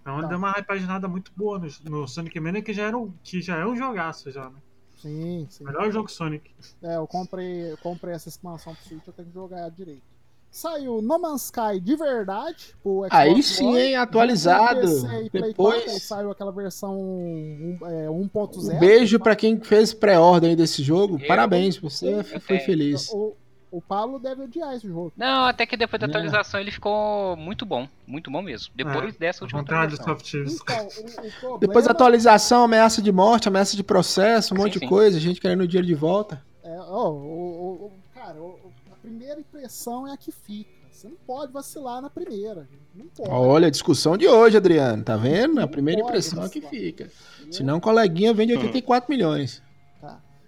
Então 0.00 0.14
ele 0.14 0.22
Tá. 0.22 0.28
deu 0.28 0.38
uma 0.38 0.52
repaginada 0.52 1.06
muito 1.06 1.30
boa 1.36 1.58
no, 1.58 1.68
no 2.00 2.08
Sonic 2.08 2.38
Mania, 2.40 2.60
que 2.62 2.72
já, 2.72 2.84
era 2.88 2.98
um, 2.98 3.12
que 3.22 3.40
já 3.40 3.56
é 3.58 3.66
um 3.66 3.76
jogaço 3.76 4.30
já, 4.30 4.46
né? 4.50 4.56
Sim, 5.00 5.46
sim. 5.50 5.64
Melhor 5.64 5.90
jogo 5.92 6.08
Sonic. 6.10 6.50
É, 6.82 6.96
eu 6.96 7.06
comprei, 7.06 7.72
eu 7.72 7.76
comprei 7.78 8.14
essa 8.14 8.28
expansão 8.28 8.74
pro 8.74 8.84
Switch, 8.84 9.06
eu 9.06 9.12
tenho 9.12 9.28
que 9.28 9.34
jogar 9.34 9.58
ela 9.60 9.70
direito. 9.70 10.02
Saiu 10.50 11.00
No 11.00 11.18
Man's 11.18 11.44
Sky 11.46 11.80
de 11.80 11.96
verdade, 11.96 12.74
pro 12.82 12.98
Xbox 13.04 13.08
Aí 13.14 13.42
sim, 13.42 13.66
One. 13.68 13.78
hein, 13.80 13.96
atualizado. 13.96 14.80
PC 14.82 15.30
Depois- 15.32 15.54
4, 15.54 15.90
aí 15.92 16.00
saiu 16.00 16.30
aquela 16.30 16.52
versão 16.52 17.00
um, 17.00 17.78
é, 17.82 18.08
1.0. 18.10 18.74
Um 18.76 18.78
beijo 18.78 19.18
pra 19.18 19.34
quem 19.34 19.58
fez 19.58 19.94
pré-ordem 19.94 20.54
desse 20.54 20.82
jogo. 20.82 21.18
Eu- 21.18 21.26
Parabéns, 21.26 21.78
você 21.78 22.14
eu 22.34 22.40
foi 22.40 22.58
feliz. 22.58 23.08
O, 23.12 23.34
o 23.72 23.80
Paulo 23.80 24.18
deve 24.18 24.42
odiar 24.42 24.74
esse 24.74 24.86
jogo. 24.86 25.12
Não, 25.16 25.46
até 25.46 25.64
que 25.66 25.76
depois 25.76 25.98
da 25.98 26.06
atualização 26.06 26.60
ele 26.60 26.70
ficou 26.70 27.34
muito 27.36 27.64
bom. 27.66 27.88
Muito 28.06 28.30
bom 28.30 28.42
mesmo. 28.42 28.72
Depois 28.76 29.16
dessa 29.16 29.42
última 29.42 29.62
Vontade 29.62 29.94
atualização. 29.94 30.44
Então, 30.44 30.86
o, 30.86 31.26
o 31.26 31.32
problema... 31.40 31.58
Depois 31.58 31.84
da 31.86 31.90
atualização, 31.92 32.64
ameaça 32.64 33.00
de 33.02 33.10
morte, 33.10 33.48
ameaça 33.48 33.74
de 33.74 33.82
processo, 33.82 34.52
um 34.54 34.56
Sim, 34.56 34.62
monte 34.62 34.72
de 34.74 34.78
sim. 34.80 34.86
coisa, 34.86 35.18
gente 35.18 35.40
querendo 35.40 35.62
o 35.62 35.66
dinheiro 35.66 35.86
de 35.86 35.94
volta. 35.94 36.44
É, 36.62 36.78
ó, 36.78 37.10
o, 37.10 37.14
o- 37.14 37.84
o- 37.86 37.92
cara, 38.14 38.38
o- 38.38 38.44
o- 38.64 38.72
a 38.92 38.96
primeira 38.96 39.40
impressão 39.40 40.06
é 40.06 40.12
a 40.12 40.16
que 40.16 40.30
fica. 40.30 40.70
Você 40.92 41.08
não 41.08 41.16
pode 41.26 41.50
vacilar 41.52 42.00
na 42.02 42.08
primeira. 42.10 42.68
Não 42.94 43.06
pode. 43.06 43.28
Olha 43.30 43.66
a 43.66 43.70
discussão 43.70 44.16
de 44.16 44.28
hoje, 44.28 44.56
Adriano, 44.58 45.02
tá 45.02 45.16
vendo? 45.16 45.58
A 45.58 45.62
Não 45.62 45.68
primeira 45.68 46.00
pode 46.02 46.10
impressão 46.12 46.44
é 46.44 46.48
que 46.48 46.60
fica. 46.60 47.10
Senão, 47.50 47.80
coleguinha 47.80 48.32
vende 48.34 48.52
84 48.52 49.10
milhões. 49.10 49.62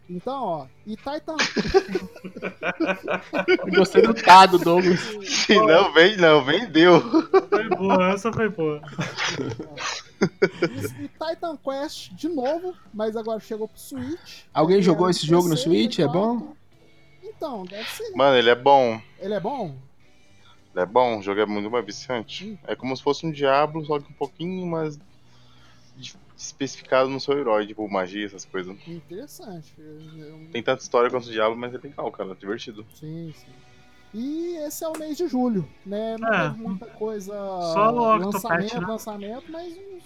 Então, 0.09 0.43
ó, 0.43 0.67
e 0.87 0.97
Titan... 0.97 1.37
Gostei 3.75 4.03
do 4.03 4.13
tado, 4.13 4.59
Douglas. 4.59 5.01
Se 5.25 5.55
não, 5.55 5.95
vem, 5.95 6.19
não, 6.19 6.45
vendeu. 6.45 7.01
Foi 7.49 7.69
boa, 7.71 8.13
essa 8.13 8.31
foi 8.33 8.51
boa. 8.51 8.83
E, 11.01 11.09
Titan 11.09 11.57
Quest 11.57 12.13
de 12.13 12.29
novo, 12.29 12.77
mas 12.93 13.17
agora 13.17 13.41
chegou 13.41 13.67
pro 13.67 13.81
Switch. 13.81 14.43
Alguém 14.53 14.83
jogou 14.83 15.07
era 15.07 15.13
esse 15.13 15.27
jogo 15.27 15.49
no 15.49 15.57
Switch? 15.57 15.99
É 15.99 16.07
bom? 16.07 16.39
4. 16.39 16.57
Então, 17.23 17.65
deve 17.65 17.89
ser. 17.89 18.15
Mano, 18.15 18.37
ele 18.37 18.51
é 18.51 18.55
bom. 18.55 19.01
Ele 19.19 19.35
é 19.35 19.41
bom? 19.41 19.75
Ele 20.75 20.83
é 20.83 20.87
bom, 20.87 21.19
o 21.19 21.23
jogo 21.23 21.41
é 21.41 21.47
muito 21.47 21.71
mais 21.71 21.85
viciante. 21.85 22.59
É 22.67 22.77
como 22.77 22.97
se 22.97 23.03
fosse 23.03 23.27
um 23.27 23.31
Diablo, 23.31 23.85
só 23.87 23.99
que 23.99 24.11
um 24.11 24.17
pouquinho 24.17 24.67
mais 24.67 24.99
especificado 26.37 27.09
no 27.09 27.20
seu 27.20 27.39
herói, 27.39 27.66
tipo 27.66 27.89
magia, 27.89 28.26
essas 28.26 28.45
coisas. 28.45 28.76
Interessante. 28.87 29.72
Eu- 29.78 30.49
Tem 30.53 30.62
tanta 30.62 30.82
história 30.82 31.11
quanto 31.11 31.26
o 31.28 31.30
Diablo, 31.30 31.57
mas 31.57 31.74
é 31.74 31.78
legal, 31.78 32.11
cara, 32.11 32.32
é 32.32 32.35
divertido. 32.35 32.85
Sim, 32.95 33.32
sim. 33.37 33.53
E 34.12 34.57
esse 34.66 34.85
é 34.85 34.89
o 34.89 34.97
mês 34.99 35.16
de 35.16 35.26
julho, 35.26 35.68
né? 35.85 36.16
Não 36.18 36.32
É. 36.32 36.49
teve 36.51 36.62
muita 36.62 36.87
coisa. 36.87 37.32
Só 37.35 37.93
o 37.93 38.14
Octopath, 38.16 38.35
lançamento, 38.35 38.80
né? 38.80 38.87
lançamento, 38.87 39.45
mas 39.53 39.72
uns 39.76 40.05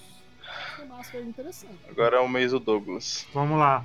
remaster 0.79 1.23
interessantes. 1.27 1.79
Agora 1.91 2.17
é 2.17 2.21
o 2.21 2.29
mês 2.29 2.53
do 2.53 2.59
Douglas. 2.61 3.27
Vamos 3.35 3.59
lá. 3.59 3.85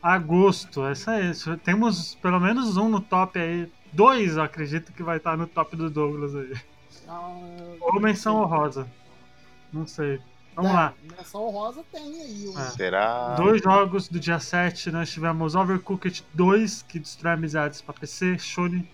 Agosto, 0.00 0.84
essa 0.86 1.16
é 1.16 1.30
isso. 1.30 1.56
Temos 1.58 2.14
pelo 2.16 2.38
menos 2.38 2.76
um 2.76 2.88
no 2.88 3.00
top 3.00 3.38
aí. 3.40 3.68
Dois, 3.92 4.36
eu 4.36 4.42
acredito 4.42 4.92
que 4.92 5.02
vai 5.02 5.16
estar 5.16 5.36
no 5.36 5.46
top 5.48 5.74
do 5.74 5.90
Douglas 5.90 6.34
aí. 6.36 6.54
Ah, 7.08 7.36
Ou 7.80 8.00
menção 8.00 8.36
honrosa. 8.40 8.86
Não 9.72 9.86
sei. 9.86 10.20
Vamos 10.56 10.70
é, 10.70 10.74
lá. 10.74 10.94
Menção 11.16 11.50
rosa 11.50 11.84
tem 11.92 12.02
aí. 12.22 12.48
o- 12.48 12.58
É. 12.58 12.70
Será? 12.70 13.34
Dois 13.34 13.62
jogos 13.62 14.08
do 14.08 14.18
dia 14.18 14.40
7, 14.40 14.90
nós 14.90 15.10
tivemos 15.10 15.54
Overcooked 15.54 16.24
2, 16.34 16.82
que 16.82 16.98
destrói 16.98 17.34
amizades 17.34 17.80
para 17.82 17.94
PC, 17.94 18.38
Shone, 18.38 18.88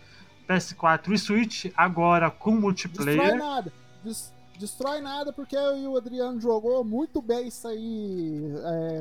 PS4 0.49 1.13
e 1.15 1.19
Switch, 1.19 1.67
agora 1.77 2.31
com 2.31 2.51
Destrói 2.51 2.61
multiplayer. 2.63 3.37
nada. 3.39 3.73
Des- 4.05 4.35
destrói 4.59 5.01
nada 5.01 5.33
porque 5.33 5.57
eu 5.57 5.79
e 5.79 5.87
o 5.87 5.97
Adriano 5.97 6.41
jogou 6.41 6.85
muito 6.85 7.23
bem 7.23 7.47
isso 7.49 7.67
aí 7.69 8.43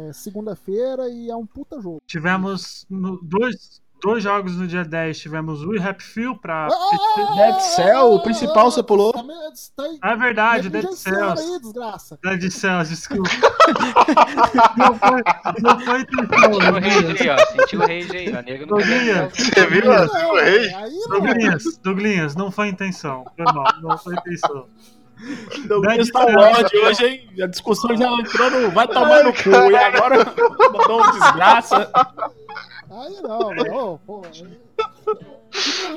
é, 0.07 0.13
segunda-feira 0.13 1.09
e 1.09 1.29
é 1.29 1.35
um 1.35 1.45
puta 1.45 1.81
jogo. 1.81 1.99
Tivemos 2.05 2.85
no- 2.89 3.19
dois, 3.23 3.81
dois 4.01 4.23
jogos 4.23 4.57
no 4.57 4.67
dia 4.67 4.83
10. 4.83 5.19
Tivemos 5.19 5.63
o 5.63 5.71
Happy 5.81 6.03
Few 6.03 6.35
pra. 6.37 6.67
Ah, 6.67 7.35
Dead 7.35 7.59
Cell, 7.59 8.13
o 8.13 8.21
principal 8.21 8.71
você 8.71 8.83
pulou. 8.83 9.13
Tá, 9.13 9.23
tá 9.77 9.83
aí 9.83 9.99
É 10.03 10.15
verdade, 10.17 10.69
Dead 10.69 10.85
desgraça. 10.85 12.19
Dead 12.23 12.51
Cells, 12.51 12.89
desculpa. 12.89 13.29
não 14.77 14.95
foi, 14.95 15.23
não 15.61 15.79
foi 15.79 16.01
intenção, 16.01 16.53
Sentiu 16.53 16.69
o 16.69 16.79
rage 16.79 17.21
aí, 17.21 17.29
ó. 17.29 17.37
Sentiu 17.37 17.79
o 17.79 17.81
rage 17.83 18.17
aí, 18.17 18.35
ó. 18.35 18.41
Nego 18.41 18.65
Douglinhas. 18.65 19.33
Você 19.33 19.65
viu? 19.67 19.83
Douglinhas, 21.09 21.63
Douglinhas, 21.83 22.35
não 22.35 22.51
foi 22.51 22.67
intenção. 22.67 23.23
Foi 23.35 23.45
mal, 23.53 23.67
não 23.81 23.97
foi 23.97 24.15
intenção. 24.15 24.65
Douglas 25.67 25.97
Dead 25.97 26.11
tá 26.11 26.25
Cell. 26.25 26.39
ódio 26.39 26.85
hoje, 26.85 27.05
hein? 27.05 27.43
A 27.43 27.47
discussão 27.47 27.95
já 27.95 28.11
entrou 28.11 28.49
no. 28.49 28.71
Vai 28.71 28.87
tomar 28.87 29.23
no 29.23 29.31
cu. 29.31 29.49
E 29.49 29.75
agora 29.75 30.25
mandou 30.73 31.03
um 31.03 31.11
desgraça. 31.11 31.91
Aí 32.89 33.21
não, 33.21 33.53
não. 33.53 33.97
Pô, 33.99 34.21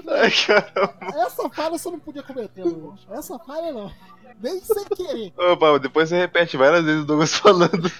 Ai, 0.09 0.31
caramba. 0.31 0.95
essa 1.27 1.49
falha 1.51 1.71
você 1.79 1.91
não 1.91 2.01
podia 2.01 2.23
cometer, 2.23 2.65
Luiz. 2.65 3.07
Essa 3.11 3.39
falha 3.39 3.73
não. 3.73 3.93
Nem 4.41 4.61
sem 4.61 4.85
querer. 4.85 5.33
Opa, 5.37 5.79
depois 5.79 6.09
você 6.09 6.19
repete 6.19 6.57
várias 6.57 6.85
vezes 6.85 7.03
o 7.03 7.07
Douglas 7.07 7.35
falando. 7.39 7.91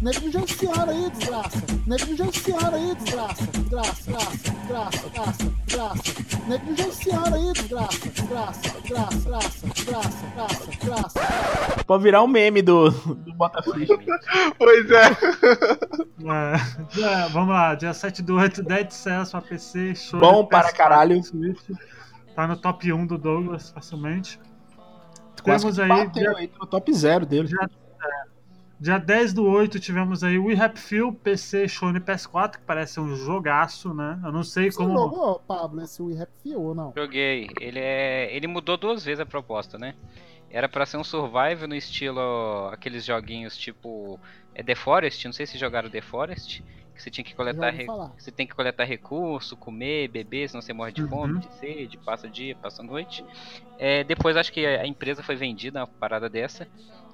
Negligenciaram 0.00 0.92
aí, 0.92 1.10
desgraça. 1.10 1.62
Negligenciaram 1.86 2.74
aí, 2.74 2.94
desgraça. 2.96 3.46
Desgraça, 3.46 3.92
desgraça, 3.92 4.50
desgraça, 4.50 5.00
desgraça, 5.00 5.52
desgraça. 5.64 6.48
Negligenciaram 6.48 7.34
aí, 7.34 7.52
desgraça. 7.52 8.08
Desgraça, 8.08 8.60
desgraça, 8.80 9.18
desgraça, 9.18 9.66
desgraça, 9.68 10.08
desgraça, 10.08 10.66
desgraça. 10.66 11.20
Pode 11.86 12.02
virar 12.02 12.22
um 12.22 12.28
meme 12.28 12.62
do, 12.62 12.90
do 12.90 13.32
Botafogo. 13.34 13.78
Pois 14.58 14.90
é. 14.90 15.06
É, 16.22 17.00
é, 17.00 17.28
vamos 17.28 17.50
lá, 17.50 17.74
dia 17.74 17.94
7 17.94 18.22
do 18.22 18.36
8, 18.36 18.62
Dead 18.62 18.90
Cells 18.90 19.30
pra 19.30 19.40
PC, 19.40 19.94
show. 19.94 20.20
Bom 20.20 20.44
para 20.44 20.68
PS4, 20.68 20.76
caralho. 20.76 21.22
Switch. 21.22 21.60
Tá 22.34 22.46
no 22.46 22.56
top 22.56 22.92
1 22.92 23.06
do 23.06 23.18
Douglas, 23.18 23.70
facilmente. 23.70 24.38
Quase 25.42 25.64
Temos 25.64 25.78
aí, 25.78 25.88
bateu 25.88 26.10
dia, 26.12 26.36
aí, 26.36 26.48
tá 26.48 26.58
no 26.60 26.66
top 26.66 26.92
zero 26.92 27.26
dele. 27.26 27.48
dia 28.80 28.98
10 28.98 29.32
do 29.32 29.44
8, 29.44 29.78
tivemos 29.80 30.22
aí 30.22 30.38
We 30.38 30.54
Happy 30.54 30.78
Few, 30.78 31.12
PC, 31.12 31.68
Sony 31.68 32.00
PS4, 32.00 32.52
que 32.52 32.60
parece 32.60 33.00
um 33.00 33.14
jogaço, 33.16 33.92
né? 33.92 34.20
Eu 34.24 34.32
não 34.32 34.44
sei 34.44 34.70
Você 34.70 34.78
como. 34.78 34.92
jogou, 34.96 35.40
Pablo, 35.40 35.82
esse 35.82 36.00
We 36.02 36.20
Happy 36.20 36.32
Few 36.42 36.60
ou 36.60 36.74
não? 36.74 36.92
Joguei. 36.96 37.48
Ele 37.60 37.78
é. 37.78 38.34
Ele 38.34 38.46
mudou 38.46 38.76
duas 38.76 39.04
vezes 39.04 39.20
a 39.20 39.26
proposta, 39.26 39.78
né? 39.78 39.94
Era 40.50 40.68
pra 40.68 40.84
ser 40.86 40.98
um 40.98 41.04
survival 41.04 41.66
no 41.66 41.74
estilo 41.74 42.68
aqueles 42.70 43.04
joguinhos 43.04 43.56
tipo 43.56 44.20
é 44.54 44.62
The 44.62 44.74
Forest, 44.74 45.24
não 45.24 45.32
sei 45.32 45.46
se 45.46 45.56
jogaram 45.56 45.88
The 45.88 46.02
Forest, 46.02 46.62
que 46.92 47.02
você 47.02 47.10
tinha 47.10 47.24
que 47.24 47.34
coletar 47.34 47.70
re- 47.70 47.86
você 48.18 48.30
tem 48.30 48.46
que 48.46 48.54
coletar 48.54 48.84
recurso, 48.84 49.56
comer, 49.56 50.08
beber, 50.08 50.48
senão 50.48 50.60
você 50.62 50.72
morre 50.72 50.92
de 50.92 51.06
fome, 51.06 51.34
Uhum. 51.34 51.38
de 51.40 51.52
sede, 51.54 51.96
passa 51.98 52.28
dia, 52.28 52.54
passa 52.56 52.82
noite. 52.82 53.24
É, 53.78 54.04
depois 54.04 54.36
acho 54.36 54.52
que 54.52 54.64
a 54.66 54.86
empresa 54.86 55.22
foi 55.22 55.34
vendida 55.36 55.80
uma 55.80 55.86
parada 55.86 56.28
dessa 56.28 56.68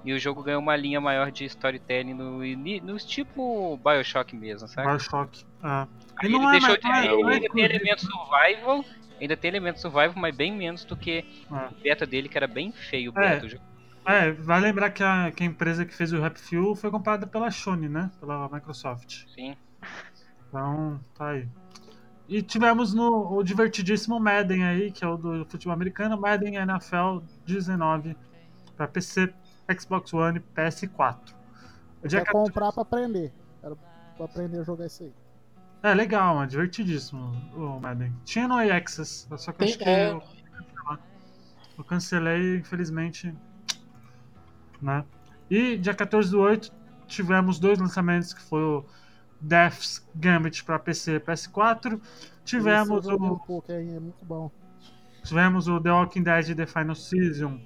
e 0.05 0.13
o 0.13 0.19
jogo 0.19 0.43
ganhou 0.43 0.61
uma 0.61 0.77
linha 0.77 1.01
maior 1.01 1.31
de 1.31 1.45
storytelling 1.45 2.15
no, 2.15 2.41
no 2.43 2.99
tipo 2.99 3.77
BioShock 3.79 4.35
mesmo, 4.37 4.69
sabe? 4.69 4.89
Bioshock. 4.89 5.45
É. 5.63 5.67
Aí 5.69 5.89
E 6.23 6.27
ele 6.27 6.39
não 6.39 6.49
é, 6.49 6.53
deixou 6.53 6.69
mais- 6.69 6.81
de, 6.81 6.89
não 6.89 6.95
é- 6.95 7.23
não 7.23 7.29
ainda 7.29 7.49
tem 7.49 7.65
elemento 7.65 8.01
survival, 8.07 8.85
ainda 9.21 9.37
tem 9.37 9.49
elemento 9.49 9.81
survival, 9.81 10.15
mas 10.17 10.37
bem 10.37 10.53
menos 10.53 10.85
do 10.85 10.97
que 10.97 11.25
É. 11.51 11.67
o 11.69 11.83
beta 11.83 12.07
dele, 12.07 12.29
que 12.29 12.37
era 12.37 12.47
bem 12.47 12.73
feio 12.73 13.13
o 13.15 13.19
É. 13.21 13.29
beta. 13.31 13.47
O 13.47 13.49
jogo. 13.49 13.63
É, 14.07 14.31
vai 14.33 14.59
lembrar 14.59 14.89
que 14.91 15.03
a, 15.03 15.31
que 15.31 15.43
a 15.43 15.47
empresa 15.47 15.85
que 15.85 15.95
fez 15.95 16.13
o 16.15 16.25
Happy 16.25 16.41
Few 16.41 16.75
foi 16.75 16.91
comprada 16.91 17.27
pela 17.27 17.51
Sony, 17.51 17.91
né? 17.91 18.11
Pela 18.19 18.49
Microsoft. 18.49 19.25
Sim. 19.35 19.55
Então, 20.49 21.01
tá 21.15 21.29
aí. 21.29 21.49
E 22.29 22.43
tivemos 22.43 22.93
no, 22.93 23.37
o 23.37 23.43
divertidíssimo 23.43 24.21
Madden 24.21 24.65
aí, 24.65 24.93
que 24.93 25.05
é 25.05 25.09
o 25.09 25.17
do 25.17 25.47
futebol 25.47 25.73
americano, 25.73 26.21
Madden 26.21 26.57
NFL 26.57 27.21
19 27.47 28.17
para 28.77 28.87
PC, 28.87 29.33
Xbox 29.79 30.13
One 30.13 30.39
e 30.39 30.61
PS4. 30.61 31.35
O 32.03 32.09
dia 32.09 32.21
Quer 32.21 32.27
14 32.27 32.53
comprar 32.53 32.73
pra 32.73 32.83
aprender. 32.83 33.33
Era 33.63 33.75
pra 34.17 34.25
aprender 34.27 34.61
a 34.61 34.63
jogar 34.63 34.87
isso 34.87 35.05
aí. 35.05 35.13
É 35.83 35.95
legal, 35.95 36.43
é 36.43 36.47
divertidíssimo 36.47 37.31
o 37.55 37.81
Madden. 37.81 38.13
Tinha 38.25 38.49
no 38.49 38.57
Access, 38.59 39.27
só 39.37 39.53
que 39.53 39.63
eu 39.63 39.69
acho 39.69 39.79
que 39.79 39.85
é. 39.85 40.11
eu, 40.11 40.23
eu 41.79 41.85
cancelei, 41.85 42.59
infelizmente. 42.59 43.35
Né? 44.83 45.05
E 45.49 45.77
dia 45.79 45.95
14 45.95 46.31
do 46.31 46.41
8 46.41 46.73
tivemos 47.07 47.59
dois 47.59 47.79
lançamentos 47.79 48.35
que 48.35 48.41
foi 48.43 48.63
o 48.63 48.85
Death's 49.41 50.05
Gambit 50.15 50.65
para 50.65 50.79
PC 50.79 51.17
e 51.17 51.21
PS4. 51.21 52.01
Tivemos 52.45 53.07
um 53.07 53.15
o, 53.15 53.39
pouco, 53.39 53.71
é, 53.71 53.83
muito 53.83 54.25
bom. 54.25 54.51
tivemos 55.23 55.69
o 55.69 55.81
The 55.81 55.93
Walking 55.93 56.23
Dead 56.23 56.57
The 56.57 56.67
Final 56.67 56.95
Season, 56.95 57.61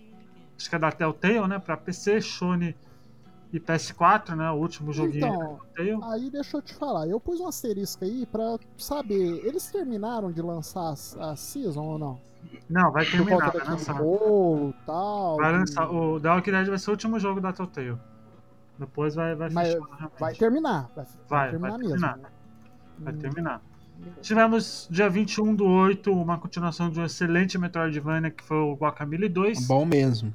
acho 0.57 0.69
que 0.69 0.75
é 0.75 0.79
da 0.79 0.91
Telltale, 0.91 1.47
né? 1.49 1.59
Para 1.59 1.77
PC, 1.77 2.21
Sony 2.21 2.77
e 3.53 3.61
PS4, 3.61 4.35
né? 4.35 4.51
O 4.51 4.55
último 4.55 4.93
joguinho 4.93 5.27
Então, 5.27 5.39
da 5.39 5.83
Telltale. 5.83 6.13
Aí 6.13 6.31
deixa 6.31 6.57
eu 6.57 6.63
te 6.63 6.75
falar, 6.75 7.07
eu 7.07 7.21
pus 7.21 7.41
um 7.41 7.47
asterisco 7.47 8.05
aí 8.05 8.27
pra 8.27 8.59
saber, 8.77 9.45
eles 9.47 9.71
terminaram 9.71 10.33
de 10.33 10.43
lançar 10.43 10.95
a, 11.19 11.31
a 11.31 11.37
season 11.37 11.83
ou 11.83 11.99
não? 11.99 12.21
Não, 12.69 12.91
vai 12.91 13.07
terminar, 13.07 13.53
vai 13.53 13.65
lançar. 13.65 13.95
bolo 13.95 14.75
tal. 14.85 15.37
Vai 15.37 15.53
lançar, 15.53 15.89
o 15.89 16.19
The 16.19 16.29
Walking 16.29 16.51
Dead 16.51 16.67
vai 16.67 16.79
ser 16.79 16.91
o 16.91 16.93
último 16.93 17.19
jogo 17.21 17.41
da 17.41 17.53
Telltale. 17.53 17.99
Depois 18.79 19.15
vai, 19.15 19.35
vai 19.35 19.51
Mas 19.51 19.69
fechar. 19.69 19.85
realmente. 19.87 20.21
Vai 20.21 20.35
terminar, 20.35 20.91
vai, 20.95 21.05
vai 21.29 21.51
terminar 21.51 21.71
vai 21.71 21.79
mesmo. 21.79 21.91
terminar. 21.93 22.17
né? 22.19 22.29
Vai 22.99 23.15
Hum, 23.15 23.19
terminar. 23.19 23.63
Tivemos 24.21 24.89
dia 24.91 25.09
21 25.09 25.55
do 25.55 25.65
8 25.67 26.13
uma 26.13 26.37
continuação 26.39 26.91
de 26.91 26.99
um 26.99 27.05
excelente 27.05 27.57
Metroidvania 27.57 28.31
que 28.31 28.43
foi 28.43 28.57
o 28.57 28.75
Guacamole 28.75 29.29
2 29.29 29.67
Bom 29.69 29.85
mesmo. 29.87 30.35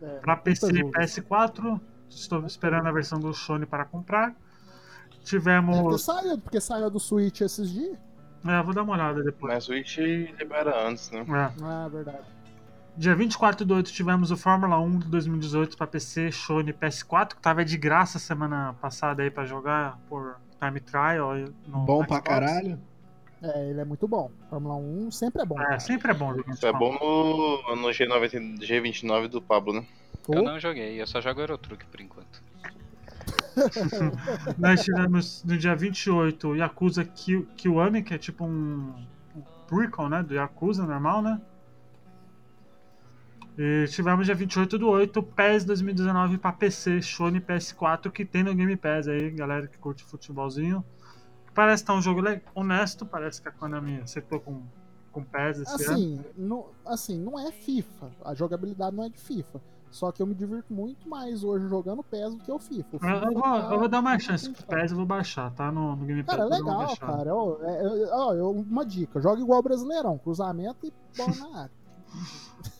é, 0.00 0.06
para 0.18 0.36
PC 0.36 0.70
e 0.72 0.78
jogo. 0.78 0.92
PS4. 0.92 1.80
Estou 2.08 2.44
esperando 2.46 2.86
a 2.86 2.92
versão 2.92 3.18
do 3.18 3.32
Sony 3.34 3.66
para 3.66 3.84
comprar. 3.84 4.28
Deve 4.28 4.36
ter 5.16 5.24
Tivemos. 5.24 6.02
saído, 6.02 6.38
porque 6.40 6.60
saiu 6.60 6.90
do 6.90 6.98
Switch 7.00 7.40
esses 7.40 7.70
dias. 7.70 7.96
É, 8.46 8.62
vou 8.62 8.72
dar 8.74 8.82
uma 8.82 8.94
olhada 8.94 9.22
depois. 9.22 9.52
Mas 9.54 9.64
Switch 9.64 9.98
libera 9.98 10.88
antes, 10.88 11.10
né? 11.10 11.20
É. 11.28 11.62
Ah, 11.64 11.88
verdade. 11.88 12.24
Dia 13.00 13.14
24 13.14 13.64
do 13.64 13.74
8 13.76 13.90
tivemos 13.92 14.30
o 14.30 14.36
Fórmula 14.36 14.78
1 14.78 14.98
de 14.98 15.08
2018 15.08 15.74
para 15.74 15.86
PC, 15.86 16.30
Sony 16.32 16.68
e 16.68 16.74
PS4, 16.74 17.28
que 17.30 17.40
tava 17.40 17.64
de 17.64 17.78
graça 17.78 18.18
semana 18.18 18.74
passada 18.78 19.22
aí 19.22 19.30
para 19.30 19.46
jogar 19.46 19.98
por 20.06 20.36
time 20.62 20.80
trial. 20.80 21.30
Bom 21.66 22.04
pra 22.04 22.18
Xbox. 22.18 22.28
caralho. 22.28 22.78
É, 23.42 23.70
ele 23.70 23.80
é 23.80 23.86
muito 23.86 24.06
bom. 24.06 24.30
Fórmula 24.50 24.74
1 24.76 25.10
sempre 25.12 25.40
é 25.40 25.46
bom. 25.46 25.58
É, 25.58 25.64
cara. 25.64 25.80
sempre 25.80 26.10
é 26.10 26.14
bom 26.14 26.34
jogar. 26.34 26.52
Isso 26.52 26.66
é 26.66 26.72
bom 26.74 26.92
no, 26.92 27.76
no 27.76 27.88
G90, 27.88 28.58
G29 28.58 29.28
do 29.28 29.40
Pablo, 29.40 29.72
né? 29.72 29.86
Eu 30.28 30.42
não 30.42 30.60
joguei, 30.60 31.00
eu 31.00 31.06
só 31.06 31.22
jogo 31.22 31.40
Eurotruck 31.40 31.86
por 31.86 32.02
enquanto. 32.02 32.42
Nós 34.58 34.84
tivemos 34.84 35.42
no 35.42 35.56
dia 35.56 35.74
28 35.74 36.48
o 36.48 36.54
Yakuza 36.54 37.02
Ki- 37.06 37.48
Kiwami, 37.56 38.02
que 38.02 38.12
é 38.12 38.18
tipo 38.18 38.44
um, 38.44 38.92
um 39.34 39.42
prequel, 39.66 40.10
né? 40.10 40.22
Do 40.22 40.34
Yakuza 40.34 40.84
normal, 40.86 41.22
né? 41.22 41.40
E 43.58 43.86
tivemos 43.88 44.24
dia 44.26 44.34
28 44.34 44.78
do 44.78 44.88
8 44.88 45.22
PES 45.22 45.64
2019 45.64 46.38
para 46.38 46.52
PC, 46.52 47.02
Sony 47.02 47.38
e 47.38 47.40
PS4, 47.40 48.10
que 48.10 48.24
tem 48.24 48.42
no 48.42 48.54
Game 48.54 48.74
Pass 48.76 49.06
aí, 49.08 49.30
galera 49.30 49.66
que 49.66 49.76
curte 49.78 50.02
futebolzinho. 50.04 50.84
Parece 51.54 51.82
estar 51.82 51.94
um 51.94 52.00
jogo 52.00 52.22
honesto, 52.54 53.04
parece 53.04 53.42
que 53.42 53.48
a 53.48 53.52
Konami 53.52 54.00
acertou 54.00 54.40
com, 54.40 54.62
com 55.12 55.22
PES 55.24 55.58
esse 55.60 55.84
ano. 55.84 55.92
Assim 55.92 56.24
não, 56.36 56.66
assim, 56.86 57.18
não 57.18 57.38
é 57.38 57.50
FIFA. 57.52 58.10
A 58.24 58.34
jogabilidade 58.34 58.96
não 58.96 59.04
é 59.04 59.08
de 59.08 59.18
FIFA. 59.18 59.60
Só 59.90 60.12
que 60.12 60.22
eu 60.22 60.26
me 60.26 60.36
divirto 60.36 60.72
muito 60.72 61.08
mais 61.08 61.42
hoje 61.42 61.66
jogando 61.68 62.00
PES 62.04 62.36
do 62.36 62.44
que 62.44 62.52
o 62.52 62.60
FIFA. 62.60 62.98
Eu, 63.02 63.08
eu 63.08 63.32
vou, 63.32 63.42
tá- 63.42 63.68
eu 63.72 63.78
vou 63.80 63.88
dar 63.88 63.98
uma 63.98 64.16
chance 64.20 64.48
pro. 64.48 64.64
PES, 64.64 64.92
eu 64.92 64.96
vou 64.96 65.04
baixar, 65.04 65.50
tá? 65.50 65.72
No, 65.72 65.96
no 65.96 66.06
Game 66.06 66.22
Pass. 66.22 66.36
Cara, 66.36 66.48
eu 66.48 66.62
uma 66.62 66.78
legal, 66.78 66.96
cara. 66.96 67.34
Ó, 67.34 67.56
é- 67.62 67.76
é- 68.36 68.40
eu- 68.40 68.50
uma 68.52 68.86
dica: 68.86 69.20
joga 69.20 69.40
igual 69.40 69.58
o 69.58 69.62
Brasileirão, 69.64 70.16
cruzamento 70.16 70.86
e 70.86 70.92
bola 71.16 71.34
na 71.36 71.58
área. 71.62 71.79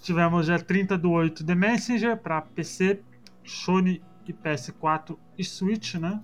Tivemos 0.03 0.47
dia 0.47 0.59
30 0.59 0.99
do 0.99 1.11
8 1.11 1.45
The 1.45 1.55
Messenger 1.55 2.17
para 2.17 2.43
PC, 2.43 3.03
Sony 3.45 4.03
e 4.27 4.33
PS4 4.33 5.17
e 5.39 5.45
Switch, 5.45 5.95
né? 5.95 6.23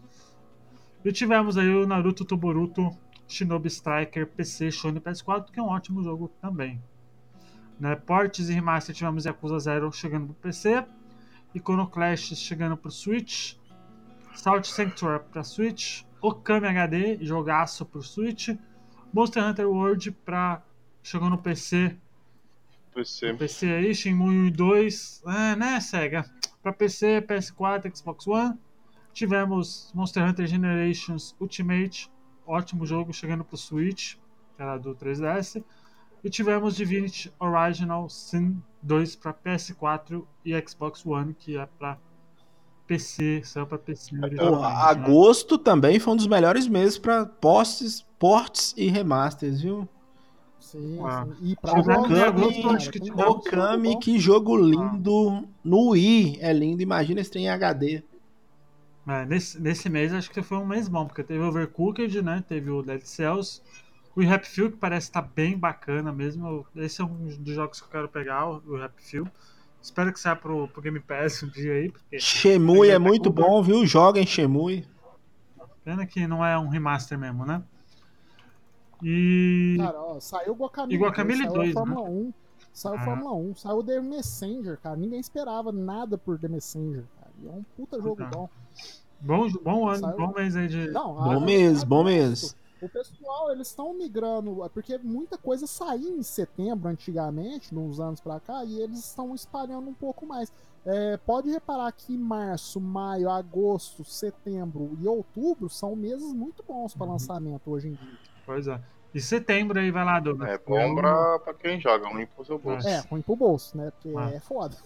E 1.05 1.13
tivemos 1.13 1.57
aí 1.57 1.69
o 1.69 1.87
Naruto 1.87 2.25
Toboruto 2.25 2.91
Shinobi 3.29 3.69
Striker 3.69 4.27
PC, 4.27 4.71
Sony 4.71 4.99
e 4.99 5.01
PS4, 5.01 5.51
que 5.51 5.61
é 5.61 5.63
um 5.63 5.69
ótimo 5.69 6.03
jogo 6.03 6.29
também. 6.41 6.83
Né? 7.79 7.95
Ports 7.95 8.49
e 8.49 8.53
remaster 8.53 8.95
tivemos 8.95 9.25
Yakuza 9.25 9.59
Zero 9.59 9.93
chegando 9.93 10.27
pro 10.27 10.35
PC, 10.35 10.85
Icono 11.55 11.87
Clash 11.87 12.35
chegando 12.37 12.77
pro 12.77 12.91
Switch, 12.91 13.57
Salt 14.35 14.67
Sanctuary 14.67 15.23
para 15.31 15.43
Switch, 15.43 16.03
Okami 16.21 16.67
HD, 16.67 17.19
jogaço 17.21 17.85
pro 17.85 18.03
Switch, 18.03 18.49
Monster 19.13 19.45
Hunter 19.45 19.69
World 19.69 20.11
para 20.11 20.63
chegou 21.03 21.31
no 21.31 21.39
PC. 21.39 21.97
PC. 22.97 23.33
No 23.33 23.39
PC 23.39 23.67
aí, 23.67 23.95
Shenmue 23.95 24.29
1 24.29 24.47
e 24.47 24.51
2. 24.51 25.23
É, 25.27 25.57
né, 25.57 25.81
SEGA? 25.81 26.25
Pra 26.63 26.73
PC, 26.73 27.21
PS4, 27.23 27.95
Xbox 27.95 28.27
One. 28.27 28.55
Tivemos 29.13 29.93
Monster 29.95 30.27
Hunter 30.27 30.47
Generations 30.47 31.35
Ultimate, 31.41 32.11
ótimo 32.47 32.85
jogo, 32.85 33.13
chegando 33.13 33.45
pro 33.45 33.57
Switch, 33.57 34.17
que 34.57 34.63
era 34.63 34.77
do 34.77 34.95
3DS. 34.95 35.63
E 36.23 36.29
tivemos 36.29 36.77
Divinity 36.77 37.33
Original 37.39 38.09
Sin 38.09 38.63
2 38.83 39.17
para 39.17 39.33
PS4 39.33 40.27
e 40.45 40.61
Xbox 40.69 41.05
One, 41.07 41.35
que 41.35 41.57
é 41.57 41.67
para 41.79 41.99
PC, 42.87 43.43
saiu 43.45 43.67
para 43.67 43.79
PC. 43.79 44.17
Pô, 44.17 44.27
originalmente, 44.27 44.63
né? 44.63 44.83
agosto 44.83 45.59
também 45.59 45.99
foi 45.99 46.13
um 46.15 46.17
dos 46.17 46.27
melhores 46.27 46.69
meses 46.69 46.99
pra 46.99 47.27
postes, 47.27 48.05
ports 48.19 48.75
e 48.77 48.89
remasters, 48.89 49.63
viu? 49.63 49.89
Sim, 50.67 50.99
Ah. 51.05 51.25
sim. 51.25 51.51
E 51.53 51.57
pra 51.57 51.73
em 51.79 52.09
né, 52.09 52.33
cara, 53.15 53.31
Okami, 53.31 53.99
que 54.01 54.19
jogo 54.19 54.57
lindo. 54.57 55.47
No 55.65 55.91
Wii 55.91 56.39
é 56.41 56.53
lindo, 56.53 56.83
imagina 56.83 57.21
esse 57.21 57.31
trem 57.31 57.45
em 57.45 57.49
HD. 57.49 58.03
É, 59.07 59.25
nesse, 59.25 59.61
nesse 59.61 59.89
mês 59.89 60.13
acho 60.13 60.29
que 60.29 60.43
foi 60.43 60.59
um 60.59 60.67
mês 60.67 60.89
bom, 60.89 61.07
porque 61.07 61.23
teve 61.23 61.39
Overcooked, 61.45 62.21
né? 62.21 62.43
Teve 62.49 62.71
o 62.71 62.83
Dead 62.83 63.03
Cells. 63.03 63.63
O 64.17 64.23
Happy 64.23 64.49
Few, 64.49 64.73
que 64.73 64.77
parece 64.79 65.07
estar 65.09 65.23
bem 65.23 65.57
bacana 65.57 66.13
mesmo. 66.13 66.67
Esse 66.75 67.01
é 67.01 67.05
um 67.05 67.29
dos 67.39 67.55
jogos 67.55 67.81
que 67.81 67.87
eu 67.87 67.91
quero 67.91 68.09
pegar, 68.09 68.49
o 68.49 68.61
o 68.67 68.83
Happy 68.83 69.03
Few. 69.03 69.29
Espero 69.81 70.13
que 70.13 70.19
saia 70.19 70.35
pro, 70.35 70.67
pro 70.67 70.83
Game 70.83 70.99
Pass 70.99 71.45
um 71.45 71.49
dia 71.49 71.75
aí, 71.75 71.91
porque 71.93 72.19
Shemui 72.19 72.89
é 72.89 72.95
Aí, 72.95 72.99
muito 72.99 73.31
bom, 73.31 73.63
viu? 73.63 73.87
Joguem 73.87 74.27
Shemui. 74.27 74.85
pena 75.85 76.05
que 76.05 76.27
não 76.27 76.45
é 76.45 76.59
um 76.59 76.69
remaster 76.69 77.17
mesmo, 77.17 77.47
né? 77.47 77.63
E. 79.03 79.77
Cara, 79.79 80.01
ó, 80.03 80.21
saiu 80.21 80.53
o 80.53 80.57
Guacamole, 80.57 80.95
E 80.95 80.99
Guacamelee 80.99 81.43
saiu 81.45 81.53
2, 81.55 81.71
a 81.71 81.73
Fórmula 81.81 82.09
1, 82.09 82.33
saiu 82.73 82.95
Ah. 82.99 83.05
Fórmula 83.05 83.33
1, 83.35 83.55
saiu 83.57 83.77
o 83.79 83.85
The 83.85 84.01
Messenger, 84.01 84.79
cara. 84.81 84.97
Ninguém 84.97 85.21
esperava 85.21 85.71
nada 85.73 86.17
por 86.19 86.39
The 86.39 86.49
Messenger, 86.49 87.05
cara. 87.19 87.31
E 87.43 87.49
é 87.49 87.51
um 87.53 87.65
puta 87.77 88.01
jogo 88.01 88.23
Então, 88.23 88.49
bom. 89.23 89.47
Bom, 89.49 89.49
bom 89.63 89.89
ano, 89.89 90.01
Saiu- 90.01 90.17
bom 90.17 90.33
mês 90.35 90.57
aí 90.57 90.69
de. 90.69 90.91
Não, 90.91 91.15
Bom 91.15 91.31
a- 91.37 91.41
mês, 91.41 91.83
bom 91.85 92.05
mês. 92.05 92.55
O 92.83 92.89
pessoal, 92.91 93.51
eles 93.51 93.69
estão 93.69 93.95
migrando, 93.95 94.55
porque 94.75 94.99
muita 94.99 95.39
coisa 95.39 95.67
saía 95.67 96.11
em 96.11 96.23
setembro 96.23 96.89
antigamente, 96.91 97.75
nos 97.75 97.99
anos 97.99 98.21
pra 98.21 98.39
cá, 98.39 98.63
e 98.65 98.79
eles 98.79 98.99
estão 98.99 99.35
espalhando 99.35 99.89
um 99.89 99.95
pouco 99.95 100.27
mais. 100.27 100.53
É, 100.85 101.17
pode 101.17 101.51
reparar 101.51 101.91
que 101.93 102.17
março, 102.17 102.79
maio, 102.79 103.31
agosto, 103.31 104.05
setembro 104.05 104.97
e 105.01 105.09
outubro 105.09 105.71
são 105.71 105.97
meses 105.97 106.33
muito 106.35 106.63
bons 106.63 106.93
Uhum. 106.93 106.99
para 106.99 107.07
lançamento 107.13 107.63
hoje 107.71 107.89
em 107.89 107.93
dia. 107.95 108.19
Pois 108.47 108.67
é. 108.69 108.81
E 109.15 109.21
setembro 109.21 109.79
aí 109.81 109.91
vai 109.91 110.05
lá, 110.05 110.21
Douglas. 110.21 110.49
É 110.51 110.59
bom 110.59 110.95
pra, 110.95 111.39
pra 111.39 111.55
quem 111.55 111.81
joga, 111.81 112.07
ruim 112.09 112.27
pro 112.27 112.45
seu 112.45 112.59
bolso. 112.59 112.87
É, 112.87 113.01
ruim 113.11 113.23
pro 113.23 113.35
bolso, 113.35 113.77
né? 113.77 113.91
Porque 113.91 114.17
Ah. 114.17 114.31
é 114.35 114.41
foda. 114.41 114.77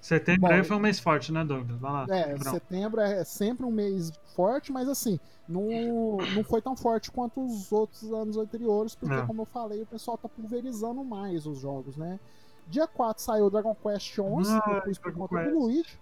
Setembro 0.00 0.42
Bom, 0.48 0.54
aí 0.54 0.62
foi 0.62 0.76
um 0.76 0.80
mês 0.80 1.00
forte, 1.00 1.32
né, 1.32 1.44
Douglas? 1.44 1.78
Vai 1.80 1.92
lá. 1.92 2.06
É, 2.08 2.22
Setembrão. 2.22 2.52
setembro 2.52 3.00
é 3.00 3.24
sempre 3.24 3.66
um 3.66 3.72
mês 3.72 4.12
forte, 4.36 4.70
mas 4.70 4.88
assim, 4.88 5.18
não, 5.48 6.16
não 6.34 6.44
foi 6.44 6.62
tão 6.62 6.76
forte 6.76 7.10
quanto 7.10 7.44
os 7.44 7.72
outros 7.72 8.04
anos 8.12 8.36
anteriores, 8.36 8.94
porque, 8.94 9.14
É. 9.14 9.26
como 9.26 9.42
eu 9.42 9.46
falei, 9.46 9.82
o 9.82 9.86
pessoal 9.86 10.16
tá 10.16 10.28
pulverizando 10.28 11.02
mais 11.04 11.44
os 11.44 11.58
jogos, 11.58 11.96
né? 11.96 12.20
Dia 12.68 12.86
4 12.86 13.20
saiu 13.22 13.50
Dragon 13.50 13.74
Quest 13.74 14.16
11, 14.16 14.52
Ah, 14.54 14.80
pus 14.84 14.96
por 14.98 15.12
conta 15.12 15.34
Quest. 15.36 15.50
do 15.50 15.58
Luigi. 15.58 15.98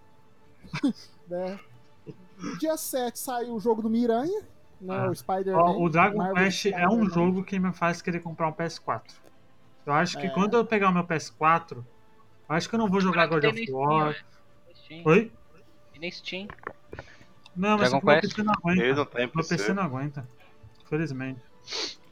né? 1.28 1.58
Dia 2.58 2.76
7 2.76 3.18
saiu 3.18 3.54
o 3.54 3.60
jogo 3.60 3.80
do 3.80 3.88
Miranha, 3.88 4.42
né? 4.80 4.96
Ah. 4.96 5.10
O 5.10 5.14
Spider-Man. 5.14 5.76
O 5.78 5.88
Dragon 5.88 6.18
Marvel 6.18 6.44
Quest 6.44 6.66
é 6.66 6.88
um 6.88 7.08
jogo 7.08 7.44
que 7.44 7.58
me 7.58 7.72
faz 7.72 8.00
querer 8.02 8.20
comprar 8.20 8.48
um 8.48 8.52
PS4. 8.52 9.02
Eu 9.86 9.92
acho 9.92 10.18
que 10.18 10.26
É. 10.26 10.30
quando 10.30 10.56
eu 10.56 10.64
pegar 10.64 10.88
o 10.88 10.92
meu 10.92 11.04
PS4, 11.04 11.76
eu 11.78 11.84
acho 12.48 12.68
que 12.68 12.74
eu 12.74 12.78
não 12.78 12.88
vou 12.88 13.00
jogar 13.00 13.26
God 13.26 13.44
of 13.44 13.58
na 13.58 13.62
Steam, 13.64 13.78
War. 13.78 14.08
né? 14.10 14.16
Steam. 14.74 15.02
Oi? 15.04 15.32
E 15.94 15.98
na 15.98 16.10
Steam. 16.10 16.48
Não, 17.56 17.76
mas 17.78 17.90
Dragon 17.90 18.06
o 18.06 18.06
meu? 18.10 18.20
PC 18.20 18.42
não 18.42 18.52
aguenta. 18.54 18.82
Ele 18.82 18.94
não 18.94 19.04
tem 19.06 19.20
Meu 19.26 19.30
PC 19.34 19.56
PC. 19.56 19.72
não 19.74 19.82
aguenta. 19.82 20.28
Infelizmente. 20.84 21.40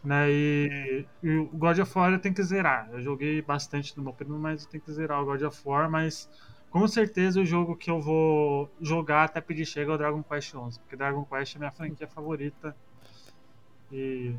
Né, 0.04 0.30
e, 0.30 1.04
e 1.22 1.36
o 1.36 1.46
God 1.46 1.78
of 1.80 1.98
War 1.98 2.12
eu 2.12 2.18
tenho 2.20 2.34
que 2.34 2.42
zerar. 2.42 2.88
Eu 2.92 3.02
joguei 3.02 3.42
bastante 3.42 3.96
no 3.96 4.02
meu 4.04 4.12
primo, 4.12 4.38
mas 4.38 4.64
eu 4.64 4.70
tenho 4.70 4.82
que 4.82 4.92
zerar 4.92 5.20
o 5.20 5.24
God 5.24 5.42
of 5.42 5.60
War. 5.64 5.90
Mas 5.90 6.28
com 6.70 6.86
certeza 6.88 7.40
o 7.40 7.44
jogo 7.46 7.76
que 7.76 7.90
eu 7.90 8.00
vou 8.00 8.70
jogar 8.80 9.24
até 9.24 9.40
pedir 9.40 9.64
chega 9.66 9.90
é 9.92 9.94
o 9.94 9.98
Dragon 9.98 10.22
Quest 10.22 10.54
11. 10.54 10.78
Porque 10.80 10.96
Dragon 10.96 11.24
Quest 11.24 11.56
é 11.56 11.58
minha 11.58 11.70
franquia 11.72 12.06
favorita. 12.06 12.74
E. 13.92 14.34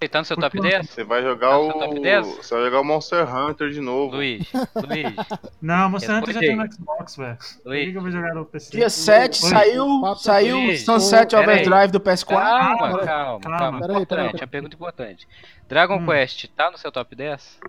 Ele 0.00 0.08
tá 0.08 0.20
no 0.20 0.24
seu 0.24 0.34
top 0.38 0.56
que 0.56 0.62
10? 0.66 0.88
Você 0.88 1.04
vai 1.04 1.20
jogar 1.22 1.50
Tá 1.50 1.58
o. 1.58 1.66
no 1.66 1.72
seu 1.72 1.80
top 1.80 2.00
10? 2.00 2.26
Você 2.26 2.54
vai 2.54 2.64
jogar 2.64 2.80
o 2.80 2.84
Monster 2.84 3.36
Hunter 3.36 3.68
de 3.68 3.80
novo. 3.82 4.16
Luiz, 4.16 4.50
Luiz, 4.74 5.14
Não, 5.60 5.90
Monster 5.90 6.16
Hunter 6.16 6.32
já 6.34 6.40
tem 6.40 6.56
no 6.56 6.72
Xbox, 6.72 7.16
velho. 7.16 7.36
Por 7.62 7.72
que, 7.74 7.92
eu 7.94 8.00
vou 8.00 8.10
jogar 8.10 8.34
no 8.34 8.46
PC? 8.46 8.70
Dia 8.78 8.88
7 8.88 9.44
Oi. 9.44 9.50
saiu, 9.50 10.00
Papo- 10.00 10.16
saiu. 10.20 10.76
Sunset 10.78 11.36
pera 11.36 11.52
aí. 11.52 11.60
Overdrive 11.60 11.92
do 11.92 12.00
PS4. 12.00 12.26
Calma, 12.28 12.78
Calma, 12.78 12.78
calma, 12.78 13.06
calma. 13.06 13.40
calma. 13.58 13.80
Peraí, 13.80 13.96
Importante, 13.96 14.08
peraí, 14.08 14.30
peraí. 14.32 14.44
a 14.44 14.46
pergunta 14.46 14.74
importante. 14.74 15.28
Dragon 15.68 15.96
Hum. 15.98 16.06
Quest 16.06 16.46
tá 16.56 16.70
no 16.70 16.78
seu 16.78 16.90
top 16.90 17.14
10? 17.14 17.60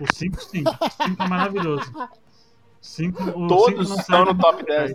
O 0.00 0.12
5 0.12 0.40
sim. 0.42 0.64
O 0.66 1.04
5 1.04 1.22
é 1.22 1.28
maravilhoso. 1.28 1.92
5, 2.80 3.22
o 3.22 3.46
Todos 3.48 3.88
cinco 3.88 4.00
estão 4.00 4.24
no 4.24 4.34
top 4.36 4.64
10. 4.64 4.90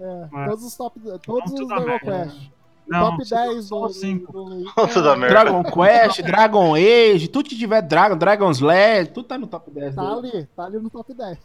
É, 0.00 0.28
É. 0.34 0.48
todos 0.48 0.64
os 0.64 0.76
top, 0.76 1.00
todos 1.24 1.52
os 1.52 1.58
tudo 1.58 1.66
Dragon. 1.68 1.98
Quest. 1.98 2.50
Não, 2.88 3.10
top 3.12 3.24
só- 3.24 3.36
10 3.36 3.64
só 3.64 3.78
do, 3.78 3.86
os 3.86 3.96
cinco. 4.00 4.32
do, 4.32 4.44
do- 4.44 4.72
Tudo 4.74 5.02
da 5.02 5.16
merda. 5.16 5.34
Dragon 5.40 5.62
Quest, 5.64 6.22
Dragon 6.22 6.74
Age, 6.74 7.28
tudo 7.28 7.48
que 7.48 7.56
tiver 7.56 7.80
Dragon, 7.82 8.16
Dragon's 8.16 8.60
Lair, 8.60 9.10
tudo 9.12 9.26
tá 9.28 9.38
no 9.38 9.46
top 9.46 9.70
10. 9.70 9.94
Tá 9.94 10.02
dele. 10.02 10.30
ali, 10.36 10.46
tá 10.56 10.64
ali 10.64 10.78
no 10.78 10.90
top 10.90 11.14
10. 11.14 11.38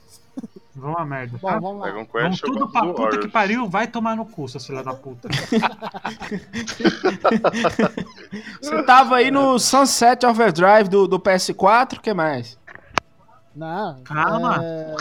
Vão 0.75 0.95
a 0.97 1.05
merda. 1.05 1.37
Bom, 1.41 1.47
vamos 1.59 1.79
lá. 1.79 1.85
Dragon 1.91 2.05
Quest 2.05 2.43
eu 2.43 2.49
tudo 2.49 2.59
gosto 2.67 2.71
pra 2.73 2.93
puta 2.93 3.17
que 3.19 3.27
pariu, 3.27 3.67
vai 3.69 3.87
tomar 3.87 4.15
no 4.15 4.25
cu, 4.25 4.47
seus 4.47 4.65
filha 4.65 4.83
da 4.83 4.93
puta. 4.93 5.27
Você 8.61 8.83
tava 8.83 9.15
aí 9.17 9.31
no 9.31 9.57
Sunset 9.59 10.25
Overdrive 10.25 10.89
do, 10.89 11.07
do 11.07 11.19
PS4, 11.19 11.97
o 11.97 12.01
que 12.01 12.13
mais? 12.13 12.57
Não, 13.57 14.01
Calma. 14.03 14.59
é. 14.63 14.95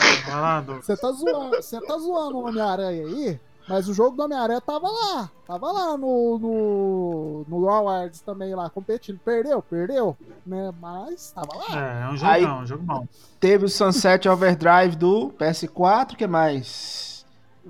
Você 0.83 0.97
tá 0.97 1.13
zoando, 1.13 1.57
você 1.57 1.81
tá 1.81 1.99
zoando 1.99 2.39
o 2.39 2.47
Homem-Aranha 2.49 3.07
aí, 3.07 3.41
mas 3.69 3.89
o 3.89 3.95
jogo 3.95 4.17
do 4.17 4.23
Homem-Aranha 4.23 4.61
tava 4.61 4.89
lá. 4.89 5.31
Tava 5.47 5.71
lá 5.73 5.97
no, 5.97 6.39
no, 6.39 7.45
no 7.49 7.69
Awards 7.69 8.21
também 8.21 8.55
lá, 8.55 8.69
competindo. 8.71 9.19
Perdeu? 9.25 9.63
Perdeu, 9.63 10.17
né? 10.47 10.73
Mas 10.81 11.31
tava 11.33 11.49
lá. 11.57 11.67
É, 11.79 12.03
é 12.05 12.09
um 12.09 12.17
jogo 12.17 12.33
Aí- 12.33 12.43
não, 12.47 12.61
um 12.61 12.67
jogo 12.67 12.83
bom. 12.83 13.07
Teve 13.39 13.65
o 13.67 13.69
Sunset 13.69 14.29
Overdrive 14.29 14.97
do 14.97 15.31
PS4, 15.39 16.15
o 16.15 16.17
que 16.17 16.27
mais? 16.27 17.16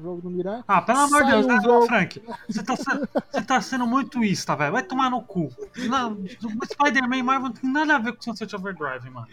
Jogo 0.00 0.20
do 0.20 0.30
Miranha. 0.30 0.62
Ah, 0.68 0.82
pelo 0.82 0.98
amor 0.98 1.24
de 1.24 1.30
Deus, 1.30 1.46
um 1.46 1.50
ah, 1.50 1.60
jogo- 1.62 1.86
Frank, 1.86 2.22
você 2.46 2.62
tá, 2.62 2.76
sendo, 2.76 3.08
você 3.32 3.42
tá 3.42 3.60
sendo 3.62 3.86
muito 3.86 4.22
ista, 4.22 4.54
velho. 4.54 4.72
Vai 4.72 4.82
tomar 4.82 5.10
no 5.10 5.22
cu. 5.22 5.50
Spider-Man 6.70 7.16
e 7.16 7.22
Marvel 7.22 7.48
não 7.48 7.54
tem 7.54 7.70
nada 7.70 7.96
a 7.96 7.98
ver 7.98 8.12
com 8.12 8.22
Sunset 8.22 8.54
Overdrive, 8.54 9.08
mano. 9.08 9.26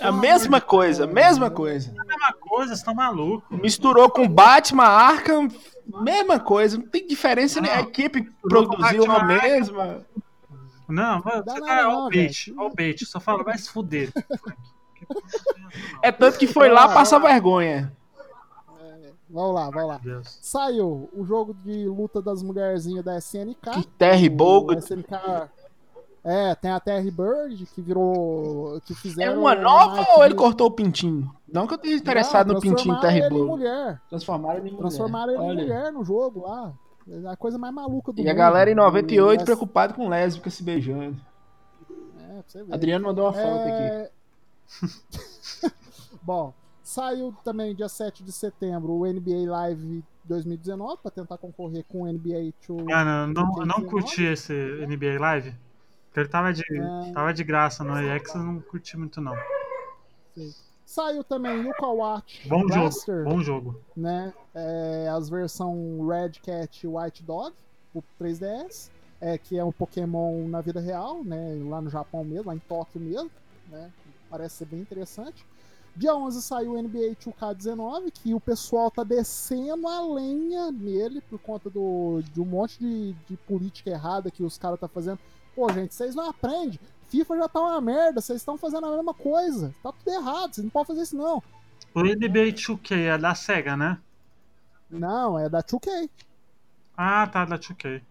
A 0.00 0.10
mesma 0.10 0.60
coisa, 0.60 1.06
mesma 1.06 1.50
coisa. 1.50 1.94
É 1.94 2.00
a 2.00 2.04
mesma 2.04 2.32
coisa, 2.32 2.68
vocês 2.68 2.78
estão 2.78 2.94
malucos. 2.94 3.58
Misturou 3.60 4.08
com 4.08 4.26
Batman, 4.26 4.84
Arkham, 4.84 5.48
mesma 6.00 6.40
coisa. 6.40 6.78
Não 6.78 6.86
tem 6.86 7.06
diferença, 7.06 7.60
né? 7.60 7.70
A 7.70 7.80
equipe 7.80 8.30
produziu 8.40 9.10
a 9.10 9.24
mesma. 9.24 10.06
Não, 10.88 11.22
mano, 11.22 11.44
você 11.44 11.60
tá. 11.60 11.88
Ó 11.88 12.06
o 12.06 12.10
bait, 12.10 12.54
ó 12.56 12.66
o 12.66 12.74
bait. 12.74 13.04
Só 13.04 13.20
fala, 13.20 13.44
vai 13.44 13.58
se 13.58 13.68
fuder. 13.68 14.10
Frank. 14.12 14.58
É 16.02 16.10
tanto 16.10 16.38
que 16.38 16.46
foi 16.46 16.68
lá 16.68 16.88
passar 16.88 17.18
vergonha. 17.18 17.92
Vamos 19.28 19.54
lá, 19.54 19.70
vamos 19.70 19.88
lá. 19.88 19.98
Deus. 19.98 20.38
Saiu 20.40 21.08
o 21.12 21.24
jogo 21.24 21.52
de 21.64 21.86
luta 21.88 22.22
das 22.22 22.42
mulherzinhas 22.42 23.04
da 23.04 23.16
SNK. 23.18 23.70
Que 23.72 23.86
Terry 23.98 24.28
Bogut. 24.28 24.78
SNK. 24.78 25.50
É, 26.28 26.54
tem 26.56 26.70
a 26.72 26.80
Terry 26.80 27.10
Bird, 27.10 27.66
que 27.66 27.80
virou. 27.80 28.80
Que 28.84 28.92
É 28.92 28.96
fizeram. 28.96 29.40
uma 29.40 29.54
nova 29.54 30.04
ou 30.16 30.24
ele 30.24 30.34
cortou 30.34 30.66
o 30.66 30.70
pintinho? 30.72 31.32
Não 31.52 31.66
que 31.68 31.74
eu 31.74 31.78
tenha 31.78 31.94
interessado 31.96 32.48
Não, 32.48 32.54
no 32.56 32.60
pintinho 32.60 32.98
Terry 33.00 33.28
Bogut. 33.28 33.46
mulher. 33.46 34.00
Transformaram 34.08 34.58
ele 34.58 34.68
em 34.68 34.72
mulher. 34.72 34.80
Transformaram 34.80 35.32
ele 35.32 35.42
em 35.62 35.64
mulher 35.64 35.92
no 35.92 36.04
jogo 36.04 36.42
lá. 36.42 36.72
É 37.08 37.28
a 37.28 37.36
coisa 37.36 37.56
mais 37.58 37.72
maluca 37.72 38.12
do 38.12 38.18
E 38.20 38.22
mundo. 38.24 38.30
a 38.30 38.34
galera 38.34 38.68
em 38.70 38.74
98 38.74 39.40
E 39.40 39.44
preocupada 39.44 39.94
com 39.94 40.08
lésbica 40.08 40.50
se 40.50 40.62
beijando. 40.64 41.16
É, 42.18 42.32
pra 42.34 42.42
você 42.48 42.64
ver. 42.64 42.74
Adriano 42.74 43.06
mandou 43.06 43.24
uma 43.26 43.32
foto 43.32 43.60
aqui. 43.60 43.82
É... 43.82 44.10
Bom, 46.22 46.52
saiu 46.96 47.34
também 47.44 47.74
dia 47.74 47.88
7 47.88 48.24
de 48.24 48.32
setembro 48.32 48.92
o 48.94 49.06
NBA 49.06 49.50
Live 49.50 50.02
2019 50.24 50.98
para 51.02 51.10
tentar 51.10 51.36
concorrer 51.38 51.84
com 51.88 52.02
o 52.02 52.06
NBA 52.12 52.52
2. 52.66 52.84
Mano, 52.84 53.10
eu 53.10 53.26
não, 53.26 53.26
não 53.28 53.80
2019. 53.82 53.86
curti 53.90 54.22
esse 54.24 54.52
NBA 54.54 55.20
Live. 55.20 55.54
Porque 56.06 56.20
ele 56.20 56.28
tava 56.28 56.52
de, 56.52 56.62
É. 56.62 57.12
tava 57.12 57.34
de 57.34 57.44
graça 57.44 57.84
no 57.84 58.00
EX, 58.00 58.34
eu 58.34 58.42
não 58.42 58.60
curti 58.60 58.96
muito, 58.96 59.20
não. 59.20 59.34
Saiu 60.84 61.24
também 61.24 61.66
Yuka 61.66 61.86
Watch 61.86 62.48
Bom 62.48 62.64
Blaster, 62.64 63.16
jogo, 63.24 63.30
bom 63.30 63.42
jogo. 63.42 63.80
né? 63.96 64.32
É, 64.54 65.08
as 65.08 65.28
versão 65.28 66.06
Red 66.06 66.32
Cat 66.42 66.86
e 66.86 66.88
White 66.88 67.22
Dog, 67.24 67.54
o 67.94 68.02
3DS, 68.20 68.90
é, 69.20 69.36
que 69.36 69.58
é 69.58 69.64
um 69.64 69.72
Pokémon 69.72 70.46
na 70.48 70.60
vida 70.60 70.80
real, 70.80 71.24
né? 71.24 71.58
Lá 71.68 71.80
no 71.80 71.90
Japão 71.90 72.22
mesmo, 72.24 72.46
lá 72.48 72.54
em 72.54 72.58
Tóquio 72.60 73.00
mesmo. 73.00 73.30
né? 73.68 73.90
Parece 74.30 74.56
ser 74.56 74.64
bem 74.66 74.80
interessante. 74.80 75.44
Dia 75.96 76.14
11 76.14 76.42
saiu 76.42 76.72
o 76.72 76.82
NBA 76.82 77.16
2K19, 77.16 78.12
que 78.12 78.34
o 78.34 78.40
pessoal 78.40 78.90
tá 78.90 79.02
descendo 79.02 79.88
a 79.88 80.00
lenha 80.14 80.70
nele 80.70 81.22
por 81.22 81.38
conta 81.38 81.70
do, 81.70 82.20
de 82.34 82.40
um 82.40 82.44
monte 82.44 82.78
de, 82.78 83.12
de 83.28 83.36
política 83.38 83.88
errada 83.90 84.30
que 84.30 84.42
os 84.42 84.58
caras 84.58 84.78
tá 84.78 84.86
fazendo. 84.88 85.18
Pô, 85.54 85.72
gente, 85.72 85.94
vocês 85.94 86.14
não 86.14 86.28
aprendem. 86.28 86.78
FIFA 87.08 87.36
já 87.38 87.48
tá 87.48 87.60
uma 87.60 87.80
merda, 87.80 88.20
vocês 88.20 88.40
estão 88.40 88.58
fazendo 88.58 88.86
a 88.86 88.90
mesma 88.94 89.14
coisa. 89.14 89.74
Tá 89.82 89.90
tudo 89.90 90.12
errado, 90.12 90.54
vocês 90.54 90.64
não 90.64 90.70
podem 90.70 90.86
fazer 90.88 91.02
isso 91.02 91.16
não. 91.16 91.42
O 91.94 92.02
NBA 92.02 92.52
2K 92.52 92.94
é 93.14 93.16
da 93.16 93.34
SEGA, 93.34 93.74
né? 93.74 93.98
Não, 94.90 95.38
é 95.38 95.48
da 95.48 95.62
2K. 95.62 96.10
Ah, 96.94 97.26
tá, 97.26 97.46
da 97.46 97.58
2K. 97.58 98.02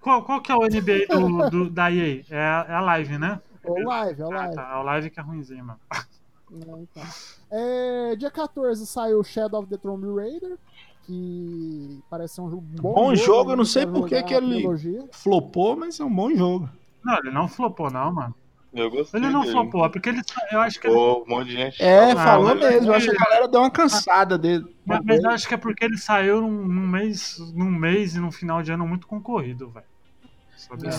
Qual, 0.00 0.22
qual 0.24 0.42
que 0.42 0.52
é 0.52 0.54
o 0.54 0.60
NBA 0.66 1.06
do, 1.08 1.50
do- 1.50 1.70
da 1.70 1.90
EA? 1.90 2.22
É, 2.28 2.38
a- 2.38 2.66
é 2.68 2.74
a 2.74 2.80
live, 2.80 3.16
né? 3.18 3.40
É 3.64 3.70
o 3.70 3.82
live, 3.82 4.20
é 4.22 4.26
o 4.26 4.32
Ah, 4.32 4.36
live. 4.36 4.54
tá. 4.54 4.70
É 4.72 4.76
o 4.76 4.82
live 4.82 5.10
que 5.10 5.18
é 5.18 5.22
ruimzinho, 5.22 5.64
mano. 5.64 5.80
Né, 6.50 6.86
então. 6.90 7.02
É, 7.50 8.16
dia 8.16 8.30
14 8.30 8.86
saiu 8.86 9.22
Shadow 9.22 9.60
of 9.60 9.68
the 9.68 9.76
Tomb 9.76 10.06
Raider, 10.14 10.56
que 11.04 12.00
parece 12.10 12.36
ser 12.36 12.40
um 12.42 12.48
bom, 12.48 12.94
Bom 12.94 13.14
jogo, 13.14 13.52
eu 13.52 13.56
não 13.56 13.64
pra 13.64 13.72
sei 13.72 13.86
por 13.86 14.08
que 14.08 14.14
ele-. 14.14 14.66
Flopou, 15.12 15.76
mas 15.76 15.98
é 16.00 16.04
um 16.04 16.14
bom 16.14 16.30
jogo. 16.34 16.68
Não, 17.04 17.16
ele 17.18 17.30
não 17.30 17.48
flopou, 17.48 17.90
não, 17.90 18.12
mano. 18.12 18.34
Eu 18.74 18.90
gostei. 18.90 19.18
Ele 19.18 19.30
não 19.30 19.40
dele. 19.40 19.52
flopou, 19.52 19.84
é 19.84 19.88
porque 19.88 20.10
ele. 20.10 20.20
Eu 20.52 20.60
acho 20.60 20.78
que 20.78 20.86
ele. 20.88 20.96
Um 20.96 21.24
monte 21.26 21.46
de 21.48 21.52
gente. 21.52 21.82
É, 21.82 22.12
Ah, 22.12 22.16
falou 22.16 22.54
mas- 22.54 22.58
mesmo. 22.60 22.86
Eu 22.88 22.94
acho 22.94 23.10
que 23.10 23.16
a 23.16 23.24
galera 23.24 23.48
deu 23.48 23.60
uma 23.60 23.70
cansada 23.70 24.36
dele. 24.36 24.66
Mas, 24.84 25.00
mas 25.04 25.24
eu 25.24 25.30
acho 25.30 25.48
que 25.48 25.54
é 25.54 25.56
porque 25.56 25.84
ele 25.86 25.96
saiu 25.96 26.42
num, 26.42 26.50
num 26.50 26.86
mês, 26.86 27.38
num 27.54 27.70
mês 27.70 28.14
e 28.14 28.20
num 28.20 28.30
final 28.30 28.62
de 28.62 28.70
ano 28.70 28.86
muito 28.86 29.06
concorrido, 29.06 29.70
velho. 29.70 29.86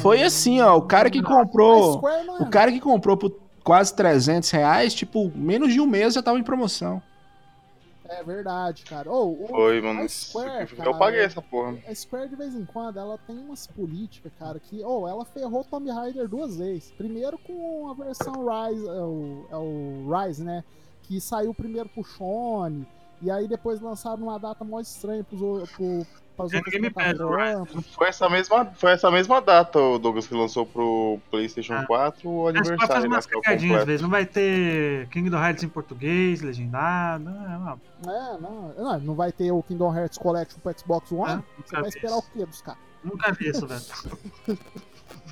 Foi 0.02 0.24
assim, 0.24 0.60
ó. 0.62 0.76
O 0.78 0.82
cara 0.82 1.12
que 1.12 1.22
comprou. 1.22 2.02
Não 2.02 2.38
é. 2.38 2.42
O 2.42 2.50
cara 2.50 2.72
que 2.72 2.80
comprou 2.80 3.16
por 3.16 3.32
quase 3.64 3.94
300 3.96 4.50
reais, 4.52 4.94
tipo, 4.94 5.32
menos 5.36 5.72
de 5.74 5.80
um 5.80 5.86
mês 5.86 6.14
já 6.14 6.22
tava 6.24 6.40
em 6.40 6.44
promoção. 6.44 7.02
É 8.12 8.24
verdade, 8.24 8.84
cara. 8.86 9.12
Ô, 9.12 9.34
o- 9.44 9.48
Foi, 9.50 9.80
mano. 9.82 10.10
Square, 10.10 10.68
eu 10.72 10.78
cara, 10.78 10.94
paguei 10.96 11.20
essa 11.22 11.44
porra. 11.44 11.78
A 11.88 11.94
Square 11.94 12.28
de 12.30 12.36
vez 12.36 12.56
em 12.56 12.66
quando 12.66 12.98
ela 12.98 13.20
tem 13.20 13.38
umas 13.38 13.68
políticas, 13.68 14.32
cara, 14.40 14.60
que 14.60 14.82
ou 14.84 15.08
ela 15.08 15.24
ferrou 15.26 15.64
Tomb 15.64 15.92
Raider 15.92 16.28
duas 16.28 16.58
vezes. 16.58 16.92
Primeiro 16.98 17.38
com 17.38 17.88
a 17.88 17.94
versão 17.94 18.34
Rise, 18.48 18.88
é 18.88 18.92
o, 19.04 19.46
é 19.52 19.56
o 19.58 20.08
Rise, 20.26 20.44
né? 20.44 20.64
Que 21.04 21.22
saiu 21.22 21.54
primeiro 21.54 21.88
pro 21.90 22.04
Shone, 22.04 22.88
e 23.22 23.30
aí 23.30 23.48
depois 23.48 23.80
lançaram 23.80 24.24
uma 24.24 24.40
data 24.40 24.64
mó 24.64 24.80
estranha 24.80 25.24
pros, 25.24 25.42
o- 25.42 25.68
pro, 25.76 26.08
É, 26.40 26.58
outras 26.58 26.64
ninguém 26.66 26.82
me 26.82 26.90
pede, 26.90 27.18
plataformas. 27.20 27.86
Foi 27.88 28.08
essa 28.08 28.30
mesma, 28.30 28.66
foi 28.76 28.92
essa 28.92 29.12
mesma 29.12 29.42
data, 29.42 29.80
o 29.80 30.00
Douglas, 30.00 30.28
que 30.28 30.34
lançou 30.34 30.66
pro 30.66 31.20
PlayStation 31.32 31.74
Ah. 31.74 31.86
4 31.86 32.30
o 32.30 32.48
aniversário, 32.48 33.10
né? 33.10 33.16
umas 33.16 33.26
cagadinhas 33.26 33.86
vezes. 33.86 34.02
Não 34.02 34.10
vai 34.10 34.26
ter 34.26 35.08
Kingdom 35.10 35.38
Hearts 35.38 35.64
em 35.64 35.70
português, 35.70 36.42
legendado. 36.42 37.24
Não, 37.26 37.80
É, 38.12 38.38
não, 38.40 38.74
não, 38.78 39.00
não 39.00 39.14
vai 39.16 39.32
ter 39.32 39.52
o 39.52 39.62
Kingdom 39.64 39.96
Hearts 39.96 40.18
Collection 40.18 40.60
pro 40.62 40.78
Xbox 40.78 41.12
One? 41.12 41.34
É, 41.34 41.62
Você 41.66 41.72
vai 41.76 41.84
vi 41.84 41.90
esperar 41.90 42.18
o 42.18 42.22
quê 42.22 42.46
dos 42.46 42.62
caras? 42.62 42.82
Nunca 43.04 43.32
vi 43.32 43.50
isso, 43.50 43.66
velho. 43.68 43.82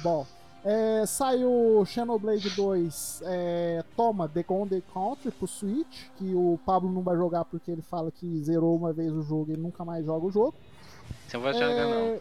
Bom, 0.03 0.25
é, 0.63 1.05
saiu 1.05 1.83
Xenoblade 1.85 2.49
2 2.49 3.21
é, 3.25 3.83
Toma 3.95 4.27
The 4.27 4.43
Golden 4.43 4.83
Country 4.93 5.31
pro 5.31 5.47
Switch, 5.47 6.07
que 6.17 6.33
o 6.35 6.59
Pablo 6.65 6.91
não 6.91 7.01
vai 7.01 7.15
jogar 7.15 7.45
porque 7.45 7.71
ele 7.71 7.81
fala 7.81 8.11
que 8.11 8.39
zerou 8.43 8.75
uma 8.75 8.91
vez 8.91 9.13
o 9.13 9.21
jogo 9.21 9.51
e 9.51 9.57
nunca 9.57 9.85
mais 9.85 10.05
joga 10.05 10.25
o 10.25 10.31
jogo. 10.31 10.55
Você 11.27 11.37
não 11.37 11.43
vai 11.43 11.53
jogar, 11.53 11.85
não. 11.85 12.07
É, 12.15 12.19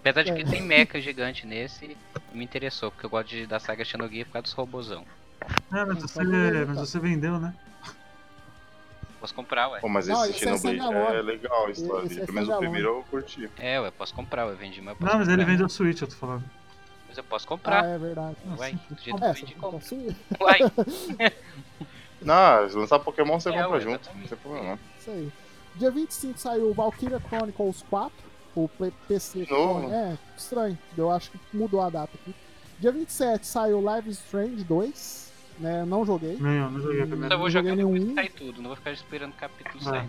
Apesar 0.00 0.22
de 0.22 0.32
que 0.32 0.42
é. 0.42 0.44
tem 0.44 0.62
mecha 0.62 1.00
gigante 1.00 1.46
nesse, 1.46 1.96
me 2.32 2.44
interessou, 2.44 2.90
porque 2.90 3.04
eu 3.06 3.10
gosto 3.10 3.28
de, 3.28 3.46
da 3.46 3.58
saga 3.60 3.84
Xenogear 3.84 4.26
por 4.26 4.32
causa 4.34 4.44
dos 4.44 4.52
robozão. 4.52 5.04
É, 5.72 5.84
mas, 5.84 5.98
Então, 5.98 6.08
você, 6.08 6.22
mas 6.24 6.56
então. 6.70 6.74
você 6.74 6.98
vendeu, 6.98 7.38
né? 7.38 7.54
Posso 9.20 9.34
comprar, 9.34 9.68
ué. 9.68 9.80
Pô, 9.80 9.88
mas 9.88 10.06
Não, 10.06 10.24
esse 10.24 10.34
é 10.34 10.38
Xenoblade 10.38 10.76
standalone. 10.78 11.16
é 11.16 11.22
legal 11.22 11.66
a 11.66 11.70
história. 11.70 12.06
Esse 12.06 12.20
é 12.20 12.24
Pelo 12.24 12.34
menos 12.34 12.48
o 12.48 12.58
primeiro 12.58 12.88
eu 12.88 13.04
curti. 13.10 13.50
É, 13.58 13.80
ué, 13.80 13.90
posso 13.90 14.14
comprar, 14.14 14.46
ué. 14.46 14.54
Vendi, 14.54 14.80
mas 14.80 14.90
eu 14.90 14.96
posso 14.96 15.12
Não, 15.12 15.18
mas 15.18 15.28
ele 15.28 15.44
vendeu 15.44 15.66
o 15.66 15.70
Switch, 15.70 16.00
eu 16.00 16.08
tô 16.08 16.14
falando. 16.14 16.44
Mas 17.08 17.18
eu 17.18 17.24
posso 17.24 17.44
ah, 17.46 17.48
comprar. 17.48 17.84
é 17.84 17.98
verdade. 17.98 18.36
Uai, 18.56 18.78
do 18.90 19.00
jeito 19.02 19.18
que 19.18 19.24
É, 19.24 19.28
eu 19.30 19.34
você 19.34 19.40
vendi, 19.40 19.54
compra 19.54 19.80
o 20.40 20.44
Uai, 20.44 20.58
Não, 22.22 22.68
se 22.68 22.76
lançar 22.76 22.98
Pokémon 23.00 23.38
você 23.40 23.48
É, 23.50 23.52
compra 23.62 23.70
ué, 23.70 23.80
junto. 23.80 24.10
Não 24.14 24.26
tem 24.26 24.38
problema. 24.38 24.66
não. 24.70 24.78
Isso 24.98 25.10
aí. 25.10 25.32
Dia 25.76 25.90
25 25.90 26.38
saiu 26.38 26.72
Valkyria 26.74 27.20
Chronicles 27.20 27.84
4, 27.90 28.12
o 28.64 28.70
PC. 29.08 29.44
De 29.44 29.50
novo? 29.50 29.90
É, 29.92 30.16
estranho. 30.36 30.78
Eu 30.96 31.10
acho 31.10 31.30
que 31.30 31.38
mudou 31.52 31.80
a 31.80 31.90
data 31.90 32.10
aqui. 32.14 32.34
Dia 32.78 32.92
27 32.92 33.46
saiu 33.46 33.80
Live 33.80 34.10
Strange 34.10 34.64
2. 34.64 35.28
Né, 35.58 35.84
não 35.84 36.06
joguei. 36.06 36.34
Eu, 36.36 36.70
não 36.70 36.80
joguei 36.80 37.04
primeira. 37.04 37.34
eu 37.34 37.38
vou 37.38 37.46
não 37.46 37.50
jogar 37.50 37.74
nenhum. 37.74 38.14
sair 38.14 38.30
tudo. 38.30 38.62
Não 38.62 38.68
vou 38.68 38.76
ficar 38.76 38.92
esperando 38.92 39.32
o 39.32 39.36
capítulo 39.36 39.78
Ah. 39.80 39.90
sair. 39.90 40.08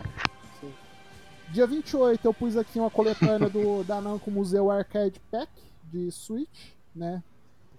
Dia 1.52 1.66
28 1.66 2.24
eu 2.24 2.34
pus 2.34 2.56
aqui 2.56 2.80
uma 2.80 2.92
coletânea 2.92 3.50
do, 3.50 3.84
da 3.86 4.00
Namco 4.00 4.30
Museu 4.30 4.70
Arcade 4.70 5.20
Pack 5.32 5.52
de 5.86 6.12
Switch, 6.12 6.74
né? 6.96 7.24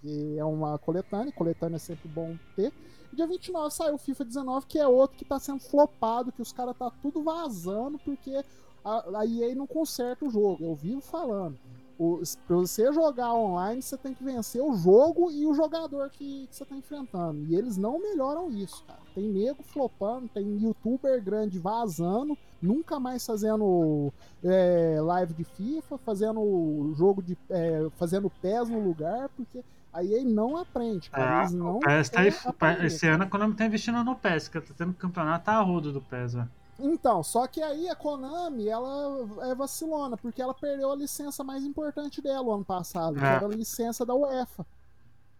Que 0.00 0.36
é 0.38 0.44
uma 0.44 0.76
coletânea, 0.78 1.32
coletânea 1.32 1.76
é 1.76 1.78
sempre 1.78 2.08
bom 2.08 2.36
ter. 2.56 2.72
Dia 3.12 3.26
29 3.28 3.72
saiu 3.72 3.94
o 3.94 3.98
FIFA 3.98 4.24
19, 4.24 4.66
que 4.66 4.78
é 4.78 4.86
outro 4.88 5.16
que 5.16 5.24
tá 5.24 5.38
sendo 5.38 5.60
flopado, 5.60 6.32
que 6.32 6.42
os 6.42 6.52
caras 6.52 6.76
tá 6.76 6.90
tudo 7.02 7.22
vazando, 7.22 7.98
porque 7.98 8.42
a, 8.84 9.20
a 9.20 9.26
EA 9.26 9.54
não 9.54 9.66
conserta 9.66 10.24
o 10.24 10.30
jogo. 10.30 10.64
Eu 10.64 10.74
vivo 10.74 11.00
falando. 11.00 11.58
O, 11.98 12.22
pra 12.46 12.56
você 12.56 12.90
jogar 12.94 13.34
online, 13.34 13.82
você 13.82 13.94
tem 13.94 14.14
que 14.14 14.24
vencer 14.24 14.62
o 14.62 14.74
jogo 14.74 15.30
e 15.30 15.44
o 15.44 15.52
jogador 15.52 16.08
que, 16.08 16.46
que 16.46 16.56
você 16.56 16.64
tá 16.64 16.74
enfrentando. 16.74 17.44
E 17.44 17.54
eles 17.54 17.76
não 17.76 18.00
melhoram 18.00 18.50
isso, 18.50 18.82
cara. 18.86 19.00
Tem 19.14 19.28
nego 19.28 19.62
flopando, 19.62 20.26
tem 20.28 20.62
youtuber 20.62 21.22
grande 21.22 21.58
vazando, 21.58 22.38
nunca 22.62 22.98
mais 22.98 23.26
fazendo 23.26 24.10
é, 24.42 24.98
live 24.98 25.34
de 25.34 25.44
FIFA, 25.44 25.98
fazendo 25.98 26.94
jogo 26.96 27.22
de. 27.22 27.36
É, 27.50 27.86
fazendo 27.96 28.30
PES 28.30 28.70
no 28.70 28.80
lugar, 28.80 29.28
porque 29.36 29.62
a 29.92 30.02
EA 30.02 30.24
não 30.24 30.56
aprende, 30.56 31.10
cara. 31.10 31.40
É, 31.40 31.40
Eles 31.40 31.52
não 31.52 31.76
o 31.76 31.80
PES 31.80 32.08
tá 32.08 32.20
aí, 32.20 32.34
aprender, 32.46 32.86
esse 32.86 33.00
cara. 33.00 33.14
ano 33.14 33.24
a 33.24 33.26
Konami 33.26 33.54
tá 33.54 33.66
investindo 33.66 34.02
no 34.02 34.16
PES, 34.16 34.48
que 34.48 34.58
tá 34.58 34.72
tendo 34.74 34.94
campeonato 34.94 35.50
a 35.50 35.60
rodo 35.60 35.92
do 35.92 36.00
PES, 36.00 36.32
velho. 36.32 36.50
Então, 36.82 37.22
só 37.22 37.46
que 37.46 37.60
aí 37.62 37.88
a 37.88 37.94
Konami, 37.94 38.68
ela 38.68 39.28
é 39.50 39.54
vacilona, 39.54 40.16
porque 40.16 40.40
ela 40.40 40.54
perdeu 40.54 40.90
a 40.90 40.96
licença 40.96 41.42
mais 41.44 41.64
importante 41.64 42.20
dela 42.22 42.42
o 42.42 42.52
ano 42.52 42.64
passado, 42.64 43.14
que 43.16 43.24
É. 43.24 43.28
era 43.36 43.46
a 43.46 43.48
licença 43.48 44.04
da 44.06 44.14
UEFA. 44.14 44.66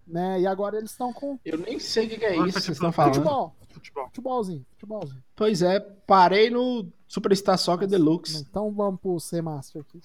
Né? 0.07 0.41
E 0.41 0.47
agora 0.47 0.77
eles 0.77 0.91
estão 0.91 1.13
com 1.13 1.39
Eu 1.45 1.59
nem 1.59 1.79
sei 1.79 2.07
o 2.07 2.11
que, 2.11 2.19
que 2.19 2.25
é 2.25 2.35
isso 2.37 2.45
que 2.47 2.53
vocês 2.53 2.69
estão 2.77 2.91
falando. 2.91 3.15
futebol, 3.15 3.55
Futebol. 3.69 4.07
futebolzinho, 4.07 4.67
futebolzinho. 4.73 5.23
Pois 5.37 5.63
é, 5.63 5.79
parei 5.79 6.51
no 6.51 6.87
Superstar 7.07 7.57
Soccer 7.57 7.87
Deluxe. 7.87 8.41
Então 8.41 8.73
vamos 8.73 9.01
pro 9.01 9.17
remaster 9.33 9.83
aqui. 9.83 10.01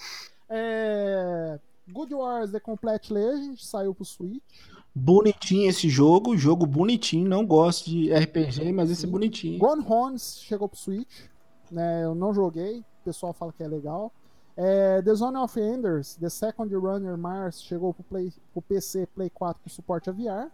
É... 0.48 1.60
Good 1.88 2.14
Wars 2.14 2.52
The 2.52 2.60
Complete 2.60 3.12
Legend 3.14 3.64
saiu 3.64 3.94
pro 3.94 4.06
Switch. 4.06 4.44
Bonitinho 4.98 5.70
esse 5.70 5.90
jogo, 5.90 6.38
jogo 6.38 6.66
bonitinho. 6.66 7.28
Não 7.28 7.46
gosto 7.46 7.90
de 7.90 8.14
RPG, 8.14 8.72
mas 8.72 8.90
esse 8.90 9.06
é 9.06 9.10
bonitinho. 9.10 9.60
Gone 9.60 9.84
Horns 9.86 10.40
chegou 10.40 10.70
pro 10.70 10.80
Switch. 10.80 11.26
Né? 11.70 12.06
Eu 12.06 12.16
não 12.16 12.34
joguei, 12.34 12.80
o 12.80 13.04
pessoal 13.04 13.34
fala 13.34 13.52
que 13.52 13.62
é 13.62 13.68
legal. 13.68 14.10
É, 14.56 15.02
The 15.02 15.14
Zone 15.14 15.36
of 15.36 15.60
Enders, 15.60 16.16
The 16.16 16.30
Second 16.30 16.74
Runner 16.74 17.18
Mars 17.18 17.62
chegou 17.62 17.94
pro, 17.94 18.04
Play, 18.06 18.32
pro 18.54 18.62
PC, 18.62 19.06
Play 19.08 19.30
4 19.30 19.62
com 19.62 19.70
suporte 19.70 20.10
a 20.10 20.14
VR. 20.14 20.50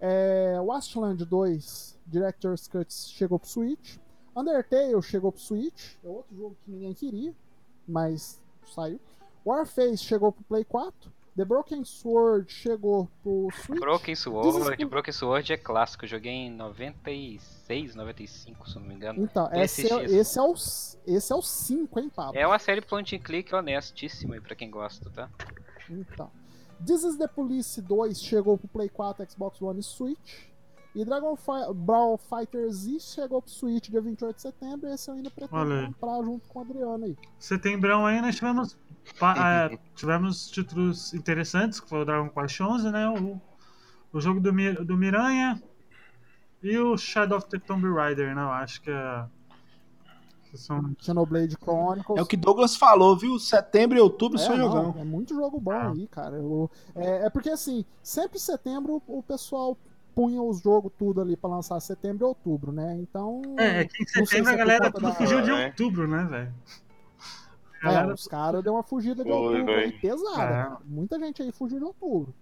É, 0.00 0.58
Wastland 0.64 1.22
2 1.26 1.98
Director's 2.06 2.66
Cut 2.68 2.90
chegou 2.90 3.38
pro 3.38 3.50
Switch. 3.50 3.98
Undertale 4.34 5.02
chegou 5.02 5.30
pro 5.30 5.42
Switch. 5.42 5.96
É 6.02 6.08
outro 6.08 6.34
jogo 6.34 6.56
que 6.64 6.70
ninguém 6.70 6.94
queria, 6.94 7.34
mas 7.86 8.40
saiu. 8.74 8.98
Warface 9.44 9.98
chegou 9.98 10.32
pro 10.32 10.44
Play 10.44 10.64
4. 10.64 11.17
The 11.38 11.44
Broken 11.44 11.84
Sword 11.84 12.52
chegou 12.52 13.08
pro 13.22 13.46
Switch. 13.64 13.78
Broken 13.78 14.14
Sword, 14.16 14.58
Desesper- 14.58 14.88
Broken 14.88 15.12
Sword 15.12 15.52
é 15.52 15.56
clássico. 15.56 16.04
Eu 16.04 16.08
joguei 16.08 16.32
em 16.32 16.50
96, 16.50 17.94
95, 17.94 18.68
se 18.68 18.74
eu 18.76 18.80
não 18.80 18.88
me 18.88 18.94
engano. 18.96 19.22
Então, 19.22 19.48
esse 19.52 19.82
é, 19.92 20.04
esse, 20.06 20.36
é 20.36 20.42
o, 20.42 20.52
esse 20.52 21.32
é 21.32 21.36
o 21.36 21.40
5, 21.40 22.00
hein, 22.00 22.10
Pablo? 22.10 22.36
É 22.36 22.44
uma 22.44 22.58
série 22.58 22.80
point 22.80 23.14
and 23.14 23.20
click 23.20 23.54
honestíssima 23.54 24.34
aí 24.34 24.40
pra 24.40 24.56
quem 24.56 24.68
gosta, 24.68 25.08
tá? 25.10 25.30
Então. 25.88 26.28
This 26.84 27.04
is 27.04 27.16
the 27.16 27.28
Police 27.28 27.80
2 27.80 28.20
chegou 28.20 28.58
pro 28.58 28.66
Play 28.66 28.88
4, 28.88 29.24
Xbox 29.30 29.62
One 29.62 29.78
e 29.78 29.82
Switch. 29.84 30.48
E 30.94 31.04
Dragon 31.04 31.36
Fi- 31.36 31.72
Ball 31.72 32.18
Fighter 32.18 32.68
Z 32.72 32.98
chegou 32.98 33.40
pro 33.40 33.50
Switch 33.50 33.88
dia 33.90 34.00
28 34.00 34.34
de 34.34 34.42
setembro. 34.42 34.88
Esse 34.88 35.08
eu 35.08 35.14
ainda 35.14 35.30
pretendo 35.30 35.86
comprar 35.86 36.20
junto 36.24 36.48
com 36.48 36.58
o 36.58 36.62
Adriano 36.62 37.04
aí. 37.04 37.16
Setembrão 37.38 38.06
aí 38.06 38.20
nós 38.20 38.34
tivemos, 38.34 38.76
pa- 39.18 39.68
é, 39.72 39.78
tivemos 39.94 40.50
títulos 40.50 41.12
interessantes, 41.14 41.80
que 41.80 41.88
foi 41.88 42.02
o 42.02 42.04
Dragon 42.04 42.28
Quest 42.28 42.60
11, 42.60 42.90
né? 42.90 43.08
O, 43.08 43.40
o 44.12 44.20
jogo 44.20 44.40
do, 44.40 44.52
do 44.84 44.96
Miranha 44.96 45.62
e 46.62 46.76
o 46.78 46.96
Shadow 46.96 47.38
of 47.38 47.48
the 47.48 47.58
Tomb 47.58 47.86
Raider, 47.92 48.34
né? 48.34 48.42
Eu 48.42 48.50
acho 48.50 48.80
que, 48.80 48.90
é, 48.90 49.24
que 50.50 50.56
são 50.56 50.94
Xenoblade 50.98 51.56
Chronicles. 51.62 52.18
É 52.18 52.22
o 52.22 52.26
que 52.26 52.36
Douglas 52.36 52.74
falou, 52.76 53.16
viu? 53.16 53.38
Setembro 53.38 53.96
e 53.98 54.00
outubro 54.00 54.38
É, 54.38 54.42
só 54.42 54.56
jogão. 54.56 54.94
é 54.98 55.04
muito 55.04 55.34
jogo 55.34 55.60
bom 55.60 55.72
Ah. 55.72 55.90
aí, 55.90 56.06
cara. 56.06 56.36
Eu- 56.36 56.70
é, 56.94 57.26
é 57.26 57.30
porque 57.30 57.50
assim, 57.50 57.84
sempre 58.02 58.38
em 58.38 58.40
setembro 58.40 59.02
o 59.06 59.22
pessoal 59.22 59.76
punha 60.14 60.42
os 60.42 60.60
jogos 60.60 60.90
tudo 60.98 61.20
ali 61.20 61.36
pra 61.36 61.48
lançar 61.50 61.78
setembro 61.78 62.24
e 62.24 62.28
outubro, 62.28 62.72
né? 62.72 62.96
Então. 62.98 63.40
É, 63.56 63.80
é 63.80 63.84
que 63.84 64.02
em 64.02 64.06
setembro 64.06 64.46
se 64.46 64.50
a 64.50 64.54
é 64.54 64.56
galera 64.56 64.90
tudo 64.90 65.02
da- 65.02 65.14
fugiu 65.14 65.42
de 65.42 65.50
É. 65.50 65.66
outubro, 65.66 66.08
né, 66.08 66.24
velho? 66.24 66.54
A 67.82 67.90
É, 67.90 67.94
galera- 67.94 68.14
os 68.14 68.26
caras 68.26 68.62
deu 68.64 68.74
uma 68.74 68.82
fugida 68.82 69.22
de 69.24 69.30
outubro 69.30 69.72
aí 69.72 69.90
foi. 69.90 70.00
pesada. 70.00 70.42
É. 70.42 70.46
cara. 70.64 70.78
Muita 70.84 71.18
gente 71.18 71.42
aí 71.42 71.52
fugiu 71.52 71.78
de 71.78 71.84
outubro. 71.84 72.34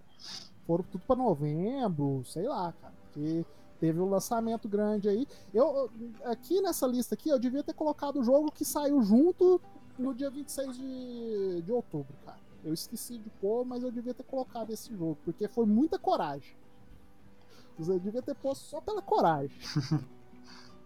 Foram 0.65 0.83
tudo 0.83 1.03
pra 1.05 1.15
novembro, 1.15 2.23
sei 2.25 2.47
lá, 2.47 2.73
cara. 2.81 2.93
Porque 3.13 3.45
teve 3.79 3.99
um 3.99 4.09
lançamento 4.09 4.67
grande 4.67 5.07
aí. 5.07 5.27
Eu, 5.53 5.89
aqui 6.25 6.61
nessa 6.61 6.85
lista 6.87 7.15
aqui, 7.15 7.29
eu 7.29 7.39
devia 7.39 7.63
ter 7.63 7.73
colocado 7.73 8.19
o 8.19 8.23
jogo 8.23 8.51
que 8.51 8.65
saiu 8.65 9.01
junto 9.03 9.61
no 9.97 10.13
dia 10.13 10.29
26 10.29 10.75
de, 10.77 11.61
de 11.61 11.71
outubro, 11.71 12.13
cara. 12.25 12.37
Eu 12.65 12.73
esqueci 12.73 13.17
de 13.17 13.29
pôr, 13.39 13.63
mas 13.65 13.83
eu 13.83 13.91
devia 13.91 14.13
ter 14.13 14.23
colocado 14.23 14.71
esse 14.71 14.89
jogo, 14.91 15.17
porque 15.23 15.47
foi 15.47 15.65
muita 15.65 15.97
coragem. 15.99 16.55
Eu 17.79 17.99
devia 17.99 18.21
ter 18.23 18.33
posto 18.35 18.63
só 18.65 18.81
pela 18.81 19.01
coragem. 19.01 19.55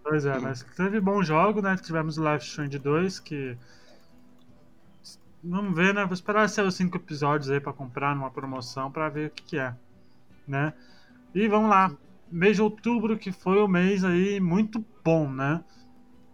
Pois 0.04 0.26
é, 0.26 0.40
mas 0.40 0.64
teve 0.76 1.00
bom 1.00 1.22
jogo, 1.22 1.62
né? 1.62 1.78
Tivemos 1.78 2.18
o 2.18 2.24
Life 2.34 2.44
Strange 2.44 2.80
2, 2.80 3.20
que. 3.20 3.56
Vamos 5.44 5.76
ver, 5.76 5.94
né? 5.94 6.06
Vou 6.06 6.14
esperar 6.14 6.48
sair 6.50 6.68
os 6.68 6.76
cinco 6.76 6.98
episódios 6.98 7.50
aí 7.50 7.60
pra 7.60 7.74
comprar 7.74 8.16
numa 8.16 8.30
promoção 8.30 8.92
pra 8.92 9.10
ver 9.10 9.28
o 9.28 9.32
que, 9.32 9.44
que 9.44 9.58
é, 9.58 9.74
né? 10.48 10.74
E 11.34 11.48
vamos 11.48 11.70
lá. 11.70 11.92
Mês 12.32 12.56
de 12.56 12.62
outubro, 12.62 13.18
que 13.18 13.32
foi 13.32 13.58
o 13.62 13.68
mês 13.68 14.04
aí 14.04 14.40
muito 14.40 14.84
bom, 15.04 15.30
né? 15.30 15.64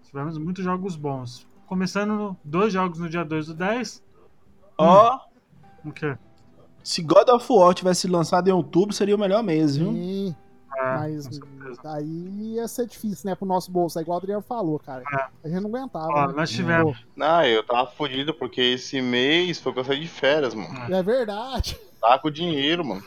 Tivemos 0.04 0.38
muitos 0.38 0.64
jogos 0.64 0.96
bons. 0.96 1.48
Começando 1.66 2.14
no- 2.14 2.38
dois 2.44 2.72
jogos 2.74 3.00
no 3.00 3.10
dia 3.10 3.24
2 3.26 3.48
do 3.48 3.54
10. 3.54 4.04
Ó, 4.78 5.20
O 5.84 5.92
quê? 5.92 6.18
se 6.84 7.02
God 7.02 7.28
of 7.30 7.46
War 7.52 7.74
tivesse 7.74 8.08
lançado 8.08 8.48
em 8.48 8.52
outubro, 8.52 8.94
seria 8.94 9.16
o 9.16 9.20
melhor 9.20 9.42
mês, 9.44 9.76
viu? 9.78 9.92
Sim, 9.92 10.36
Ah, 10.72 10.99
mas 10.99 11.27
com 11.27 11.48
certeza. 11.48 11.81
aí 11.85 12.53
ia 12.56 12.68
ser 12.68 12.88
difícil, 12.88 13.30
né, 13.30 13.35
pro 13.35 13.45
nosso 13.45 13.72
bolso. 13.72 13.98
É 13.98 14.02
igual 14.02 14.18
o 14.18 14.19
Adriano 14.19 14.41
falou, 14.41 14.80
cara. 14.80 15.03
É. 15.11 15.48
A 15.48 15.49
gente 15.49 15.61
não 15.61 15.69
aguentava. 15.69 16.07
Ó, 16.07 16.27
né? 16.27 16.34
nós 16.35 16.49
tivemos. 16.49 16.98
Não, 17.15 17.44
eu 17.44 17.64
tava 17.64 17.89
fudido 17.91 18.34
porque 18.34 18.61
esse 18.61 19.02
mês 19.02 19.60
foi 19.60 19.73
que 19.73 19.80
eu 19.80 19.84
saí 19.84 19.99
de 19.99 20.07
férias, 20.07 20.53
mano. 20.53 20.94
É 20.94 21.03
verdade. 21.03 21.80
Tava 21.99 22.19
com 22.19 22.30
dinheiro, 22.30 22.86
mano. 22.86 23.03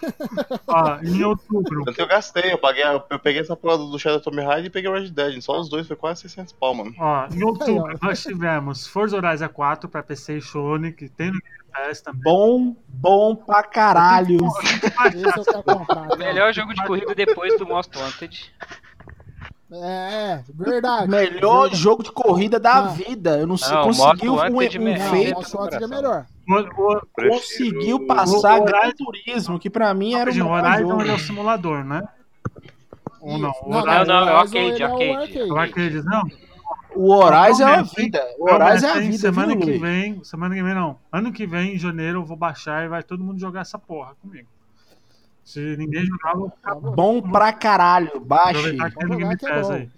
Ó, 0.67 0.99
em 1.03 1.23
outubro. 1.23 1.85
Tanto 1.85 1.97
que 1.97 2.03
eu 2.03 2.07
gastei, 2.07 2.53
eu, 2.53 2.59
paguei, 2.59 2.85
eu 2.85 3.19
peguei 3.19 3.41
essa 3.41 3.57
porra 3.57 3.79
do 3.79 3.99
Shadow 3.99 4.21
Tomb 4.21 4.43
Raider 4.43 4.67
e 4.67 4.71
peguei 4.71 4.91
o 4.91 4.95
Red 4.95 5.11
Dead. 5.11 5.41
Só 5.41 5.59
os 5.59 5.69
dois 5.69 5.87
foi 5.87 5.97
quase 5.97 6.23
600 6.23 6.53
pau, 6.55 6.75
mano. 6.75 6.95
Ó, 6.99 7.27
em 7.33 7.43
outubro 7.43 7.99
nós 8.03 8.23
tivemos 8.23 8.87
Forza 8.87 9.17
Horizon 9.17 9.49
4 9.49 9.89
pra 9.89 10.03
PC 10.03 10.39
e 10.39 10.43
Sony, 10.43 10.93
que 10.93 11.09
tem 11.09 11.29
no 11.29 11.39
Game 11.41 11.71
Pass 11.73 12.01
também. 12.01 12.23
Bom, 12.23 12.77
bom 12.89 13.37
pra 13.37 13.63
caralho. 13.63 14.39
Melhor 16.19 16.53
jogo 16.53 16.75
de 16.75 16.85
corrida 16.85 17.15
depois 17.15 17.57
do 17.59 17.67
Most 17.67 17.97
Wanted. 17.97 18.53
É, 19.73 20.43
verdade. 20.53 21.09
Melhor 21.09 21.63
Verdade. 21.63 21.77
jogo 21.77 22.03
de 22.03 22.11
corrida 22.11 22.59
da 22.59 22.83
Não. 22.83 22.93
vida. 22.93 23.39
Eu 23.39 23.47
não 23.47 23.57
sei, 23.57 23.73
Não, 23.75 23.83
conseguiu 23.85 24.33
um, 24.35 24.37
um 24.37 24.59
feito. 24.59 24.77
é 24.77 25.87
melhor. 25.87 26.27
Prefiro- 27.15 27.35
Conseguiu 27.37 28.07
passar 28.07 28.61
o 28.61 28.65
Gran 28.65 28.91
Turismo, 28.93 29.59
que 29.61 29.71
pra 29.71 29.95
mim 29.95 30.15
era 30.15 30.31
o 30.31 30.49
Horizon 30.49 31.01
é 31.03 31.15
o 31.15 31.19
simulador, 31.19 31.85
né? 31.85 32.03
Ou 33.21 33.39
não? 33.39 33.53
O 33.63 33.71
Não, 33.71 33.79
Horizon 33.83 34.05
não, 34.07 34.29
é 34.29 34.33
o 34.33 34.37
arcade, 34.37 34.59
ele 34.59 34.83
é 34.83 34.89
o 34.89 34.93
arcade. 34.93 35.43
o 35.53 35.57
Arcade, 35.57 36.03
não? 36.05 36.23
O 36.97 37.13
Horizon 37.13 37.69
é 37.69 37.75
a 37.77 37.83
vida. 37.83 38.27
O 38.39 38.51
Horizon 38.51 38.87
é 38.87 38.91
a 38.91 38.99
vida, 39.01 39.19
Semana 39.19 39.53
viu, 39.55 39.61
que 39.61 39.79
vem, 39.79 40.25
semana 40.25 40.55
que 40.57 40.63
vem 40.63 40.75
não. 40.75 40.97
Ano 41.13 41.33
que 41.33 41.47
vem, 41.47 41.75
em 41.75 41.79
janeiro, 41.79 42.19
eu 42.21 42.25
vou 42.25 42.37
baixar 42.37 42.85
e 42.85 42.89
vai 42.89 43.03
todo 43.05 43.23
mundo 43.23 43.39
jogar 43.39 43.61
essa 43.61 43.79
porra 43.79 44.15
comigo. 44.21 44.49
Se 45.53 45.77
ninguém 45.77 46.07
Tá 46.63 46.75
bom. 46.75 47.23
Pra 47.23 47.53
caralho. 47.53 48.21
Baixe. 48.21 48.77
é. 49.71 49.89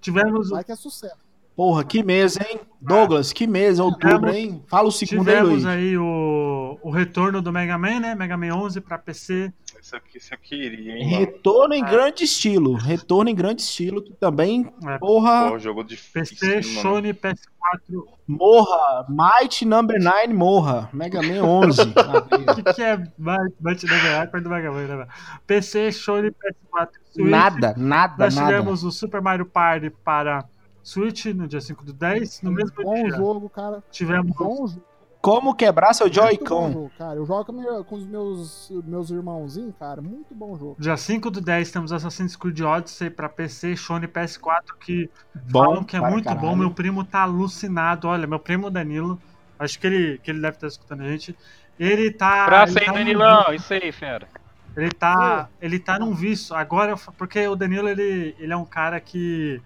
Tivemos, 0.00 0.50
Vai 0.50 0.62
que 0.64 0.72
é 0.72 0.76
sucesso. 0.76 1.16
Porra, 1.56 1.84
que 1.84 2.02
mês, 2.02 2.36
hein? 2.36 2.60
Douglas, 2.80 3.32
que 3.32 3.46
mês, 3.46 3.78
outubro, 3.78 4.08
Tivemos- 4.08 4.36
hein? 4.36 4.62
Fala 4.66 4.88
o 4.88 4.92
segundo 4.92 5.28
aí, 5.28 5.36
tivemos 5.36 5.64
aí 5.64 5.96
o, 5.96 6.78
o 6.82 6.90
retorno 6.90 7.40
do 7.40 7.52
Mega 7.52 7.78
Man, 7.78 8.00
né? 8.00 8.14
Mega 8.14 8.36
Man 8.36 8.54
11 8.56 8.80
pra 8.80 8.98
PC. 8.98 9.52
Isso 9.84 9.96
aqui, 9.96 10.16
isso 10.16 10.32
eu 10.32 10.38
queria, 10.38 10.96
hein, 10.96 11.04
mano. 11.04 11.18
Retorno 11.18 11.74
em 11.74 11.82
Ah. 11.82 11.90
grande 11.90 12.24
estilo. 12.24 12.72
Retorno 12.72 13.28
em 13.28 13.34
grande 13.34 13.60
estilo, 13.60 14.00
que 14.02 14.14
também, 14.14 14.66
É, 14.86 14.96
porra, 14.98 15.50
Pô, 15.50 15.58
jogo 15.58 15.84
difícil, 15.84 16.38
PC. 16.38 16.62
Sony, 16.80 17.12
PS4. 17.12 18.06
morra. 18.26 19.06
Might 19.10 19.62
Number 19.66 20.00
9, 20.02 20.32
morra. 20.32 20.88
Mega 20.90 21.20
Man 21.22 21.42
11. 21.44 21.80
O 22.32 22.54
que, 22.56 22.72
que 22.74 22.82
é 22.82 22.96
Might 22.96 23.54
Number 23.86 24.02
9 24.12 24.26
perto 24.30 24.44
do 24.44 24.48
Mega 24.50 24.72
Man, 24.72 24.86
né? 24.86 25.06
PC, 25.46 25.92
Sony, 25.92 26.30
PS4, 26.30 26.88
Switch. 27.12 27.26
nada, 27.30 27.74
nada, 27.76 28.24
Nós 28.24 28.34
nada. 28.34 28.46
tivemos 28.48 28.84
o 28.84 28.90
Super 28.90 29.20
Mario 29.20 29.44
Party 29.44 29.90
para 29.90 30.46
Switch 30.82 31.26
no 31.26 31.46
dia 31.46 31.60
5 31.60 31.84
do 31.84 31.92
10. 31.92 32.40
No 32.40 32.50
mesmo 32.52 32.74
Bom 32.82 32.94
dia, 32.94 33.10
jogo, 33.10 33.50
cara. 33.50 33.84
tivemos 33.90 34.34
Bom 34.34 34.66
jogo. 34.66 34.82
Como 35.24 35.54
quebrar 35.54 35.94
seu 35.94 36.06
Muito 36.06 36.20
bom 36.20 36.26
Joy-Con. 36.26 36.72
jogo, 36.72 36.92
cara. 36.98 37.14
Eu 37.18 37.24
jogo 37.24 37.46
com, 37.46 37.52
meu- 37.52 37.82
com 37.82 37.94
os 37.96 38.04
meus, 38.06 38.70
meus 38.84 39.08
irmãozinhos, 39.10 39.74
cara. 39.80 40.02
Muito 40.02 40.34
bom 40.34 40.54
jogo. 40.58 40.76
Dia 40.78 40.98
5 40.98 41.30
do 41.30 41.40
10 41.40 41.70
temos 41.70 41.92
Assassin's 41.92 42.36
Creed 42.36 42.60
Odyssey 42.60 43.08
para 43.08 43.26
PC, 43.26 43.74
Sony 43.74 44.06
PS4, 44.06 44.74
que 44.78 45.08
falam 45.50 45.76
Bom, 45.76 45.84
que 45.84 45.96
é 45.96 46.00
muito 46.00 46.28
bom. 46.28 46.34
caralho. 46.36 46.56
Meu 46.58 46.70
primo 46.70 47.02
tá 47.04 47.22
alucinado. 47.22 48.06
Olha, 48.06 48.26
meu 48.26 48.38
primo 48.38 48.70
Danilo, 48.70 49.18
acho 49.58 49.78
que 49.78 49.86
ele, 49.86 50.18
que 50.18 50.30
ele 50.30 50.40
deve 50.42 50.56
estar 50.58 50.66
escutando 50.66 51.00
a 51.00 51.08
gente. 51.08 51.34
Ele 51.80 52.10
tá. 52.10 52.44
Praça 52.44 52.78
aí, 52.78 52.84
tá 52.84 52.92
num 52.92 52.98
Danilão. 52.98 53.54
Isso 53.54 53.72
aí, 53.72 53.92
fera. 53.92 54.28
Ele 54.76 54.90
tá, 54.90 55.48
ele 55.58 55.78
tá 55.78 55.98
num 55.98 56.12
vício. 56.12 56.54
Agora, 56.54 56.96
porque 57.16 57.48
o 57.48 57.56
Danilo, 57.56 57.88
ele, 57.88 58.34
ele 58.38 58.52
é 58.52 58.56
um 58.56 58.64
cara 58.66 59.00
que, 59.00 59.58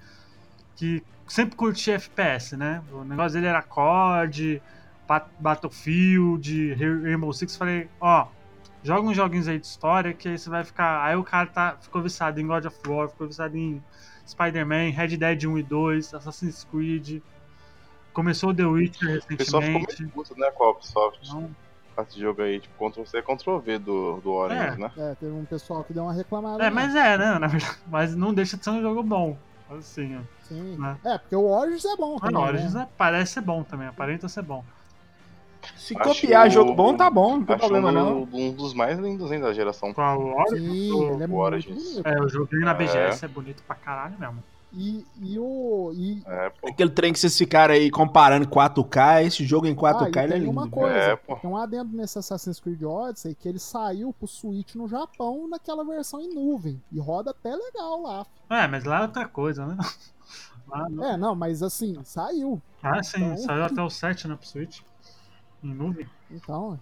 que 0.76 1.02
sempre 1.26 1.56
curtia 1.56 1.94
FPS, 1.97 2.56
né? 2.56 2.80
O 2.93 3.02
negócio 3.02 3.32
dele 3.32 3.47
era 3.48 3.60
COD, 3.62 4.62
Battlefield, 5.40 6.74
Rainbow 6.74 7.32
Six. 7.32 7.56
Falei, 7.56 7.89
ó, 8.01 8.26
joga 8.82 9.02
uns 9.09 9.16
joguinhos 9.16 9.48
aí 9.48 9.59
de 9.59 9.66
história 9.66 10.12
que 10.12 10.28
aí 10.28 10.39
você 10.39 10.48
vai 10.51 10.64
ficar... 10.64 11.02
Aí 11.05 11.16
o 11.16 11.24
cara 11.24 11.47
tá, 11.47 11.76
ficou 11.80 12.02
viciado 12.02 12.40
em 12.40 12.47
God 12.47 12.64
of 12.66 12.76
War, 12.86 13.09
ficou 13.09 13.26
viciado 13.26 13.56
em 13.56 13.82
Spider-Man, 14.26 14.90
Red 14.90 15.16
Dead 15.16 15.44
1 15.44 15.59
e 15.59 15.62
2, 15.62 16.14
Assassin's 16.14 16.64
Creed. 16.70 17.22
Começou 18.12 18.51
o 18.51 18.55
The 18.55 18.64
Witcher 18.66 19.22
O 19.30 19.36
pessoal 19.36 19.62
ficou 19.62 19.80
recentemente. 19.80 20.02
muito 20.02 20.12
puto, 20.28 20.39
né, 20.40 20.51
com 20.51 20.64
a 20.64 20.70
Ubisoft. 20.72 21.28
Não, 21.32 21.51
esse 22.02 22.20
jogo 22.20 22.43
aí, 22.43 22.60
tipo, 22.60 22.90
Ctrl-C, 22.90 23.22
Ctrl-V 23.22 23.78
do, 23.78 24.20
do 24.20 24.30
Orange, 24.32 24.60
É. 24.62 24.76
né? 24.76 24.90
É, 24.97 25.14
teve 25.14 25.32
um 25.32 25.44
pessoal 25.44 25.82
que 25.85 25.93
deu 25.93 26.02
uma 26.05 26.12
reclamada. 26.12 26.62
é, 26.62 26.66
né? 26.66 26.70
mas 26.70 26.94
é, 26.94 27.16
né? 27.18 27.39
Na 27.39 27.47
verdade, 27.47 27.76
mas 27.89 28.14
não 28.14 28.32
deixa 28.35 28.56
de 28.56 28.64
ser 28.64 28.70
um 28.70 28.80
jogo 28.82 29.02
bom. 29.02 29.36
Assim, 29.70 30.16
ó. 30.16 30.20
Sim. 30.44 30.76
né? 30.78 30.97
É, 31.05 31.18
porque 31.18 31.36
o 31.36 31.44
Origins 31.44 31.85
é 31.85 31.97
bom 31.97 32.16
Ah, 32.16 32.20
também, 32.26 32.43
né? 32.43 32.48
Origins 32.48 32.74
é- 32.74 32.89
parece 32.97 33.32
ser 33.35 33.40
bom 33.43 33.62
também, 33.62 33.86
aparenta 33.89 34.28
ser 34.28 34.43
bom. 34.43 34.64
Se 35.76 35.94
Acho 35.98 36.20
copiar 36.20 36.47
o- 36.47 36.51
jogo 36.51 36.74
bom, 36.74 36.97
tá 36.97 37.10
bom, 37.10 37.39
não 37.39 37.44
tem 37.44 37.56
Acho 37.56 37.66
problema 37.68 37.90
um, 37.90 37.94
não. 37.94 38.28
um 38.32 38.52
dos 38.52 38.74
mais 38.74 38.98
lindos, 38.98 39.30
hein, 39.32 39.40
da 39.40 39.52
geração. 39.52 39.90
O 39.97 40.40
Origins? 40.40 40.70
Sim, 40.70 41.05
ele 41.14 41.24
é 41.24 41.28
Origins. 41.28 42.01
É, 42.05 42.20
o 42.20 42.28
joguinho 42.28 42.64
na 42.64 42.70
É. 42.72 42.74
BGS 42.74 43.24
é 43.24 43.28
bonito 43.28 43.62
pra 43.66 43.74
caralho 43.76 44.14
mesmo. 44.18 44.43
E, 44.70 45.02
e 45.22 45.39
o. 45.39 45.93
E, 45.94 46.22
É. 46.26 46.52
Aquele 46.68 46.90
trem 46.90 47.10
que 47.10 47.18
vocês 47.18 47.36
ficaram 47.39 47.72
aí 47.72 47.90
comparando 47.90 48.47
4K, 48.47 49.22
esse 49.24 49.43
jogo 49.47 49.66
em 49.66 49.74
4K 49.74 50.20
ah, 50.20 50.24
ele 50.24 50.35
é 50.35 50.39
lindo. 50.39 50.51
uma 50.51 50.68
coisa, 50.68 50.94
É, 50.94 51.16
pô. 51.16 51.36
tem 51.36 51.48
um 51.51 51.56
adendo 51.56 51.97
nesse 51.97 52.18
Assassin's 52.18 52.60
Creed 52.60 52.82
Odyssey 52.82 53.35
que 53.35 53.48
ele 53.48 53.59
saiu 53.59 54.12
pro 54.12 54.28
Switch 54.28 54.74
no 54.74 54.86
Japão 54.86 55.48
naquela 55.48 55.82
versão 55.86 56.20
em 56.20 56.35
nuvem. 56.35 56.78
E 56.93 56.98
roda 57.01 57.30
até 57.30 57.56
legal 57.56 58.02
lá. 58.02 58.26
É, 58.51 58.66
mas 58.68 58.85
lá 58.85 58.98
é 58.98 59.02
outra 59.02 59.26
coisa, 59.26 59.64
né? 59.66 59.76
Lá, 60.68 60.86
É, 61.12 61.16
não, 61.16 61.35
mas 61.35 61.62
assim, 61.62 61.97
saiu. 62.05 62.60
ah, 62.82 63.02
sim, 63.02 63.22
Então- 63.24 63.36
saiu 63.39 63.64
até 63.64 63.82
o 63.82 63.89
7 63.89 64.28
né, 64.28 64.36
pro 64.36 64.47
Switch. 64.47 64.80
Em 65.62 65.74
nuvem. 65.74 66.06
Então, 66.30 66.78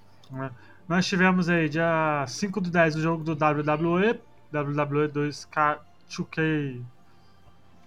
Nós 0.88 1.06
tivemos 1.06 1.48
aí, 1.48 1.68
dia 1.68 2.24
5 2.26 2.60
do 2.60 2.70
10, 2.70 2.96
o 2.96 3.00
jogo 3.00 3.24
do 3.24 3.32
WWE, 3.32 4.20
WWE 4.52 5.08
2K 5.08 5.78
2K 6.08 6.82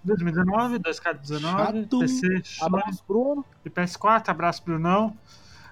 2019, 0.02 0.78
2K19, 0.78 1.40
Chato. 1.40 1.98
PC, 2.00 2.42
Sony 2.44 2.66
abraço, 2.66 3.04
Bruno. 3.06 3.44
e 3.64 3.70
PS4, 3.70 4.28
abraço 4.28 4.64
Brunão. 4.64 5.16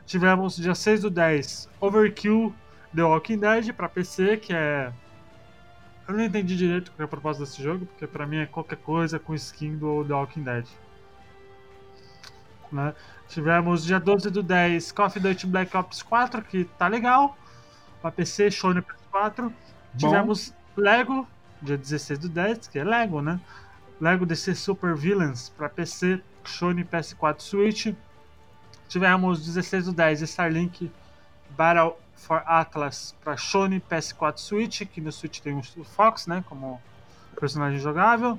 Tivemos 0.07 0.57
dia 0.57 0.75
6 0.75 1.03
do 1.03 1.11
10, 1.11 1.69
Overkill 1.81 2.55
The 2.95 3.03
Walking 3.03 3.39
Dead 3.39 3.73
pra 3.73 3.89
PC, 3.89 4.37
que 4.39 4.53
é. 4.53 4.93
Eu 6.07 6.15
não 6.15 6.25
entendi 6.25 6.57
direito 6.57 6.91
qual 6.93 7.03
é 7.03 7.05
a 7.05 7.09
proposta 7.09 7.45
desse 7.45 7.63
jogo, 7.63 7.85
porque 7.85 8.07
pra 8.07 8.27
mim 8.27 8.39
é 8.39 8.47
qualquer 8.47 8.79
coisa 8.79 9.19
com 9.19 9.35
skin 9.35 9.77
do 9.77 10.05
The 10.05 10.15
Walking 10.15 10.43
Dead. 10.43 10.67
Né? 12.71 12.95
Tivemos 13.29 13.85
dia 13.85 13.99
12 13.99 14.31
do 14.31 14.43
10, 14.43 14.93
Call 14.93 15.07
of 15.07 15.21
Duty 15.21 15.47
Black 15.47 15.77
Ops 15.77 16.03
4, 16.03 16.43
que 16.43 16.65
tá 16.65 16.89
legal. 16.89 17.37
Pra 18.01 18.11
PC, 18.11 18.51
Sony 18.51 18.83
PS4. 18.83 19.53
Tivemos 19.97 20.55
Lego, 20.77 21.27
dia 21.61 21.77
16 21.77 22.19
do 22.21 22.29
10, 22.29 22.69
que 22.69 22.79
é 22.79 22.85
Lego, 22.85 23.21
né? 23.21 23.41
Lego 24.01 24.25
DC 24.25 24.55
Super 24.55 24.95
Villains 24.95 25.49
para 25.49 25.69
PC, 25.69 26.23
Sony 26.45 26.85
PS4 26.85 27.41
Switch. 27.41 27.95
Tivemos 28.89 29.45
16 29.45 29.87
do 29.87 29.93
10 29.93 30.23
Starlink 30.23 30.91
Battle 31.51 31.99
for 32.15 32.43
Atlas 32.47 33.15
para 33.23 33.37
Sony 33.37 33.81
PS4 33.81 34.39
Switch, 34.39 34.83
que 34.87 35.01
no 35.01 35.11
Switch 35.13 35.41
tem 35.41 35.57
o 35.57 35.85
Fox, 35.85 36.27
né, 36.27 36.45
como 36.49 36.81
personagem 37.39 37.79
jogável. 37.79 38.39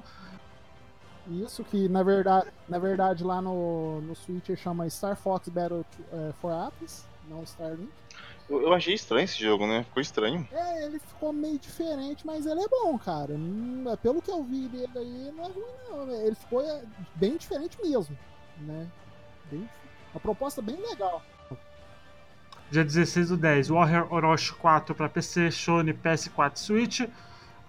Isso 1.30 1.64
que 1.64 1.88
na 1.88 2.02
verdade, 2.04 2.48
na 2.68 2.80
verdade 2.80 3.24
lá 3.24 3.42
no, 3.42 4.02
no 4.02 4.16
Switch 4.16 4.50
chama 4.58 4.90
Star 4.90 5.16
Fox 5.16 5.48
Battle 5.50 5.86
é, 6.12 6.34
for 6.42 6.52
Atlas, 6.52 7.06
não 7.28 7.44
Starlink. 7.44 7.92
Eu, 8.50 8.64
eu 8.64 8.74
achei 8.74 8.96
estranho 8.96 9.26
esse 9.26 9.40
jogo, 9.40 9.68
né? 9.68 9.84
Ficou 9.84 10.02
estranho. 10.02 10.48
É, 10.52 10.86
ele 10.86 11.00
ficou 11.00 11.32
meio 11.32 11.60
diferente, 11.60 12.26
mas 12.26 12.48
ele 12.48 12.62
é 12.62 12.68
bom, 12.68 12.98
cara. 12.98 13.34
Hum, 13.34 13.86
Pelo 14.02 14.22
que 14.22 14.32
eu 14.32 14.44
vi 14.44 14.68
dele 14.68 14.90
aí, 14.96 15.32
não 15.36 15.44
é 15.44 15.48
ruim 15.48 15.66
não. 15.90 16.06
né? 16.08 16.26
Ele 16.26 16.36
ficou 16.36 16.62
é, 16.62 16.82
bem 17.16 17.38
diferente 17.38 17.78
mesmo, 17.82 18.18
né? 18.58 18.88
Bem, 19.52 19.70
uma 20.14 20.20
proposta 20.20 20.62
bem 20.62 20.78
legal. 20.78 21.22
Dia 22.72 22.84
16 22.84 23.30
do 23.30 23.38
10, 23.38 23.70
Warrior 23.70 24.14
Orochi 24.14 24.54
4 24.54 24.94
para 24.94 25.10
PC, 25.10 25.50
Sony, 25.52 25.92
PS4 25.94 26.56
Switch. 26.56 27.02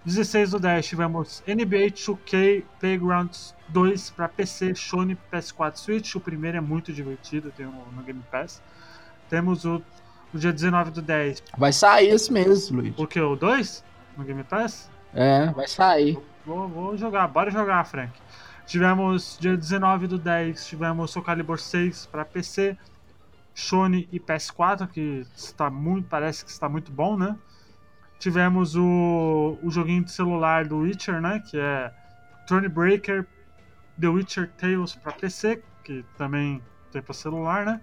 16 0.04 0.52
do 0.52 0.58
10 0.58 0.86
tivemos 0.86 1.42
NBA 1.46 1.90
2K 1.90 2.64
Playgrounds 2.78 3.54
2 3.68 4.10
para 4.10 4.28
PC, 4.28 4.74
Sony, 4.74 5.16
PS4 5.32 5.76
Switch. 5.76 6.14
O 6.14 6.20
primeiro 6.20 6.56
é 6.56 6.60
muito 6.60 6.92
divertido, 6.92 7.52
tem 7.54 7.66
no, 7.66 7.84
no 7.92 8.02
Game 8.02 8.22
Pass. 8.30 8.62
Temos 9.28 9.64
o, 9.64 9.82
o 10.32 10.38
dia 10.38 10.52
19 10.52 10.90
do 10.90 11.02
10, 11.02 11.42
Vai 11.56 11.72
sair 11.72 12.08
esse 12.08 12.32
mês, 12.32 12.70
Luiz. 12.70 12.94
o 12.96 13.06
que? 13.06 13.20
O 13.20 13.36
2? 13.36 13.84
No 14.16 14.24
Game 14.24 14.42
Pass? 14.44 14.90
É, 15.14 15.46
vai 15.46 15.68
sair. 15.68 16.18
Vou, 16.46 16.66
vou 16.68 16.96
jogar, 16.96 17.28
bora 17.28 17.50
jogar, 17.50 17.84
Frank. 17.84 18.12
Tivemos 18.66 19.36
dia 19.40 19.56
19 19.56 20.06
do 20.06 20.18
10, 20.18 20.66
tivemos 20.66 21.10
Soul 21.10 21.24
Calibur 21.24 21.58
6 21.58 22.06
para 22.06 22.24
PC, 22.24 22.76
Sony 23.54 24.08
e 24.10 24.18
PS4, 24.18 24.88
que 24.88 25.26
está 25.34 25.68
muito, 25.68 26.08
parece 26.08 26.44
que 26.44 26.50
está 26.50 26.68
muito 26.68 26.90
bom, 26.90 27.16
né? 27.16 27.36
Tivemos 28.20 28.76
o, 28.76 29.58
o 29.62 29.70
joguinho 29.70 30.04
de 30.04 30.12
celular 30.12 30.66
do 30.66 30.78
Witcher, 30.78 31.20
né? 31.20 31.42
Que 31.44 31.58
é 31.58 31.92
Thronebreaker 32.46 33.26
The 34.00 34.08
Witcher 34.08 34.50
Tales 34.56 34.94
para 34.94 35.12
PC, 35.12 35.62
que 35.82 36.04
também 36.16 36.62
tem 36.92 37.02
para 37.02 37.14
celular, 37.14 37.66
né? 37.66 37.80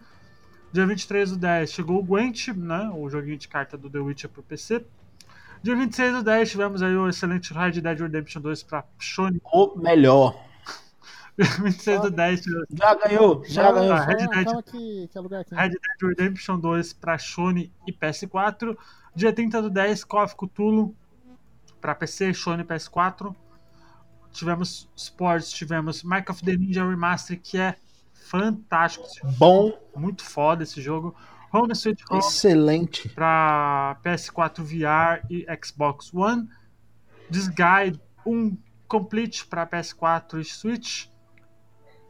Dia 0.72 0.85
23 0.85 1.31
do 1.31 1.38
10 1.38 1.72
chegou 1.72 1.99
o 1.99 2.03
Gwent, 2.03 2.49
né? 2.49 2.89
O 2.93 3.09
joguinho 3.09 3.38
de 3.38 3.47
carta 3.47 3.77
do 3.77 3.89
The 3.89 3.99
Witcher 3.99 4.30
para 4.30 4.43
PC. 4.43 4.85
Dia 5.64 5.76
26 5.76 6.14
do 6.14 6.23
10 6.23 6.51
tivemos 6.51 6.81
aí 6.81 6.95
o 6.95 7.09
excelente 7.09 7.53
Red 7.53 7.81
Dead 7.81 7.99
Redemption 7.99 8.41
2 8.41 8.64
para 8.64 8.85
Sony. 8.99 9.41
O 9.51 9.76
melhor. 9.76 10.47
Dia 11.39 11.45
26 11.64 12.01
do 12.01 12.11
10 12.11 12.41
tivemos 12.41 12.65
Já 12.72 12.95
ganhou, 12.95 13.43
já 13.45 13.72
ganhou. 13.72 13.88
já. 13.95 14.05
Red 14.05 14.18
Calma, 14.27 14.43
Dead. 14.43 14.64
que, 14.64 15.07
que 15.07 15.18
é 15.18 15.22
lugar 15.22 15.41
aqui. 15.41 15.55
Red 15.55 15.69
Dead 15.69 16.09
Redemption 16.09 16.59
2 16.59 16.93
para 16.93 17.18
Sony 17.19 17.72
e 17.85 17.93
PS4. 17.93 18.76
Dia 19.15 19.31
30 19.34 19.61
do 19.61 19.69
10, 19.69 20.03
Call 20.03 20.23
of 20.23 20.35
Cthulhu 20.35 20.95
para 21.80 21.93
PC, 21.95 22.34
Sony 22.34 22.64
e 22.64 22.65
PS4. 22.65 23.35
Tivemos 24.31 24.89
Sports, 24.95 25.51
tivemos 25.51 26.03
Mark 26.03 26.30
of 26.30 26.43
the 26.43 26.55
Ninja 26.55 26.88
Remaster, 26.88 27.39
que 27.39 27.57
é 27.57 27.76
fantástico, 28.14 29.07
Bom, 29.38 29.77
muito 29.95 30.23
foda 30.23 30.64
esse 30.64 30.81
jogo. 30.81 31.15
Home 31.53 31.72
Sweet 31.73 32.03
Home 32.09 32.19
excelente. 32.19 33.09
para 33.09 33.97
PS4 34.03 34.61
VR 34.61 35.26
e 35.30 35.45
Xbox 35.64 36.14
One. 36.14 36.47
Disguide 37.30 37.99
1 38.26 38.57
Complete 38.88 39.45
para 39.45 39.65
PS4 39.68 40.39
e 40.39 40.45
Switch. 40.45 41.07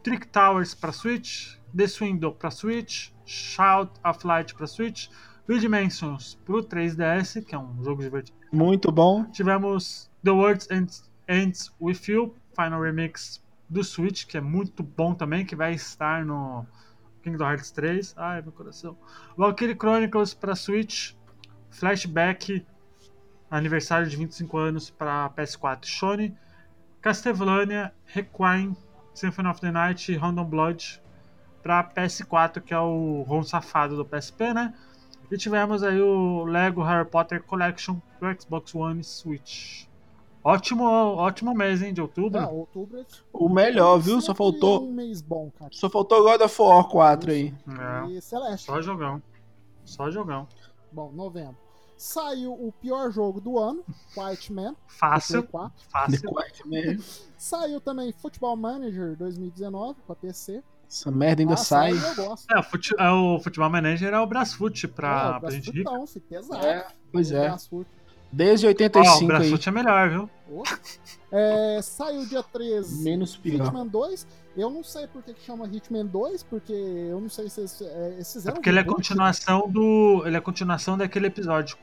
Trick 0.08 0.26
Towers 0.28 0.74
para 0.74 0.90
Switch. 0.90 1.58
The 1.76 1.86
Swindle 1.86 2.32
para 2.32 2.50
Switch. 2.50 3.10
Shout 3.26 3.92
of 4.02 4.26
Light 4.26 4.54
para 4.54 4.66
Switch. 4.66 5.08
Three 5.46 5.60
Dimensions 5.60 6.38
para 6.46 6.56
o 6.56 6.62
3DS, 6.62 7.44
que 7.44 7.54
é 7.54 7.58
um 7.58 7.84
jogo 7.84 8.02
divertido. 8.02 8.38
Muito 8.50 8.90
bom. 8.90 9.24
Tivemos 9.24 10.10
The 10.24 10.30
Words 10.30 10.70
Ends, 10.70 11.10
Ends 11.28 11.70
With 11.78 12.00
You, 12.08 12.34
Final 12.54 12.80
Remix 12.80 13.44
do 13.68 13.84
Switch, 13.84 14.26
que 14.26 14.38
é 14.38 14.40
muito 14.40 14.82
bom 14.82 15.12
também, 15.12 15.44
que 15.44 15.54
vai 15.54 15.74
estar 15.74 16.24
no 16.24 16.66
Kingdom 17.22 17.44
Hearts 17.44 17.70
3. 17.70 18.14
Ai, 18.16 18.40
meu 18.40 18.52
coração. 18.52 18.96
Valkyrie 19.36 19.76
Chronicles 19.76 20.32
para 20.32 20.54
Switch, 20.54 21.12
Flashback, 21.70 22.66
aniversário 23.50 24.08
de 24.08 24.16
25 24.16 24.56
anos 24.56 24.88
para 24.88 25.28
PS4 25.30 25.84
e 25.84 25.88
Sony, 25.88 26.38
Castlevania, 27.02 27.92
Requiem, 28.06 28.74
Symphony 29.18 29.48
of 29.48 29.60
the 29.60 29.70
Night 29.70 30.12
e 30.12 30.16
Random 30.16 30.44
Blood 30.44 31.02
para 31.62 31.84
PS4, 31.84 32.60
que 32.60 32.72
é 32.72 32.78
o 32.78 33.22
ROM 33.26 33.42
safado 33.42 33.96
do 33.96 34.04
PSP, 34.04 34.54
né? 34.54 34.72
E 35.30 35.36
tivemos 35.36 35.82
aí 35.82 36.00
o 36.00 36.44
Lego 36.44 36.82
Harry 36.82 37.08
Potter 37.08 37.42
Collection 37.42 37.96
pro 38.18 38.34
Xbox 38.40 38.74
One 38.74 39.00
e 39.00 39.04
Switch. 39.04 39.86
Ótimo, 40.42 40.84
ótimo 40.84 41.52
mês, 41.52 41.82
hein, 41.82 41.92
de 41.92 42.00
outubro. 42.00 42.40
Ah, 42.40 42.48
outubro 42.48 42.98
é 43.00 43.04
O 43.32 43.48
melhor, 43.48 43.98
viu? 43.98 44.20
Só 44.20 44.34
faltou, 44.34 44.88
um 44.88 44.92
mês 44.92 45.20
bom, 45.20 45.50
cara. 45.58 45.70
só 45.74 45.90
faltou 45.90 46.22
God 46.22 46.40
of 46.40 46.62
War 46.62 46.84
4 46.88 47.30
aí. 47.32 47.54
É, 47.68 48.10
E 48.12 48.22
Celeste. 48.22 48.64
só 48.66 48.80
jogão. 48.80 49.20
Só 49.84 50.10
jogão. 50.10 50.46
Bom, 50.92 51.10
novembro. 51.12 51.56
Saiu 51.98 52.52
o 52.52 52.72
pior 52.80 53.10
jogo 53.10 53.40
do 53.40 53.58
ano, 53.58 53.84
White 54.16 54.52
Man, 54.52 54.72
Play 54.74 54.74
Fácil, 54.86 55.42
4. 55.42 55.72
fácil. 55.90 56.30
Saiu 57.36 57.80
também 57.80 58.12
Football 58.12 58.56
Manager 58.56 59.16
2019 59.16 59.98
pra 60.06 60.14
PC. 60.14 60.62
Essa 60.90 61.10
merda 61.10 61.42
ainda 61.42 61.52
Ah, 61.54 61.56
sai. 61.58 61.92
É, 62.50 62.58
o, 62.58 62.62
fute- 62.62 62.94
é, 62.98 63.10
o 63.10 63.38
Futebol 63.40 63.68
Manager 63.68 64.14
é 64.14 64.18
o 64.20 64.26
Brasfoot 64.26 64.88
pra, 64.88 65.34
É, 65.36 65.40
pra 65.40 65.50
gente 65.50 65.70
filho, 65.70 65.84
pesado. 66.20 66.64
É, 66.66 66.86
pois 67.12 67.30
é. 67.30 67.54
Desde 68.32 68.66
Ó, 68.66 68.68
o 68.68 68.70
85 68.70 69.18
aí. 69.20 69.26
Brasfoot 69.26 69.68
é 69.68 69.72
melhor, 69.72 70.08
viu? 70.10 70.30
Ô. 70.50 70.62
É, 71.30 71.80
saiu 71.82 72.24
dia 72.26 72.42
13 72.42 73.04
Menos 73.04 73.36
pior. 73.36 73.66
Hitman 73.66 73.86
2. 73.86 74.26
Eu 74.58 74.70
não 74.70 74.82
sei 74.82 75.06
por 75.06 75.22
que 75.22 75.32
que 75.32 75.44
chama 75.44 75.68
Hitman 75.68 76.04
2, 76.04 76.42
porque 76.42 76.72
eu 76.72 77.20
não 77.20 77.28
sei 77.28 77.48
se 77.48 77.60
eles, 77.60 77.80
é, 77.80 78.14
eles 78.14 78.44
É 78.44 78.50
porque 78.50 78.68
ele 78.68 78.80
é 78.80 78.84
continuação 78.84 79.70
do. 79.70 80.24
Ele 80.26 80.36
é 80.36 80.40
continuação 80.40 80.98
daquele 80.98 81.28
episódio. 81.28 81.78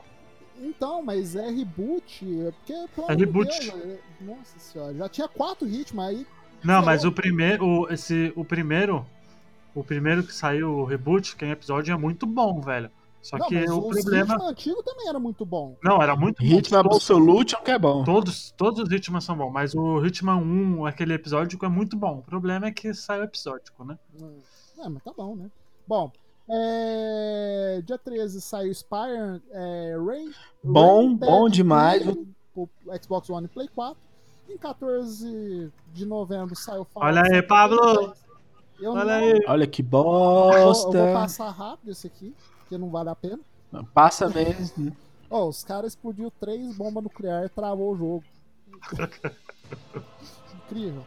Então, 0.59 1.01
mas 1.01 1.37
é 1.37 1.49
reboot. 1.49 2.25
É 2.47 2.51
porque, 2.51 2.73
É 3.07 3.15
de 3.15 3.23
reboot. 3.23 3.47
Deus, 3.47 3.81
é- 3.81 3.99
nossa 4.19 4.59
senhora, 4.59 4.93
já 4.93 5.07
tinha 5.07 5.27
quatro 5.29 5.65
Hitman 5.65 6.05
aí. 6.05 6.27
Não, 6.61 6.83
mas 6.83 7.05
o 7.05 7.13
primeiro. 7.13 7.65
O, 7.65 7.89
esse, 7.89 8.33
o 8.35 8.43
primeiro. 8.43 9.05
O 9.73 9.81
primeiro 9.83 10.23
que 10.23 10.33
saiu, 10.33 10.69
o 10.69 10.83
reboot, 10.83 11.35
que 11.35 11.45
é 11.45 11.47
um 11.47 11.51
episódio, 11.51 11.93
é 11.93 11.97
muito 11.97 12.25
bom, 12.25 12.59
velho. 12.59 12.89
Só 13.25 13.39
não, 13.39 13.47
que 13.47 13.55
mas 13.55 13.71
o 13.71 13.79
os 13.79 14.01
problema. 14.01 14.35
Hitman 14.35 14.49
antigos 14.51 14.83
também 14.83 15.09
era 15.09 15.19
muito 15.19 15.43
bom. 15.43 15.75
Não, 15.83 15.99
era 15.99 16.15
muito 16.15 16.43
bom. 16.43 16.47
Ritmo 16.47 16.77
Absolute 16.77 17.55
é 17.55 17.57
o 17.57 17.63
que 17.63 17.71
é 17.71 17.79
bom. 17.79 18.03
Todos, 18.03 18.51
todos 18.51 18.83
os 18.83 18.91
Hitman 18.91 19.19
são 19.19 19.35
bons, 19.35 19.51
mas 19.51 19.73
o 19.73 20.05
Hitman 20.05 20.35
1, 20.35 20.85
aquele 20.85 21.15
episódico, 21.15 21.65
é 21.65 21.69
muito 21.69 21.97
bom. 21.97 22.19
O 22.19 22.21
problema 22.21 22.67
é 22.67 22.71
que 22.71 22.93
saiu 22.93 23.23
episódico, 23.23 23.83
né? 23.83 23.97
É, 24.77 24.87
mas 24.87 25.01
tá 25.01 25.11
bom, 25.17 25.35
né? 25.35 25.49
Bom, 25.87 26.11
é, 26.47 27.81
dia 27.83 27.97
13 27.97 28.39
saiu 28.41 28.71
Spire 28.71 29.41
é, 29.51 29.97
Rain. 30.05 30.31
Bom, 30.63 31.07
Rain 31.07 31.15
bom 31.15 31.49
demais. 31.49 32.03
Pro 32.53 32.69
Xbox 33.01 33.27
One 33.27 33.45
e 33.47 33.49
Play 33.49 33.67
4. 33.69 33.97
Em 34.47 34.57
14 34.57 35.71
de 35.91 36.05
novembro 36.05 36.55
saiu 36.55 36.85
Fallout 36.85 37.17
Olha 37.17 37.21
aí, 37.21 37.41
76. 37.41 37.47
Pablo! 37.47 38.13
Eu 38.79 38.91
Olha 38.91 39.03
não- 39.05 39.11
aí. 39.11 39.45
Olha 39.47 39.65
que 39.67 39.81
eu 39.81 39.85
bosta. 39.87 40.97
Eu 40.97 41.05
vou 41.05 41.13
passar 41.13 41.49
rápido 41.49 41.91
esse 41.91 42.05
aqui, 42.05 42.35
porque 42.65 42.77
não 42.77 42.89
vale 42.89 43.09
a 43.09 43.15
pena. 43.15 43.39
Passa 43.93 44.27
mesmo. 44.27 44.95
Ó, 45.29 45.47
os 45.47 45.63
caras 45.63 45.93
explodiu 45.93 46.31
três 46.31 46.75
bombas 46.75 47.03
nucleares 47.03 47.51
e 47.51 47.53
travou 47.53 47.93
o 47.93 47.97
jogo. 47.97 48.23
Incrível. 50.69 51.05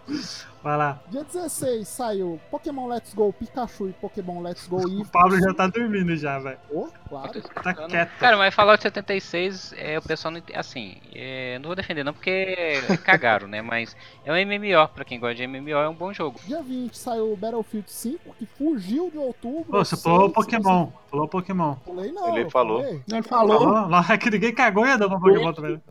Vai 0.63 0.77
lá. 0.77 0.99
Dia 1.09 1.25
16 1.25 1.87
saiu 1.89 2.41
Pokémon 2.51 2.87
Let's 2.89 3.13
Go 3.15 3.33
Pikachu 3.33 3.89
e 3.89 3.93
Pokémon 3.93 4.41
Let's 4.41 4.67
Go 4.67 4.77
O 4.85 4.89
Eevee. 4.89 5.05
Pablo 5.07 5.39
já 5.39 5.53
tá 5.55 5.67
dormindo 5.67 6.17
já, 6.17 6.39
velho. 6.39 6.59
Oh, 6.71 6.89
claro. 7.09 7.41
Tá 7.43 7.75
quieto. 7.75 8.11
Cara, 8.19 8.37
mas 8.37 8.55
Fallout 8.55 8.81
76, 8.83 9.75
é, 9.77 9.99
o 9.99 10.03
pessoal 10.03 10.33
não 10.33 10.41
assim, 10.55 10.97
é, 11.15 11.59
não 11.59 11.67
vou 11.69 11.77
defender 11.77 12.05
não 12.05 12.13
porque 12.13 12.57
cagaram, 13.05 13.49
né? 13.49 13.61
Mas 13.63 13.97
é 14.25 14.33
um 14.33 14.37
MMO, 14.37 14.89
pra 14.95 15.05
quem 15.05 15.19
gosta 15.19 15.35
de 15.35 15.47
MMO 15.47 15.71
é 15.71 15.89
um 15.89 15.95
bom 15.95 16.13
jogo. 16.13 16.39
Dia 16.47 16.63
20 16.63 16.97
saiu 16.97 17.37
Battlefield 17.37 17.91
5, 17.91 18.35
que 18.39 18.47
fugiu 18.47 19.11
de 19.11 19.19
outubro. 19.19 19.77
Ô, 19.77 19.85
você 19.85 19.97
falou 19.97 20.31
Pokémon. 20.31 20.87
se 20.87 21.11
Falou 21.11 21.29
Pokémon. 21.29 21.75
você- 21.75 21.85
Falei 21.95 22.13
não. 22.13 22.37
Ele 22.39 22.51
falou. 22.51 22.83
falei. 22.83 23.03
Ele 23.11 23.23
falou. 23.23 23.59
Falou? 23.61 23.89
Lá 23.89 24.19
que 24.19 24.31
ninguém 24.31 24.55
cagou 24.55 24.85
e 24.87 24.89
ia 24.91 24.99
dar 24.99 25.09
pra 25.09 25.19
Pokémon 25.19 25.53
também. 25.53 25.83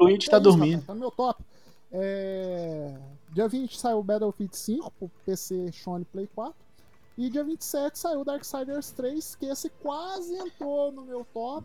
Luigi 0.00 0.30
tá 0.30 0.38
É 0.38 0.40
isso, 0.40 0.48
dormindo. 0.48 0.70
rapaz, 0.80 0.86
tá 0.86 0.94
no 0.94 1.00
meu 1.00 1.10
top. 1.10 1.42
É, 1.96 2.92
Dia 3.32 3.48
20 3.48 3.78
saiu 3.78 4.02
Battlefield 4.02 4.56
5 4.56 4.90
pro 4.92 5.10
PC, 5.24 5.70
Sony 5.72 6.04
Play 6.04 6.28
4. 6.34 6.54
E 7.16 7.30
dia 7.30 7.44
27 7.44 7.96
saiu 7.98 8.24
Darksiders 8.24 8.90
3, 8.90 9.36
que 9.36 9.46
esse 9.46 9.68
quase 9.82 10.34
entrou 10.34 10.90
no 10.92 11.02
meu 11.02 11.24
top. 11.32 11.64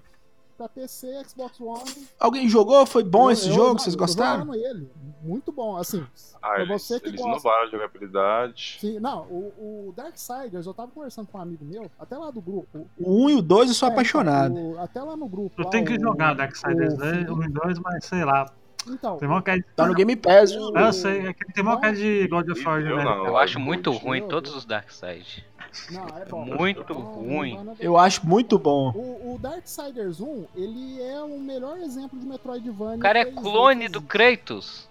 pra 0.58 0.68
PC, 0.68 1.08
Xbox 1.26 1.58
One. 1.62 2.08
Alguém 2.20 2.50
jogou? 2.50 2.86
Foi 2.86 3.02
bom 3.02 3.28
Eu- 3.28 3.32
esse 3.32 3.48
eu- 3.48 3.54
jogo? 3.56 3.70
não, 3.70 3.80
Vocês 3.80 3.96
gostaram? 3.96 4.54
ele. 4.54 4.92
Muito 5.24 5.54
bom. 5.54 5.78
Assim, 5.78 6.06
Ah, 6.42 6.50
pra 6.50 6.64
eles, 6.64 6.82
você 6.84 7.00
que 7.00 7.08
eles 7.08 7.22
gosta. 7.22 7.32
inovaram 7.32 7.64
a 7.66 7.72
jogabilidade. 7.72 8.78
Sim, 8.82 9.00
não, 9.00 9.22
o, 9.28 9.88
o 9.88 9.94
Darksiders, 9.96 10.66
eu 10.66 10.74
tava 10.74 10.92
conversando 10.92 11.28
com 11.28 11.38
um 11.38 11.42
amigo 11.42 11.64
meu, 11.64 11.90
até 11.98 12.18
lá 12.18 12.30
do 12.30 12.42
grupo. 12.42 12.86
O 13.00 13.24
1 13.24 13.30
e 13.30 13.36
o 13.36 13.42
2 13.42 13.70
eu 13.70 13.74
sou 13.74 13.88
É, 13.88 13.92
apaixonado. 13.94 14.52
então, 14.52 14.72
o- 14.74 14.80
até 14.82 15.02
lá 15.02 15.16
no 15.16 15.30
grupo. 15.30 15.62
Eu 15.62 15.64
lá, 15.64 15.72
tenho 15.72 15.86
que 15.86 15.94
o- 15.96 16.02
jogar 16.02 16.34
Darksiders 16.36 16.94
o 16.94 16.98
2 16.98 17.10
Felipe- 17.10 17.32
um 17.32 17.44
e 17.44 17.48
dois, 17.50 17.80
mas 17.80 18.04
sei 18.04 18.26
lá. 18.26 18.52
Então, 18.90 19.18
Tem 19.18 19.28
mó 19.30 19.42
cara 19.42 19.60
de. 19.60 19.66
Tá 19.76 19.86
no 19.88 19.94
Game 19.94 20.16
Pass. 20.16 20.52
o- 20.52 20.78
Eu 20.78 20.92
sei, 20.94 21.28
é 21.28 21.34
que 21.34 21.52
tem 21.54 21.64
mó 21.64 21.78
cara 21.78 21.96
de 21.96 22.28
God 22.28 22.50
of 22.50 22.66
War, 22.66 22.82
Eu 22.82 22.98
né? 22.98 23.04
Eu 23.04 23.38
Ah, 23.38 23.42
acho 23.44 23.60
muito 23.60 23.92
ruim 23.92 24.28
todos 24.28 24.54
os 24.56 24.66
Darkseid. 24.66 25.46
Não, 25.92 26.08
é 26.18 26.26
bom. 26.26 26.46
Muito 26.46 26.82
Então, 26.82 26.98
ruim. 27.00 27.60
Eu 27.80 27.96
acho 27.98 28.26
muito 28.26 28.58
bom. 28.58 28.90
O, 28.96 29.36
o 29.36 29.40
Darksiders 29.40 30.20
1, 30.20 30.46
ele 30.56 31.00
é 31.02 31.22
o 31.22 31.40
melhor 31.40 31.78
exemplo 31.78 32.20
de 32.20 32.26
Metroidvania. 32.26 32.98
O 32.98 33.00
cara 33.00 33.20
é 33.20 33.26
3D 33.26 33.42
clone 33.42 33.88
do. 33.88 34.02
Kratos. 34.02 34.89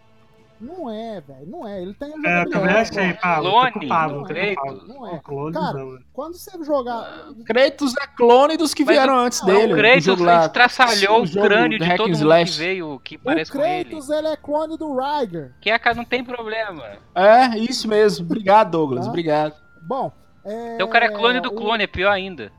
Não 0.61 0.91
é, 0.91 1.21
velho. 1.21 1.47
Não 1.47 1.67
é. 1.69 1.81
Ele 1.83 1.95
tem 1.95 2.09
É, 2.27 2.43
eu 2.43 2.51
também 2.51 2.75
achei. 2.75 3.13
Pablo. 3.15 3.51
Clone 3.51 3.73
o 3.77 3.89
Pablo, 3.89 4.21
o. 4.21 4.25
Kratos. 4.25 4.89
Não 4.89 5.07
é. 5.07 5.13
O 5.15 5.21
clone 5.21 5.53
Cara, 5.55 5.73
não. 5.79 5.99
Quando 6.13 6.35
você 6.37 6.65
jogar. 6.65 7.27
Kratos 7.45 7.95
é 7.97 8.07
clone 8.09 8.57
dos 8.57 8.75
que 8.75 8.85
Mas 8.85 8.95
vieram 8.97 9.15
o- 9.15 9.19
antes 9.19 9.41
não, 9.43 9.47
dele. 9.55 9.73
o 9.73 9.77
Kratos 9.77 10.19
lá. 10.21 10.47
estraçalhou 10.47 11.21
o 11.21 11.25
o 11.25 11.31
crânio 11.33 11.79
de 11.79 11.97
todo 11.97 12.09
mundo 12.09 12.45
que 12.45 12.51
veio, 12.59 13.01
que 13.05 13.17
O 13.17 13.21
parece 13.21 13.53
com 13.53 13.65
ele. 13.65 13.85
Kratos, 13.91 14.11
ele 14.11 14.29
é 14.29 14.37
clone 14.37 14.77
do 14.77 14.97
Ryger. 14.97 15.53
Que 15.61 15.71
a 15.71 15.79
cara 15.79 15.95
não 15.95 16.05
tem 16.05 16.25
problema. 16.25 16.83
É, 17.15 17.57
isso 17.59 17.87
mesmo. 17.89 18.25
Obrigado, 18.27 18.71
Douglas. 18.73 19.05
Tá. 19.05 19.11
Obrigado. 19.11 19.55
Bom. 19.83 20.11
É, 20.45 20.75
Então 20.75 20.87
o 20.87 20.91
cara 20.91 21.07
é 21.07 21.09
clone 21.11 21.41
do 21.41 21.51
o- 21.51 21.55
clone, 21.55 21.85
é 21.85 21.87
pior 21.87 22.11
ainda. 22.11 22.51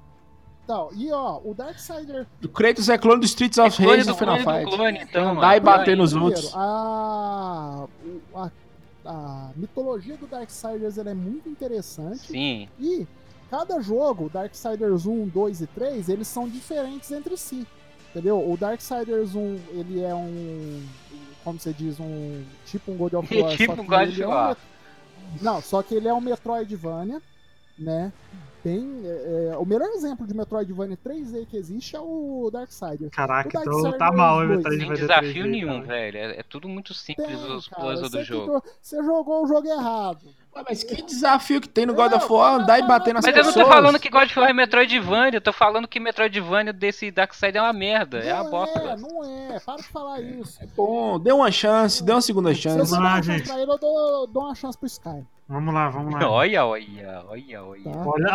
Então, 0.70 0.92
e 0.96 1.12
ó, 1.12 1.42
o 1.44 1.56
Darksider. 1.56 2.28
O 2.44 2.48
Kratos 2.48 2.90
é 2.90 2.98
clone 3.00 3.22
do 3.22 3.26
Streets 3.26 3.58
É 3.58 3.64
of 3.64 3.76
clone 3.76 3.92
Rage 3.92 4.04
do 4.04 4.14
do 4.14 4.18
Final 4.20 4.38
do 4.38 4.44
Fight. 4.44 4.76
clone, 4.76 5.00
então. 5.00 5.32
Andar 5.32 5.58
e 5.58 5.60
bater 5.60 5.98
nos 5.98 6.14
outros. 6.14 6.52
a, 6.54 7.88
a, 8.36 8.52
a 9.04 9.50
mitologia 9.56 10.16
do 10.16 10.28
Darksiders 10.28 11.00
ela 11.00 11.10
é 11.10 11.16
muito 11.16 11.50
interessante. 11.50 12.20
Sim. 12.28 12.70
E 12.80 13.08
cada 13.50 13.82
jogo, 13.82 14.30
Darksiders 14.30 15.08
1, 15.08 15.30
2 15.30 15.62
e 15.62 15.66
3, 15.66 16.08
eles 16.08 16.28
são 16.28 16.48
diferentes 16.48 17.12
entre 17.12 17.36
si. 17.36 17.66
Entendeu? 18.12 18.38
O 18.38 18.56
Darksiders 18.56 19.34
1, 19.34 19.60
ele 19.72 20.02
é 20.04 20.14
um. 20.14 20.84
Como 21.44 21.60
você 21.60 21.74
diz, 21.74 22.00
um. 22.00 22.44
Tipo 22.68 22.92
um 22.92 22.96
God 22.96 23.14
of 23.14 23.34
War. 23.42 23.58
Tipo 23.58 23.76
só 23.76 23.82
um 23.82 23.86
God 23.88 24.10
of 24.10 24.22
é 24.22 24.28
um 24.28 24.30
War. 24.30 24.58
Não, 25.42 25.62
só 25.64 25.82
que 25.82 25.96
ele 25.96 26.08
é 26.08 26.14
um 26.14 26.22
Metroidvania, 26.22 27.20
né? 27.76 28.14
Bem, 28.64 29.02
é, 29.06 29.52
é, 29.54 29.58
o 29.58 29.66
melhor 29.66 29.88
exemplo 29.92 30.28
de 30.28 30.34
Metroidvania 30.34 30.98
3D 30.98 31.46
que 31.50 31.56
existe 31.56 31.96
é 31.96 32.00
o 32.02 32.50
Darksiders. 32.52 33.10
Caraca, 33.10 33.58
O 33.58 33.62
então 33.62 33.98
tá 33.98 34.12
mal, 34.12 34.42
hein, 34.42 34.48
dois. 34.48 34.58
Metroid 34.60 34.80
Sem 34.82 34.90
ter 34.90 35.00
desafio 35.02 35.44
3D, 35.46 35.50
nenhum, 35.50 35.82
cara. 35.82 35.88
velho. 35.88 36.18
É, 36.18 36.40
é 36.40 36.44
tudo 36.44 36.68
muito 36.68 36.94
simples 36.94 37.26
Tem, 37.28 37.56
os 37.56 37.70
puzzles 37.70 38.12
do 38.12 38.22
jogo. 38.24 38.60
jo- 38.60 38.64
Você 38.82 39.02
jogou 39.02 39.44
o 39.44 39.48
jogo 39.48 39.66
errado. 39.66 40.26
Ué, 40.54 40.64
Mas 40.68 40.84
que 40.84 41.02
desafio 41.04 41.62
que 41.62 41.70
tem 41.70 41.86
no 41.86 41.94
God 41.94 42.12
of 42.12 42.30
War 42.34 42.56
andar 42.56 42.80
e 42.80 42.88
bater 42.88 43.14
nas 43.14 43.24
Mas 43.24 43.34
eu 43.34 43.44
não 43.44 43.50
pessoas. 43.54 43.66
tô 43.66 43.72
falando 43.72 44.00
que 44.00 44.10
God 44.10 44.24
of 44.26 44.40
War 44.40 44.50
é 44.50 44.54
Metroidvania, 44.54 45.38
eu 45.38 45.42
tô 45.42 45.54
falando 45.54 45.88
que 45.88 46.00
Metroidvania 46.00 46.74
desse 46.74 47.12
Darkseid 47.12 47.56
é 47.58 47.62
uma 47.62 47.72
merda, 47.72 48.18
é 48.20 48.34
não 48.34 48.42
uma 48.42 48.50
bosta. 48.50 48.80
é, 48.80 48.98
não 48.98 49.24
é. 49.54 49.60
Para 49.62 49.76
de 49.78 49.84
falar 49.84 50.20
isso. 50.22 50.60
Bom, 50.76 51.18
dê 51.18 51.32
uma 51.32 51.50
chance, 51.52 52.04
dê 52.04 52.12
uma 52.12 52.20
segunda 52.22 52.50
Se 52.54 52.62
chance. 52.62 52.92
lá, 52.92 53.00
uma 53.00 53.24
chance 53.24 53.38
gente. 53.38 53.48
pra 53.48 53.62
ele, 53.62 53.72
eu 53.72 53.78
dou, 53.78 54.28
dou 54.28 54.44
uma 54.44 54.56
chance 54.56 54.78
pro 54.78 54.88
Sky. 54.88 55.24
Vamos 55.50 55.74
lá, 55.74 55.90
vamos 55.90 56.14
lá. 56.14 56.30
Olha, 56.30 56.64
olha, 56.64 57.24
olha, 57.28 57.64
olha. 57.64 57.84
Tá? 57.84 58.04
Olha, 58.06 58.26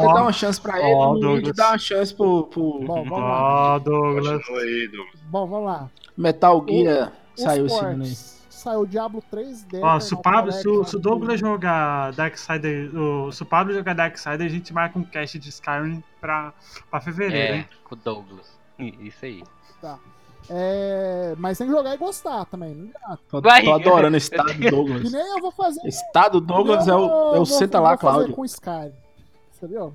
Você 0.00 0.06
dá 0.06 0.14
ó. 0.14 0.22
uma 0.22 0.32
chance 0.32 0.60
pra 0.60 0.78
ele, 0.80 0.92
Ó, 0.92 1.12
o 1.12 1.18
Douglas. 1.20 1.56
dá 1.56 1.68
uma 1.68 1.78
chance 1.78 2.12
pro, 2.14 2.44
pro 2.48 2.80
Bom, 2.80 3.04
vamos 3.04 3.18
lá. 3.20 3.74
Ó, 3.74 3.78
Douglas. 3.78 4.48
Aí, 4.50 4.88
Douglas. 4.88 5.20
Bom, 5.30 5.46
vamos 5.46 5.66
lá. 5.66 5.90
Metal 6.16 6.64
Gear. 6.68 7.12
Os 7.36 7.42
Saiu 7.42 7.66
esse 7.66 7.78
ano 7.84 8.02
aí. 8.04 8.12
Saiu 8.50 8.80
o 8.80 8.86
Diablo 8.86 9.22
3 9.30 9.62
Ó, 9.62 9.66
Eternal 9.68 10.00
se 10.00 10.14
o, 10.14 10.16
Pablo, 10.22 10.50
se, 10.52 10.68
o, 10.68 10.84
se 10.84 10.96
o 10.96 10.98
Douglas 10.98 11.38
jogar 11.38 12.12
Darksider, 12.14 12.90
o, 12.96 13.30
se 13.30 13.42
o 13.42 13.46
Pablo 13.46 13.72
jogar 13.74 13.94
Darksider, 13.94 14.46
a 14.46 14.50
gente 14.50 14.72
marca 14.72 14.98
um 14.98 15.04
cast 15.04 15.38
de 15.38 15.48
Skyrim 15.50 16.02
pra, 16.20 16.52
pra 16.90 17.00
fevereiro, 17.00 17.52
É, 17.52 17.56
hein? 17.58 17.68
com 17.84 17.94
o 17.94 17.98
Douglas. 17.98 18.58
Isso 18.78 19.24
aí. 19.24 19.42
É, 20.50 21.34
mas 21.38 21.56
tem 21.58 21.66
que 21.66 21.72
jogar 21.72 21.94
e 21.94 21.98
gostar 21.98 22.44
também. 22.46 22.74
Não. 23.08 23.16
Tô, 23.30 23.40
tô 23.40 23.48
adorando 23.48 24.16
esse 24.16 24.30
estado 24.30 24.52
do 24.54 24.58
Que 24.60 24.70
Douglas. 24.70 25.12
nem 25.12 25.30
eu 25.36 25.40
vou 25.40 25.50
fazer. 25.50 25.80
Estado 25.86 26.40
Douglas 26.40 26.86
é 26.86 26.90
eu 26.90 26.96
o, 26.98 27.02
é 27.02 27.30
o 27.32 27.34
vou- 27.36 27.46
Senta 27.46 27.80
lá, 27.80 27.96
Cláudio. 27.96 28.34
com 28.34 28.42
o 28.42 28.44
Sky. 28.44 28.92
Entendeu? 29.56 29.94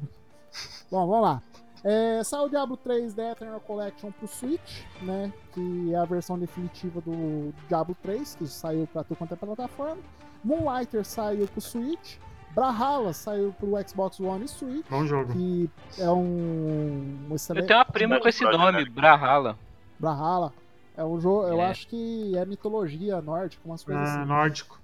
Bom, 0.92 1.08
vamos 1.08 1.22
lá. 1.22 1.42
É, 1.84 2.22
saiu 2.24 2.44
o 2.46 2.50
Diablo 2.50 2.76
3 2.76 3.14
The 3.14 3.32
Eternal 3.32 3.60
Collection 3.62 4.12
pro 4.12 4.28
Switch, 4.28 4.82
né? 5.02 5.32
Que 5.54 5.94
é 5.94 5.98
a 5.98 6.04
versão 6.06 6.38
definitiva 6.38 7.00
do 7.00 7.54
Diablo 7.70 7.96
3, 8.02 8.36
que 8.36 8.48
saiu 8.48 8.88
pra 8.92 9.04
tudo 9.04 9.18
quanto 9.18 9.34
é 9.34 9.38
plataforma. 9.38 9.98
Moonlighter 10.44 11.06
saiu 11.06 11.48
pro 11.48 11.62
Switch. 11.62 12.18
Brawlhalla 12.54 13.14
saiu 13.14 13.54
pro 13.60 13.70
Xbox 13.88 14.20
One 14.20 14.44
e 14.44 14.48
Switch, 14.48 14.86
Bom 14.90 15.06
jogo. 15.06 15.32
que 15.32 15.70
é 16.00 16.10
um, 16.10 16.18
um 16.18 17.28
Eu 17.30 17.36
excelente. 17.36 17.68
tenho 17.68 17.78
uma 17.80 17.86
prima 17.86 18.20
com 18.20 18.28
esse 18.28 18.44
nome, 18.44 18.90
Brawlhalla. 18.90 19.56
Brawlhalla. 20.00 20.54
É 20.98 21.04
um 21.04 21.20
jogo, 21.20 21.48
eu 21.48 21.62
É. 21.62 21.66
acho 21.68 21.88
que 21.88 22.36
é 22.38 22.46
mitologia 22.46 23.22
nórdica, 23.22 23.62
umas 23.66 23.84
coisas 23.84 24.08
É, 24.08 24.12
assim. 24.18 24.26
nórdico. 24.26 24.80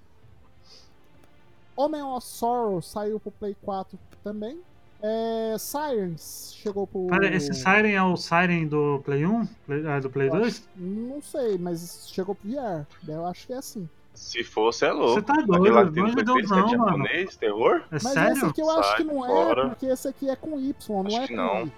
Homem 1.76 2.02
of 2.02 2.26
Sorrow 2.26 2.80
saiu 2.80 3.20
pro 3.20 3.30
Play 3.30 3.54
4 3.62 3.98
também. 4.24 4.58
É, 5.02 5.56
Sirens 5.58 6.54
chegou 6.56 6.86
pro. 6.86 7.06
Pera, 7.08 7.26
esse 7.34 7.52
Siren 7.52 7.92
é 7.92 8.02
o 8.02 8.16
Siren 8.16 8.66
do 8.66 9.02
Play 9.04 9.26
1? 9.26 9.46
Play- 9.66 9.86
é, 9.86 10.00
do 10.00 10.08
Play 10.08 10.30
2? 10.30 10.66
Não 10.74 11.20
sei, 11.20 11.58
mas 11.58 12.08
chegou 12.10 12.34
pro 12.34 12.48
VR. 12.48 12.86
Eu 13.06 13.26
acho 13.26 13.46
que 13.46 13.52
é 13.52 13.56
assim. 13.58 13.86
Se 14.14 14.42
fosse, 14.42 14.86
é 14.86 14.92
louco. 14.92 15.12
Você 15.12 15.22
tá 15.22 15.34
doido, 15.34 15.74
lá 15.74 15.84
que 15.84 15.92
tem 15.92 16.02
não 16.02 16.10
no 16.10 16.16
me 16.16 16.22
deu 16.24 16.34
PT, 16.36 16.46
que 16.48 16.54
é 16.54 16.56
não, 16.56 16.66
mano. 16.78 16.84
japonês, 17.04 17.36
terror? 17.36 17.82
É 17.82 17.84
Mas 17.90 18.02
sério? 18.04 18.32
esse 18.32 18.44
aqui 18.46 18.60
eu 18.62 18.70
acho 18.70 18.88
Sai 18.88 18.96
que 18.96 19.04
não 19.04 19.14
fora. 19.26 19.60
é, 19.62 19.68
porque 19.68 19.86
esse 19.86 20.08
aqui 20.08 20.30
é 20.30 20.36
com 20.36 20.58
Y, 20.58 20.74
não 21.02 21.06
Acho 21.06 21.16
é 21.18 21.26
que 21.26 21.36
com 21.36 21.42
não. 21.42 21.66
I. 21.66 21.72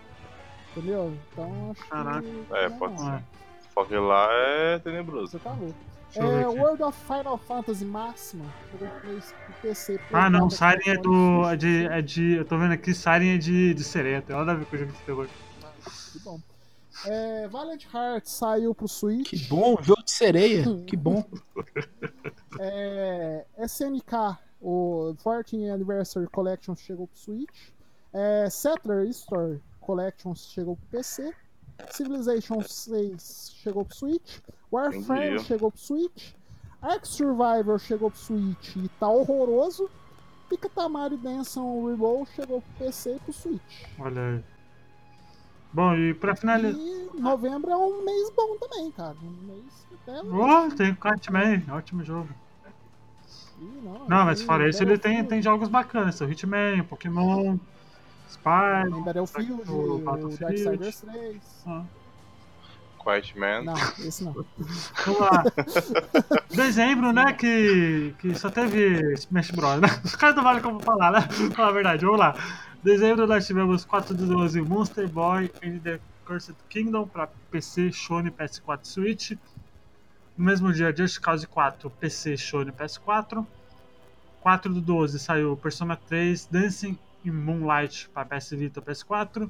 Entendeu? 0.78 1.16
Então 1.32 1.70
acho 1.72 1.88
Caraca. 1.88 2.22
que. 2.22 2.46
É, 2.52 2.68
não, 2.68 2.78
pode 2.78 2.94
não. 2.94 3.05
ser. 3.05 3.16
É. 3.16 3.22
Só 3.74 3.84
que 3.84 3.96
lá 3.96 4.28
é 4.30 4.78
tenebroso. 4.78 5.32
Você 5.32 5.38
tá 5.38 5.50
louco. 5.50 5.74
Deixa 6.14 6.26
É. 6.26 6.46
World 6.46 6.82
of 6.82 6.98
Final 7.05 7.36
Fantasy 7.38 7.84
Máxima 7.84 8.44
PC. 9.60 10.00
Ah, 10.12 10.30
não, 10.30 10.48
4, 10.48 10.56
Siren 10.56 10.94
é 10.94 10.96
do. 10.96 11.44
É 11.48 11.56
de, 11.56 11.86
é 11.86 12.02
de. 12.02 12.32
Eu 12.34 12.44
tô 12.44 12.56
vendo 12.59 12.72
aqui, 12.72 12.94
Siren 12.94 13.34
é 13.34 13.38
de, 13.38 13.74
de 13.74 13.84
sereia. 13.84 14.22
Tem 14.22 14.34
nada 14.34 14.52
a 14.52 14.55
ver 14.55 14.64
com 14.66 14.76
o 14.76 14.78
jogo 14.78 14.92
de 14.92 14.98
terror. 14.98 15.28
Que 16.12 16.18
bom. 16.20 16.40
É, 17.06 17.48
Valiant 17.48 17.84
Hearts 17.94 18.32
saiu 18.32 18.74
pro 18.74 18.88
Switch. 18.88 19.30
Que 19.30 19.36
bom, 19.48 19.76
jogo 19.82 20.02
de 20.02 20.10
sereia. 20.10 20.64
Que 20.86 20.96
bom. 20.96 21.24
É, 22.60 23.44
SNK, 23.59 24.36
o 24.60 25.14
14 25.22 25.68
Anniversary 25.68 26.26
Collection 26.26 26.74
chegou 26.74 27.06
pro 27.06 27.16
Switch. 27.16 27.70
É, 28.12 28.48
Settler 28.50 29.06
Store 29.09 29.60
Collection 29.89 30.35
chegou 30.35 30.77
pro 30.77 30.86
PC. 30.98 31.32
Civilization 31.93 32.60
6 32.60 33.55
chegou 33.62 33.86
pro 33.86 33.97
Switch. 33.97 34.40
Warframe 34.70 35.39
chegou 35.39 35.70
pro 35.70 35.81
Switch. 35.81 36.35
Ark 36.82 37.09
Survivor 37.09 37.78
chegou 37.78 38.10
pro 38.10 38.20
Switch 38.20 38.77
e 38.77 38.86
tá 39.01 39.09
horroroso. 39.09 39.89
E 40.52 40.59
Katamari 40.59 41.16
Denson 41.16 41.86
Reload 41.86 42.28
chegou 42.32 42.60
pro 42.60 42.85
PC 42.85 43.16
e 43.16 43.19
pro 43.20 43.32
Switch. 43.32 43.85
Olha 43.98 44.20
aí. 44.20 44.44
Bom, 45.73 45.94
e 45.94 46.12
pra 46.12 46.36
finalizar. 46.36 46.78
E 46.78 47.20
novembro 47.20 47.70
é 47.70 47.77
um 47.77 48.05
mês 48.05 48.31
bom 48.36 48.59
também, 48.59 48.90
cara. 48.90 49.16
Um 49.23 49.47
mês 49.47 49.86
até. 50.02 50.20
Oh, 50.20 50.74
tem 50.77 50.90
o 50.90 50.97
Catman, 50.97 51.65
ótimo 51.70 52.05
jogo. 52.05 52.28
Ih, 53.59 53.82
Não, 54.06 54.27
mas 54.27 54.43
fora 54.43 54.69
isso, 54.69 54.82
ele 54.82 54.98
tem, 54.98 55.24
tem 55.24 55.40
jogos 55.40 55.69
bacanas. 55.69 56.20
O 56.20 56.27
Hitman, 56.31 56.85
Pokémon, 56.85 57.59
Spy. 58.28 58.90
Tem 58.90 59.02
Battlefield, 59.02 59.70
o 59.70 59.96
o. 59.96 60.36
Darksiders 60.38 61.00
3. 61.00 61.36
Ah, 61.66 61.84
Quiet 63.02 63.38
Man. 63.38 63.62
Não, 63.62 63.74
esse 64.06 64.22
não. 64.22 64.32
vamos 64.32 65.20
lá. 65.20 65.44
Dezembro, 66.55 67.12
né? 67.12 67.32
Que, 67.32 68.14
que 68.18 68.34
só 68.34 68.50
teve 68.50 69.14
Smash 69.14 69.50
Bros. 69.50 69.80
Né? 69.80 69.88
Os 70.05 70.14
caras 70.14 70.36
não 70.36 70.42
valem 70.44 70.62
como 70.62 70.80
falar, 70.80 71.12
né? 71.12 71.20
Falar 71.55 71.68
a 71.68 71.72
verdade, 71.72 72.05
vamos 72.05 72.20
lá. 72.20 72.34
Dezembro 72.82 73.26
nós 73.26 73.46
tivemos 73.46 73.84
4 73.84 74.14
do 74.14 74.26
12 74.26 74.60
Monster 74.60 75.09
Boy 75.09 75.50
and 75.64 75.78
the 75.78 75.98
Cursed 76.24 76.56
Kingdom 76.68 77.09
para 77.09 77.28
PC, 77.50 77.90
Sony, 77.92 78.30
PS4 78.30 78.80
e 78.82 78.88
Switch. 78.88 79.30
No 80.36 80.44
mesmo 80.44 80.72
dia, 80.72 80.94
Just 80.94 81.18
Cause 81.20 81.46
4, 81.46 81.90
PC, 81.90 82.36
Sony, 82.36 82.70
PS4. 82.70 83.44
4 84.40 84.72
do 84.72 84.80
12 84.80 85.18
saiu 85.18 85.56
Persona 85.56 85.96
3, 85.96 86.46
Dancing 86.46 86.96
in 87.28 87.32
Moonlight 87.32 88.09
para 88.09 88.24
PS 88.24 88.50
Vita 88.50 88.80
e 88.80 88.82
PS4. 88.82 89.48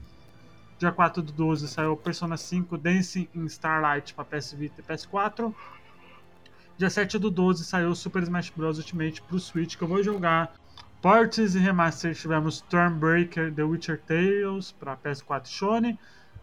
Dia 0.78 0.92
4 0.92 1.22
do 1.22 1.32
12 1.32 1.68
saiu 1.68 1.96
Persona 1.96 2.36
5 2.36 2.76
Dancing 2.78 3.28
in 3.34 3.46
Starlight 3.46 4.14
para 4.14 4.24
PS 4.24 4.52
Vita 4.52 4.80
e 4.80 4.84
PS4. 4.84 5.54
Dia 6.76 6.90
7 6.90 7.18
do 7.18 7.30
12 7.30 7.64
saiu 7.64 7.94
Super 7.94 8.22
Smash 8.22 8.50
Bros. 8.50 8.78
Ultimate 8.78 9.20
pro 9.22 9.40
Switch, 9.40 9.76
que 9.76 9.82
eu 9.82 9.88
vou 9.88 10.02
jogar. 10.02 10.54
Ports 11.02 11.54
e 11.54 11.58
Remaster 11.58 12.14
tivemos 12.14 12.56
Stormbreaker 12.56 13.52
The 13.52 13.62
Witcher 13.62 14.00
Tales 14.00 14.72
para 14.72 14.96
PS4 14.96 15.44
e 15.44 15.48
Sony. 15.48 15.98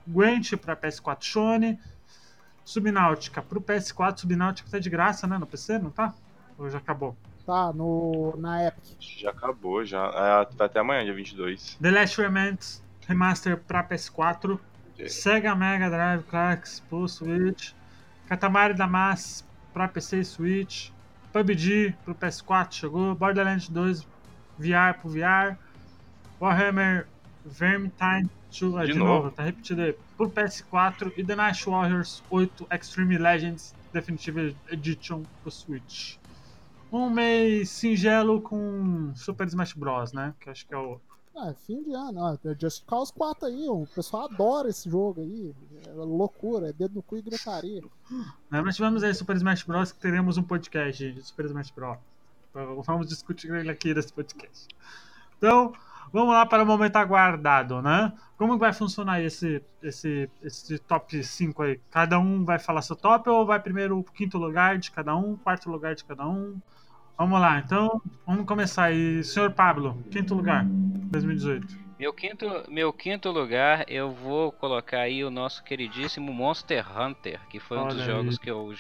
Gwent 0.08 0.56
para 0.58 0.76
PS4 0.76 1.24
Shone. 1.24 1.80
Subnáutica 2.64 3.42
pro 3.42 3.62
PS4. 3.62 4.20
Subnáutica 4.20 4.70
tá 4.70 4.80
de 4.80 4.90
graça, 4.90 5.26
né? 5.28 5.38
No 5.38 5.46
PC, 5.46 5.80
não 5.80 5.90
tá? 5.90 6.14
Ou 6.58 6.70
já 6.70 6.78
acabou? 6.78 7.16
Tá, 7.46 7.72
no, 7.74 8.36
na 8.38 8.64
Epic. 8.68 9.20
Já 9.20 9.30
acabou, 9.30 9.86
já. 9.86 10.06
É, 10.08 10.56
vai 10.56 10.66
até 10.68 10.80
amanhã, 10.80 11.04
dia 11.06 11.14
22. 11.14 11.78
The 11.80 11.92
Last 11.92 12.20
Remnants 12.20 12.84
Remaster 13.08 13.58
pra 13.58 13.84
PS4. 13.84 14.60
É. 14.98 15.08
Sega 15.08 15.54
Mega 15.56 15.90
Drive 15.90 16.24
Classics 16.24 16.80
pro 16.90 17.08
Switch. 17.08 17.74
Katamari 18.28 18.74
Damacy 18.74 19.44
pra 19.74 19.88
PC 19.88 20.20
e 20.20 20.26
Switch. 20.26 20.90
PUBG 21.32 21.94
pro 22.04 22.16
PS4 22.16 22.72
chegou. 22.72 23.14
Borderlands 23.14 23.68
2 23.70 24.08
VR 24.58 24.98
pro 25.00 25.10
VR. 25.10 25.58
Warhammer 26.42 27.08
Vermintide 27.46 28.30
2, 28.60 28.76
ah, 28.76 28.86
De 28.86 28.94
de, 28.94 28.98
novo. 29.00 29.14
novo. 29.24 29.32
tá 29.32 29.44
repetido 29.44 29.82
aí. 29.82 29.96
Pro 30.18 30.30
PS4 30.30 31.14
e 31.16 31.24
The 31.24 31.36
Night 31.36 31.70
Warriors 31.70 32.24
8 32.32 32.68
Extreme 32.72 33.18
Legends 33.18 33.76
Definitive 33.94 34.56
Edition 34.72 35.24
pro 35.44 35.52
Switch. 35.52 36.18
Um 36.92 37.10
mês 37.10 37.70
singelo 37.70 38.42
com 38.42 39.14
Super 39.16 39.48
Smash 39.48 39.74
Bros, 39.74 40.14
né? 40.14 40.34
Que 40.40 40.50
acho 40.50 40.66
que 40.66 40.74
é 40.74 40.78
o. 40.78 41.00
Ah, 41.36 41.54
fim 41.54 41.84
de 41.84 41.94
ano. 41.94 42.22
ó, 42.22 42.34
é 42.34 42.56
Just 42.58 42.86
Cause 42.86 43.12
4 43.12 43.48
aí, 43.48 43.68
o 43.68 43.86
pessoal 43.94 44.26
adora 44.26 44.70
esse 44.70 44.90
jogo 44.90 45.20
aí. 45.20 45.54
É 45.86 45.92
loucura, 45.92 46.70
é 46.70 46.74
dedo 46.74 46.96
no 46.96 47.04
cu 47.04 47.18
e 47.18 47.22
gritaria. 47.22 47.82
Né? 48.50 48.62
Nós 48.62 48.76
tivemos 48.76 49.04
aí 49.04 49.14
Super 49.14 49.36
Smash 49.36 49.64
Bros. 49.64 49.92
que 49.92 50.00
teremos 50.00 50.38
um 50.38 50.44
podcast 50.44 51.12
de 51.12 51.22
Super 51.22 51.46
Smash 51.48 51.72
Bros. 51.72 51.98
Vamos 52.86 53.10
discutir 53.10 53.54
ele 53.54 53.70
aqui 53.70 53.94
nesse 53.94 54.14
podcast. 54.14 54.70
Então, 55.38 55.74
vamos 56.12 56.34
lá 56.34 56.46
para 56.46 56.64
o 56.64 56.66
momento 56.66 56.96
aguardado, 56.96 57.82
né? 57.82 58.14
Como 58.38 58.54
que 58.54 58.60
vai 58.60 58.74
funcionar 58.74 59.22
esse, 59.22 59.62
esse, 59.82 60.30
esse 60.44 60.78
top 60.80 61.24
5 61.24 61.64
aí? 61.64 61.80
Cada 61.90 62.20
um 62.20 62.44
vai 62.44 62.60
falar 62.60 62.82
seu 62.82 62.96
top 62.96 63.30
ou 63.30 63.46
vai 63.46 63.60
primeiro 63.60 63.98
o 63.98 64.04
quinto 64.04 64.38
lugar 64.38 64.78
de 64.78 64.92
cada 64.92 65.16
um, 65.16 65.38
quarto 65.38 65.70
lugar 65.70 65.96
de 65.96 66.04
cada 66.04 66.28
um? 66.28 66.60
Vamos 67.18 67.40
lá, 67.40 67.60
então, 67.60 68.02
vamos 68.28 68.46
começar 68.46 68.86
aí. 68.86 69.24
Senhor 69.24 69.52
Pablo, 69.52 70.04
quinto 70.12 70.36
lugar, 70.36 70.66
2018. 70.66 71.86
Meu 71.98 72.12
quinto, 72.12 72.46
meu 72.68 72.92
quinto 72.92 73.32
lugar, 73.32 73.86
eu 73.88 74.12
vou 74.12 74.52
colocar 74.52 75.00
aí 75.00 75.24
o 75.24 75.32
nosso 75.32 75.64
queridíssimo 75.64 76.34
Monster 76.34 76.86
Hunter, 77.00 77.40
que 77.48 77.58
foi 77.58 77.78
um 77.78 77.88
dos 77.88 77.96
Olha 77.96 78.06
jogos 78.06 78.36
aí. 78.36 78.44
que 78.44 78.52
eu 78.52 78.74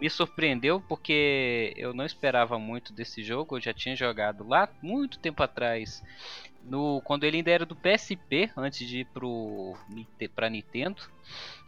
me 0.00 0.08
surpreendeu 0.08 0.80
porque 0.80 1.74
eu 1.76 1.92
não 1.92 2.04
esperava 2.04 2.56
muito 2.56 2.92
desse 2.92 3.24
jogo. 3.24 3.56
Eu 3.56 3.60
já 3.60 3.74
tinha 3.74 3.96
jogado 3.96 4.46
lá 4.46 4.68
muito 4.80 5.18
tempo 5.18 5.42
atrás, 5.42 6.00
no 6.68 7.00
quando 7.02 7.24
ele 7.24 7.38
ainda 7.38 7.50
era 7.50 7.66
do 7.66 7.76
PSP, 7.76 8.50
antes 8.56 8.86
de 8.86 9.00
ir 9.00 9.04
pro 9.06 9.76
Nite- 9.88 10.28
pra 10.34 10.48
Nintendo. 10.50 11.00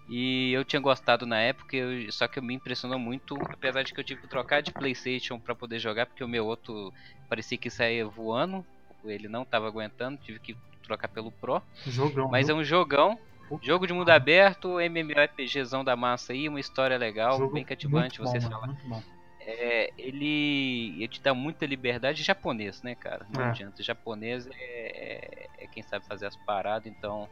E 0.09 0.53
eu 0.53 0.65
tinha 0.65 0.81
gostado 0.81 1.27
na 1.27 1.41
época, 1.41 1.77
eu- 1.77 2.11
só 2.13 2.29
que 2.29 2.41
me 2.41 2.55
impressionou 2.55 2.99
muito, 2.99 3.37
apesar 3.51 3.83
de 3.83 3.93
que 3.93 3.99
eu 4.01 4.05
tive 4.05 4.21
que 4.21 4.29
trocar 4.29 4.63
de 4.63 4.73
PlayStation 4.73 5.39
pra 5.39 5.55
poder 5.55 5.79
jogar, 5.81 6.07
porque 6.07 6.23
o 6.23 6.29
meu 6.29 6.47
outro 6.47 6.93
parecia 7.29 7.59
que 7.59 7.69
saía 7.71 8.07
voando, 8.07 8.65
ele 9.05 9.29
não 9.29 9.45
tava 9.45 9.67
aguentando, 9.67 10.19
tive 10.19 10.39
que 10.39 10.57
trocar 10.85 11.09
pelo 11.09 11.33
Pro. 11.33 11.61
Jogão. 11.89 12.29
Mas 12.31 12.49
é 12.49 12.53
viu? 12.53 12.61
um 12.61 12.65
jogão, 12.65 13.19
jogo 13.63 13.87
de 13.87 13.93
mundo 13.93 14.11
aberto, 14.11 14.81
MMORPGzão 14.81 15.85
da 15.85 15.97
massa 15.97 16.33
aí, 16.33 16.49
uma 16.49 16.61
história 16.61 16.97
legal, 16.97 17.39
Jogo 17.39 17.55
bem 17.55 17.65
cativante, 17.65 18.21
muito 18.21 18.31
você 18.33 18.39
bom, 18.39 18.51
fala. 18.51 18.67
mano, 18.69 18.73
muito 18.75 18.89
bom. 18.89 19.16
É, 19.49 19.93
ele, 19.97 20.95
ele 20.97 21.07
te 21.09 21.23
dá 21.23 21.33
muita 21.33 21.65
liberdade 21.67 22.25
japonês, 22.25 22.83
né, 22.83 22.97
cara? 22.97 23.25
Não 23.33 23.43
É. 23.43 23.45
adianta. 23.51 23.81
Japonês 23.81 24.45
é, 24.49 24.51
é- 24.59 25.49
é 25.65 25.67
quem 25.69 25.85
sabe 25.85 26.05
fazer 26.05 26.27
as 26.27 26.35
paradas, 26.37 26.87
então. 26.93 27.29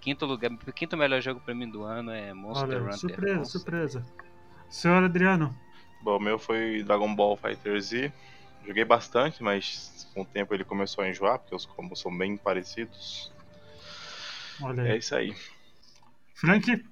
Quinto 0.00 0.24
lugar, 0.26 0.52
o 0.52 0.72
quinto 0.72 0.96
melhor 0.96 1.20
jogo 1.20 1.40
pra 1.40 1.52
mim 1.54 1.68
do 1.68 1.82
ano 1.82 2.12
é 2.12 2.32
Monster 2.32 2.68
Olha, 2.68 2.82
Hunter. 2.82 2.98
surpresa, 2.98 3.38
com 3.38 3.44
surpresa. 3.44 4.06
Senhor 4.70 5.02
Adriano, 5.02 5.56
Bom, 6.02 6.18
o 6.18 6.20
meu 6.20 6.38
foi 6.38 6.84
Dragon 6.84 7.12
Ball 7.12 7.36
Fighter 7.36 7.80
Z. 7.80 8.12
Joguei 8.64 8.84
bastante, 8.84 9.42
mas 9.42 10.08
com 10.14 10.22
o 10.22 10.24
tempo 10.24 10.54
ele 10.54 10.62
começou 10.62 11.02
a 11.02 11.08
enjoar, 11.08 11.38
porque 11.40 11.54
os 11.54 11.66
combos 11.66 11.98
são 12.00 12.16
bem 12.16 12.36
parecidos. 12.36 13.32
olha 14.62 14.82
É 14.82 14.92
aí. 14.92 14.98
isso 14.98 15.14
aí. 15.16 15.34
Frank, 16.34 16.84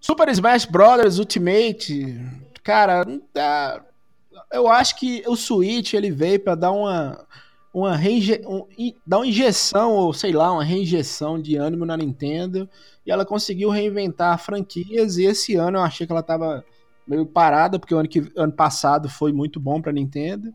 Super 0.00 0.28
Smash 0.28 0.66
Bros. 0.66 1.18
Ultimate, 1.18 2.20
cara, 2.66 3.04
dá- 3.34 3.84
eu 4.52 4.68
acho 4.68 4.96
que 4.98 5.22
o 5.26 5.36
Switch 5.36 5.94
ele 5.94 6.10
veio 6.10 6.40
pra 6.40 6.54
dar 6.54 6.72
uma 6.72 7.26
uma 7.74 7.94
reinje... 7.96 8.40
um- 8.46 8.66
dar 9.06 9.18
uma 9.18 9.26
injeção 9.26 9.92
ou 9.94 10.12
sei 10.14 10.32
lá, 10.32 10.50
uma 10.52 10.64
reinjeção 10.64 11.40
de 11.40 11.56
ânimo 11.56 11.84
na 11.86 11.96
Nintendo 11.96 12.68
e 13.06 13.10
ela 13.12 13.24
conseguiu 13.26 13.70
reinventar 13.70 14.38
franquias 14.38 15.18
e 15.18 15.24
esse 15.26 15.56
ano 15.56 15.78
eu 15.78 15.82
achei 15.82 16.06
que 16.06 16.12
ela 16.12 16.22
tava 16.22 16.64
meio 17.06 17.26
parada 17.26 17.78
porque 17.78 17.94
o 17.94 17.98
ano 17.98 18.08
que 18.08 18.32
ano 18.36 18.52
passado 18.52 19.08
foi 19.10 19.32
muito 19.32 19.60
bom 19.60 19.80
pra 19.82 19.92
Nintendo. 19.92 20.52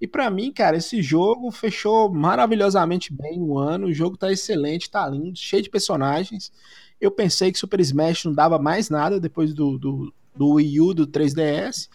E 0.00 0.06
pra 0.06 0.30
mim, 0.30 0.52
cara, 0.52 0.76
esse 0.76 1.02
jogo 1.02 1.50
fechou 1.50 2.08
maravilhosamente 2.12 3.12
bem 3.12 3.40
o 3.40 3.58
ano. 3.58 3.88
O 3.88 3.92
jogo 3.92 4.16
tá 4.16 4.30
excelente, 4.32 4.90
tá 4.90 5.08
lindo, 5.08 5.36
cheio 5.38 5.62
de 5.62 5.70
personagens. 5.70 6.52
Eu 7.00 7.10
pensei 7.10 7.50
que 7.52 7.58
Super 7.58 7.80
Smash 7.80 8.24
não 8.24 8.32
dava 8.32 8.58
mais 8.58 8.88
nada 8.90 9.18
depois 9.20 9.52
do, 9.54 9.78
do, 9.78 10.12
do 10.38 10.54
Wii 10.54 10.80
U, 10.80 10.94
do 10.94 11.06
3DS, 11.06 11.88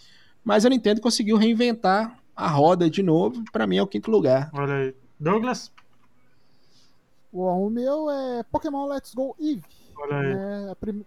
mas 0.44 0.66
a 0.66 0.70
Nintendo 0.70 1.00
conseguiu 1.02 1.38
reinventar 1.38 2.20
a 2.36 2.48
roda 2.48 2.90
de 2.90 3.02
novo. 3.02 3.44
Pra 3.52 3.66
mim 3.66 3.78
é 3.78 3.82
o 3.84 3.88
quinto 3.88 4.12
lugar. 4.12 4.50
olha 4.54 4.74
aí. 4.76 4.96
Douglas, 5.20 5.72
O, 7.32 7.44
o 7.48 7.70
meu 7.70 8.10
é 8.10 8.44
Pokémon 8.44 8.86
Let's 8.88 9.14
Go 9.16 9.36
Eve. 9.40 9.64
olha 9.98 10.18
aí. 10.18 10.34
É 10.68 10.72
a 10.72 10.76
prim- 10.76 11.06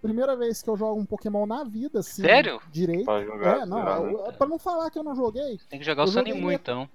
primeira 0.00 0.36
vez 0.36 0.62
que 0.62 0.70
eu 0.70 0.76
jogo 0.76 1.00
um 1.00 1.04
Pokémon 1.04 1.44
na 1.46 1.64
vida, 1.64 1.98
assim. 2.00 2.22
Sério? 2.22 2.60
Direito. 2.70 3.04
Pra 3.04 3.24
jogar. 3.24 3.60
É, 3.62 3.66
não, 3.66 3.84
né? 3.84 4.12
eu- 4.12 4.32
pra 4.32 4.46
não 4.46 4.58
falar 4.58 4.90
que 4.90 4.98
eu 4.98 5.02
não 5.04 5.14
joguei, 5.14 5.58
Tem 5.68 5.78
que 5.80 5.84
jogar 5.84 6.04
o 6.04 6.08
ele- 6.48 6.54
então. 6.54 6.88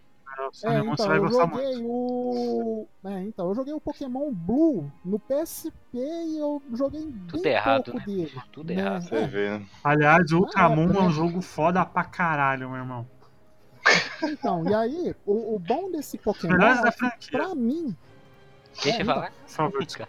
É, 0.63 0.81
você 0.81 1.03
então, 1.03 1.07
vai 1.07 1.17
eu 1.17 1.21
gostar 1.21 1.47
muito. 1.47 1.63
joguei 1.63 1.81
o. 1.85 2.87
É, 3.05 3.21
então, 3.21 3.49
eu 3.49 3.55
joguei 3.55 3.73
o 3.73 3.81
Pokémon 3.81 4.31
Blue 4.31 4.91
no 5.03 5.19
PSP 5.19 5.97
e 5.97 6.37
eu 6.37 6.61
joguei 6.73 7.05
bem 7.05 7.27
Tudo 7.27 7.45
errado, 7.45 7.83
pouco 7.85 7.99
né? 7.99 8.05
dele. 8.05 8.41
Tudo 8.51 8.73
né? 8.73 8.81
errado. 8.81 9.01
Você 9.03 9.15
É, 9.15 9.27
vê, 9.27 9.49
né? 9.59 9.65
Aliás, 9.83 10.31
Ultramon 10.31 10.89
Ah, 10.91 10.97
é 10.97 11.01
um 11.01 11.05
né? 11.05 11.09
jogo 11.09 11.41
foda 11.41 11.85
pra 11.85 12.03
caralho, 12.03 12.69
meu 12.69 12.77
irmão. 12.79 13.07
então, 14.21 14.65
e 14.65 14.73
aí, 14.73 15.15
o, 15.25 15.55
o 15.55 15.59
bom 15.59 15.91
desse 15.91 16.17
Pokémon, 16.17 16.85
é 16.85 16.91
que, 16.91 17.31
pra 17.31 17.53
mim, 17.55 17.95
Deixa 18.81 18.89
É, 18.89 19.01
eu 19.01 19.01
então. 19.03 19.15
falar. 19.15 19.31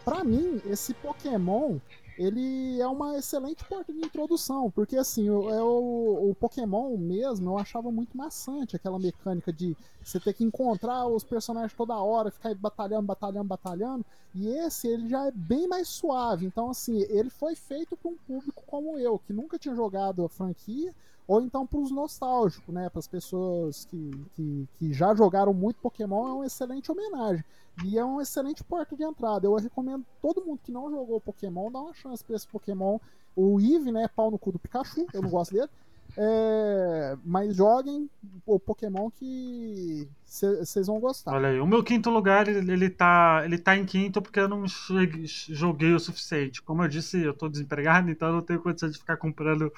Pra 0.05 0.25
mim, 0.25 0.61
esse 0.67 0.95
Pokémon, 0.95 1.79
ele 2.17 2.81
é 2.81 2.87
uma 2.87 3.19
excelente 3.19 3.65
porta 3.65 3.93
de 3.93 4.01
introdução, 4.01 4.71
porque 4.71 4.97
assim, 4.97 5.29
o, 5.29 5.51
é 5.51 5.63
o, 5.63 6.31
o 6.31 6.35
Pokémon 6.41 6.97
mesmo 6.97 7.51
eu 7.51 7.59
achava 7.59 7.91
muito 7.91 8.17
maçante, 8.17 8.77
aquela 8.77 8.99
mecânica 8.99 9.53
de 9.53 9.77
você 10.05 10.21
ter 10.21 10.35
que 10.35 10.45
encontrar 10.45 11.07
os 11.07 11.25
personagens 11.25 11.73
toda 11.73 11.97
hora, 11.97 12.31
ficar 12.31 12.55
batalhando, 12.55 13.07
batalhando, 13.07 13.49
batalhando, 13.49 14.05
e 14.35 14.49
esse 14.49 14.87
ele 14.87 15.09
já 15.09 15.27
é 15.27 15.31
bem 15.31 15.67
mais 15.67 15.89
suave, 15.89 16.47
então 16.47 16.71
assim, 16.71 17.03
ele 17.09 17.31
foi 17.31 17.55
feito 17.55 17.97
para 17.97 18.11
um 18.11 18.17
público 18.17 18.63
como 18.67 18.99
eu, 18.99 19.19
que 19.19 19.33
nunca 19.33 19.59
tinha 19.59 19.75
jogado 19.75 20.25
a 20.25 20.29
franquia, 20.29 20.95
ou 21.27 21.41
então 21.41 21.67
para 21.67 21.79
os 21.79 21.91
nostálgicos, 21.91 22.73
né, 22.75 22.91
para 22.91 22.99
as 22.99 23.09
pessoas 23.09 23.87
que, 23.87 24.11
que, 24.35 24.69
que 24.79 24.93
já 24.93 25.15
jogaram 25.15 25.55
muito 25.55 25.81
Pokémon, 25.81 26.29
é 26.29 26.33
uma 26.33 26.47
excelente 26.47 26.93
homenagem. 26.93 27.43
E 27.83 27.99
é 27.99 28.05
uma 28.05 28.23
excelente 28.23 28.63
porta 28.63 28.95
de 28.95 29.03
entrada. 29.03 29.47
Eu 29.47 29.55
recomendo 29.57 30.05
todo 30.23 30.45
mundo 30.45 30.61
que 30.63 30.71
não 30.71 30.91
jogou 30.91 31.21
Pokémon 31.21 31.73
dar 31.73 31.81
uma 31.81 31.95
chance 31.95 32.23
pra 32.23 32.37
esse 32.37 32.47
Pokémon. 32.47 33.01
O 33.35 33.59
Eve, 33.59 33.91
né? 33.91 34.07
Pau 34.07 34.31
no 34.31 34.39
cu 34.39 34.53
do 34.53 34.61
Pikachu, 34.61 35.07
eu 35.13 35.23
não 35.23 35.31
gosto 35.31 35.55
dele. 35.55 35.69
É, 36.17 37.17
mas 37.25 37.57
joguem 37.57 38.09
o 38.47 38.59
Pokémon 38.59 39.11
que 39.11 40.09
vocês 40.25 40.87
vão 40.87 41.01
gostar. 41.01 41.33
Olha 41.33 41.49
aí. 41.49 41.61
O 41.61 41.67
meu 41.67 41.83
quinto 41.83 42.11
lugar, 42.11 42.47
ele, 42.49 42.73
ele 42.73 42.91
tá, 42.91 43.43
ele 43.45 43.59
tá 43.59 43.77
em 43.77 43.85
quinto 43.85 44.23
porque 44.23 44.39
eu 44.39 44.49
não 44.49 44.67
cheguei- 44.69 45.27
joguei 45.27 45.93
o 45.93 45.99
suficiente. 45.99 46.63
Como 46.63 46.83
eu 46.85 46.89
disse, 46.89 47.21
eu 47.21 47.35
tô 47.35 47.49
desempregado, 47.49 48.11
então 48.11 48.29
eu 48.29 48.35
não 48.35 48.43
tenho 48.43 48.61
condição 48.61 48.89
de 48.89 48.99
ficar 48.99 49.17
comprando 49.17 49.73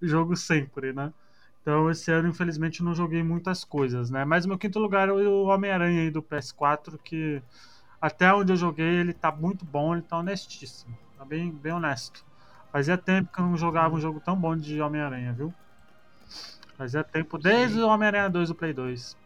o 0.00 0.06
jogo 0.06 0.36
sempre, 0.36 0.92
né? 0.92 1.12
Então 1.62 1.90
esse 1.90 2.10
ano, 2.10 2.28
infelizmente, 2.28 2.80
eu 2.80 2.86
não 2.86 2.94
joguei 2.94 3.22
muitas 3.22 3.64
coisas, 3.64 4.10
né? 4.10 4.24
Mas 4.24 4.44
o 4.44 4.48
meu 4.48 4.58
quinto 4.58 4.78
lugar 4.78 5.08
é 5.08 5.12
o 5.12 5.44
Homem-Aranha 5.44 6.02
aí 6.02 6.10
do 6.10 6.22
PS4, 6.22 6.98
que 6.98 7.42
até 8.00 8.32
onde 8.34 8.52
eu 8.52 8.56
joguei 8.56 8.86
ele 8.86 9.12
tá 9.14 9.32
muito 9.32 9.64
bom, 9.64 9.94
ele 9.94 10.02
tá 10.02 10.18
honestíssimo. 10.18 10.96
Tá 11.16 11.24
bem, 11.24 11.50
bem 11.50 11.72
honesto. 11.72 12.24
Fazia 12.70 12.98
tempo 12.98 13.32
que 13.32 13.40
eu 13.40 13.44
não 13.46 13.56
jogava 13.56 13.94
um 13.94 14.00
jogo 14.00 14.20
tão 14.20 14.36
bom 14.36 14.56
de 14.56 14.80
Homem-Aranha, 14.80 15.32
viu? 15.32 15.54
Fazia 16.76 17.02
tempo, 17.04 17.38
desde 17.38 17.80
o 17.80 17.88
Homem-Aranha 17.88 18.28
2 18.30 18.48
do 18.48 18.54
Play 18.54 18.72
2. 18.72 19.16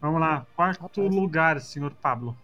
Vamos 0.00 0.20
lá, 0.20 0.46
quarto 0.54 1.00
Rapaz. 1.00 1.06
lugar, 1.06 1.60
senhor 1.60 1.94
Pablo. 1.96 2.36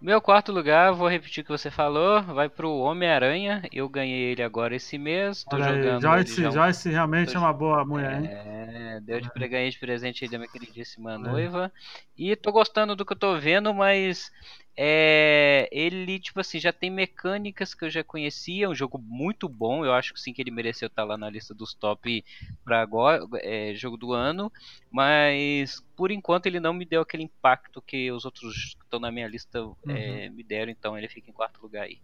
Meu 0.00 0.20
quarto 0.20 0.50
lugar, 0.50 0.92
vou 0.94 1.08
repetir 1.08 1.42
o 1.42 1.44
que 1.44 1.50
você 1.52 1.70
falou, 1.70 2.22
vai 2.22 2.48
pro 2.48 2.70
Homem-Aranha. 2.78 3.62
Eu 3.70 3.88
ganhei 3.88 4.32
ele 4.32 4.42
agora 4.42 4.74
esse 4.74 4.96
mês. 4.96 5.44
Tô 5.44 5.56
Olha 5.56 5.66
aí, 5.66 5.72
jogando 5.72 6.00
Joyce, 6.00 6.40
já 6.40 6.50
Joyce 6.50 6.88
realmente 6.90 7.28
tô- 7.32 7.36
é 7.36 7.38
uma 7.38 7.52
boa 7.52 7.84
mulher, 7.84 8.22
hein? 8.22 8.30
É, 8.32 8.96
É, 8.96 9.00
deu 9.00 9.20
de 9.20 9.28
ganhar 9.48 9.70
de 9.70 9.78
presente 9.78 10.24
aí 10.24 10.30
da 10.30 10.38
minha 10.38 10.48
queridíssima 10.48 11.18
noiva. 11.18 11.72
E 12.16 12.34
tô 12.36 12.52
gostando 12.52 12.94
do 12.96 13.04
que 13.04 13.12
eu 13.12 13.18
tô 13.18 13.38
vendo, 13.38 13.74
mas 13.74 14.30
é, 14.76 15.68
ele, 15.70 16.18
tipo 16.18 16.40
assim, 16.40 16.58
já 16.58 16.72
tem 16.72 16.90
mecânicas 16.90 17.74
que 17.74 17.84
eu 17.84 17.90
já 17.90 18.02
conhecia. 18.02 18.68
Um 18.68 18.74
jogo 18.74 18.98
muito 18.98 19.48
bom. 19.48 19.84
Eu 19.84 19.92
acho 19.92 20.14
que 20.14 20.20
sim 20.20 20.32
que 20.32 20.40
ele 20.40 20.50
mereceu 20.50 20.86
estar 20.86 21.04
lá 21.04 21.16
na 21.18 21.28
lista 21.28 21.52
dos 21.52 21.74
top 21.74 22.24
para 22.64 22.80
agora, 22.80 23.26
é, 23.42 23.74
jogo 23.74 23.96
do 23.96 24.12
ano. 24.12 24.50
Mas 24.90 25.84
por 25.96 26.10
enquanto 26.10 26.46
ele 26.46 26.60
não 26.60 26.72
me 26.72 26.84
deu 26.84 27.02
aquele 27.02 27.24
impacto 27.24 27.82
que 27.82 28.10
os 28.10 28.24
outros 28.24 28.74
que 28.78 28.84
estão 28.84 29.00
na 29.00 29.10
minha 29.10 29.28
lista 29.28 29.62
uhum. 29.62 29.74
é, 29.88 30.28
me 30.30 30.42
deram. 30.42 30.72
Então 30.72 30.96
ele 30.96 31.08
fica 31.08 31.30
em 31.30 31.34
quarto 31.34 31.60
lugar 31.60 31.84
aí. 31.84 31.98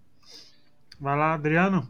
Vai 1.01 1.17
lá, 1.17 1.35
Adriano. 1.35 1.89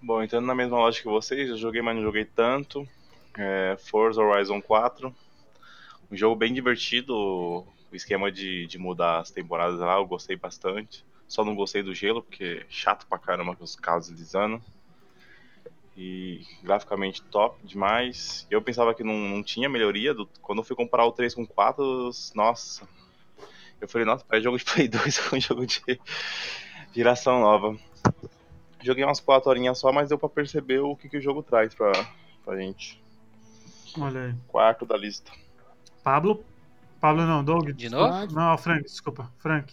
Bom, 0.00 0.22
entrando 0.22 0.46
na 0.46 0.54
mesma 0.54 0.78
lógica 0.78 1.02
que 1.02 1.10
vocês, 1.10 1.48
eu 1.48 1.56
joguei, 1.56 1.82
mas 1.82 1.96
não 1.96 2.02
joguei 2.02 2.24
tanto. 2.24 2.88
É, 3.36 3.76
Forza 3.78 4.22
Horizon 4.22 4.62
4. 4.62 5.14
Um 6.10 6.16
jogo 6.16 6.36
bem 6.36 6.54
divertido. 6.54 7.66
O 7.90 7.96
esquema 7.96 8.30
de, 8.30 8.66
de 8.66 8.78
mudar 8.78 9.20
as 9.20 9.30
temporadas 9.30 9.78
lá, 9.78 9.96
eu 9.96 10.06
gostei 10.06 10.36
bastante. 10.36 11.04
Só 11.28 11.44
não 11.44 11.54
gostei 11.54 11.82
do 11.82 11.94
gelo, 11.94 12.22
porque 12.22 12.64
é 12.64 12.66
chato 12.68 13.06
pra 13.06 13.18
caramba 13.18 13.56
com 13.56 13.64
os 13.64 13.76
carros 13.76 14.08
deslizando. 14.08 14.62
E 15.96 16.44
graficamente 16.62 17.22
top 17.22 17.58
demais. 17.66 18.46
Eu 18.50 18.60
pensava 18.60 18.94
que 18.94 19.02
não, 19.02 19.14
não 19.14 19.42
tinha 19.42 19.68
melhoria. 19.68 20.12
Do, 20.12 20.26
quando 20.42 20.58
eu 20.58 20.64
fui 20.64 20.76
comparar 20.76 21.06
o 21.06 21.12
3 21.12 21.34
com 21.34 21.42
o 21.42 21.46
4, 21.46 22.10
nossa. 22.34 22.86
Eu 23.80 23.88
falei, 23.88 24.06
nossa, 24.06 24.24
parece 24.24 24.44
jogo 24.44 24.58
de 24.58 24.64
Play 24.64 24.88
2 24.88 25.28
com 25.28 25.40
jogo 25.40 25.66
de 25.66 26.00
geração 26.94 27.40
nova. 27.40 27.76
Joguei 28.82 29.04
umas 29.04 29.20
4 29.20 29.48
horinhas 29.50 29.78
só, 29.78 29.90
mas 29.90 30.08
deu 30.08 30.18
pra 30.18 30.28
perceber 30.28 30.80
o 30.80 30.94
que, 30.94 31.08
que 31.08 31.16
o 31.16 31.20
jogo 31.20 31.42
traz 31.42 31.74
pra, 31.74 31.92
pra 32.44 32.56
gente. 32.56 33.02
Olha 33.98 34.26
aí. 34.26 34.34
Quarto 34.46 34.84
da 34.84 34.96
lista. 34.96 35.32
Pablo? 36.04 36.44
Pablo 37.06 37.24
não, 37.24 37.44
Doug. 37.44 37.70
De 37.70 37.88
novo? 37.88 38.34
Não, 38.34 38.58
Frank, 38.58 38.82
desculpa. 38.82 39.30
Frank. 39.38 39.72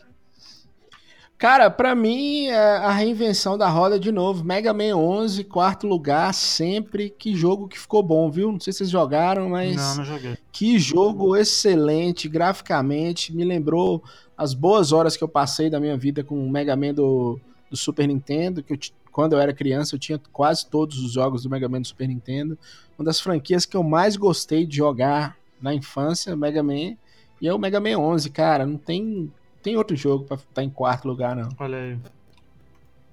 Cara, 1.35 1.67
para 1.71 1.95
mim, 1.95 2.45
é 2.45 2.55
a 2.55 2.91
reinvenção 2.91 3.57
da 3.57 3.67
roda 3.67 3.99
de 3.99 4.11
novo. 4.11 4.43
Mega 4.43 4.71
Man 4.71 4.95
11, 4.95 5.43
quarto 5.45 5.87
lugar, 5.87 6.31
sempre. 6.31 7.09
Que 7.09 7.35
jogo 7.35 7.67
que 7.67 7.79
ficou 7.79 8.03
bom, 8.03 8.29
viu? 8.29 8.51
Não 8.51 8.59
sei 8.59 8.71
se 8.71 8.77
vocês 8.77 8.91
jogaram, 8.91 9.49
mas. 9.49 9.75
Não, 9.75 9.95
não 9.95 10.05
joguei. 10.05 10.37
Que 10.51 10.77
jogo 10.77 11.35
excelente, 11.35 12.29
graficamente. 12.29 13.35
Me 13.35 13.43
lembrou 13.43 14.03
as 14.37 14.53
boas 14.53 14.91
horas 14.91 15.17
que 15.17 15.23
eu 15.23 15.27
passei 15.27 15.71
da 15.71 15.79
minha 15.79 15.97
vida 15.97 16.23
com 16.23 16.35
o 16.35 16.47
Mega 16.47 16.75
Man 16.75 16.93
do, 16.93 17.39
do 17.67 17.75
Super 17.75 18.07
Nintendo, 18.07 18.61
que 18.61 18.73
eu 18.73 18.79
quando 19.11 19.33
eu 19.33 19.39
era 19.39 19.53
criança, 19.53 19.95
eu 19.95 19.99
tinha 19.99 20.19
quase 20.31 20.67
todos 20.67 20.99
os 20.99 21.13
jogos 21.13 21.43
do 21.43 21.49
Mega 21.49 21.67
Man 21.67 21.81
do 21.81 21.87
Super 21.87 22.07
Nintendo. 22.07 22.57
Uma 22.97 23.05
das 23.05 23.19
franquias 23.19 23.65
que 23.65 23.75
eu 23.75 23.83
mais 23.83 24.15
gostei 24.15 24.67
de 24.67 24.77
jogar 24.77 25.35
na 25.63 25.73
infância, 25.73 26.35
Mega 26.35 26.61
Man, 26.61 26.95
e 27.43 27.47
é 27.49 27.53
o 27.53 27.59
Mega 27.59 27.81
Man 27.81 27.97
11, 27.97 28.29
cara. 28.29 28.65
Não 28.65 28.77
tem, 28.77 29.29
tem 29.61 29.75
outro 29.75 29.97
jogo 29.97 30.23
para 30.23 30.37
estar 30.37 30.53
tá 30.53 30.63
em 30.63 30.69
quarto 30.69 31.09
lugar, 31.09 31.35
não. 31.35 31.49
Olha 31.59 31.77
aí. 31.77 31.99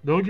Doug? 0.05 0.29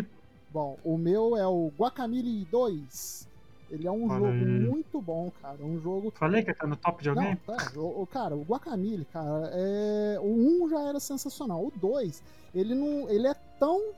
Bom, 0.51 0.79
o 0.83 0.97
meu 0.97 1.37
é 1.37 1.47
o 1.47 1.71
Guacamole 1.79 2.47
2. 2.51 3.29
Ele 3.71 3.87
é 3.87 3.91
um 3.91 4.09
Olha 4.09 4.19
jogo 4.19 4.33
aí. 4.33 4.59
muito 4.59 5.03
bom, 5.03 5.31
cara. 5.43 5.59
Um 5.63 5.79
jogo. 5.83 6.11
Falei 6.17 6.43
que 6.43 6.55
tá 6.55 6.67
no 6.67 6.77
top 6.77 7.03
de 7.03 7.11
alguém? 7.11 7.39
Não, 7.47 7.55
tá. 7.55 7.73
O, 7.77 8.07
cara, 8.07 8.35
o 8.35 8.41
Guacamole, 8.41 9.05
cara, 9.13 9.51
é... 9.53 10.19
o 10.19 10.65
1 10.65 10.71
já 10.71 10.81
era 10.81 10.99
sensacional. 10.99 11.67
O 11.67 11.73
2, 11.77 12.23
ele 12.55 12.75
não. 12.75 13.07
Ele 13.11 13.27
é 13.27 13.35
tão 13.59 13.93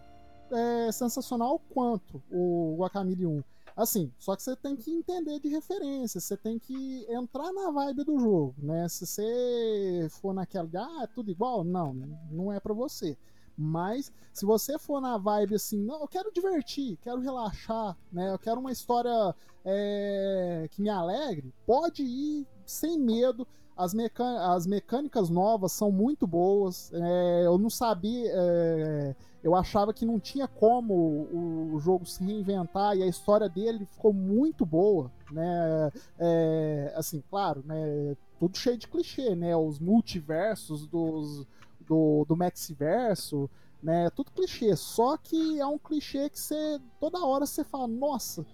é, 0.50 0.90
sensacional 0.90 1.60
quanto 1.72 2.20
o 2.28 2.74
Guacamole 2.76 3.24
1. 3.24 3.42
Assim, 3.76 4.12
só 4.18 4.36
que 4.36 4.42
você 4.42 4.54
tem 4.54 4.76
que 4.76 4.90
entender 4.90 5.40
de 5.40 5.48
referência, 5.48 6.20
você 6.20 6.36
tem 6.36 6.58
que 6.58 7.06
entrar 7.08 7.52
na 7.52 7.70
vibe 7.70 8.04
do 8.04 8.18
jogo, 8.18 8.54
né? 8.58 8.88
Se 8.88 9.06
você 9.06 10.08
for 10.10 10.34
naquela, 10.34 10.68
ah, 10.74 11.04
é 11.04 11.06
tudo 11.06 11.30
igual, 11.30 11.64
não, 11.64 11.94
não 12.30 12.52
é 12.52 12.60
para 12.60 12.74
você. 12.74 13.16
Mas 13.56 14.12
se 14.32 14.44
você 14.44 14.78
for 14.78 15.00
na 15.00 15.18
vibe 15.18 15.54
assim, 15.54 15.78
não, 15.78 16.00
eu 16.00 16.08
quero 16.08 16.32
divertir, 16.32 16.98
quero 17.02 17.20
relaxar, 17.20 17.96
né? 18.10 18.30
Eu 18.30 18.38
quero 18.38 18.60
uma 18.60 18.72
história 18.72 19.34
é, 19.64 20.68
que 20.70 20.82
me 20.82 20.88
alegre, 20.88 21.52
pode 21.66 22.02
ir 22.02 22.46
sem 22.66 22.98
medo. 22.98 23.46
As, 23.76 23.94
as 24.40 24.66
mecânicas 24.66 25.30
novas 25.30 25.72
são 25.72 25.90
muito 25.90 26.26
boas. 26.26 26.90
É, 26.92 27.46
eu 27.46 27.58
não 27.58 27.70
sabia. 27.70 28.30
É, 28.34 29.16
eu 29.42 29.56
achava 29.56 29.92
que 29.92 30.06
não 30.06 30.20
tinha 30.20 30.46
como 30.46 30.94
o, 30.94 31.78
jogo 31.80 32.06
se 32.06 32.22
reinventar 32.22 32.96
e 32.96 33.02
a 33.02 33.06
história 33.06 33.48
dele 33.48 33.86
ficou 33.86 34.12
muito 34.12 34.64
boa, 34.64 35.10
né? 35.30 35.90
É, 36.18 36.92
assim, 36.96 37.22
claro, 37.28 37.62
né? 37.66 38.16
Tudo 38.38 38.56
cheio 38.56 38.78
de 38.78 38.86
clichê, 38.86 39.34
né? 39.34 39.56
Os 39.56 39.80
multiversos 39.80 40.86
dos, 40.86 41.44
do, 41.80 42.24
do 42.28 42.36
Maxiverso, 42.36 43.50
né? 43.82 44.08
Tudo 44.10 44.30
clichê. 44.30 44.76
Só 44.76 45.16
que 45.16 45.58
é 45.58 45.66
um 45.66 45.78
clichê 45.78 46.30
que 46.30 46.38
você 46.38 46.80
toda 47.00 47.24
hora 47.24 47.44
você 47.44 47.64
fala, 47.64 47.88
nossa, 47.88 48.46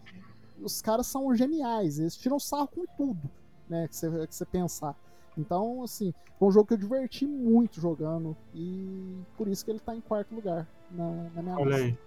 os 0.59 0.81
caras 0.81 1.07
são 1.07 1.35
geniais, 1.35 1.99
eles 1.99 2.17
tiram 2.17 2.39
sarro 2.39 2.69
com 2.69 2.87
tudo, 2.97 3.31
né? 3.69 3.87
Que 3.89 3.95
você, 3.97 4.27
que 4.27 4.35
você 4.35 4.47
pensar. 4.47 4.97
Então, 5.39 5.83
assim, 5.85 6.13
foi 6.39 6.49
um 6.49 6.53
jogo 6.53 6.67
que 6.67 6.75
eu 6.75 6.79
diverti 6.79 7.27
muito 7.27 7.81
jogando 7.81 8.37
e 8.53 9.17
por 9.37 9.47
isso 9.49 9.65
que 9.65 9.71
ele 9.71 9.79
tá 9.81 9.95
em 9.95 10.01
quarto 10.01 10.35
lugar 10.35 10.67
na, 10.91 11.31
na 11.35 11.43
minha 11.43 11.57
Olha 11.57 11.77
lista. 11.77 11.85
aí. 11.85 11.99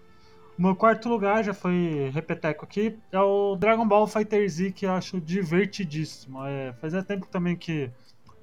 O 0.57 0.61
meu 0.61 0.75
quarto 0.75 1.07
lugar, 1.09 1.43
já 1.43 1.53
foi 1.53 2.11
repeteco 2.13 2.65
aqui, 2.65 2.99
é 3.11 3.19
o 3.19 3.55
Dragon 3.55 3.87
Ball 3.87 4.05
Fighter 4.05 4.47
Z, 4.47 4.73
que 4.73 4.85
eu 4.85 4.91
acho 4.91 5.19
divertidíssimo. 5.19 6.45
É, 6.45 6.73
fazia 6.73 7.01
tempo 7.01 7.25
também 7.27 7.55
que, 7.55 7.89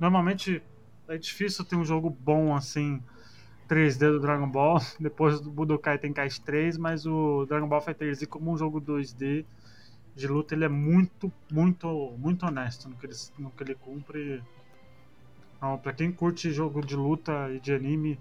normalmente, 0.01 0.63
é 1.07 1.19
difícil 1.19 1.65
ter 1.65 1.77
um 1.77 1.85
jogo 1.85 2.11
bom 2.11 2.57
assim, 2.57 3.01
3D 3.69 4.11
do 4.11 4.21
Dragon 4.21 4.49
Ball, 4.49 4.79
depois 4.99 5.39
do 5.39 5.51
Budokai 5.51 5.99
Tenkaichi 5.99 6.41
3, 6.41 6.79
mas 6.79 7.07
o 7.07 7.45
Dragon 7.47 7.69
Ball 7.69 7.83
Fighter 7.83 8.13
Z 8.15 8.27
como 8.27 8.51
um 8.51 8.57
jogo 8.57 8.81
2D 8.81 9.45
de 10.17 10.27
luta, 10.27 10.55
ele 10.55 10.65
é 10.65 10.69
muito, 10.69 11.33
muito, 11.53 12.17
muito 12.19 12.45
honesto 12.45 12.89
no 12.89 12.97
que 12.97 13.07
ele, 13.07 13.15
no 13.39 13.51
que 13.51 13.63
ele 13.63 13.75
cumpre 13.77 14.43
então, 15.59 15.77
pra 15.77 15.93
quem 15.93 16.13
curte 16.13 16.53
jogo 16.53 16.81
de 16.87 16.95
luta 16.95 17.51
e 17.53 17.59
de 17.59 17.75
anime, 17.75 18.19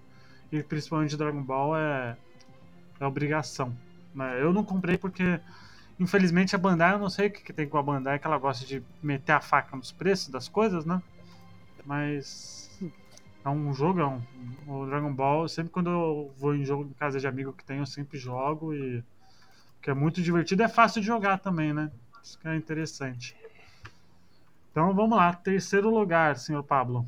e 0.52 0.62
principalmente 0.64 1.16
Dragon 1.16 1.42
Ball, 1.42 1.78
é, 1.78 2.18
é 3.00 3.06
obrigação. 3.06 3.72
Né? 4.14 4.42
Eu 4.42 4.52
não 4.52 4.64
comprei 4.64 4.98
porque, 4.98 5.40
infelizmente, 6.00 6.56
a 6.56 6.60
Bandai, 6.60 6.94
eu 6.94 7.00
não 7.00 7.12
sei 7.12 7.28
o 7.28 7.32
que, 7.32 7.44
que 7.44 7.54
tem 7.54 7.70
com 7.70 7.78
a 7.78 7.84
Bandai, 7.84 8.18
que 8.18 8.26
ela 8.26 8.40
gosta 8.40 8.66
de 8.66 8.82
meter 9.04 9.34
a 9.34 9.40
faca 9.40 9.78
nos 9.78 9.92
preços 9.92 10.30
das 10.30 10.50
coisas, 10.50 10.84
né? 10.84 11.02
Mas 11.86 12.76
é 13.46 13.50
um 13.50 13.72
jogão. 13.72 14.20
O 14.66 14.88
Dragon 14.88 15.14
Ball, 15.14 15.48
sempre 15.48 15.72
quando 15.72 15.92
eu 15.92 16.34
vou 16.38 16.56
em 16.56 16.66
jogo 16.66 16.86
em 16.86 16.94
casa 16.94 17.20
de 17.20 17.28
amigo 17.28 17.54
que 17.54 17.64
tem, 17.64 17.78
eu 17.78 17.86
sempre 17.86 18.18
jogo 18.18 18.74
e 18.74 19.04
que 19.80 19.92
é 19.92 19.94
muito 19.94 20.24
divertido, 20.24 20.64
é 20.64 20.68
fácil 20.68 21.02
de 21.02 21.08
jogar 21.08 21.38
também, 21.38 21.72
né? 21.72 21.92
Isso 22.24 22.40
que 22.40 22.48
é 22.48 22.56
interessante. 22.56 23.38
Então 24.72 24.92
vamos 24.94 25.16
lá, 25.16 25.34
terceiro 25.34 25.90
lugar, 25.90 26.36
senhor 26.36 26.64
Pablo. 26.64 27.06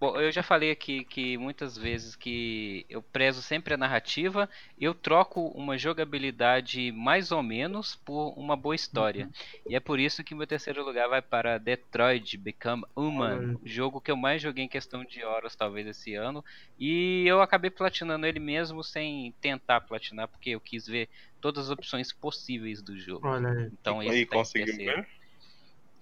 Bom, 0.00 0.16
eu 0.16 0.30
já 0.30 0.44
falei 0.44 0.70
aqui 0.70 1.02
que 1.04 1.36
muitas 1.36 1.76
vezes 1.76 2.14
que 2.14 2.86
eu 2.88 3.02
prezo 3.02 3.42
sempre 3.42 3.74
a 3.74 3.76
narrativa, 3.76 4.48
eu 4.80 4.94
troco 4.94 5.48
uma 5.48 5.76
jogabilidade 5.76 6.92
mais 6.92 7.32
ou 7.32 7.42
menos 7.42 7.96
por 7.96 8.32
uma 8.38 8.56
boa 8.56 8.76
história. 8.76 9.24
Uhum. 9.24 9.32
E 9.70 9.74
é 9.74 9.80
por 9.80 9.98
isso 9.98 10.22
que 10.22 10.36
meu 10.36 10.46
terceiro 10.46 10.84
lugar 10.84 11.08
vai 11.08 11.20
para 11.20 11.58
Detroit 11.58 12.36
Become 12.36 12.84
Human, 12.94 13.38
uhum. 13.38 13.60
jogo 13.64 14.00
que 14.00 14.12
eu 14.12 14.16
mais 14.16 14.40
joguei 14.40 14.64
em 14.64 14.68
questão 14.68 15.04
de 15.04 15.24
horas 15.24 15.56
talvez 15.56 15.84
esse 15.84 16.14
ano, 16.14 16.44
e 16.78 17.24
eu 17.26 17.42
acabei 17.42 17.70
platinando 17.70 18.24
ele 18.24 18.38
mesmo 18.38 18.84
sem 18.84 19.34
tentar 19.40 19.80
platinar, 19.80 20.28
porque 20.28 20.50
eu 20.50 20.60
quis 20.60 20.86
ver 20.86 21.08
todas 21.40 21.64
as 21.64 21.70
opções 21.70 22.12
possíveis 22.12 22.80
do 22.80 22.96
jogo. 22.96 23.26
Então 23.72 24.00
esse 24.00 24.22
e 24.22 24.26
tá 24.26 24.36
conseguiu 24.36 24.76
ver? 24.76 25.08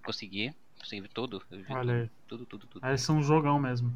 Consegui. 0.05 0.55
Sempre 0.89 1.11
tudo. 1.13 1.43
Olha 1.69 1.95
aí. 1.95 2.11
Tudo, 2.29 2.47
tudo, 2.47 2.67
tudo. 2.67 2.85
Aí 2.85 2.97
são 2.97 3.19
um 3.19 3.23
jogão 3.23 3.59
mesmo. 3.59 3.93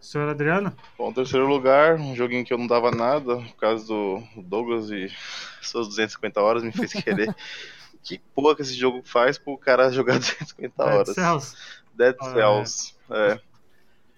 Senhor 0.00 0.28
Adriano? 0.28 0.76
Bom, 0.96 1.12
terceiro 1.12 1.48
lugar, 1.48 1.96
um 1.96 2.14
joguinho 2.14 2.44
que 2.44 2.52
eu 2.52 2.58
não 2.58 2.68
dava 2.68 2.92
nada, 2.92 3.36
por 3.36 3.56
causa 3.56 3.84
do 3.86 4.22
Douglas 4.36 4.90
e 4.90 5.08
suas 5.60 5.88
250 5.88 6.40
horas 6.40 6.62
me 6.62 6.70
fez 6.70 6.92
querer. 6.92 7.34
que 8.04 8.18
porra 8.34 8.54
que 8.54 8.62
esse 8.62 8.74
jogo 8.74 9.02
faz 9.04 9.36
pro 9.36 9.58
cara 9.58 9.90
jogar 9.90 10.18
250 10.20 10.84
horas? 10.84 11.06
Dead 11.06 11.14
Cells. 11.16 11.56
Dead 11.94 12.16
Cells, 12.22 12.94
é. 13.10 13.40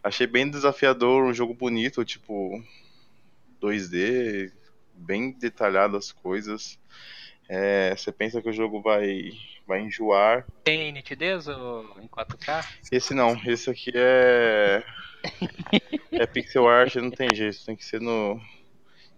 Achei 0.03 0.27
bem 0.27 0.51
desafiador, 0.51 1.25
um 1.25 1.33
jogo 1.33 1.55
bonito, 1.55 2.05
tipo 2.05 2.63
2D, 3.61 4.53
bem 4.95 5.33
detalhado 5.33 5.97
as 5.97 6.13
coisas. 6.13 6.79
É, 7.53 7.97
você 7.97 8.13
pensa 8.13 8.41
que 8.41 8.49
o 8.49 8.53
jogo 8.53 8.81
vai, 8.81 9.33
vai 9.67 9.81
enjoar. 9.81 10.47
Tem 10.63 10.93
nitidez 10.93 11.49
ou 11.49 11.83
em 12.01 12.07
4K? 12.07 12.65
Esse 12.93 13.13
não, 13.13 13.37
esse 13.45 13.69
aqui 13.69 13.91
é. 13.93 14.85
é 16.13 16.27
pixel 16.27 16.69
art, 16.69 16.95
não 16.95 17.11
tem 17.11 17.29
jeito, 17.35 17.65
tem 17.67 17.75
que 17.75 17.85
ser 17.85 18.01
no 18.01 18.41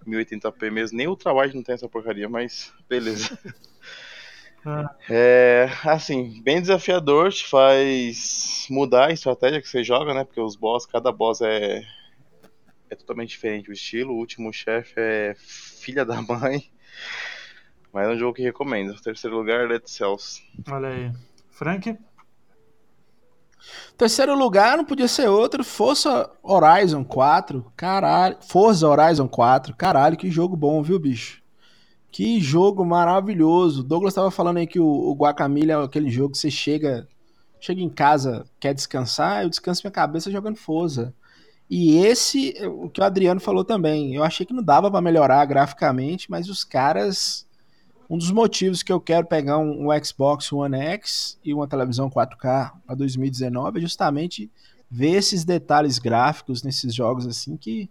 1080p 0.06 0.70
mesmo. 0.70 0.96
Nem 0.96 1.08
o 1.08 1.14
trabalho 1.14 1.54
não 1.54 1.62
tem 1.62 1.74
essa 1.74 1.90
porcaria, 1.90 2.26
mas 2.26 2.72
beleza. 2.88 3.38
Ah. 4.64 4.94
É, 5.10 5.68
assim, 5.84 6.40
bem 6.40 6.60
desafiador, 6.60 7.32
te 7.32 7.44
faz 7.44 8.66
mudar 8.70 9.08
a 9.08 9.12
estratégia 9.12 9.60
que 9.60 9.68
você 9.68 9.82
joga, 9.82 10.14
né? 10.14 10.22
Porque 10.24 10.40
os 10.40 10.54
boss, 10.54 10.86
cada 10.86 11.10
boss 11.10 11.40
é, 11.40 11.82
é 12.88 12.94
totalmente 12.94 13.30
diferente 13.30 13.68
o 13.68 13.72
estilo. 13.72 14.14
O 14.14 14.18
último 14.18 14.52
chefe 14.52 14.94
é 14.96 15.34
filha 15.36 16.04
da 16.04 16.22
mãe. 16.22 16.70
Mas 17.92 18.08
é 18.08 18.12
um 18.12 18.18
jogo 18.18 18.34
que 18.34 18.42
recomendo. 18.42 18.98
Terceiro 19.00 19.36
lugar, 19.36 19.68
Dead 19.68 19.82
Cells. 19.86 20.42
Olha 20.70 20.88
aí. 20.88 21.12
Frank? 21.50 21.96
Terceiro 23.96 24.34
lugar 24.34 24.76
não 24.76 24.84
podia 24.84 25.06
ser 25.06 25.28
outro, 25.28 25.62
Forza 25.62 26.30
Horizon 26.42 27.04
4. 27.04 27.72
Caralho. 27.76 28.36
Forza 28.40 28.88
Horizon 28.88 29.28
4. 29.28 29.76
Caralho, 29.76 30.16
que 30.16 30.30
jogo 30.30 30.56
bom, 30.56 30.82
viu, 30.82 30.98
bicho? 30.98 31.42
Que 32.10 32.40
jogo 32.40 32.84
maravilhoso. 32.84 33.82
Douglas 33.82 34.14
tava 34.14 34.30
falando 34.30 34.56
aí 34.58 34.66
que 34.66 34.80
o, 34.80 34.86
o 34.86 35.14
Guacamole 35.14 35.70
é 35.70 35.74
aquele 35.74 36.10
jogo 36.10 36.32
que 36.32 36.38
você 36.38 36.50
chega, 36.50 37.06
chega 37.60 37.80
em 37.80 37.88
casa, 37.88 38.44
quer 38.58 38.74
descansar, 38.74 39.42
eu 39.42 39.48
descanso 39.48 39.82
minha 39.84 39.92
cabeça 39.92 40.30
jogando 40.30 40.56
Forza. 40.56 41.14
E 41.70 41.96
esse, 41.96 42.54
o 42.66 42.90
que 42.90 43.00
o 43.00 43.04
Adriano 43.04 43.40
falou 43.40 43.64
também, 43.64 44.14
eu 44.14 44.22
achei 44.22 44.44
que 44.44 44.52
não 44.52 44.62
dava 44.62 44.90
para 44.90 45.00
melhorar 45.00 45.44
graficamente, 45.46 46.30
mas 46.30 46.50
os 46.50 46.64
caras 46.64 47.46
um 48.08 48.18
dos 48.18 48.30
motivos 48.30 48.82
que 48.82 48.92
eu 48.92 49.00
quero 49.00 49.26
pegar 49.26 49.58
um, 49.58 49.88
um 49.88 50.04
Xbox 50.04 50.52
One 50.52 50.76
X 50.76 51.38
e 51.44 51.54
uma 51.54 51.66
televisão 51.66 52.10
4K 52.10 52.72
para 52.86 52.94
2019 52.94 53.78
é 53.78 53.82
justamente 53.82 54.50
ver 54.90 55.12
esses 55.12 55.44
detalhes 55.44 55.98
gráficos 55.98 56.62
nesses 56.62 56.94
jogos 56.94 57.26
assim 57.26 57.56
que 57.56 57.90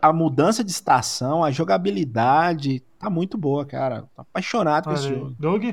a 0.00 0.12
mudança 0.12 0.64
de 0.64 0.72
estação, 0.72 1.44
a 1.44 1.52
jogabilidade 1.52 2.80
tá 2.98 3.08
muito 3.08 3.38
boa, 3.38 3.64
cara. 3.64 4.02
Tô 4.16 4.22
apaixonado 4.22 4.86
com 4.86 4.92
esse 4.92 5.06
Olha 5.06 5.14
aí. 5.14 5.20
jogo. 5.20 5.36
Doug? 5.38 5.64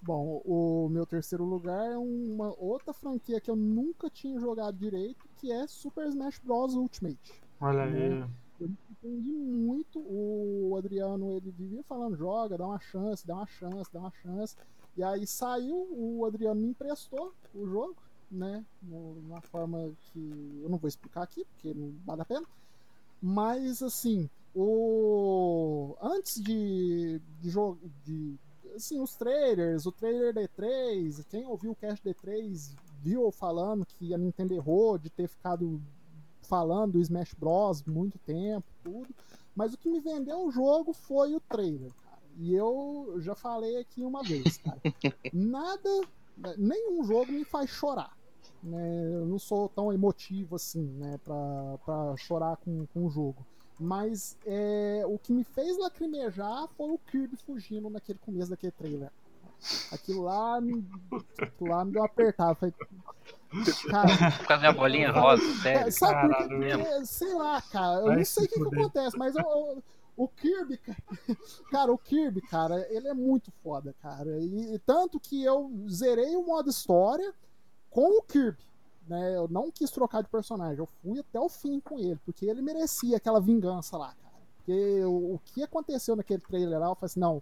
Bom, 0.00 0.40
o 0.44 0.88
meu 0.88 1.04
terceiro 1.04 1.44
lugar 1.44 1.84
é 1.84 1.98
uma 1.98 2.54
outra 2.58 2.94
franquia 2.94 3.38
que 3.40 3.50
eu 3.50 3.56
nunca 3.56 4.08
tinha 4.08 4.40
jogado 4.40 4.78
direito, 4.78 5.28
que 5.36 5.52
é 5.52 5.66
Super 5.66 6.06
Smash 6.06 6.38
Bros. 6.42 6.74
Ultimate. 6.74 7.18
Olha 7.60 7.82
aí. 7.82 8.12
Eu 8.12 8.26
surpreendi 8.56 9.32
muito. 9.32 9.98
O 9.98 10.76
Adriano, 10.76 11.36
ele 11.36 11.50
vivia 11.50 11.82
falando, 11.84 12.16
joga, 12.16 12.58
dá 12.58 12.66
uma 12.66 12.80
chance, 12.80 13.26
dá 13.26 13.34
uma 13.34 13.46
chance, 13.46 13.92
dá 13.92 14.00
uma 14.00 14.12
chance. 14.22 14.56
E 14.96 15.02
aí 15.02 15.26
saiu, 15.26 15.88
o 15.90 16.24
Adriano 16.24 16.60
me 16.60 16.68
emprestou 16.68 17.34
o 17.54 17.66
jogo, 17.66 17.96
né? 18.30 18.64
Numa 18.82 19.40
forma 19.40 19.92
que 20.00 20.60
eu 20.62 20.68
não 20.68 20.78
vou 20.78 20.88
explicar 20.88 21.22
aqui, 21.22 21.44
porque 21.44 21.74
não 21.74 21.94
vale 22.04 22.22
a 22.22 22.24
pena. 22.24 22.46
Mas 23.20 23.82
assim, 23.82 24.28
o 24.54 25.96
antes 26.00 26.42
de, 26.42 27.20
de 27.40 27.50
jogo 27.50 27.78
de 28.04 28.38
assim, 28.74 29.00
os 29.00 29.14
trailers, 29.16 29.86
o 29.86 29.92
trailer 29.92 30.34
D3, 30.34 31.24
quem 31.28 31.46
ouviu 31.46 31.72
o 31.72 31.76
cast 31.76 32.06
D3 32.06 32.74
viu 33.02 33.30
falando 33.30 33.86
que 33.86 34.12
a 34.14 34.18
Nintendo 34.18 34.54
errou 34.54 34.98
de 34.98 35.10
ter 35.10 35.28
ficado 35.28 35.80
falando 36.46 36.92
do 36.92 37.00
Smash 37.00 37.34
Bros 37.34 37.82
muito 37.84 38.18
tempo, 38.18 38.66
tudo. 38.82 39.08
Mas 39.54 39.72
o 39.72 39.78
que 39.78 39.88
me 39.88 40.00
vendeu 40.00 40.46
o 40.46 40.50
jogo 40.50 40.92
foi 40.92 41.34
o 41.34 41.40
trailer, 41.40 41.92
cara. 42.04 42.22
E 42.38 42.54
eu 42.54 43.16
já 43.18 43.34
falei 43.34 43.78
aqui 43.78 44.04
uma 44.04 44.22
vez, 44.22 44.58
cara. 44.58 44.80
Nada, 45.32 45.90
nenhum 46.58 47.02
jogo 47.04 47.32
me 47.32 47.44
faz 47.44 47.70
chorar. 47.70 48.16
Né? 48.62 49.14
Eu 49.14 49.26
não 49.26 49.38
sou 49.38 49.68
tão 49.68 49.92
emotivo 49.92 50.56
assim, 50.56 50.84
né, 50.84 51.18
pra, 51.24 51.78
pra 51.84 52.16
chorar 52.16 52.56
com, 52.58 52.86
com 52.86 53.06
o 53.06 53.10
jogo. 53.10 53.46
Mas 53.78 54.36
é, 54.46 55.04
o 55.06 55.18
que 55.18 55.32
me 55.32 55.44
fez 55.44 55.76
lacrimejar 55.78 56.66
foi 56.76 56.90
o 56.90 56.98
Kirby 56.98 57.36
fugindo 57.36 57.90
naquele 57.90 58.18
começo 58.18 58.50
daquele 58.50 58.72
trailer. 58.72 59.10
Aquilo 59.92 60.22
lá, 60.22 60.60
me- 60.60 60.86
aquilo 61.40 61.70
lá 61.70 61.84
me 61.84 61.92
deu 61.92 62.00
uma 62.02 62.06
apertada. 62.06 62.54
Falei, 62.54 62.74
cara, 63.90 64.08
Por 64.38 64.46
causa 64.46 64.48
da 64.48 64.58
minha 64.58 64.72
bolinha 64.72 65.10
rosa, 65.12 65.42
sério. 65.62 65.92
Sabe 65.92 66.28
por 66.28 66.36
Caralho. 66.36 66.60
quê? 66.60 66.76
Porque, 66.78 67.06
sei 67.06 67.34
lá, 67.34 67.62
cara, 67.62 67.98
eu 68.00 68.04
Vai 68.06 68.16
não 68.16 68.24
se 68.24 68.32
sei 68.32 68.44
o 68.44 68.48
que, 68.48 68.54
que 68.54 68.74
acontece, 68.80 69.16
mas 69.18 69.34
eu- 69.36 69.42
eu- 69.42 69.82
o 70.16 70.28
Kirby, 70.28 70.78
cara, 70.78 70.98
cara, 71.70 71.92
o 71.92 71.98
Kirby, 71.98 72.40
cara, 72.42 72.86
ele 72.90 73.08
é 73.08 73.14
muito 73.14 73.50
foda, 73.62 73.94
cara. 74.00 74.38
E, 74.40 74.74
e 74.74 74.78
tanto 74.78 75.20
que 75.20 75.42
eu 75.44 75.70
zerei 75.90 76.34
o 76.36 76.42
modo 76.46 76.70
história 76.70 77.34
com 77.90 78.18
o 78.18 78.22
Kirby. 78.22 78.64
Né? 79.06 79.36
Eu 79.36 79.46
não 79.48 79.70
quis 79.70 79.90
trocar 79.90 80.22
de 80.22 80.28
personagem, 80.28 80.78
eu 80.78 80.88
fui 81.02 81.18
até 81.20 81.38
o 81.38 81.48
fim 81.48 81.78
com 81.80 81.98
ele, 81.98 82.18
porque 82.24 82.44
ele 82.46 82.60
merecia 82.62 83.16
aquela 83.18 83.40
vingança 83.40 83.96
lá, 83.96 84.08
cara. 84.20 84.34
Porque 84.56 85.04
o, 85.04 85.34
o 85.34 85.40
que 85.44 85.62
aconteceu 85.62 86.16
naquele 86.16 86.40
trailer 86.40 86.78
lá, 86.80 86.86
eu 86.88 86.94
falei 86.96 87.06
assim, 87.06 87.20
não, 87.20 87.40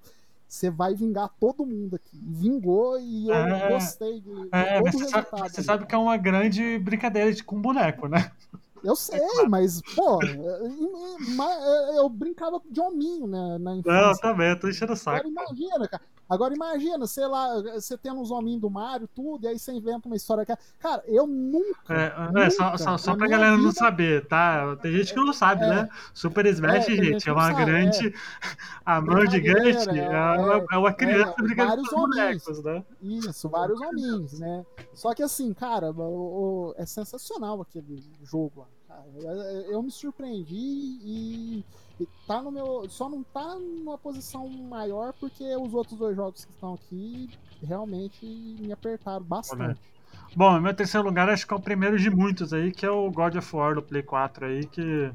você 0.55 0.71
vai 0.71 0.95
vingar 0.95 1.29
todo 1.41 1.67
mundo 1.67 1.97
aqui. 1.97 2.19
Vingou 2.23 2.99
e 3.01 3.29
eu 3.29 3.37
É. 3.37 3.59
gostei 3.63 4.21
de, 4.21 4.51
de 4.51 4.67
É, 4.67 4.77
todo 4.77 4.99
você 5.01 5.05
sabe, 5.07 5.29
você 5.47 5.63
ali. 5.63 5.65
sabe 5.65 5.87
que 5.87 5.95
é 5.95 5.99
uma 5.99 6.17
grande 6.17 6.79
brincadeira 6.79 7.33
de, 7.33 7.43
com 7.45 7.61
boneco, 7.61 8.09
né? 8.09 8.33
Eu 8.83 8.95
sei, 8.97 9.47
mas, 9.47 9.81
pô, 9.95 10.27
eu- 10.27 10.67
eu, 10.67 11.95
eu 11.97 12.09
brincava 12.09 12.61
de 12.71 12.81
hominho 12.81 13.27
né, 13.27 13.59
na 13.59 13.75
Não, 13.85 14.11
eu 14.13 14.19
infância. 14.19 14.21
também, 14.21 14.49
eu 14.51 14.59
tô 14.61 14.69
enchendo 14.69 14.93
o 14.93 14.97
Agora 15.09 15.27
saco. 15.27 15.29
imagina, 15.29 15.89
cara. 15.89 16.05
Agora 16.29 16.55
imagina, 16.55 17.07
sei 17.07 17.27
lá, 17.27 17.61
você 17.75 17.99
tendo 17.99 18.21
uns 18.21 18.31
hominhos 18.31 18.61
do 18.61 18.71
Mario, 18.71 19.09
tudo, 19.15 19.45
e 19.45 19.49
aí 19.49 19.59
você 19.59 19.73
inventa 19.73 20.09
uma 20.09 20.17
história. 20.17 20.45
Cara, 20.47 20.59
cara 20.79 21.03
eu 21.07 21.27
nunca. 21.27 21.95
É, 21.95 22.45
é, 22.47 22.51
só, 22.51 22.65
nunca 22.65 22.79
só, 22.79 22.97
só 22.99 23.15
pra 23.17 23.29
galera 23.29 23.53
não 23.53 23.59
vida- 23.69 23.73
saber, 23.75 24.27
tá? 24.27 24.77
Tem 24.77 24.93
gente 24.93 25.13
que 25.13 25.21
não 25.21 25.33
sabe, 25.33 25.65
É. 25.65 25.69
né? 25.69 25.89
Super 26.15 26.47
Smash, 26.47 26.75
É, 26.75 26.81
tem 26.87 26.97
gente 26.97 27.05
gente, 27.07 27.25
que 27.25 27.31
é 27.31 27.33
não 27.33 27.39
uma 27.41 27.51
sabe, 27.53 27.65
grande. 27.65 28.15
A 28.87 29.01
mão 29.01 29.27
gigante 29.27 29.89
é, 29.89 30.05
é, 30.73 30.77
uma, 30.79 30.89
é 30.89 30.93
criança 30.93 31.35
é, 31.41 31.55
vários 31.55 31.89
com 31.89 31.97
bonecos, 32.01 32.63
né? 32.63 32.85
Isso, 33.03 33.49
vários 33.49 33.81
hominhos, 33.81 34.39
né? 34.41 34.65
Só 34.93 35.15
que 35.15 35.23
assim, 35.23 35.53
cara, 35.55 35.91
o- 35.91 36.71
o- 36.71 36.75
é 36.77 36.85
sensacional 36.87 37.61
aquele 37.61 38.03
jogo 38.23 38.61
lá. 38.61 38.67
cara. 38.89 39.05
Eu- 39.17 39.73
Eu 39.73 39.83
me 39.83 39.91
surpreendi 39.91 40.55
e 40.57 41.65
tá 42.27 42.43
no 42.43 42.51
meu. 42.51 42.89
Só 42.89 43.09
não 43.09 43.23
tá 43.23 43.55
numa 43.57 43.97
posição 43.99 44.49
maior 44.49 45.13
porque 45.15 45.45
os 45.57 45.73
outros 45.75 45.99
dois 45.99 46.17
jogos 46.17 46.45
que 46.45 46.53
estão 46.53 46.75
aqui 46.75 47.31
realmente 47.63 48.27
me 48.27 48.73
apertaram 48.73 49.25
bastante. 49.25 49.81
Bom, 50.37 50.61
meu 50.61 50.75
terceiro 50.75 51.07
lugar 51.07 51.29
acho 51.29 51.47
que 51.47 51.55
é 51.55 51.57
o 51.57 51.61
primeiro 51.61 51.99
de 51.99 52.11
muitos 52.11 52.53
aí, 52.53 52.73
que 52.73 52.85
é 52.85 52.91
o 52.91 53.11
God 53.11 53.37
of 53.37 53.57
War 53.57 53.75
do 53.75 53.83
Play 53.83 54.03
4 54.03 54.47
aí, 54.47 54.67
que 54.67 55.13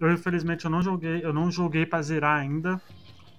eu 0.00 0.12
infelizmente 0.12 0.64
eu 0.64 0.70
não 0.70 0.82
joguei, 0.82 1.24
eu 1.24 1.32
não 1.32 1.50
joguei 1.50 1.86
pra 1.86 2.02
zerar 2.02 2.40
ainda. 2.40 2.80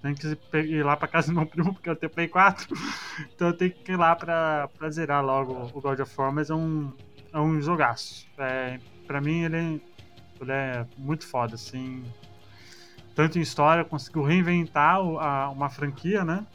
Tenho 0.01 0.15
que 0.15 0.57
ir 0.57 0.83
lá 0.83 0.97
pra 0.97 1.07
casa 1.07 1.27
do 1.27 1.35
meu 1.35 1.45
primo, 1.45 1.73
porque 1.73 1.89
eu 1.89 1.95
tenho 1.95 2.11
Play 2.11 2.27
4. 2.27 2.67
Então 3.35 3.49
eu 3.49 3.57
tenho 3.57 3.71
que 3.71 3.91
ir 3.91 3.97
lá 3.97 4.15
pra, 4.15 4.69
pra 4.69 4.89
zerar 4.89 5.23
logo 5.23 5.69
o 5.73 5.81
God 5.81 5.99
of 5.99 6.13
War, 6.17 6.31
mas 6.31 6.49
é 6.49 6.55
um, 6.55 6.91
é 7.33 7.39
um 7.39 7.61
jogaço. 7.61 8.25
É, 8.37 8.79
pra 9.05 9.21
mim 9.21 9.43
ele, 9.43 9.81
ele 10.39 10.51
é 10.51 10.87
muito 10.97 11.27
foda, 11.27 11.55
assim. 11.55 12.03
Tanto 13.15 13.37
em 13.37 13.41
história, 13.41 13.83
conseguiu 13.83 14.23
reinventar 14.23 14.95
a- 14.97 15.49
uma 15.49 15.69
franquia, 15.69 16.23
né? 16.23 16.45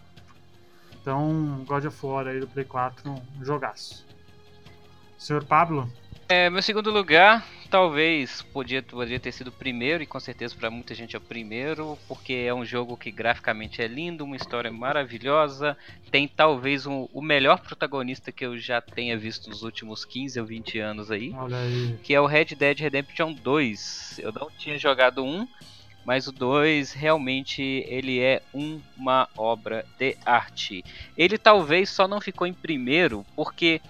Então, 1.00 1.62
God 1.66 1.84
of 1.84 2.06
War 2.06 2.26
aí 2.26 2.40
do 2.40 2.48
Play 2.48 2.64
4, 2.64 3.10
um 3.10 3.44
jogaço. 3.44 4.04
Senhor 5.18 5.44
Pablo? 5.44 5.90
É, 6.28 6.50
meu 6.50 6.60
segundo 6.60 6.90
lugar, 6.90 7.46
talvez 7.70 8.42
podia, 8.42 8.82
podia 8.82 9.20
ter 9.20 9.30
sido 9.30 9.46
o 9.48 9.52
primeiro, 9.52 10.02
e 10.02 10.06
com 10.06 10.18
certeza 10.18 10.56
para 10.56 10.68
muita 10.68 10.92
gente 10.92 11.14
é 11.14 11.18
o 11.18 11.22
primeiro, 11.22 11.96
porque 12.08 12.32
é 12.32 12.52
um 12.52 12.64
jogo 12.64 12.96
que 12.96 13.12
graficamente 13.12 13.80
é 13.80 13.86
lindo, 13.86 14.24
uma 14.24 14.34
história 14.34 14.72
maravilhosa, 14.72 15.76
tem 16.10 16.26
talvez 16.26 16.84
um- 16.84 17.06
o 17.12 17.22
melhor 17.22 17.60
protagonista 17.60 18.32
que 18.32 18.44
eu 18.44 18.58
já 18.58 18.80
tenha 18.80 19.16
visto 19.16 19.48
nos 19.48 19.62
últimos 19.62 20.04
15 20.04 20.40
ou 20.40 20.46
20 20.46 20.80
anos 20.80 21.12
aí, 21.12 21.32
aí. 21.52 21.96
que 22.02 22.12
é 22.12 22.20
o 22.20 22.26
Red 22.26 22.46
Dead 22.56 22.80
Redemption 22.80 23.32
2. 23.32 24.18
Eu 24.18 24.32
não 24.32 24.50
tinha 24.50 24.76
jogado 24.76 25.24
um, 25.24 25.46
mas 26.06 26.28
o 26.28 26.32
2 26.32 26.92
realmente 26.92 27.60
ele 27.88 28.20
é 28.20 28.40
uma 28.96 29.28
obra 29.36 29.84
de 29.98 30.16
arte. 30.24 30.84
Ele 31.16 31.36
talvez 31.36 31.90
só 31.90 32.06
não 32.06 32.20
ficou 32.20 32.46
em 32.46 32.54
primeiro 32.54 33.26
porque 33.34 33.80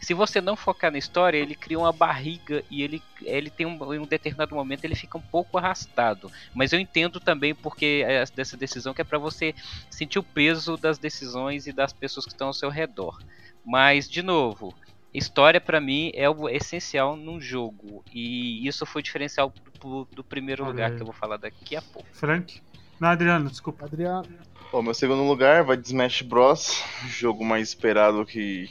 se 0.00 0.14
você 0.14 0.40
não 0.40 0.56
focar 0.56 0.90
na 0.90 0.96
história, 0.96 1.36
ele 1.36 1.54
cria 1.54 1.78
uma 1.78 1.92
barriga 1.92 2.64
e 2.70 2.82
ele, 2.82 3.02
ele 3.20 3.50
tem 3.50 3.66
um, 3.66 3.92
em 3.92 3.98
um 3.98 4.06
determinado 4.06 4.54
momento 4.54 4.84
ele 4.84 4.94
fica 4.94 5.18
um 5.18 5.22
pouco 5.22 5.58
arrastado. 5.58 6.32
Mas 6.54 6.72
eu 6.72 6.80
entendo 6.80 7.20
também 7.20 7.54
porque 7.54 8.02
é 8.06 8.24
dessa 8.34 8.56
decisão 8.56 8.94
que 8.94 9.02
é 9.02 9.04
para 9.04 9.18
você 9.18 9.54
sentir 9.90 10.18
o 10.18 10.22
peso 10.22 10.78
das 10.78 10.98
decisões 10.98 11.66
e 11.66 11.74
das 11.74 11.92
pessoas 11.92 12.24
que 12.24 12.32
estão 12.32 12.46
ao 12.46 12.54
seu 12.54 12.70
redor. 12.70 13.18
Mas 13.62 14.08
de 14.08 14.22
novo, 14.22 14.74
história 15.16 15.60
pra 15.60 15.80
mim 15.80 16.10
é 16.14 16.28
o 16.28 16.48
essencial 16.48 17.16
num 17.16 17.40
jogo 17.40 18.04
e 18.12 18.66
isso 18.66 18.84
foi 18.84 19.02
diferencial 19.02 19.52
do, 19.80 20.06
do 20.12 20.24
primeiro 20.24 20.62
Olha 20.62 20.70
lugar 20.72 20.90
aí. 20.90 20.96
que 20.96 21.02
eu 21.02 21.06
vou 21.06 21.14
falar 21.14 21.36
daqui 21.36 21.76
a 21.76 21.82
pouco. 21.82 22.08
Frank? 22.12 22.60
Não, 23.00 23.08
Adriano, 23.08 23.48
desculpa. 23.50 23.84
Adriano, 23.84 24.26
Bom, 24.72 24.82
meu 24.82 24.94
segundo 24.94 25.22
lugar 25.22 25.62
vai 25.62 25.76
de 25.76 25.86
Smash 25.86 26.22
Bros. 26.22 26.82
Jogo 27.08 27.44
mais 27.44 27.68
esperado 27.68 28.26
que 28.26 28.68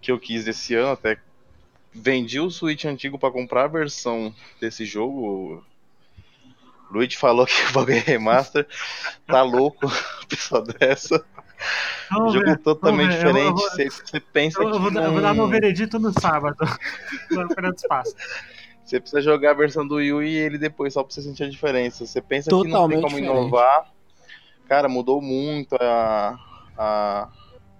que 0.00 0.10
eu 0.10 0.18
quis 0.18 0.44
desse 0.44 0.74
ano. 0.74 0.92
Até 0.92 1.18
vendi 1.92 2.38
o 2.40 2.50
Switch 2.50 2.84
antigo 2.84 3.18
pra 3.18 3.30
comprar 3.30 3.64
a 3.64 3.68
versão 3.68 4.34
desse 4.60 4.84
jogo. 4.84 5.64
O 6.88 6.94
Luigi 6.94 7.16
falou 7.16 7.46
que 7.46 7.62
o 7.68 7.72
bagulho 7.72 7.96
é 7.96 8.00
remaster. 8.00 8.66
Tá 9.26 9.42
louco, 9.42 9.90
pessoa 10.28 10.62
dessa. 10.62 11.24
Vamos 12.10 12.32
Jogo 12.32 12.44
ver, 12.46 12.58
totalmente 12.58 13.12
eu 13.12 13.16
diferente. 13.18 13.52
vou- 13.52 13.70
Você, 13.70 13.88
você 13.90 14.20
pensa 14.20 14.62
Eu, 14.62 14.70
que 14.72 14.78
vou, 14.78 14.90
dar- 14.90 15.00
eu 15.02 15.06
não- 15.06 15.12
vou 15.12 15.22
dar 15.22 15.34
meu 15.34 15.48
veredito 15.48 15.98
no 15.98 16.12
sábado. 16.18 16.56
no 17.62 17.74
Espaço. 17.74 18.14
Você 18.84 18.98
precisa 19.00 19.22
jogar 19.22 19.52
a 19.52 19.54
versão 19.54 19.86
do 19.86 19.96
Wii 19.96 20.28
e 20.28 20.36
ele 20.36 20.58
depois, 20.58 20.92
só 20.94 21.04
pra 21.04 21.14
você 21.14 21.22
sentir 21.22 21.44
a 21.44 21.48
diferença. 21.48 22.04
Você 22.04 22.20
pensa 22.20 22.50
que 22.50 22.54
não 22.56 22.62
tem 22.62 22.70
Totalmente 22.72 23.02
como 23.02 23.16
diferente. 23.16 23.38
inovar. 23.40 23.92
Cara, 24.68 24.88
mudou 24.88 25.20
muito 25.22 25.76
a, 25.80 26.36
a, 26.76 27.28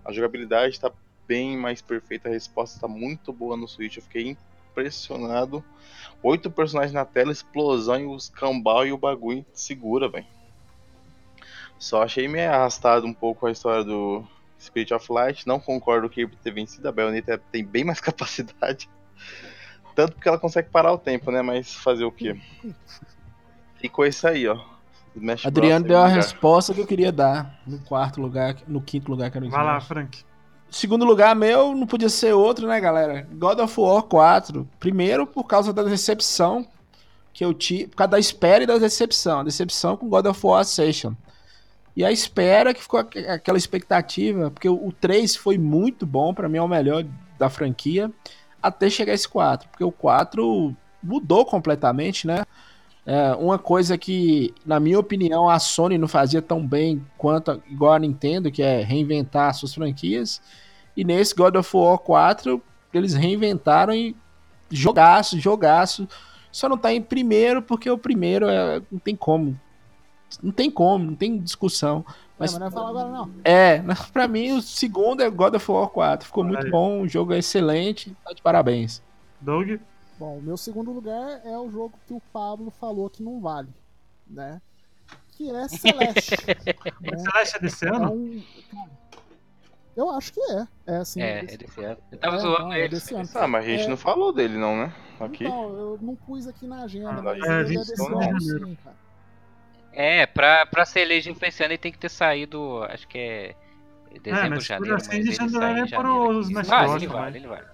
a 0.05 0.13
jogabilidade, 0.13 0.79
tá 0.79 0.91
bem 1.27 1.57
mais 1.57 1.81
perfeita, 1.83 2.29
a 2.29 2.33
resposta 2.33 2.79
tá 2.81 2.87
muito 2.89 3.33
boa 3.33 3.57
no 3.57 3.67
Switch. 3.67 3.97
Eu 3.97 4.03
fiquei 4.03 4.37
impressionado. 4.71 5.65
Oito 6.23 6.51
personagens 6.51 6.93
na 6.93 7.05
tela, 7.05 7.33
explosão 7.33 7.99
e 7.99 8.07
os 8.07 8.29
cambal 8.29 8.87
e 8.87 8.93
o 8.93 8.99
bagulho 8.99 9.45
segura, 9.53 10.09
velho. 10.09 10.27
Só 11.81 12.03
achei 12.03 12.29
meio 12.29 12.51
arrastado 12.51 13.07
um 13.07 13.15
pouco 13.15 13.47
a 13.47 13.51
história 13.51 13.83
do 13.83 14.23
Spirit 14.61 14.93
of 14.93 15.11
Light. 15.11 15.47
Não 15.47 15.59
concordo 15.59 16.11
que 16.11 16.21
ele 16.21 16.31
ter 16.43 16.53
vencido. 16.53 16.87
A 16.87 16.93
Bayonetta 16.93 17.41
tem 17.51 17.65
bem 17.65 17.85
mais 17.85 17.99
capacidade. 18.03 18.89
Tanto 19.95 20.13
porque 20.13 20.29
ela 20.29 20.39
consegue 20.39 20.69
parar 20.69 20.93
o 20.93 20.99
tempo, 20.99 21.31
né? 21.31 21.41
Mas 21.41 21.75
fazer 21.75 22.05
o 22.05 22.13
quê? 22.13 22.39
Ficou 23.77 24.05
isso 24.05 24.29
aí, 24.29 24.47
ó. 24.47 24.59
Smash 25.17 25.47
Adriano 25.47 25.85
Bros. 25.85 25.89
deu 25.89 25.99
a 25.99 26.09
cara. 26.09 26.15
resposta 26.15 26.75
que 26.75 26.81
eu 26.81 26.87
queria 26.87 27.11
dar 27.11 27.59
no 27.67 27.79
quarto 27.81 28.21
lugar, 28.21 28.57
no 28.69 28.81
quinto 28.81 29.11
lugar 29.11 29.31
que 29.31 29.39
era 29.39 29.47
o 29.47 29.51
Vai 29.51 29.65
lá. 29.65 29.81
Frank. 29.81 30.23
Segundo 30.71 31.05
lugar 31.05 31.35
meu, 31.35 31.75
não 31.75 31.87
podia 31.87 32.09
ser 32.11 32.33
outro, 32.35 32.69
né, 32.69 32.79
galera? 32.79 33.27
God 33.33 33.59
of 33.59 33.81
War 33.81 34.03
4. 34.03 34.69
Primeiro, 34.79 35.27
por 35.27 35.45
causa 35.45 35.73
da 35.73 35.83
decepção 35.83 36.65
que 37.33 37.45
eu 37.45 37.53
tive, 37.55 37.89
por 37.89 37.97
causa 37.97 38.11
da 38.13 38.19
espera 38.19 38.63
e 38.63 38.67
da 38.67 38.79
decepção. 38.79 39.41
A 39.41 39.45
decepção 39.45 39.97
com 39.97 40.09
God 40.09 40.27
of 40.27 40.47
War 40.47 40.61
Ascension. 40.61 41.15
E 41.97 42.05
a 42.05 42.13
espera 42.13 42.73
que 42.73 42.83
ficou 42.83 43.01
aqu- 43.01 43.19
aquela 43.29 43.59
expectativa, 43.59 44.51
porque 44.51 44.69
o 44.69 44.89
o 44.89 44.93
3 44.93 45.37
foi 45.37 45.59
muito 45.59 46.07
bom, 46.07 46.33
pra 46.35 46.49
mim 46.49 46.59
é 46.59 46.63
o 46.63 46.69
melhor 46.69 47.05
da 47.39 47.49
franquia, 47.51 48.11
até 48.63 48.89
chegar 48.91 49.13
esse 49.15 49.29
4. 49.29 49.69
Porque 49.69 49.85
o 49.85 49.93
4 49.93 50.75
mudou 51.03 51.45
completamente, 51.45 52.27
né? 52.27 52.45
É, 53.07 53.33
uma 53.35 53.59
coisa 53.59 53.97
que, 53.99 54.55
na 54.65 54.79
minha 54.81 54.99
opinião, 54.99 55.49
a 55.49 55.59
Sony 55.59 55.99
não 55.99 56.09
fazia 56.09 56.43
tão 56.43 56.65
bem 56.67 57.05
quanto 57.19 57.51
a- 57.53 57.59
igual 57.71 57.95
a 57.95 57.99
Nintendo, 57.99 58.51
que 58.53 58.63
é 58.63 58.83
reinventar 58.83 59.55
suas 59.55 59.75
franquias. 59.75 60.41
E 60.97 61.05
nesse 61.05 61.35
God 61.35 61.57
of 61.57 61.77
War 61.77 61.99
4, 61.99 62.63
eles 62.93 63.15
reinventaram 63.15 63.95
e 63.95 64.15
jogaço, 64.71 65.39
jogaço. 65.41 66.09
Só 66.53 66.69
não 66.69 66.79
tá 66.79 66.93
em 66.93 67.01
primeiro 67.03 67.63
porque 67.63 67.91
o 67.91 67.99
primeiro 67.99 68.49
é, 68.49 68.81
não 68.91 68.99
tem 68.99 69.17
como. 69.17 69.59
Não 70.43 70.53
tem 70.53 70.71
como, 70.71 71.05
não 71.05 71.15
tem 71.15 71.39
discussão. 71.39 72.05
Mas, 72.39 72.53
Mas 72.55 72.61
mas 72.63 72.75
não 72.75 72.87
agora, 72.87 73.09
não. 73.11 73.31
é, 73.45 73.83
pra 74.13 74.27
mim 74.27 74.53
o 74.53 74.63
segundo 74.63 75.23
é 75.23 75.29
God 75.29 75.55
of 75.55 75.71
War 75.71 75.89
4. 75.89 76.27
Ficou 76.27 76.43
muito 76.45 76.71
bom, 76.71 77.03
o 77.03 77.09
jogo 77.09 77.33
é 77.35 77.39
excelente. 77.39 78.17
Tá 78.25 78.33
de 78.33 78.41
parabéns. 78.41 79.03
Doug. 79.41 79.79
Bom, 80.19 80.39
o 80.39 80.43
meu 80.43 80.57
segundo 80.57 80.91
lugar 80.93 81.41
é 81.45 81.57
o 81.59 81.71
jogo 81.71 81.93
que 82.07 82.13
o 82.15 82.21
Pablo 82.33 82.71
falou 82.81 83.09
que 83.11 83.23
não 83.23 83.41
vale, 83.41 83.69
né? 84.27 84.61
Que 85.33 85.51
é 85.51 85.69
Celeste. 85.69 86.37
né? 87.01 87.19
Celeste 87.19 87.57
é 87.57 87.61
desse 87.61 87.87
É 87.87 87.89
ano? 87.89 88.13
um. 88.13 88.43
cara, 88.71 88.91
Eu 89.97 90.11
acho 90.11 90.33
que 90.33 90.41
é. 90.41 90.67
É 90.87 90.97
assim. 90.97 91.21
É, 91.23 91.41
desse- 91.43 91.55
é 91.55 91.59
desse 91.59 91.85
ano. 91.85 91.97
Eu 92.13 92.19
tava 92.19 92.37
É, 92.37 92.39
zoando 92.39 92.63
não, 92.65 92.73
é 92.73 92.79
ele. 92.81 92.89
desse 92.89 93.15
ano. 93.15 93.29
Ah, 93.35 93.47
mas 93.49 93.65
a 93.65 93.69
gente 93.69 93.85
É. 93.85 93.89
não 93.89 93.97
falou 93.97 94.33
dele, 94.33 94.57
não, 94.57 94.77
né? 94.77 94.93
Aqui. 95.19 95.45
Então, 95.45 95.63
eu 95.75 95.99
não 96.01 96.15
pus 96.15 96.47
aqui 96.47 96.67
na 96.67 96.83
agenda, 96.85 97.11
Ah, 97.11 97.23
mas 97.23 97.43
é, 97.43 97.61
ele 97.61 97.61
é 97.61 97.65
25 97.65 98.19
desse 98.19 98.47
de 98.47 98.55
ano 98.55 98.67
sim, 98.69 98.79
cara. 98.83 98.97
É, 99.93 100.27
pra, 100.27 100.67
pra 100.67 100.85
ser 100.85 101.11
esse 101.11 101.29
ano 101.31 101.73
ele 101.73 101.79
tem 101.79 101.93
que 101.93 101.99
ter 101.99 102.09
saído, 102.09 102.83
acho 102.85 103.09
que 103.09 103.19
é 103.19 103.57
dezembro, 104.23 104.51
mas 104.57 104.65
janeiro, 104.65 104.97
por 104.97 105.01
assim, 105.01 105.09
mas 105.19 105.27
ele 105.27 105.33
já 105.33 105.49
sai 105.49 105.73
em 105.81 105.89
para 105.89 106.09
janeiro. 106.09 106.39
os 106.39 106.51
Vale, 106.51 106.65
Bros, 106.65 106.95
ele 107.03 107.07
vai. 107.07 107.21
vale, 107.23 107.39
ele 107.39 107.47
vale. 107.49 107.67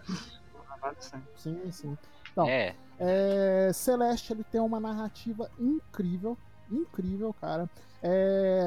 Vale 0.81 0.97
sim. 1.01 1.23
Sim, 1.37 1.73
sim. 1.73 1.99
Não. 2.37 2.47
É, 2.49 2.75
É, 2.99 3.71
Celeste 3.75 4.33
ele 4.33 4.45
tem 4.45 4.61
uma 4.61 4.81
narrativa 4.81 5.51
incrível, 5.59 6.37
incrível, 6.71 7.35
cara. 7.35 7.69
É, 8.03 8.61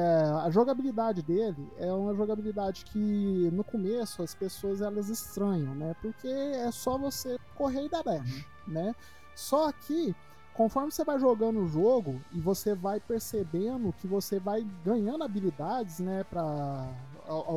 a 0.44 0.50
jogabilidade 0.50 1.22
dele 1.22 1.72
é 1.78 1.90
uma 1.92 2.14
jogabilidade 2.14 2.84
que 2.84 3.48
no 3.52 3.64
começo 3.64 4.22
as 4.22 4.34
pessoas 4.34 4.80
elas 4.80 5.08
estranham, 5.08 5.74
né? 5.74 5.94
Porque 6.02 6.28
é 6.28 6.70
só 6.70 6.98
você 6.98 7.38
correr 7.54 7.84
e 7.84 7.88
dar 7.88 8.02
dash, 8.02 8.44
né? 8.66 8.94
Só 9.34 9.72
que 9.72 10.14
conforme 10.60 10.92
você 10.92 11.02
vai 11.02 11.18
jogando 11.18 11.60
o 11.60 11.66
jogo 11.66 12.20
e 12.32 12.38
você 12.38 12.74
vai 12.74 13.00
percebendo 13.00 13.94
que 13.94 14.06
você 14.06 14.38
vai 14.38 14.62
ganhando 14.84 15.24
habilidades, 15.24 16.00
né, 16.00 16.22
para 16.22 16.86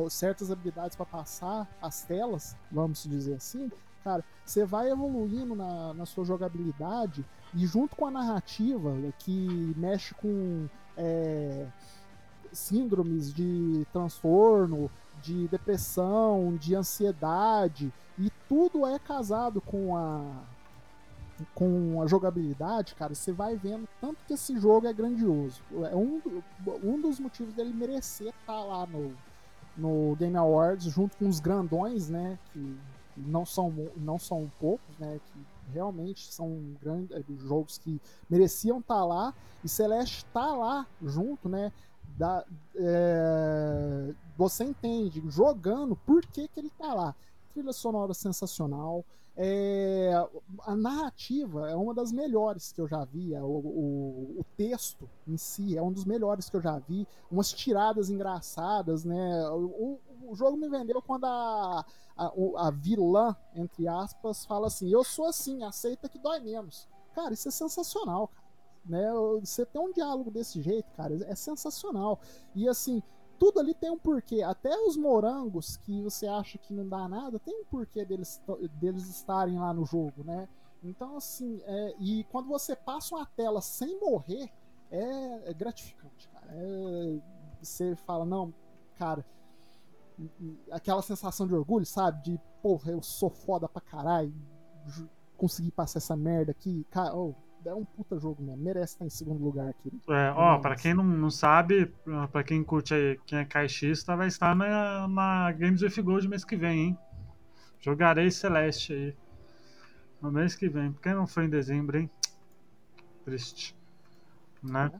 certas 0.08 0.50
habilidades 0.50 0.96
para 0.96 1.04
passar 1.04 1.68
as 1.82 2.02
telas, 2.02 2.56
vamos 2.72 3.04
dizer 3.04 3.34
assim, 3.34 3.70
cara, 4.02 4.24
você 4.42 4.64
vai 4.64 4.90
evoluindo 4.90 5.54
na, 5.54 5.92
na 5.92 6.06
sua 6.06 6.24
jogabilidade 6.24 7.22
e 7.52 7.66
junto 7.66 7.94
com 7.94 8.06
a 8.06 8.10
narrativa 8.10 8.94
que 9.18 9.74
mexe 9.76 10.14
com 10.14 10.66
é, 10.96 11.66
síndromes 12.52 13.34
de 13.34 13.86
transtorno, 13.92 14.90
de 15.20 15.46
depressão, 15.48 16.56
de 16.56 16.74
ansiedade 16.74 17.92
e 18.18 18.30
tudo 18.48 18.86
é 18.86 18.98
casado 18.98 19.60
com 19.60 19.94
a 19.94 20.53
com 21.54 22.00
a 22.02 22.06
jogabilidade, 22.06 22.94
cara, 22.94 23.14
você 23.14 23.32
vai 23.32 23.56
vendo 23.56 23.88
tanto 24.00 24.24
que 24.26 24.34
esse 24.34 24.58
jogo 24.58 24.86
é 24.86 24.92
grandioso. 24.92 25.62
É 25.90 25.96
um, 25.96 26.20
um 26.82 27.00
dos 27.00 27.18
motivos 27.18 27.54
dele 27.54 27.72
merecer 27.72 28.32
estar 28.40 28.62
lá 28.62 28.86
no, 28.86 29.12
no 29.76 30.16
Game 30.16 30.36
Awards 30.36 30.86
junto 30.86 31.16
com 31.16 31.28
os 31.28 31.40
grandões, 31.40 32.08
né, 32.08 32.38
que 32.52 32.78
não 33.16 33.44
são 33.44 33.72
não 33.96 34.18
são 34.18 34.50
poucos, 34.60 34.98
né, 34.98 35.20
que 35.26 35.46
realmente 35.72 36.32
são 36.32 36.74
grandes 36.80 37.40
jogos 37.42 37.78
que 37.78 38.00
mereciam 38.28 38.78
estar 38.78 39.04
lá 39.04 39.32
e 39.62 39.68
Celeste 39.68 40.24
está 40.26 40.54
lá 40.54 40.86
junto, 41.02 41.48
né, 41.48 41.72
da, 42.16 42.44
é, 42.76 44.14
você 44.36 44.64
entende 44.64 45.22
jogando 45.28 45.96
por 45.96 46.24
que, 46.26 46.48
que 46.48 46.60
ele 46.60 46.68
está 46.68 46.92
lá. 46.94 47.14
Trilha 47.52 47.72
sonora 47.72 48.14
sensacional. 48.14 49.04
É, 49.36 50.12
a 50.60 50.76
narrativa 50.76 51.68
é 51.68 51.74
uma 51.74 51.92
das 51.92 52.12
melhores 52.12 52.70
que 52.70 52.80
eu 52.80 52.86
já 52.86 53.04
vi. 53.04 53.34
é, 53.34 53.42
O, 53.42 53.46
o, 53.46 54.40
o, 54.40 54.46
texto 54.56 55.10
em 55.26 55.36
si 55.36 55.76
é 55.76 55.82
um 55.82 55.92
dos 55.92 56.04
melhores 56.04 56.48
que 56.48 56.56
eu 56.56 56.60
já 56.60 56.78
vi. 56.78 57.06
Umas 57.30 57.52
tiradas 57.52 58.10
engraçadas, 58.10 59.04
né? 59.04 59.48
O, 59.50 59.98
o 60.28 60.34
jogo 60.34 60.56
me 60.56 60.68
vendeu 60.68 61.02
quando 61.02 61.24
a, 61.24 61.84
a, 62.16 62.32
a, 62.58 62.70
vilã, 62.70 63.34
entre 63.56 63.88
aspas, 63.88 64.44
fala 64.44 64.68
assim: 64.68 64.88
Eu 64.88 65.02
sou 65.02 65.26
assim, 65.26 65.64
aceita 65.64 66.08
que 66.08 66.18
dói 66.18 66.38
menos. 66.38 66.88
Cara, 67.12 67.34
isso 67.34 67.48
é 67.48 67.50
sensacional, 67.50 68.28
cara. 68.28 68.44
Né? 68.86 69.10
Você 69.40 69.64
tem 69.64 69.80
um 69.80 69.92
diálogo 69.92 70.30
desse 70.30 70.60
jeito, 70.60 70.90
cara, 70.92 71.14
é 71.26 71.34
sensacional. 71.34 72.20
E 72.54 72.68
assim, 72.68 73.02
tudo 73.38 73.60
ali 73.60 73.74
tem 73.74 73.90
um 73.90 73.98
porquê. 73.98 74.42
Até 74.42 74.76
os 74.76 74.96
morangos 74.96 75.76
que 75.76 76.02
você 76.02 76.26
acha 76.26 76.58
que 76.58 76.72
não 76.72 76.88
dá 76.88 77.08
nada, 77.08 77.38
tem 77.38 77.60
um 77.60 77.64
porquê 77.64 78.04
deles, 78.04 78.40
deles 78.74 79.08
estarem 79.08 79.58
lá 79.58 79.72
no 79.72 79.84
jogo, 79.84 80.24
né? 80.24 80.48
Então, 80.82 81.16
assim, 81.16 81.60
é, 81.64 81.94
e 81.98 82.24
quando 82.24 82.48
você 82.48 82.76
passa 82.76 83.14
uma 83.14 83.24
tela 83.24 83.60
sem 83.60 83.98
morrer, 84.00 84.50
é, 84.90 85.50
é 85.50 85.54
gratificante, 85.54 86.28
cara. 86.28 86.46
É, 86.50 87.20
você 87.60 87.96
fala, 87.96 88.24
não, 88.24 88.52
cara, 88.96 89.24
aquela 90.70 91.02
sensação 91.02 91.46
de 91.46 91.54
orgulho, 91.54 91.86
sabe? 91.86 92.22
De, 92.22 92.40
porra, 92.62 92.92
eu 92.92 93.02
sou 93.02 93.30
foda 93.30 93.68
pra 93.68 93.80
caralho, 93.80 94.34
consegui 95.36 95.70
passar 95.70 95.98
essa 95.98 96.16
merda 96.16 96.52
aqui. 96.52 96.84
Cara, 96.90 97.16
oh, 97.16 97.34
é 97.66 97.74
um 97.74 97.84
puta 97.84 98.18
jogo 98.18 98.42
mesmo. 98.42 98.62
Merece 98.62 98.94
estar 98.94 99.04
em 99.04 99.10
segundo 99.10 99.42
lugar 99.42 99.68
aqui. 99.68 99.90
É, 100.08 100.32
ó, 100.36 100.58
pra 100.58 100.76
quem 100.76 100.94
não, 100.94 101.04
não 101.04 101.30
sabe, 101.30 101.92
pra 102.30 102.42
quem 102.42 102.62
curte 102.62 102.94
aí, 102.94 103.18
quem 103.26 103.38
é 103.38 103.44
caixista, 103.44 104.16
vai 104.16 104.28
estar 104.28 104.54
na, 104.54 105.08
na 105.08 105.52
Games 105.52 105.82
with 105.82 106.02
Gold 106.02 106.28
mês 106.28 106.44
que 106.44 106.56
vem, 106.56 106.80
hein? 106.80 106.98
Jogarei 107.80 108.30
Celeste 108.30 108.92
aí. 108.92 109.16
No 110.20 110.32
mês 110.32 110.54
que 110.54 110.68
vem. 110.68 110.92
Porque 110.92 111.12
não 111.12 111.26
foi 111.26 111.44
em 111.44 111.50
dezembro, 111.50 111.98
hein? 111.98 112.10
Triste. 113.24 113.76
Né? 114.62 114.90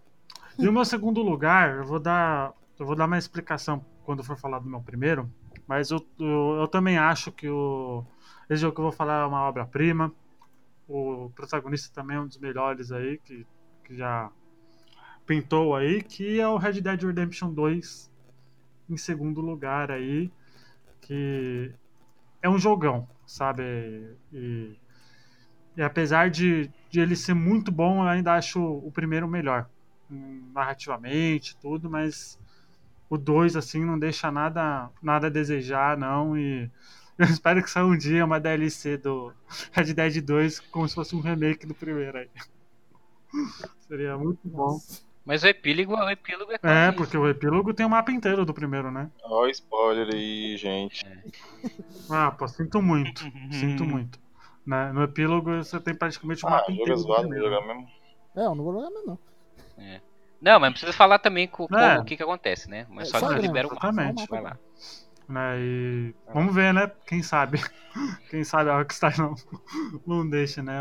E 0.58 0.68
o 0.68 0.72
meu 0.72 0.84
segundo 0.84 1.22
lugar, 1.22 1.78
eu 1.78 1.84
vou 1.84 1.98
dar. 1.98 2.52
Eu 2.78 2.84
vou 2.86 2.94
dar 2.94 3.06
uma 3.06 3.16
explicação 3.16 3.84
quando 4.04 4.22
for 4.22 4.36
falar 4.36 4.58
do 4.58 4.68
meu 4.68 4.82
primeiro. 4.82 5.30
Mas 5.66 5.90
eu, 5.90 6.04
eu, 6.18 6.56
eu 6.60 6.68
também 6.68 6.98
acho 6.98 7.32
que 7.32 7.48
o. 7.48 8.04
Esse 8.50 8.60
jogo 8.60 8.74
que 8.74 8.80
eu 8.80 8.84
vou 8.84 8.92
falar 8.92 9.22
é 9.22 9.26
uma 9.26 9.42
obra-prima 9.48 10.12
o 10.88 11.30
protagonista 11.34 11.92
também 11.94 12.16
é 12.16 12.20
um 12.20 12.26
dos 12.26 12.38
melhores 12.38 12.92
aí 12.92 13.18
que, 13.18 13.46
que 13.84 13.96
já 13.96 14.30
pintou 15.26 15.74
aí, 15.74 16.02
que 16.02 16.40
é 16.40 16.48
o 16.48 16.56
Red 16.56 16.80
Dead 16.80 17.02
Redemption 17.02 17.52
2 17.52 18.10
em 18.88 18.96
segundo 18.96 19.40
lugar 19.40 19.90
aí, 19.90 20.30
que 21.00 21.72
é 22.42 22.48
um 22.48 22.58
jogão, 22.58 23.08
sabe? 23.26 23.62
E, 24.32 24.76
e 25.76 25.82
apesar 25.82 26.28
de, 26.28 26.70
de 26.90 27.00
ele 27.00 27.16
ser 27.16 27.34
muito 27.34 27.72
bom, 27.72 28.02
eu 28.02 28.08
ainda 28.08 28.34
acho 28.34 28.62
o 28.62 28.92
primeiro 28.92 29.26
melhor, 29.26 29.68
narrativamente, 30.52 31.56
tudo, 31.56 31.90
mas 31.90 32.38
o 33.08 33.16
2, 33.16 33.56
assim, 33.56 33.84
não 33.84 33.98
deixa 33.98 34.30
nada, 34.30 34.90
nada 35.02 35.28
a 35.28 35.30
desejar, 35.30 35.96
não. 35.96 36.36
E 36.36 36.70
eu 37.18 37.26
espero 37.26 37.62
que 37.62 37.70
saia 37.70 37.86
um 37.86 37.96
dia 37.96 38.24
uma 38.24 38.40
DLC 38.40 38.96
do 38.96 39.32
Red 39.72 39.92
Dead 39.94 40.20
2 40.22 40.60
como 40.60 40.88
se 40.88 40.94
fosse 40.94 41.14
um 41.16 41.20
remake 41.20 41.66
do 41.66 41.74
primeiro 41.74 42.18
aí. 42.18 42.28
Seria 43.88 44.16
muito 44.16 44.40
bom. 44.44 44.78
Mas 45.24 45.42
o 45.42 45.46
epílogo, 45.48 45.94
o 45.96 46.10
epílogo 46.10 46.52
é 46.52 46.58
É, 46.62 46.88
isso. 46.88 46.96
porque 46.98 47.16
o 47.16 47.28
epílogo 47.28 47.72
tem 47.72 47.86
o 47.86 47.90
mapa 47.90 48.12
inteiro 48.12 48.44
do 48.44 48.52
primeiro, 48.52 48.90
né? 48.90 49.10
Ó, 49.22 49.46
spoiler 49.46 50.08
aí, 50.12 50.56
gente. 50.58 51.04
Ah, 52.10 52.30
pô, 52.30 52.46
sinto 52.46 52.82
muito. 52.82 53.22
Sinto 53.50 53.84
muito. 53.84 54.18
Né? 54.66 54.92
No 54.92 55.02
epílogo 55.02 55.50
você 55.56 55.80
tem 55.80 55.94
praticamente 55.94 56.44
o 56.44 56.50
mapa 56.50 56.64
Ah, 56.68 56.70
jogo 56.70 56.72
é 56.72 56.82
inteiro. 56.82 56.94
do 56.94 57.02
zoado, 57.02 57.22
vou 57.22 57.30
primeiro. 57.30 57.54
jogar 57.54 57.66
mesmo. 57.66 57.88
É, 58.36 58.40
eu 58.44 58.54
não 58.54 58.64
vou 58.64 58.72
jogar 58.74 58.90
mais, 58.90 59.06
não. 59.06 59.18
Não, 60.40 60.60
mas 60.60 60.70
precisa 60.72 60.92
falar 60.92 61.18
também 61.18 61.48
com, 61.48 61.66
com 61.66 61.78
É. 61.78 61.98
o 61.98 62.04
que, 62.04 62.16
que 62.18 62.22
acontece, 62.22 62.68
né? 62.68 62.86
Mas 62.90 63.08
É, 63.08 63.10
só 63.12 63.20
só 63.20 63.34
que 63.34 63.40
libera 63.40 63.66
o 63.66 63.70
mapa. 63.74 63.88
exatamente. 63.88 64.28
Vai 64.28 64.42
lá. 64.42 64.58
Né? 65.28 65.58
E 65.58 66.14
vamos 66.32 66.54
ver, 66.54 66.72
né? 66.74 66.90
Quem 67.06 67.22
sabe. 67.22 67.60
Quem 68.30 68.44
sabe 68.44 68.70
a 68.70 68.78
Rockstar 68.78 69.18
não, 69.18 69.34
não 70.06 70.28
deixa, 70.28 70.62
né? 70.62 70.80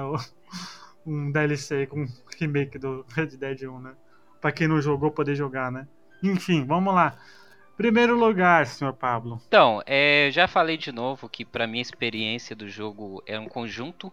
Um 1.06 1.32
DLC 1.32 1.86
com 1.88 2.06
remake 2.40 2.78
do 2.78 3.06
Red 3.14 3.38
Dead 3.38 3.64
1, 3.64 3.80
né? 3.80 3.94
Pra 4.42 4.52
quem 4.52 4.68
não 4.68 4.82
jogou 4.82 5.12
poder 5.12 5.36
jogar, 5.36 5.72
né? 5.72 5.88
Enfim, 6.22 6.66
vamos 6.66 6.94
lá. 6.94 7.18
Primeiro 7.76 8.16
lugar, 8.16 8.68
senhor 8.68 8.94
Pablo. 8.94 9.42
Então, 9.48 9.82
é, 9.86 10.30
já 10.32 10.48
falei 10.48 10.78
de 10.78 10.92
novo 10.92 11.28
que 11.28 11.44
pra 11.44 11.66
mim 11.66 11.80
a 11.80 11.82
experiência 11.82 12.56
do 12.56 12.70
jogo 12.70 13.24
é 13.26 13.40
um 13.40 13.48
conjunto, 13.48 14.12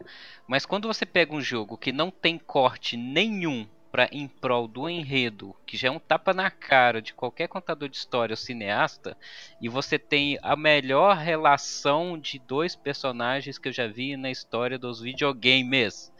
mas 0.48 0.64
quando 0.64 0.88
você 0.88 1.04
pega 1.04 1.34
um 1.34 1.40
jogo 1.40 1.76
que 1.76 1.92
não 1.92 2.10
tem 2.10 2.38
corte 2.38 2.96
nenhum 2.96 3.66
pra 3.90 4.08
em 4.12 4.28
prol 4.28 4.68
do 4.68 4.88
enredo, 4.88 5.54
que 5.66 5.76
já 5.76 5.88
é 5.88 5.90
um 5.90 5.98
tapa 5.98 6.32
na 6.32 6.50
cara 6.50 7.02
de 7.02 7.12
qualquer 7.12 7.48
contador 7.48 7.88
de 7.88 7.96
história 7.96 8.32
ou 8.32 8.36
cineasta, 8.36 9.16
e 9.60 9.68
você 9.68 9.98
tem 9.98 10.38
a 10.42 10.54
melhor 10.54 11.16
relação 11.16 12.18
de 12.18 12.38
dois 12.38 12.76
personagens 12.76 13.58
que 13.58 13.68
eu 13.68 13.72
já 13.72 13.86
vi 13.86 14.16
na 14.16 14.30
história 14.30 14.78
dos 14.78 15.00
videogames. 15.00 16.12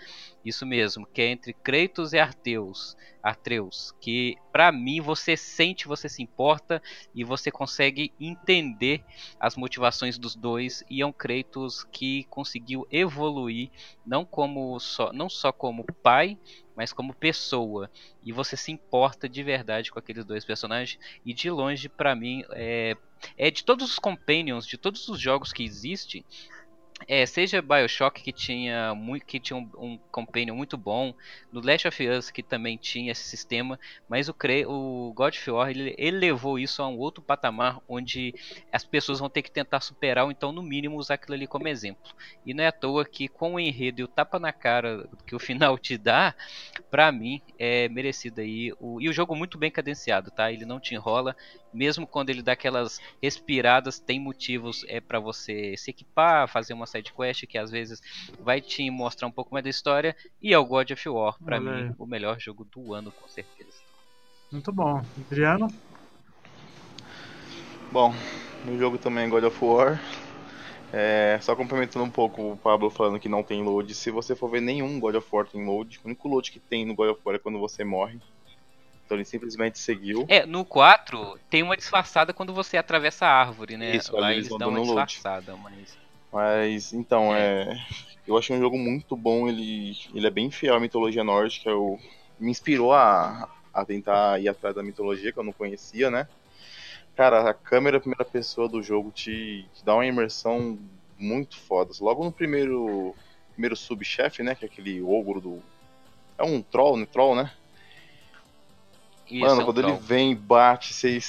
Isso 0.45 0.65
mesmo, 0.65 1.07
que 1.07 1.21
é 1.21 1.27
entre 1.27 1.53
Kratos 1.53 2.13
e 2.13 2.19
Arteus. 2.19 2.97
Atreus, 3.23 3.95
que 4.01 4.37
pra 4.51 4.73
mim 4.73 5.01
você 5.01 5.37
sente, 5.37 5.87
você 5.87 6.09
se 6.09 6.23
importa 6.23 6.83
e 7.15 7.23
você 7.23 7.51
consegue 7.51 8.13
entender 8.19 9.05
as 9.39 9.57
motivações 9.57 10.19
dos 10.19 10.35
dois 10.35 10.83
e 10.89 11.03
é 11.03 11.07
um 11.07 11.13
Kratos 11.13 11.85
que 11.85 12.25
conseguiu 12.25 12.87
evoluir 12.91 13.71
não 14.07 14.25
como 14.25 14.79
só 14.81 15.13
não 15.13 15.29
só 15.29 15.53
como 15.53 15.85
pai, 16.03 16.39
mas 16.81 16.95
como 16.95 17.13
pessoa. 17.13 17.91
E 18.23 18.33
você 18.33 18.57
se 18.57 18.73
importa 18.73 19.29
de 19.29 19.43
verdade 19.43 19.91
com 19.91 19.99
aqueles 19.99 20.25
dois 20.25 20.47
personagens? 20.47 20.99
E 21.27 21.35
de 21.35 21.51
longe 21.51 21.91
pra 21.91 22.15
mim 22.15 22.43
é, 22.53 22.97
é 23.37 23.51
de 23.51 23.63
todos 23.63 23.91
os 23.91 23.99
companions 23.99 24.67
de 24.67 24.79
todos 24.79 25.07
os 25.09 25.21
jogos 25.21 25.53
que 25.53 25.63
existem 25.63 26.25
é, 27.09 27.25
seja 27.27 27.63
BioShock 27.63 28.23
que 28.23 28.33
tinha 28.33 28.95
muito 28.95 29.27
que 29.27 29.41
tinha 29.41 29.57
um, 29.57 29.69
um 29.79 30.55
muito 30.55 30.77
bom, 30.77 31.15
no 31.53 31.61
Last 31.61 31.89
of 31.89 32.09
Us 32.09 32.31
que 32.31 32.43
também 32.43 32.77
tinha 32.77 33.13
esse 33.13 33.25
sistema, 33.25 33.79
mas 34.09 34.29
o, 34.29 34.35
o 34.69 35.13
God 35.13 35.35
of 35.35 35.51
War 35.51 35.71
ele, 35.71 35.95
ele 35.99 36.19
levou 36.19 36.59
isso 36.59 36.83
a 36.83 36.89
um 36.89 36.99
outro 36.99 37.23
patamar 37.23 37.81
onde 37.89 38.35
as 38.73 38.85
pessoas 38.85 39.19
vão 39.19 39.29
ter 39.29 39.43
que 39.43 39.51
tentar 39.51 39.81
superar 39.81 40.25
ou 40.25 40.31
então 40.31 40.53
no 40.53 40.63
mínimo 40.63 40.97
usar 40.97 41.15
aquilo 41.15 41.35
ali 41.35 41.47
como 41.47 41.69
exemplo. 41.69 42.13
E 42.45 42.55
não 42.55 42.65
é 42.65 42.69
à 42.69 42.73
toa 42.73 43.05
que 43.05 43.29
com 43.29 43.55
o 43.55 43.61
enredo 43.61 44.01
e 44.01 44.05
o 44.05 44.09
tapa 44.09 44.39
na 44.39 44.53
cara 44.53 45.09
que 45.27 45.35
o 45.35 45.39
final 45.39 45.79
te 45.79 45.97
dá, 45.97 46.35
pra 46.91 47.11
mim 47.13 47.41
é 47.59 47.89
merecido 47.89 48.41
aí 48.41 48.73
o, 48.79 49.01
e 49.01 49.09
o 49.09 49.13
jogo 49.13 49.35
muito 49.35 49.59
bem 49.59 49.71
cadenciado, 49.71 50.31
tá? 50.31 50.53
Ele 50.53 50.65
não 50.65 50.81
te 50.81 50.95
enrola, 50.95 51.37
mesmo 51.73 52.07
quando 52.07 52.31
ele 52.31 52.43
dá 52.43 52.53
aquelas 52.53 52.99
respiradas, 53.23 53.99
tem 53.99 54.21
motivos 54.21 54.85
é 54.89 55.01
para 55.01 55.21
você 55.21 55.77
se 55.77 55.91
equipar, 55.91 56.49
fazer 56.49 56.75
uma 56.75 56.87
side 56.87 57.13
quest 57.13 57.47
que 57.47 57.59
às 57.59 57.71
vezes 57.71 58.01
vai 58.41 58.61
te 58.61 58.91
mostrar 58.91 59.29
um 59.29 59.33
pouco 59.33 59.53
mais 59.53 59.65
da 59.65 59.71
história 59.71 60.17
e 60.43 60.53
é 60.53 60.59
o 60.59 60.65
God 60.65 60.91
of 60.91 61.09
War, 61.09 61.37
aí. 61.47 61.61
mim, 61.61 61.95
o 61.99 62.07
melhor 62.07 62.39
jogo 62.41 62.65
do 62.65 62.93
ano 62.95 63.13
com 63.13 63.29
certeza. 63.29 63.79
Muito 64.51 64.73
bom. 64.73 65.03
Adriano? 65.17 65.69
Bom, 67.93 68.13
no 68.65 68.79
jogo 68.79 68.99
também 68.99 69.27
é 69.27 69.29
God 69.29 69.45
of 69.45 69.65
War. 69.65 70.01
É, 70.93 71.39
só 71.41 71.55
complementando 71.55 72.05
um 72.05 72.11
pouco 72.11 72.53
o 72.53 72.57
Pablo 72.57 72.91
falando 72.91 73.21
que 73.21 73.29
não 73.29 73.45
tem 73.45 73.63
load. 73.63 73.95
Se 73.95 74.11
você 74.11 74.35
for 74.35 74.51
ver 74.51 74.61
nenhum 74.61 74.99
God 74.99 75.15
of 75.15 75.29
War 75.31 75.47
tem 75.47 75.65
load. 75.65 76.01
O 76.03 76.09
único 76.09 76.29
load 76.29 76.51
que 76.51 76.59
tem 76.59 76.85
no 76.85 76.95
God 76.95 77.11
of 77.11 77.21
War 77.25 77.37
é 77.37 77.39
quando 77.39 77.59
você 77.59 77.85
morre. 77.85 78.19
Então 79.11 79.19
ele 79.19 79.25
simplesmente 79.25 79.77
seguiu. 79.77 80.25
É, 80.29 80.47
no 80.47 80.65
4 80.65 81.37
tem 81.51 81.65
uma 81.65 81.77
disfarçada 81.77 82.33
quando 82.33 82.55
você 82.55 82.77
atravessa 82.77 83.27
a 83.27 83.41
árvore, 83.41 83.77
né? 83.77 83.97
Isso, 83.97 84.15
Lá 84.15 84.33
eles 84.33 84.47
eles 84.47 84.57
dão 84.57 84.69
uma 84.69 84.79
load. 84.79 85.05
disfarçada, 85.05 85.57
mas 85.57 85.99
Mas 86.33 86.93
então, 86.93 87.35
é. 87.35 87.77
Eu 88.25 88.39
achei 88.39 88.55
um 88.55 88.61
jogo 88.61 88.79
muito 88.79 89.17
bom, 89.17 89.49
ele, 89.49 89.97
ele 90.15 90.29
é 90.29 90.31
bem 90.31 90.49
fiel 90.49 90.77
à 90.77 90.81
mitologia 90.81 91.25
nórdica. 91.25 91.69
Eu, 91.69 91.99
me 92.39 92.53
inspirou 92.53 92.93
a, 92.93 93.49
a 93.75 93.85
tentar 93.85 94.41
ir 94.41 94.49
atrás 94.49 94.77
da 94.77 94.83
mitologia 94.85 95.33
que 95.33 95.39
eu 95.41 95.43
não 95.43 95.53
conhecia, 95.53 96.09
né? 96.09 96.29
Cara, 97.17 97.51
a 97.51 97.53
câmera 97.53 97.99
primeira 97.99 98.25
pessoa 98.25 98.69
do 98.69 98.81
jogo 98.81 99.11
te, 99.11 99.67
te 99.75 99.85
dá 99.85 99.93
uma 99.93 100.07
imersão 100.07 100.79
muito 101.19 101.59
foda. 101.59 101.93
Logo 102.01 102.23
no 102.23 102.31
primeiro 102.31 103.13
primeiro 103.55 103.75
subchefe, 103.75 104.45
né? 104.45 104.55
Que 104.55 104.67
é 104.67 104.69
aquele 104.69 105.03
ogro 105.03 105.41
do. 105.41 105.63
É 106.39 106.45
um 106.45 106.63
troll, 106.63 106.97
né? 106.97 107.09
Troll, 107.11 107.35
né? 107.35 107.51
Isso 109.31 109.41
Mano, 109.41 109.63
é 109.63 109.65
um 109.65 109.73
quando 109.73 109.79
ele 109.81 109.93
troll. 109.93 109.93
vem, 109.93 110.35
bate, 110.37 110.93
você- 110.95 111.21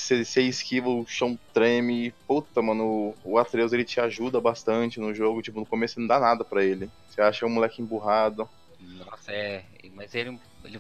esquiva, 0.42 0.90
o 0.90 1.06
chão 1.06 1.40
treme. 1.54 2.14
Puta, 2.28 2.62
mano, 2.62 3.16
o 3.24 3.38
Atreus 3.38 3.74
ele 3.74 3.86
te 3.86 4.00
ajuda 4.00 4.42
bastante 4.42 5.00
no 5.00 5.14
jogo. 5.14 5.42
Tipo, 5.42 5.60
no 5.60 5.66
começo 5.66 6.00
não 6.00 6.08
dá 6.08 6.20
nada 6.20 6.44
pra 6.44 6.64
ele. 6.64 6.92
Você 7.08 7.22
acha 7.22 7.46
um 7.46 7.50
moleque 7.50 7.82
emburrado. 7.82 8.50
Nossa, 8.80 9.32
é, 9.32 9.64
mas 9.94 10.14
ele 10.16 10.40
ele 10.64 10.80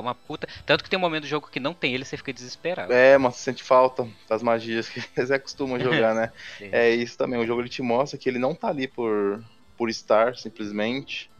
uma 0.00 0.14
puta, 0.14 0.46
tanto 0.64 0.82
que 0.84 0.90
tem 0.90 0.98
um 0.98 1.02
momento 1.02 1.22
do 1.22 1.28
jogo 1.28 1.48
que 1.50 1.60
não 1.60 1.74
tem 1.74 1.94
ele, 1.94 2.04
você 2.04 2.16
fica 2.16 2.32
desesperado. 2.32 2.92
É, 2.92 3.16
mas 3.18 3.36
você 3.36 3.42
sente 3.44 3.62
falta 3.62 4.08
das 4.28 4.42
magias 4.42 4.88
que 4.88 5.00
você 5.16 5.38
costuma 5.38 5.78
jogar, 5.78 6.14
né? 6.14 6.32
É. 6.60 6.70
É 6.72 6.90
isso 6.90 7.16
também. 7.16 7.38
O 7.38 7.46
jogo 7.46 7.60
ele 7.62 7.68
te 7.68 7.82
mostra 7.82 8.18
que 8.18 8.28
ele 8.28 8.38
não 8.38 8.54
tá 8.54 8.68
ali 8.68 8.88
por, 8.88 9.42
por 9.76 9.88
estar, 9.88 10.36
simplesmente. 10.36 11.30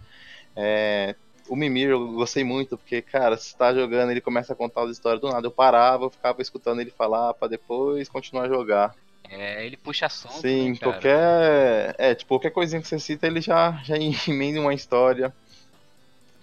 É, 0.57 1.16
o 1.51 1.56
Mimir 1.56 1.90
eu 1.90 2.12
gostei 2.12 2.44
muito, 2.44 2.78
porque, 2.78 3.02
cara, 3.02 3.36
você 3.36 3.56
tá 3.56 3.74
jogando, 3.74 4.12
ele 4.12 4.20
começa 4.20 4.52
a 4.52 4.56
contar 4.56 4.85
as 4.85 4.93
histórias 4.93 5.20
do 5.20 5.28
nada. 5.28 5.44
Eu 5.44 5.51
parava, 5.51 6.05
eu 6.05 6.10
ficava 6.10 6.40
escutando 6.40 6.81
ele 6.81 6.93
falar 6.93 7.35
pra 7.35 7.48
depois 7.48 8.09
continuar 8.09 8.44
a 8.44 8.48
jogar. 8.48 8.94
É, 9.28 9.66
ele 9.66 9.77
puxa 9.77 10.06
assunto, 10.06 10.40
Sim, 10.40 10.70
né, 10.70 10.78
qualquer. 10.81 11.97
É, 11.98 12.14
tipo, 12.14 12.28
qualquer 12.28 12.51
coisinha 12.51 12.81
que 12.81 12.86
você 12.86 13.01
cita, 13.01 13.27
ele 13.27 13.40
já, 13.40 13.72
já 13.82 13.97
emenda 14.31 14.60
uma 14.60 14.72
história. 14.72 15.35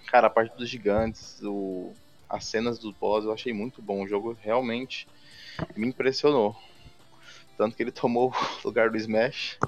Cara, 0.08 0.26
a 0.26 0.30
parte 0.30 0.54
dos 0.58 0.68
gigantes, 0.68 1.40
o... 1.42 1.90
as 2.28 2.44
cenas 2.44 2.78
dos 2.78 2.94
boss, 2.94 3.24
eu 3.24 3.32
achei 3.32 3.54
muito 3.54 3.80
bom. 3.80 4.02
O 4.02 4.08
jogo 4.08 4.36
realmente 4.42 5.08
me 5.74 5.88
impressionou. 5.88 6.54
Tanto 7.56 7.74
que 7.74 7.82
ele 7.82 7.92
tomou 7.92 8.30
o 8.30 8.68
lugar 8.68 8.90
do 8.90 8.98
Smash. 8.98 9.58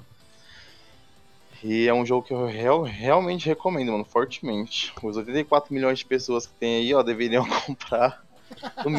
E 1.63 1.87
é 1.87 1.93
um 1.93 2.05
jogo 2.05 2.25
que 2.25 2.33
eu 2.33 2.45
real- 2.45 2.81
realmente 2.83 3.47
recomendo, 3.47 3.91
mano, 3.91 4.03
fortemente. 4.05 4.91
Os 5.01 5.17
84 5.17 5.73
milhões 5.73 5.99
de 5.99 6.05
pessoas 6.05 6.45
que 6.47 6.53
tem 6.53 6.77
aí, 6.77 6.93
ó, 6.93 7.03
deveriam 7.03 7.45
comprar. 7.65 8.23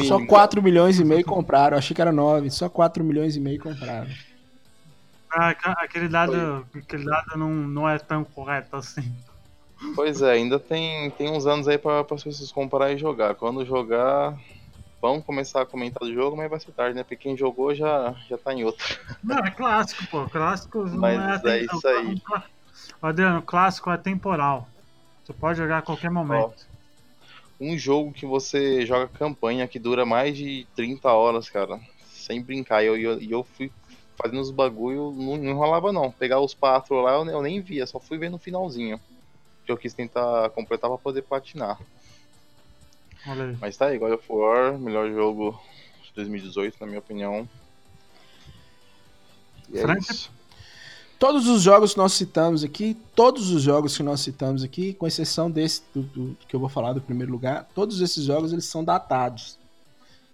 Só 0.07 0.25
4 0.25 0.63
milhões 0.63 0.99
e 0.99 1.05
meio 1.05 1.25
compraram. 1.25 1.77
Achei 1.77 1.95
que 1.95 2.01
era 2.01 2.13
9. 2.13 2.51
Só 2.51 2.69
4 2.69 3.05
milhões 3.05 3.37
e 3.37 3.41
meio 3.41 3.61
compraram. 3.61 4.09
Ah, 5.31 5.55
aquele 5.79 6.09
dado, 6.09 6.67
aquele 6.75 7.05
dado 7.05 7.39
não, 7.39 7.49
não 7.51 7.89
é 7.89 7.99
tão 7.99 8.23
correto 8.23 8.77
assim. 8.77 9.11
Pois 9.95 10.23
é, 10.23 10.33
ainda 10.33 10.59
tem, 10.59 11.11
tem 11.11 11.31
uns 11.31 11.47
anos 11.47 11.67
aí 11.67 11.77
pra, 11.79 12.01
as 12.01 12.23
pessoas 12.23 12.53
comprar 12.53 12.93
e 12.93 12.99
jogar. 12.99 13.35
Quando 13.35 13.65
jogar, 13.65 14.39
vão 15.03 15.21
começar 15.21 15.63
a 15.63 15.67
comentar 15.67 16.09
do 16.09 16.15
jogo, 16.15 16.37
mas 16.37 16.49
vai 16.49 16.61
ser 16.61 16.71
tarde, 16.71 16.95
né? 16.95 17.03
Porque 17.03 17.17
quem 17.17 17.37
jogou 17.37 17.75
já, 17.75 18.15
já 18.29 18.39
tá 18.39 18.55
em 18.55 18.63
outro. 18.63 18.87
Não, 19.23 19.39
é 19.39 19.51
clássico, 19.51 20.07
pô. 20.07 20.29
Clássico 20.29 20.85
não 20.85 20.99
Mas 20.99 21.45
é 21.45 21.59
é 21.59 21.65
isso 21.65 21.89
aí. 21.89 22.23
Adriano, 23.03 23.43
clássico 23.43 23.91
é 23.91 23.97
temporal. 23.97 24.69
Você 25.25 25.33
pode 25.33 25.59
jogar 25.59 25.79
a 25.79 25.83
qualquer 25.83 26.11
momento. 26.11 26.67
Um 27.61 27.77
jogo 27.77 28.13
que 28.13 28.25
você 28.25 28.87
joga 28.87 29.09
campanha 29.09 29.69
que 29.69 29.79
dura 29.79 30.07
mais 30.07 30.37
de 30.37 30.67
30 30.77 31.13
horas, 31.13 31.51
cara. 31.51 31.81
Sem 32.05 32.43
brincar. 32.43 32.83
E 32.83 32.87
eu, 32.87 32.97
eu, 32.97 33.21
eu 33.21 33.45
fui 33.45 33.71
fazendo 34.21 34.41
os 34.41 34.51
bagulho, 34.51 35.13
não, 35.13 35.37
não 35.37 35.51
enrolava 35.51 35.93
não. 35.93 36.13
Pegar 36.13 36.41
os 36.41 36.55
quatro 36.55 37.01
lá, 37.01 37.13
eu, 37.13 37.27
eu 37.27 37.43
nem 37.43 37.61
via, 37.61 37.87
só 37.87 37.99
fui 37.99 38.19
ver 38.19 38.31
no 38.31 38.39
finalzinho. 38.39 39.01
Que 39.65 39.73
eu 39.73 39.77
quis 39.77 39.95
tentar 39.95 40.51
completar 40.51 40.91
pra 40.91 40.99
poder 40.99 41.23
platinar. 41.23 41.79
Mas 43.61 43.77
tá 43.77 43.87
aí, 43.87 43.99
God 43.99 44.13
of 44.13 44.25
War, 44.31 44.79
melhor 44.79 45.11
jogo 45.13 45.61
de 46.05 46.13
2018, 46.15 46.77
na 46.81 46.87
minha 46.87 46.99
opinião. 46.99 47.49
E 49.73 49.79
é. 49.79 49.83
Todos 51.19 51.47
os 51.47 51.63
jogos 51.63 51.93
que 51.93 51.99
nós 51.99 52.13
citamos 52.15 52.65
aqui, 52.65 52.97
todos 53.15 53.51
os 53.51 53.63
jogos 53.63 53.97
que 53.97 54.03
nós 54.03 54.21
citamos 54.21 54.65
aqui, 54.65 54.93
com 54.93 55.07
exceção 55.07 55.49
desse 55.49 55.83
do, 55.95 56.03
do- 56.03 56.37
que 56.49 56.57
eu 56.57 56.59
vou 56.59 56.69
falar 56.69 56.93
do 56.95 57.01
primeiro 57.01 57.31
lugar, 57.31 57.69
todos 57.75 58.01
esses 58.01 58.25
jogos 58.25 58.53
eles 58.53 58.65
são 58.65 58.83
datados. 58.83 59.57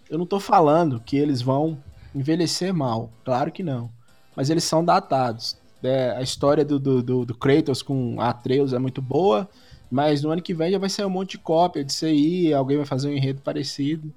Eu 0.09 0.17
não 0.17 0.25
tô 0.25 0.39
falando 0.39 0.99
que 0.99 1.15
eles 1.15 1.43
vão 1.43 1.77
envelhecer 2.15 2.73
mal. 2.73 3.11
Claro 3.23 3.51
que 3.51 3.61
não. 3.61 3.91
Mas 4.35 4.49
eles 4.49 4.63
são 4.63 4.83
datados. 4.83 5.55
É, 5.83 6.11
a 6.17 6.21
história 6.23 6.65
do, 6.65 6.79
do, 6.79 7.03
do, 7.03 7.23
do 7.25 7.35
Kratos 7.35 7.83
com 7.83 8.19
Atreus 8.19 8.73
é 8.73 8.79
muito 8.79 8.99
boa, 9.01 9.47
mas 9.89 10.21
no 10.21 10.31
ano 10.31 10.41
que 10.41 10.53
vem 10.53 10.71
já 10.71 10.77
vai 10.77 10.89
sair 10.89 11.05
um 11.05 11.09
monte 11.09 11.31
de 11.31 11.39
cópia 11.39 11.83
disso 11.83 12.05
aí, 12.05 12.53
alguém 12.53 12.77
vai 12.77 12.85
fazer 12.85 13.09
um 13.09 13.13
enredo 13.13 13.41
parecido. 13.41 14.13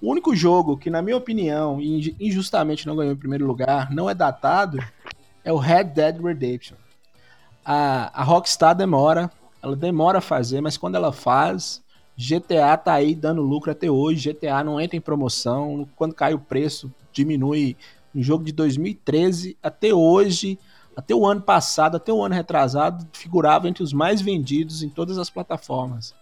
O 0.00 0.10
único 0.10 0.34
jogo 0.34 0.78
que, 0.78 0.88
na 0.88 1.02
minha 1.02 1.16
opinião, 1.16 1.78
injustamente 1.80 2.86
não 2.86 2.96
ganhou 2.96 3.12
em 3.12 3.18
primeiro 3.18 3.46
lugar, 3.46 3.90
não 3.90 4.08
é 4.08 4.14
datado, 4.14 4.78
é 5.44 5.52
o 5.52 5.58
Red 5.58 5.84
Dead 5.84 6.18
Redemption. 6.18 6.76
A, 7.64 8.20
a 8.20 8.24
Rockstar 8.24 8.74
demora, 8.74 9.30
ela 9.62 9.76
demora 9.76 10.18
a 10.18 10.22
fazer, 10.22 10.62
mas 10.62 10.78
quando 10.78 10.94
ela 10.94 11.12
faz, 11.12 11.82
GTA 12.16 12.76
tá 12.76 12.92
aí 12.92 13.14
dando 13.14 13.40
lucro 13.40 13.70
até 13.70 13.90
hoje. 13.90 14.32
GTA 14.32 14.62
não 14.62 14.80
entra 14.80 14.96
em 14.96 15.00
promoção. 15.00 15.88
Quando 15.96 16.14
cai 16.14 16.34
o 16.34 16.38
preço, 16.38 16.92
diminui. 17.12 17.76
Um 18.14 18.22
jogo 18.22 18.44
de 18.44 18.52
2013 18.52 19.56
até 19.62 19.94
hoje, 19.94 20.58
até 21.00 21.14
o 21.14 21.26
ano 21.26 21.40
passado, 21.40 21.96
até 21.96 22.12
o 22.12 22.22
ano 22.22 22.34
retrasado, 22.34 23.06
figurava 23.12 23.66
entre 23.66 23.82
os 23.82 23.92
mais 23.92 24.20
vendidos 24.20 24.82
em 24.82 24.88
todas 24.90 25.16
as 25.16 25.30
plataformas. 25.30 26.14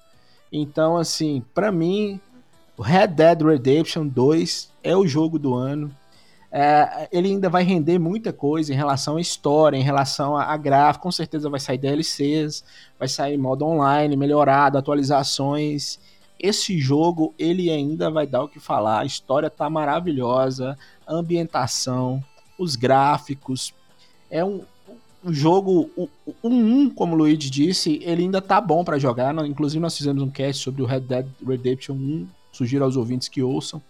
Então, 0.52 0.96
assim, 0.96 1.42
para 1.52 1.72
mim, 1.72 2.20
Red 2.80 3.09
Dead 3.09 3.42
Redemption 3.42 4.06
2 4.06 4.72
é 4.84 4.96
o 4.96 5.05
jogo 5.05 5.36
do 5.36 5.52
ano. 5.52 5.90
É, 6.50 7.09
ele 7.10 7.28
ainda 7.28 7.50
vai 7.50 7.64
render 7.64 7.98
muita 7.98 8.32
coisa 8.32 8.72
em 8.72 8.76
relação 8.76 9.16
à 9.16 9.20
história, 9.20 9.76
em 9.76 9.82
relação 9.82 10.36
a, 10.36 10.44
a 10.44 10.56
gráfico. 10.56 11.02
Com 11.02 11.12
certeza 11.12 11.50
vai 11.50 11.59
sair 11.59 11.76
DLCs, 11.76 12.64
vai 12.96 13.09
sair 13.09 13.36
modo 13.36 13.66
online, 13.66 14.16
melhorado, 14.16 14.78
atualizações. 14.78 15.98
Esse 16.38 16.78
jogo 16.78 17.34
ele 17.36 17.68
ainda 17.68 18.12
vai 18.12 18.28
dar 18.28 18.44
o 18.44 18.48
que 18.48 18.60
falar. 18.60 19.00
A 19.00 19.05
história 19.05 19.50
tá 19.50 19.68
maravilhosa, 19.68 20.78
a 21.05 21.14
ambientação, 21.14 22.22
os 22.56 22.76
gráficos. 22.76 23.74
É 24.30 24.44
um, 24.44 24.62
um 25.24 25.32
jogo, 25.32 25.90
o, 25.96 26.09
o 26.26 26.48
1, 26.48 26.90
como 26.90 27.14
o 27.14 27.18
Luigi 27.18 27.50
disse, 27.50 28.00
ele 28.02 28.22
ainda 28.22 28.40
tá 28.40 28.60
bom 28.60 28.84
para 28.84 28.98
jogar. 28.98 29.34
Inclusive, 29.46 29.80
nós 29.80 29.96
fizemos 29.96 30.22
um 30.22 30.30
cast 30.30 30.62
sobre 30.62 30.82
o 30.82 30.86
Red 30.86 31.00
Dead 31.00 31.26
Redemption 31.46 31.94
1. 31.94 32.28
Sugiro 32.52 32.84
aos 32.84 32.96
ouvintes 32.96 33.28
que 33.28 33.42
ouçam. 33.42 33.80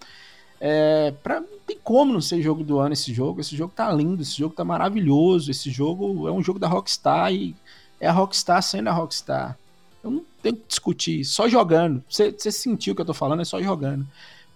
É, 0.60 1.12
pra, 1.22 1.42
tem 1.66 1.78
como 1.82 2.12
não 2.12 2.20
ser 2.20 2.42
jogo 2.42 2.64
do 2.64 2.78
ano 2.78 2.92
esse 2.92 3.12
jogo. 3.12 3.40
Esse 3.40 3.56
jogo 3.56 3.72
tá 3.74 3.92
lindo, 3.92 4.22
esse 4.22 4.36
jogo 4.36 4.54
tá 4.54 4.64
maravilhoso. 4.64 5.50
Esse 5.50 5.70
jogo 5.70 6.28
é 6.28 6.32
um 6.32 6.42
jogo 6.42 6.58
da 6.58 6.68
Rockstar 6.68 7.32
e 7.32 7.54
é 8.00 8.08
a 8.08 8.12
Rockstar 8.12 8.62
sendo 8.62 8.88
a 8.88 8.92
Rockstar. 8.92 9.56
Eu 10.02 10.10
não 10.10 10.24
tenho 10.42 10.56
que 10.56 10.68
discutir, 10.68 11.24
só 11.24 11.48
jogando. 11.48 12.02
Você 12.08 12.52
sentiu 12.52 12.92
o 12.92 12.96
que 12.96 13.02
eu 13.02 13.06
tô 13.06 13.14
falando, 13.14 13.42
é 13.42 13.44
só 13.44 13.60
jogando. 13.62 14.06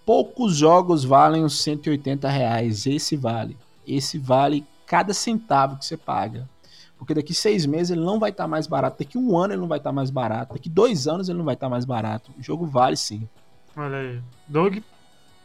Poucos 0.05 0.55
jogos 0.55 1.03
valem 1.03 1.43
os 1.43 1.59
180 1.61 2.29
reais. 2.29 2.85
Esse 2.85 3.15
vale. 3.15 3.57
Esse 3.87 4.17
vale 4.17 4.65
cada 4.85 5.13
centavo 5.13 5.77
que 5.77 5.85
você 5.85 5.97
paga. 5.97 6.49
Porque 6.97 7.13
daqui 7.13 7.33
seis 7.33 7.65
meses 7.65 7.91
ele 7.91 8.01
não 8.01 8.19
vai 8.19 8.29
estar 8.29 8.45
tá 8.45 8.47
mais 8.47 8.65
barato. 8.65 8.99
Daqui 8.99 9.17
um 9.17 9.37
ano 9.37 9.53
ele 9.53 9.61
não 9.61 9.67
vai 9.67 9.77
estar 9.77 9.89
tá 9.89 9.93
mais 9.93 10.09
barato. 10.09 10.53
Daqui 10.53 10.69
dois 10.69 11.07
anos 11.07 11.27
ele 11.27 11.37
não 11.37 11.45
vai 11.45 11.55
estar 11.55 11.65
tá 11.65 11.69
mais 11.69 11.85
barato. 11.85 12.31
O 12.37 12.41
jogo 12.41 12.65
vale 12.65 12.95
sim. 12.95 13.27
Olha 13.75 13.97
aí. 13.97 14.21
Doug? 14.47 14.77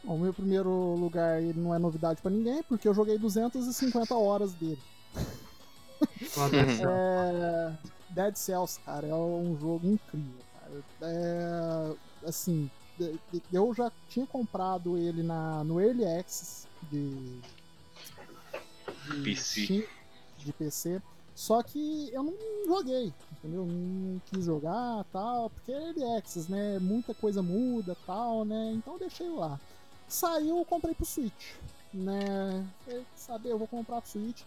O 0.05 0.17
meu 0.17 0.33
primeiro 0.33 0.95
lugar 0.95 1.41
ele 1.41 1.59
não 1.59 1.75
é 1.75 1.79
novidade 1.79 2.21
para 2.21 2.31
ninguém, 2.31 2.63
porque 2.63 2.87
eu 2.87 2.93
joguei 2.93 3.17
250 3.17 4.15
horas 4.15 4.53
dele. 4.53 4.79
é... 6.87 7.73
Dead 8.09 8.35
Cells, 8.35 8.79
cara, 8.85 9.07
é 9.07 9.13
um 9.13 9.57
jogo 9.59 9.85
incrível, 9.85 10.41
cara. 10.59 10.83
É... 11.01 11.93
Assim, 12.27 12.69
eu 13.51 13.73
já 13.73 13.91
tinha 14.07 14.25
comprado 14.25 14.97
ele 14.97 15.23
na, 15.23 15.63
no 15.63 15.79
Early 15.79 16.05
Access 16.05 16.67
de, 16.91 17.39
de 19.09 19.23
PC. 19.23 19.87
De 20.37 20.53
PC. 20.53 21.01
Só 21.35 21.63
que 21.63 22.09
eu 22.11 22.21
não 22.21 22.33
joguei, 22.65 23.13
entendeu? 23.31 23.65
Não 23.65 24.21
quis 24.25 24.43
jogar 24.43 25.05
tal, 25.05 25.49
porque 25.49 25.71
é 25.71 25.87
Early 25.87 26.17
Access, 26.17 26.51
né? 26.51 26.79
Muita 26.79 27.13
coisa 27.13 27.41
muda 27.41 27.95
tal, 28.05 28.43
né? 28.43 28.73
Então 28.73 28.93
eu 28.93 28.99
deixei 28.99 29.29
lá. 29.29 29.59
Saiu, 30.07 30.57
eu 30.57 30.65
comprei 30.65 30.93
pro 30.93 31.05
Switch, 31.05 31.53
né? 31.93 32.67
Saber, 33.15 33.51
eu 33.51 33.57
vou 33.57 33.67
comprar 33.67 34.01
pro 34.01 34.09
Switch. 34.09 34.41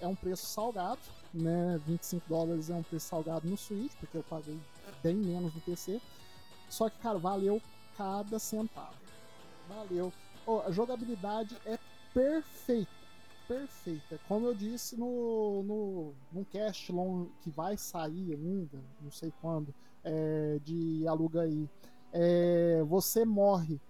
É 0.00 0.06
um 0.06 0.14
preço 0.14 0.46
salgado, 0.46 1.00
né? 1.34 1.80
25 1.86 2.28
dólares 2.28 2.70
é 2.70 2.74
um 2.74 2.82
preço 2.82 3.08
salgado 3.08 3.48
no 3.48 3.56
Switch, 3.56 3.92
porque 3.98 4.18
eu 4.18 4.22
paguei 4.22 4.58
bem 5.02 5.16
menos 5.16 5.52
no 5.52 5.60
PC. 5.62 6.00
Só 6.68 6.88
que, 6.88 6.98
cara, 6.98 7.18
valeu 7.18 7.60
cada 7.96 8.38
centavo. 8.38 8.94
Valeu. 9.68 10.12
Oh, 10.46 10.60
a 10.60 10.70
jogabilidade 10.70 11.56
é 11.66 11.78
perfeita. 12.14 12.95
Perfeita. 13.46 14.18
Como 14.28 14.46
eu 14.46 14.54
disse 14.54 14.96
no, 14.96 15.62
no, 15.62 16.12
no 16.32 16.44
cast 16.46 16.90
long, 16.92 17.28
que 17.42 17.50
vai 17.50 17.76
sair 17.76 18.34
ainda, 18.34 18.78
não 19.00 19.10
sei 19.10 19.32
quando, 19.40 19.74
é, 20.02 20.58
de 20.64 21.06
Aluga 21.06 21.42
aí. 21.42 21.68
É, 22.12 22.82
você 22.84 23.24
morre 23.24 23.80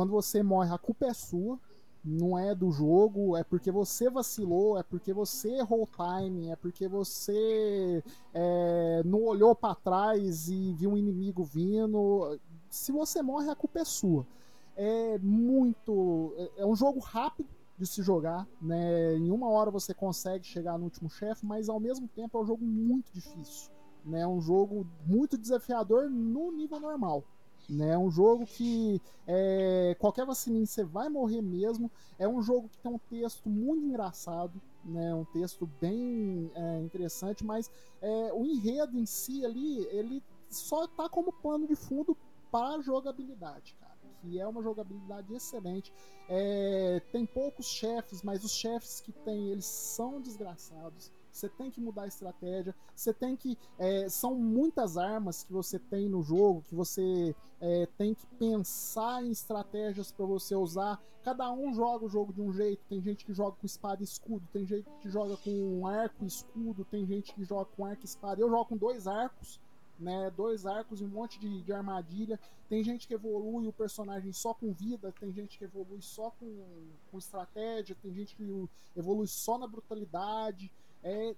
quando 0.00 0.12
você 0.12 0.42
morre, 0.42 0.72
a 0.72 0.78
culpa 0.78 1.04
é 1.04 1.12
sua, 1.12 1.58
não 2.02 2.38
é 2.38 2.54
do 2.54 2.70
jogo, 2.70 3.36
é 3.36 3.44
porque 3.44 3.70
você 3.70 4.08
vacilou, 4.08 4.78
é 4.78 4.82
porque 4.82 5.12
você 5.12 5.58
errou 5.58 5.82
o 5.82 5.86
timing, 5.86 6.50
é 6.50 6.56
porque 6.56 6.88
você 6.88 8.02
é, 8.32 9.02
não 9.04 9.22
olhou 9.24 9.54
para 9.54 9.74
trás 9.74 10.48
e 10.48 10.72
viu 10.72 10.92
um 10.92 10.96
inimigo 10.96 11.44
vindo. 11.44 12.40
Se 12.70 12.92
você 12.92 13.20
morre, 13.20 13.50
a 13.50 13.54
culpa 13.54 13.80
é 13.80 13.84
sua. 13.84 14.26
É 14.74 15.18
muito. 15.18 16.32
É, 16.38 16.62
é 16.62 16.66
um 16.66 16.74
jogo 16.74 16.98
rápido 16.98 17.59
de 17.80 17.86
se 17.86 18.02
jogar, 18.02 18.46
né? 18.60 19.16
Em 19.16 19.30
uma 19.30 19.48
hora 19.48 19.70
você 19.70 19.94
consegue 19.94 20.44
chegar 20.44 20.76
no 20.76 20.84
último 20.84 21.08
chefe, 21.08 21.46
mas 21.46 21.70
ao 21.70 21.80
mesmo 21.80 22.06
tempo 22.08 22.36
é 22.36 22.42
um 22.42 22.46
jogo 22.46 22.62
muito 22.62 23.10
difícil. 23.10 23.72
Né? 24.04 24.20
É 24.20 24.26
um 24.26 24.38
jogo 24.38 24.86
muito 25.06 25.38
desafiador 25.38 26.10
no 26.10 26.52
nível 26.52 26.78
normal. 26.78 27.24
Né? 27.70 27.92
É 27.92 27.98
um 27.98 28.10
jogo 28.10 28.44
que 28.44 29.00
é, 29.26 29.96
qualquer 29.98 30.26
vacininha 30.26 30.66
você 30.66 30.84
vai 30.84 31.08
morrer 31.08 31.40
mesmo. 31.40 31.90
É 32.18 32.28
um 32.28 32.42
jogo 32.42 32.68
que 32.68 32.76
tem 32.76 32.92
um 32.92 32.98
texto 32.98 33.48
muito 33.48 33.86
engraçado, 33.86 34.60
né? 34.84 35.14
um 35.14 35.24
texto 35.24 35.66
bem 35.80 36.50
é, 36.54 36.80
interessante, 36.80 37.42
mas 37.42 37.70
é, 38.02 38.30
o 38.34 38.44
enredo 38.44 38.98
em 38.98 39.06
si 39.06 39.42
ali, 39.42 39.86
ele 39.86 40.22
só 40.50 40.86
tá 40.86 41.08
como 41.08 41.32
pano 41.32 41.66
de 41.66 41.74
fundo 41.74 42.14
para 42.50 42.76
a 42.76 42.82
jogabilidade. 42.82 43.74
Que 44.20 44.38
é 44.38 44.46
uma 44.46 44.62
jogabilidade 44.62 45.34
excelente. 45.34 45.92
É, 46.28 47.00
tem 47.12 47.26
poucos 47.26 47.66
chefes, 47.66 48.22
mas 48.22 48.44
os 48.44 48.52
chefes 48.52 49.00
que 49.00 49.12
tem, 49.12 49.50
eles 49.50 49.66
são 49.66 50.20
desgraçados 50.20 51.12
você 51.32 51.48
tem 51.48 51.70
que 51.70 51.80
mudar 51.80 52.02
a 52.02 52.06
estratégia, 52.06 52.74
você 52.94 53.12
tem 53.12 53.36
que. 53.36 53.56
É, 53.78 54.08
são 54.08 54.34
muitas 54.34 54.96
armas 54.96 55.44
que 55.44 55.52
você 55.52 55.78
tem 55.78 56.08
no 56.08 56.22
jogo, 56.22 56.62
que 56.62 56.74
você 56.74 57.34
é, 57.60 57.86
tem 57.96 58.14
que 58.14 58.26
pensar 58.38 59.24
em 59.24 59.30
estratégias 59.30 60.10
para 60.12 60.26
você 60.26 60.54
usar. 60.54 61.00
Cada 61.22 61.50
um 61.52 61.72
joga 61.72 62.06
o 62.06 62.08
jogo 62.08 62.32
de 62.32 62.40
um 62.40 62.52
jeito. 62.52 62.82
Tem 62.88 63.00
gente 63.00 63.24
que 63.24 63.32
joga 63.32 63.56
com 63.56 63.66
espada 63.66 64.02
e 64.02 64.04
escudo, 64.04 64.46
tem 64.52 64.66
gente 64.66 64.88
que 65.00 65.08
joga 65.08 65.36
com 65.36 65.86
arco 65.86 66.24
e 66.24 66.26
escudo, 66.26 66.84
tem 66.84 67.06
gente 67.06 67.34
que 67.34 67.44
joga 67.44 67.66
com 67.76 67.84
arco 67.84 68.02
e 68.02 68.06
espada. 68.06 68.40
Eu 68.40 68.50
jogo 68.50 68.66
com 68.66 68.76
dois 68.76 69.06
arcos. 69.06 69.60
Né, 70.00 70.32
dois 70.34 70.64
arcos 70.64 71.02
e 71.02 71.04
um 71.04 71.08
monte 71.08 71.38
de, 71.38 71.60
de, 71.60 71.72
armadilha. 71.74 72.40
Tem 72.70 72.82
gente 72.82 73.06
que 73.06 73.12
evolui 73.12 73.68
o 73.68 73.72
personagem 73.72 74.32
só 74.32 74.54
com 74.54 74.72
vida, 74.72 75.12
tem 75.20 75.30
gente 75.30 75.58
que 75.58 75.64
evolui 75.64 76.00
só 76.00 76.30
com, 76.40 76.64
com 77.10 77.18
estratégia, 77.18 77.94
tem 78.02 78.10
gente 78.14 78.34
que 78.34 78.68
evolui 78.96 79.26
só 79.26 79.58
na 79.58 79.66
brutalidade. 79.66 80.72
É, 81.04 81.34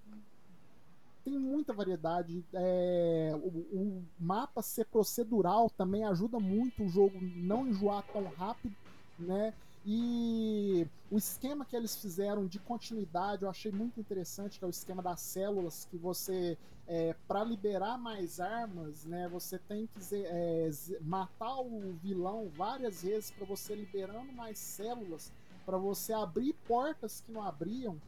tem 1.23 1.39
muita 1.39 1.73
variedade. 1.73 2.43
É, 2.53 3.31
o, 3.35 3.47
o, 3.47 4.05
mapa 4.19 4.61
ser 4.61 4.85
procedural 4.85 5.69
também 5.69 6.03
ajuda 6.05 6.39
muito 6.39 6.83
o 6.83 6.89
jogo 6.89 7.17
não 7.21 7.67
enjoar 7.67 8.03
tão 8.11 8.23
rápido, 8.25 8.75
né? 9.17 9.53
E 9.85 10.87
o 11.11 11.17
esquema 11.17 11.65
que 11.65 11.75
eles 11.75 11.95
fizeram 11.95 12.45
de 12.45 12.57
continuidade 12.57 13.43
eu 13.43 13.49
achei 13.49 13.71
muito 13.71 13.99
interessante, 13.99 14.57
que 14.57 14.63
é 14.63 14.67
o 14.67 14.69
esquema 14.69 15.03
das 15.03 15.19
células, 15.19 15.85
que 15.91 15.97
você, 15.97 16.57
é, 16.87 17.15
para 17.27 17.43
liberar 17.43 17.97
mais 17.97 18.39
armas, 18.39 19.05
né, 19.05 19.27
você 19.29 19.57
tem 19.57 19.87
que 19.87 19.99
é, 20.15 20.69
matar 21.01 21.59
o 21.59 21.93
vilão 22.01 22.49
várias 22.55 23.03
vezes 23.03 23.31
para 23.31 23.45
você 23.45 23.73
liberando 23.73 24.31
mais 24.33 24.59
células, 24.59 25.31
para 25.65 25.77
você 25.77 26.11
abrir 26.11 26.53
portas 26.67 27.21
que 27.21 27.31
não 27.31 27.41
abriam 27.41 27.99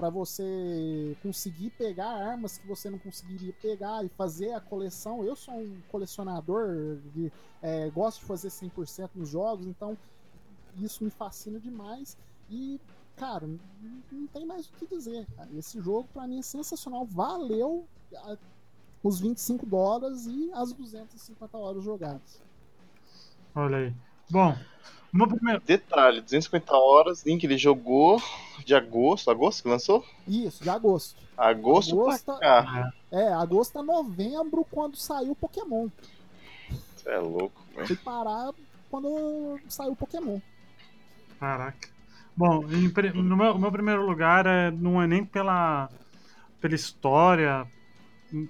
para 0.00 0.08
você 0.08 1.14
conseguir 1.22 1.68
pegar 1.70 2.08
armas 2.08 2.56
que 2.56 2.66
você 2.66 2.88
não 2.88 2.98
conseguiria 2.98 3.52
pegar 3.60 4.02
e 4.02 4.08
fazer 4.08 4.54
a 4.54 4.60
coleção. 4.60 5.22
Eu 5.22 5.36
sou 5.36 5.52
um 5.54 5.78
colecionador, 5.90 6.96
de, 7.12 7.30
é, 7.60 7.90
gosto 7.90 8.20
de 8.20 8.24
fazer 8.24 8.48
100% 8.48 9.10
nos 9.14 9.28
jogos, 9.28 9.66
então 9.66 9.98
isso 10.78 11.04
me 11.04 11.10
fascina 11.10 11.60
demais. 11.60 12.16
E, 12.48 12.80
cara, 13.14 13.46
não 14.10 14.26
tem 14.28 14.46
mais 14.46 14.68
o 14.68 14.72
que 14.72 14.86
dizer. 14.86 15.26
Cara. 15.36 15.50
Esse 15.54 15.78
jogo, 15.82 16.08
para 16.14 16.26
mim, 16.26 16.38
é 16.38 16.42
sensacional. 16.42 17.04
Valeu 17.04 17.86
os 19.02 19.20
25 19.20 19.66
dólares 19.66 20.26
e 20.26 20.50
as 20.52 20.72
250 20.72 21.56
horas 21.56 21.82
jogadas. 21.82 22.42
Olha 23.54 23.78
aí. 23.78 23.94
Bom, 24.30 24.56
Meu 25.12 25.26
primeiro, 25.26 25.60
Detalhe, 25.60 26.20
250 26.20 26.72
horas, 26.76 27.26
em 27.26 27.36
que 27.36 27.46
ele 27.46 27.58
jogou 27.58 28.22
de 28.64 28.74
agosto, 28.74 29.30
agosto 29.30 29.62
que 29.62 29.68
lançou? 29.68 30.04
Isso, 30.26 30.62
de 30.62 30.70
agosto. 30.70 31.20
Agosto, 31.36 31.94
Agosto, 32.00 32.24
pra 32.26 32.38
cá. 32.38 32.92
É, 33.10 33.32
agosto 33.32 33.78
a 33.78 33.82
novembro, 33.82 34.64
quando 34.70 34.96
saiu 34.96 35.32
o 35.32 35.36
Pokémon. 35.36 35.88
Você 36.94 37.10
é 37.10 37.18
louco, 37.18 37.60
velho. 37.74 37.86
Fui 37.86 37.96
parar 37.96 38.52
quando 38.90 39.58
saiu 39.68 39.92
o 39.92 39.96
Pokémon. 39.96 40.38
Caraca. 41.40 41.88
Bom, 42.36 42.62
em 42.70 42.88
no 43.22 43.36
meu, 43.36 43.58
meu 43.58 43.72
primeiro 43.72 44.06
lugar 44.06 44.46
é, 44.46 44.70
não 44.70 45.02
é 45.02 45.06
nem 45.06 45.24
pela, 45.24 45.88
pela 46.60 46.74
história, 46.74 47.66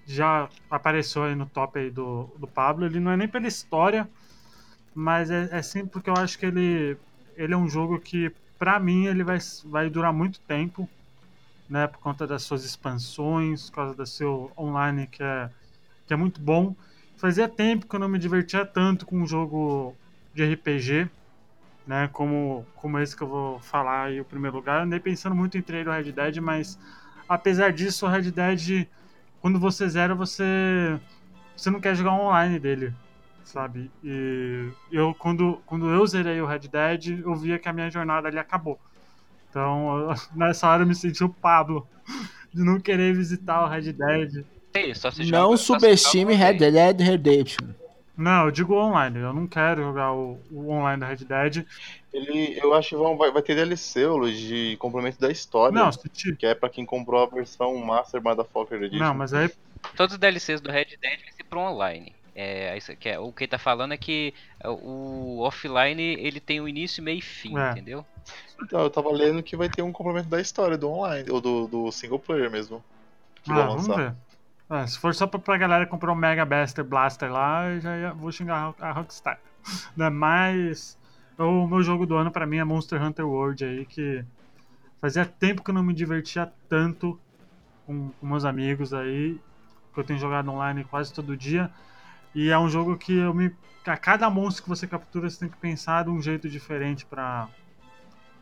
já 0.07 0.48
apareceu 0.70 1.24
aí 1.24 1.35
no 1.35 1.47
top 1.47 1.78
aí 1.78 1.90
do, 1.90 2.31
do 2.39 2.47
Pablo, 2.47 2.85
ele 2.85 3.01
não 3.01 3.11
é 3.11 3.16
nem 3.16 3.28
pela 3.28 3.47
história, 3.47 4.09
mas 4.94 5.31
é, 5.31 5.48
é 5.52 5.62
sim 5.62 5.86
porque 5.86 6.11
eu 6.11 6.15
acho 6.15 6.39
que 6.39 6.47
ele, 6.47 6.97
ele 7.36 7.55
é 7.55 7.57
um 7.57 7.69
jogo 7.69 7.98
que, 7.98 8.31
pra 8.59 8.78
mim, 8.78 9.07
ele 9.07 9.24
vai, 9.24 9.39
vai 9.65 9.89
durar 9.89 10.12
muito 10.12 10.40
tempo, 10.40 10.89
né, 11.69 11.86
por 11.86 11.98
conta 11.98 12.27
das 12.27 12.43
suas 12.43 12.65
expansões, 12.65 13.70
por 13.70 13.77
causa 13.77 13.94
do 13.94 14.07
seu 14.07 14.51
online 14.59 15.07
que 15.07 15.23
é, 15.23 15.51
que 16.07 16.12
é 16.12 16.16
muito 16.16 16.40
bom. 16.40 16.74
Fazia 17.16 17.48
tempo 17.48 17.86
que 17.86 17.94
eu 17.94 18.01
não 18.01 18.09
me 18.09 18.19
divertia 18.19 18.65
tanto 18.65 19.07
com 19.07 19.16
um 19.16 19.27
jogo 19.27 19.94
de 20.35 20.44
RPG, 20.44 21.09
né, 21.86 22.09
como, 22.12 22.66
como 22.74 22.98
esse 22.98 23.16
que 23.16 23.23
eu 23.23 23.28
vou 23.28 23.61
falar 23.61 24.05
aí, 24.07 24.20
o 24.20 24.24
primeiro 24.24 24.57
lugar. 24.57 24.78
Eu 24.78 24.85
andei 24.85 25.01
pensando 25.01 25.35
muito 25.35 25.57
entre 25.57 25.78
ele 25.78 25.89
e 25.89 25.93
o 25.93 25.94
Red 25.94 26.12
Dead, 26.12 26.39
mas 26.39 26.78
apesar 27.28 27.73
disso, 27.73 28.07
o 28.07 28.09
Red 28.09 28.31
Dead, 28.31 28.86
quando 29.40 29.58
você 29.60 29.88
zera, 29.88 30.14
você, 30.14 31.00
você 31.56 31.70
não 31.70 31.80
quer 31.80 31.94
jogar 31.96 32.12
online 32.12 32.58
dele, 32.60 32.94
sabe? 33.44 33.92
E 34.02 34.72
eu, 34.90 35.14
quando, 35.14 35.62
quando 35.66 35.88
eu 35.90 36.06
zerei 36.06 36.40
o 36.40 36.46
Red 36.46 36.60
Dead, 36.68 37.20
eu 37.20 37.34
via 37.36 37.58
que 37.58 37.68
a 37.68 37.72
minha 37.72 37.90
jornada 37.90 38.28
ali 38.28 38.38
acabou. 38.38 38.80
Então, 39.50 40.10
eu- 40.10 40.14
nessa 40.36 40.68
hora 40.68 40.82
eu 40.84 40.86
me 40.86 40.94
senti 40.94 41.24
o 41.24 41.34
Pablo, 41.34 41.88
de 42.52 42.62
não 42.64 42.80
querer 42.80 43.14
visitar 43.14 43.64
o 43.64 43.68
Red 43.68 43.92
Dead. 43.92 44.46
É 44.74 44.86
isso, 44.88 45.02
só 45.02 45.10
se 45.10 45.24
Não 45.24 45.56
subestime 45.56 46.32
joga 46.32 46.36
Red. 46.36 46.54
Dead 46.58 47.00
Redemption. 47.00 47.74
Não, 48.16 48.46
eu 48.46 48.50
digo 48.50 48.74
online, 48.74 49.18
eu 49.18 49.32
não 49.32 49.46
quero 49.46 49.82
jogar 49.82 50.12
o, 50.12 50.38
o 50.50 50.68
online 50.70 51.00
do 51.00 51.06
Red 51.06 51.24
Dead. 51.24 51.66
Ele, 52.12 52.58
eu 52.60 52.74
acho 52.74 52.90
que 52.90 52.96
vão- 52.96 53.16
vai, 53.16 53.30
vai 53.30 53.40
ter 53.42 53.54
DLC, 53.54 54.04
Luiz, 54.06 54.38
de 54.38 54.76
complemento 54.78 55.20
da 55.20 55.30
história. 55.30 55.72
Não, 55.72 55.92
se 55.92 56.08
ti- 56.08 56.34
Que 56.34 56.46
é 56.46 56.54
pra 56.54 56.68
quem 56.68 56.84
comprou 56.84 57.22
a 57.22 57.26
versão 57.26 57.76
Master 57.76 58.20
Motherfucker 58.22 58.82
Edition. 58.82 59.04
não, 59.04 59.14
mas 59.14 59.32
aí 59.32 59.48
Todos 59.96 60.14
os 60.14 60.18
DLCs 60.18 60.60
do 60.60 60.70
Red 60.70 60.84
Dead 61.00 61.20
vai 61.20 61.32
ser 61.32 61.44
pro 61.44 61.60
online. 61.60 62.14
É, 62.34 62.76
isso 62.76 62.94
que 62.96 63.08
é, 63.08 63.18
o 63.18 63.32
que 63.32 63.44
ele 63.44 63.50
tá 63.50 63.58
falando 63.58 63.92
é 63.92 63.96
que 63.96 64.34
é, 64.62 64.68
o 64.68 65.38
offline 65.40 66.02
ele 66.02 66.38
tem 66.40 66.60
o 66.60 66.68
início, 66.68 67.02
meio 67.02 67.18
e 67.18 67.22
fim, 67.22 67.56
É. 67.58 67.70
entendeu? 67.70 68.04
Então, 68.62 68.80
eu 68.82 68.90
tava 68.90 69.10
lendo 69.10 69.42
que 69.42 69.56
vai 69.56 69.68
ter 69.68 69.82
um 69.82 69.90
complemento 69.92 70.28
da 70.28 70.40
história 70.40 70.76
do 70.76 70.88
online, 70.90 71.30
ou 71.30 71.40
do, 71.40 71.66
do 71.66 71.90
single 71.92 72.18
player 72.18 72.50
mesmo. 72.50 72.84
Que 73.42 73.50
Ah, 73.52 73.66
vão 73.66 73.78
vamos 73.78 73.96
ver. 73.96 74.14
É, 74.70 74.86
se 74.86 74.98
for 74.98 75.14
só 75.14 75.26
pra, 75.26 75.40
pra 75.40 75.56
galera 75.56 75.86
comprar 75.86 76.12
um 76.12 76.16
Mega 76.16 76.44
Blaster 76.44 76.84
Blaster 76.84 77.32
lá, 77.32 77.68
eu 77.70 77.80
já 77.80 77.96
ia- 77.96 78.12
vou 78.12 78.30
xingar 78.30 78.74
a 78.80 78.92
Rockstar. 78.92 79.40
Né, 79.96 80.08
Mas 81.40 81.48
o 81.48 81.66
meu 81.66 81.82
jogo 81.82 82.04
do 82.04 82.16
ano 82.16 82.30
pra 82.30 82.46
mim 82.46 82.58
é 82.58 82.64
Monster 82.64 83.02
Hunter 83.02 83.26
World 83.26 83.64
aí, 83.64 83.86
que 83.86 84.22
fazia 85.00 85.24
tempo 85.24 85.64
que 85.64 85.70
eu 85.70 85.74
não 85.74 85.82
me 85.82 85.94
divertia 85.94 86.52
tanto 86.68 87.18
com, 87.86 88.10
com 88.10 88.26
meus 88.26 88.44
amigos 88.44 88.92
aí, 88.92 89.40
que 89.94 89.98
eu 89.98 90.04
tenho 90.04 90.18
jogado 90.18 90.50
online 90.50 90.84
quase 90.84 91.14
todo 91.14 91.34
dia. 91.34 91.70
E 92.34 92.50
é 92.50 92.58
um 92.58 92.68
jogo 92.68 92.94
que 92.98 93.16
eu 93.16 93.32
me. 93.32 93.50
A 93.86 93.96
cada 93.96 94.28
monstro 94.28 94.64
que 94.64 94.68
você 94.68 94.86
captura, 94.86 95.30
você 95.30 95.40
tem 95.40 95.48
que 95.48 95.56
pensar 95.56 96.04
de 96.04 96.10
um 96.10 96.20
jeito 96.20 96.46
diferente 96.46 97.06
pra, 97.06 97.48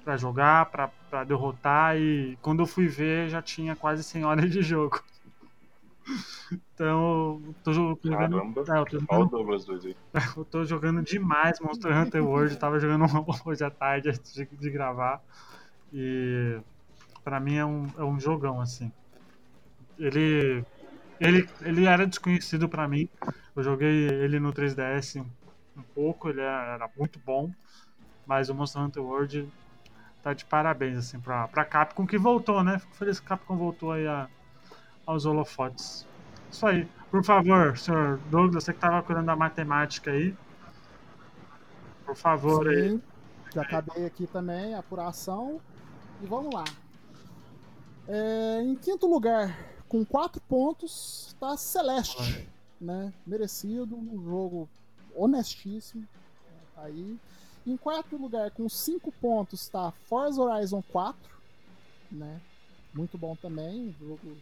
pra 0.03 0.17
jogar, 0.17 0.67
pra 0.67 1.23
derrotar. 1.23 1.97
E 1.97 2.37
quando 2.43 2.65
eu 2.65 2.67
fui 2.67 2.89
ver, 2.89 3.29
já 3.29 3.41
tinha 3.41 3.77
quase 3.77 4.03
100 4.03 4.25
horas 4.25 4.51
de 4.51 4.61
jogo. 4.61 5.01
Então, 6.75 7.43
eu 7.47 7.55
tô 7.63 7.73
jo- 7.73 8.01
jogando. 8.03 8.37
Caramba. 8.37 8.65
É, 8.69 8.79
eu 8.79 8.87
tô 8.87 8.99
jogando, 9.01 9.33
eu 10.39 10.45
tô 10.47 10.65
jogando 10.65 11.03
demais 11.03 11.61
Monster 11.61 11.97
Hunter 11.97 12.25
World. 12.25 12.59
Tava 12.59 12.79
jogando 12.81 13.05
hoje 13.47 13.65
à 13.65 13.71
tarde 13.71 14.11
antes 14.11 14.33
de, 14.35 14.47
de 14.47 14.71
gravar. 14.71 15.23
E 15.93 16.61
pra 17.25 17.41
mim 17.41 17.57
é 17.57 17.67
um, 17.67 17.87
é 17.99 18.05
um 18.05 18.21
jogão, 18.21 18.61
assim. 18.61 18.93
Ele, 19.97 20.65
ele, 21.21 21.47
ele 21.63 21.87
era 21.87 22.07
desconhecido 22.07 22.69
pra 22.69 22.89
mim. 22.89 23.09
Eu 23.57 23.63
joguei 23.63 24.09
ele 24.09 24.41
no 24.41 24.53
3DS 24.53 25.21
um, 25.21 25.31
um 25.77 25.85
pouco, 25.95 26.29
ele 26.29 26.41
era, 26.41 26.75
era 26.75 26.91
muito 26.97 27.21
bom. 27.21 27.53
Mas 28.27 28.51
o 28.51 28.55
Monster 28.55 28.83
Hunter 28.83 29.03
World 29.05 29.53
tá 30.23 30.35
de 30.35 30.47
parabéns, 30.47 30.99
assim, 30.99 31.21
pra, 31.21 31.49
pra 31.49 31.65
Capcom 31.67 32.07
que 32.07 32.19
voltou, 32.19 32.65
né? 32.65 32.79
Fico 32.79 32.97
feliz 32.97 33.21
que 33.21 33.27
a 33.27 33.31
Capcom 33.39 33.57
voltou 33.59 33.93
aí 33.93 34.07
a- 34.07 34.31
aos 35.09 35.25
holofotes. 35.25 36.07
Isso 36.53 36.67
aí. 36.67 36.87
Por 37.11 37.25
favor, 37.25 37.79
senhor 37.79 38.19
Douglas, 38.31 38.65
você 38.65 38.75
que 38.75 38.79
tava 38.79 39.03
cuidando 39.03 39.25
da 39.25 39.35
matemática 39.35 40.11
aí. 40.11 40.37
Por 42.05 42.15
favor, 42.15 42.69
aí. 42.69 42.91
Sim, 42.91 43.03
já 43.55 43.63
acabei 43.63 44.05
aqui 44.05 44.27
também 44.27 44.75
a 44.75 44.81
apuração. 44.81 45.59
E 46.23 46.27
vamos 46.27 46.55
lá. 46.55 46.65
É, 48.07 48.63
em 48.63 48.75
quinto 48.75 49.07
lugar, 49.07 49.59
com 49.89 50.05
quatro 50.05 50.43
pontos, 50.43 51.29
está 51.29 51.57
Celeste. 51.57 52.47
Né? 52.79 53.11
Merecido, 53.27 53.97
um 53.97 54.23
jogo 54.23 54.69
honestíssimo. 55.17 56.07
Tá 56.75 56.83
aí. 56.83 57.19
Em 57.67 57.77
quarto 57.79 58.17
lugar, 58.17 58.51
com 58.51 58.69
cinco 58.69 59.11
pontos, 59.13 59.63
está 59.63 59.91
Forza 60.07 60.43
Horizon 60.43 60.83
4. 60.93 61.19
Né? 62.13 62.41
Muito 62.93 63.17
bom 63.17 63.35
também, 63.37 63.89
um 63.89 64.07
jogo 64.07 64.37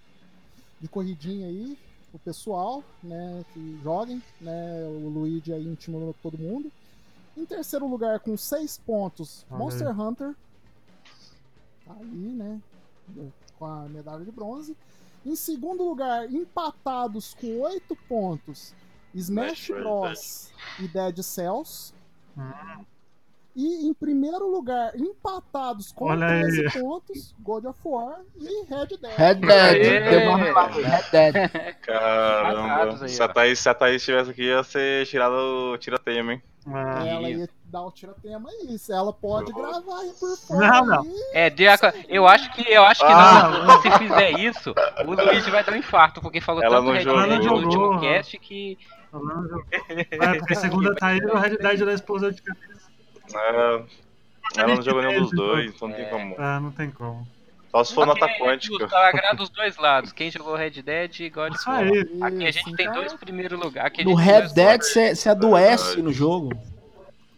de 0.81 0.89
corridinha 0.89 1.47
aí. 1.47 1.79
O 2.13 2.19
pessoal, 2.19 2.83
né, 3.03 3.45
que 3.53 3.79
joguem, 3.83 4.23
né, 4.41 4.85
o 4.87 5.09
Luigi 5.09 5.53
aí 5.53 5.67
intimando 5.67 6.15
todo 6.23 6.39
mundo. 6.39 6.71
Em 7.37 7.45
terceiro 7.45 7.87
lugar, 7.87 8.21
com 8.21 8.37
seis 8.37 8.79
pontos, 8.79 9.45
Monster 9.51 10.01
Hunter. 10.01 10.35
Tá 11.85 11.95
aí, 12.01 12.07
né? 12.07 12.61
Com 13.59 13.67
a 13.67 13.83
medalha 13.89 14.25
de 14.25 14.31
bronze. 14.31 14.75
Em 15.25 15.37
segundo 15.37 15.85
lugar, 15.85 16.33
empatados 16.33 17.35
com 17.35 17.61
oito 17.61 17.95
pontos, 18.09 18.73
Smash 19.15 19.65
Smash 19.65 19.83
Bros. 19.83 20.53
e 20.81 20.89
Dead 20.89 21.23
Cells. 21.23 21.93
Hum. 22.39 22.85
E 23.59 23.89
em 23.89 23.95
primeiro 23.95 24.47
lugar, 24.51 24.95
empatados 24.95 25.91
com 25.91 26.05
Olha 26.11 26.27
13 26.27 26.61
aí. 26.67 26.73
pontos, 26.83 27.35
God 27.41 27.65
of 27.65 27.81
War 27.87 28.21
e 28.39 28.65
Red 28.67 28.87
Dead. 29.01 29.17
Red 29.17 29.35
Dead. 29.37 30.11
Deu 30.11 30.31
uma. 30.31 30.67
Red 30.67 31.05
Dead. 31.11 31.51
Caramba. 31.81 33.09
Se, 33.09 33.23
a. 33.23 33.29
Thaís, 33.29 33.59
se 33.59 33.69
a 33.69 33.75
Thaís 33.75 33.97
estivesse 34.03 34.31
aqui, 34.31 34.43
ia 34.43 34.63
ser 34.63 35.07
tirado 35.07 35.33
o 35.73 35.79
tira-tema, 35.79 36.35
hein? 36.35 36.43
É. 36.69 37.09
Ela 37.09 37.31
ia 37.31 37.49
dar 37.67 37.83
o 37.83 37.91
tira-tema 37.93 38.51
aí. 38.51 38.79
Se 38.79 38.93
ela 38.93 39.13
pode 39.13 39.53
Uhum. 39.53 39.59
gravar 39.63 40.01
aí 40.01 40.11
por 40.21 40.37
fora. 40.37 40.67
Não, 40.69 40.87
não. 40.87 41.07
É, 41.33 41.49
deu 41.49 41.73
a 41.73 41.79
co- 41.79 41.93
eu 42.09 42.27
acho 42.27 42.53
que 42.53 42.71
eu 42.71 42.83
acho 42.85 43.01
que 43.01 43.13
Ah. 43.13 43.65
não. 43.65 43.81
Se 43.83 43.91
fizer 43.99 44.31
isso, 44.33 44.75
o 45.07 45.13
Luigi 45.13 45.51
vai 45.51 45.65
dar 45.65 45.73
um 45.73 45.77
infarto, 45.77 46.21
porque 46.21 46.41
falou 46.43 46.63
Ela 46.63 46.77
tanto 46.77 46.87
não 46.89 46.93
Red. 46.93 47.05
Dead 47.39 47.45
no 47.45 47.55
último 47.55 48.01
cast 48.01 48.39
que. 48.39 48.77
É, 50.11 50.35
porque 50.39 50.55
segunda 50.57 50.95
tá 50.95 51.07
aí 51.07 51.19
o 51.21 51.37
Red 51.39 51.57
Dead 51.57 51.85
da 51.85 51.93
explosão 51.95 52.31
de 52.31 52.43
cabeça. 52.43 52.76
É, 53.35 53.83
ela 54.57 54.75
não 54.75 54.83
jogou 54.83 55.03
nenhum 55.03 55.23
dos 55.23 55.31
dois, 55.33 55.75
então 55.75 55.89
não 55.89 55.95
tem 55.97 56.05
É. 56.05 56.09
como. 56.09 56.35
É, 56.35 56.61
não 56.61 56.71
tem 56.73 56.91
como. 56.91 57.27
Só 57.71 57.85
se 57.85 57.95
for 57.95 58.07
nota 58.07 58.25
Ok, 58.25 58.47
é 58.49 58.59
justo, 58.59 58.79
quântica. 58.85 58.97
agrada 58.99 59.43
os 59.43 59.51
dois 59.51 59.77
lados. 59.77 60.13
Quem 60.13 60.31
jogou 60.31 60.55
Red 60.55 60.71
Dead 60.83 61.21
e 61.21 61.29
God 61.29 61.51
of 61.53 61.59
Isso 61.61 61.69
War. 61.69 61.83
Aqui 62.29 62.47
a 62.47 62.51
gente 62.51 62.73
tem 62.75 62.91
dois 62.93 63.13
primeiros 63.15 63.59
lugares. 63.59 63.89
Aqui 63.93 64.05
No 64.05 64.15
Red 64.15 64.49
Dead 64.55 64.81
você 64.83 65.29
adoece 65.29 66.01
no 66.01 66.13
jogo. 66.13 66.51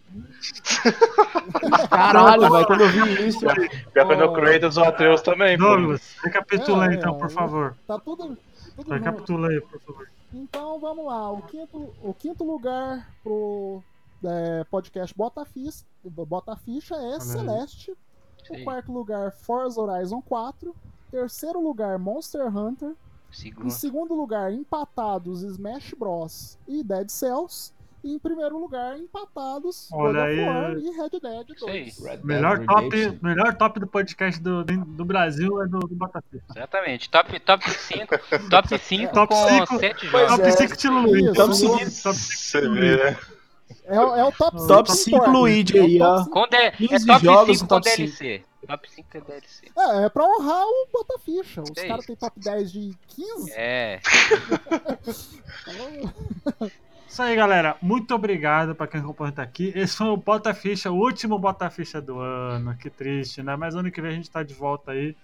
Caralho, 1.90 2.50
velho, 2.50 2.66
quando 2.66 2.80
eu 2.82 2.88
vi 2.88 3.26
isso. 3.28 3.40
Pior 3.40 4.06
que 4.08 4.14
no 4.16 4.32
Kratos 4.32 4.76
o 4.76 4.84
Atreus 4.84 5.20
também, 5.22 5.58
pô. 5.58 5.64
Douglas, 5.64 6.16
recapitula 6.22 6.86
É, 6.86 6.94
então, 6.94 7.14
por 7.18 7.26
é. 7.26 7.30
favor. 7.30 7.74
Tá 7.86 7.98
tudo, 7.98 8.36
tudo. 8.76 8.92
Recapitula 8.94 9.48
aí, 9.48 9.60
por 9.60 9.80
favor. 9.80 10.08
Então 10.32 10.78
vamos 10.78 11.06
lá. 11.06 11.32
O 11.32 11.42
quinto, 11.42 11.76
o 12.02 12.14
quinto 12.14 12.44
lugar 12.44 13.06
pro 13.22 13.82
é, 14.24 14.64
podcast 14.64 15.14
Bota 15.16 15.44
Ficha, 15.44 15.84
Bota 16.04 16.56
Ficha 16.56 16.94
é. 16.96 17.20
Celeste. 17.20 17.92
O 18.50 18.56
Sim. 18.56 18.64
quarto 18.64 18.92
lugar, 18.92 19.32
Forza 19.32 19.80
Horizon 19.80 20.22
4. 20.22 20.74
Terceiro 21.10 21.60
lugar, 21.62 21.98
Monster 21.98 22.54
Hunter. 22.54 22.90
Em 22.90 23.34
Segundo. 23.34 23.70
segundo 23.70 24.14
lugar, 24.14 24.52
empatados 24.52 25.42
Smash 25.42 25.92
Bros. 25.98 26.58
e 26.66 26.82
Dead 26.82 27.10
Cells. 27.10 27.72
E 28.02 28.14
em 28.14 28.18
primeiro 28.18 28.56
lugar, 28.56 28.96
empatados 28.96 29.88
Olha 29.92 30.20
of 30.20 30.28
aí. 30.28 30.84
E 30.84 30.90
Red 30.92 31.20
Dead 31.20 31.50
Isso 31.50 31.68
aí. 31.68 31.82
2. 31.82 31.98
Red 31.98 32.16
Dead 32.18 32.24
Melhor 32.24 32.64
top, 32.64 33.18
melhor 33.20 33.56
top 33.56 33.80
do 33.80 33.86
podcast 33.88 34.40
do, 34.40 34.64
do 34.64 35.04
Brasil 35.04 35.60
é 35.60 35.66
do, 35.66 35.80
do 35.80 35.96
Batata. 35.96 36.24
Exatamente. 36.48 37.10
Top, 37.10 37.38
top 37.40 37.68
5. 37.68 38.06
Top 38.48 38.68
5 38.78 39.12
Top 39.12 39.34
com 39.34 39.48
cinco. 39.48 39.78
7 39.78 40.10
Pois 40.10 40.28
jogos. 40.30 40.36
Top 40.36 40.48
é. 40.48 40.50
5 40.52 40.72
estilo 40.72 41.00
Luiz. 41.02 41.24
Isso. 41.24 41.34
Top 41.34 41.38
Vamos 41.38 41.58
5 41.58 41.78
seguir. 41.78 42.02
top 42.02 42.16
cinco 42.16 42.38
Você 42.38 42.68
vê, 42.68 43.04
né? 43.04 43.18
É, 43.88 44.00
o- 44.00 44.16
é 44.16 44.24
o 44.24 44.32
top 44.32 44.58
5. 44.60 44.66
Top 44.68 44.92
5 44.92 45.30
Luigi 45.30 45.78
aí, 45.78 46.00
ó. 46.02 46.24
Com 46.26 46.46
D- 46.48 46.56
é 46.56 46.70
15 46.72 47.06
top 47.06 47.24
jogos 47.24 47.58
5 47.58 47.62
no 47.64 47.68
com 47.68 47.80
top 47.80 47.96
DLC. 47.96 48.42
Top 48.66 48.90
5 48.90 49.08
é 49.14 49.20
DLC. 49.20 49.66
É, 49.76 50.04
é 50.04 50.08
pra 50.10 50.24
honrar 50.24 50.62
o 50.66 50.88
Botaficha. 50.92 51.62
Os 51.62 51.76
É 51.76 51.88
caras 51.88 52.04
têm 52.06 52.16
top 52.16 52.38
10 52.38 52.70
de 52.72 52.94
15. 53.08 53.52
É. 53.54 54.00
Isso 57.08 57.22
aí, 57.22 57.34
galera. 57.34 57.76
Muito 57.80 58.14
obrigado 58.14 58.74
pra 58.74 58.86
quem 58.86 59.00
acompanhou 59.00 59.30
até 59.30 59.40
aqui. 59.42 59.72
Esse 59.74 59.96
foi 59.96 60.08
o 60.08 60.16
Bota 60.16 60.52
Ficha, 60.52 60.90
o 60.90 60.96
último 60.96 61.38
Bota 61.38 61.70
Ficha 61.70 62.00
do 62.00 62.20
ano. 62.20 62.76
Que 62.76 62.90
triste, 62.90 63.42
né? 63.42 63.56
Mas 63.56 63.74
ano 63.74 63.90
que 63.90 64.00
vem 64.02 64.10
a 64.12 64.14
gente 64.14 64.30
tá 64.30 64.42
de 64.42 64.52
volta 64.54 64.92
aí. 64.92 65.16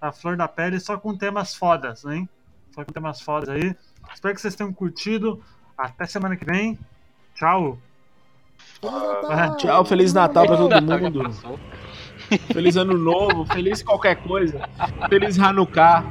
A 0.00 0.10
flor 0.12 0.36
da 0.36 0.48
pele, 0.48 0.80
só 0.80 0.96
com 0.96 1.14
temas 1.14 1.54
fodas, 1.54 2.04
hein? 2.06 2.26
Só 2.74 2.82
com 2.84 2.92
temas 2.92 3.20
fodas 3.20 3.50
aí. 3.50 3.76
Espero 4.14 4.34
que 4.34 4.40
vocês 4.40 4.54
tenham 4.54 4.72
curtido. 4.72 5.42
Até 5.76 6.06
semana 6.06 6.36
que 6.36 6.44
vem. 6.44 6.78
Tchau. 7.34 7.78
Feliz 8.80 9.28
Natal! 9.28 9.56
Tchau, 9.58 9.84
Feliz 9.84 10.12
Natal 10.12 10.46
pra 10.46 10.56
todo 10.56 10.82
mundo. 10.82 11.30
Feliz 12.52 12.76
Ano 12.76 12.96
Novo, 12.96 13.44
feliz 13.46 13.82
qualquer 13.82 14.16
coisa. 14.16 14.68
Feliz 15.08 15.38
Hanukkah. 15.38 16.04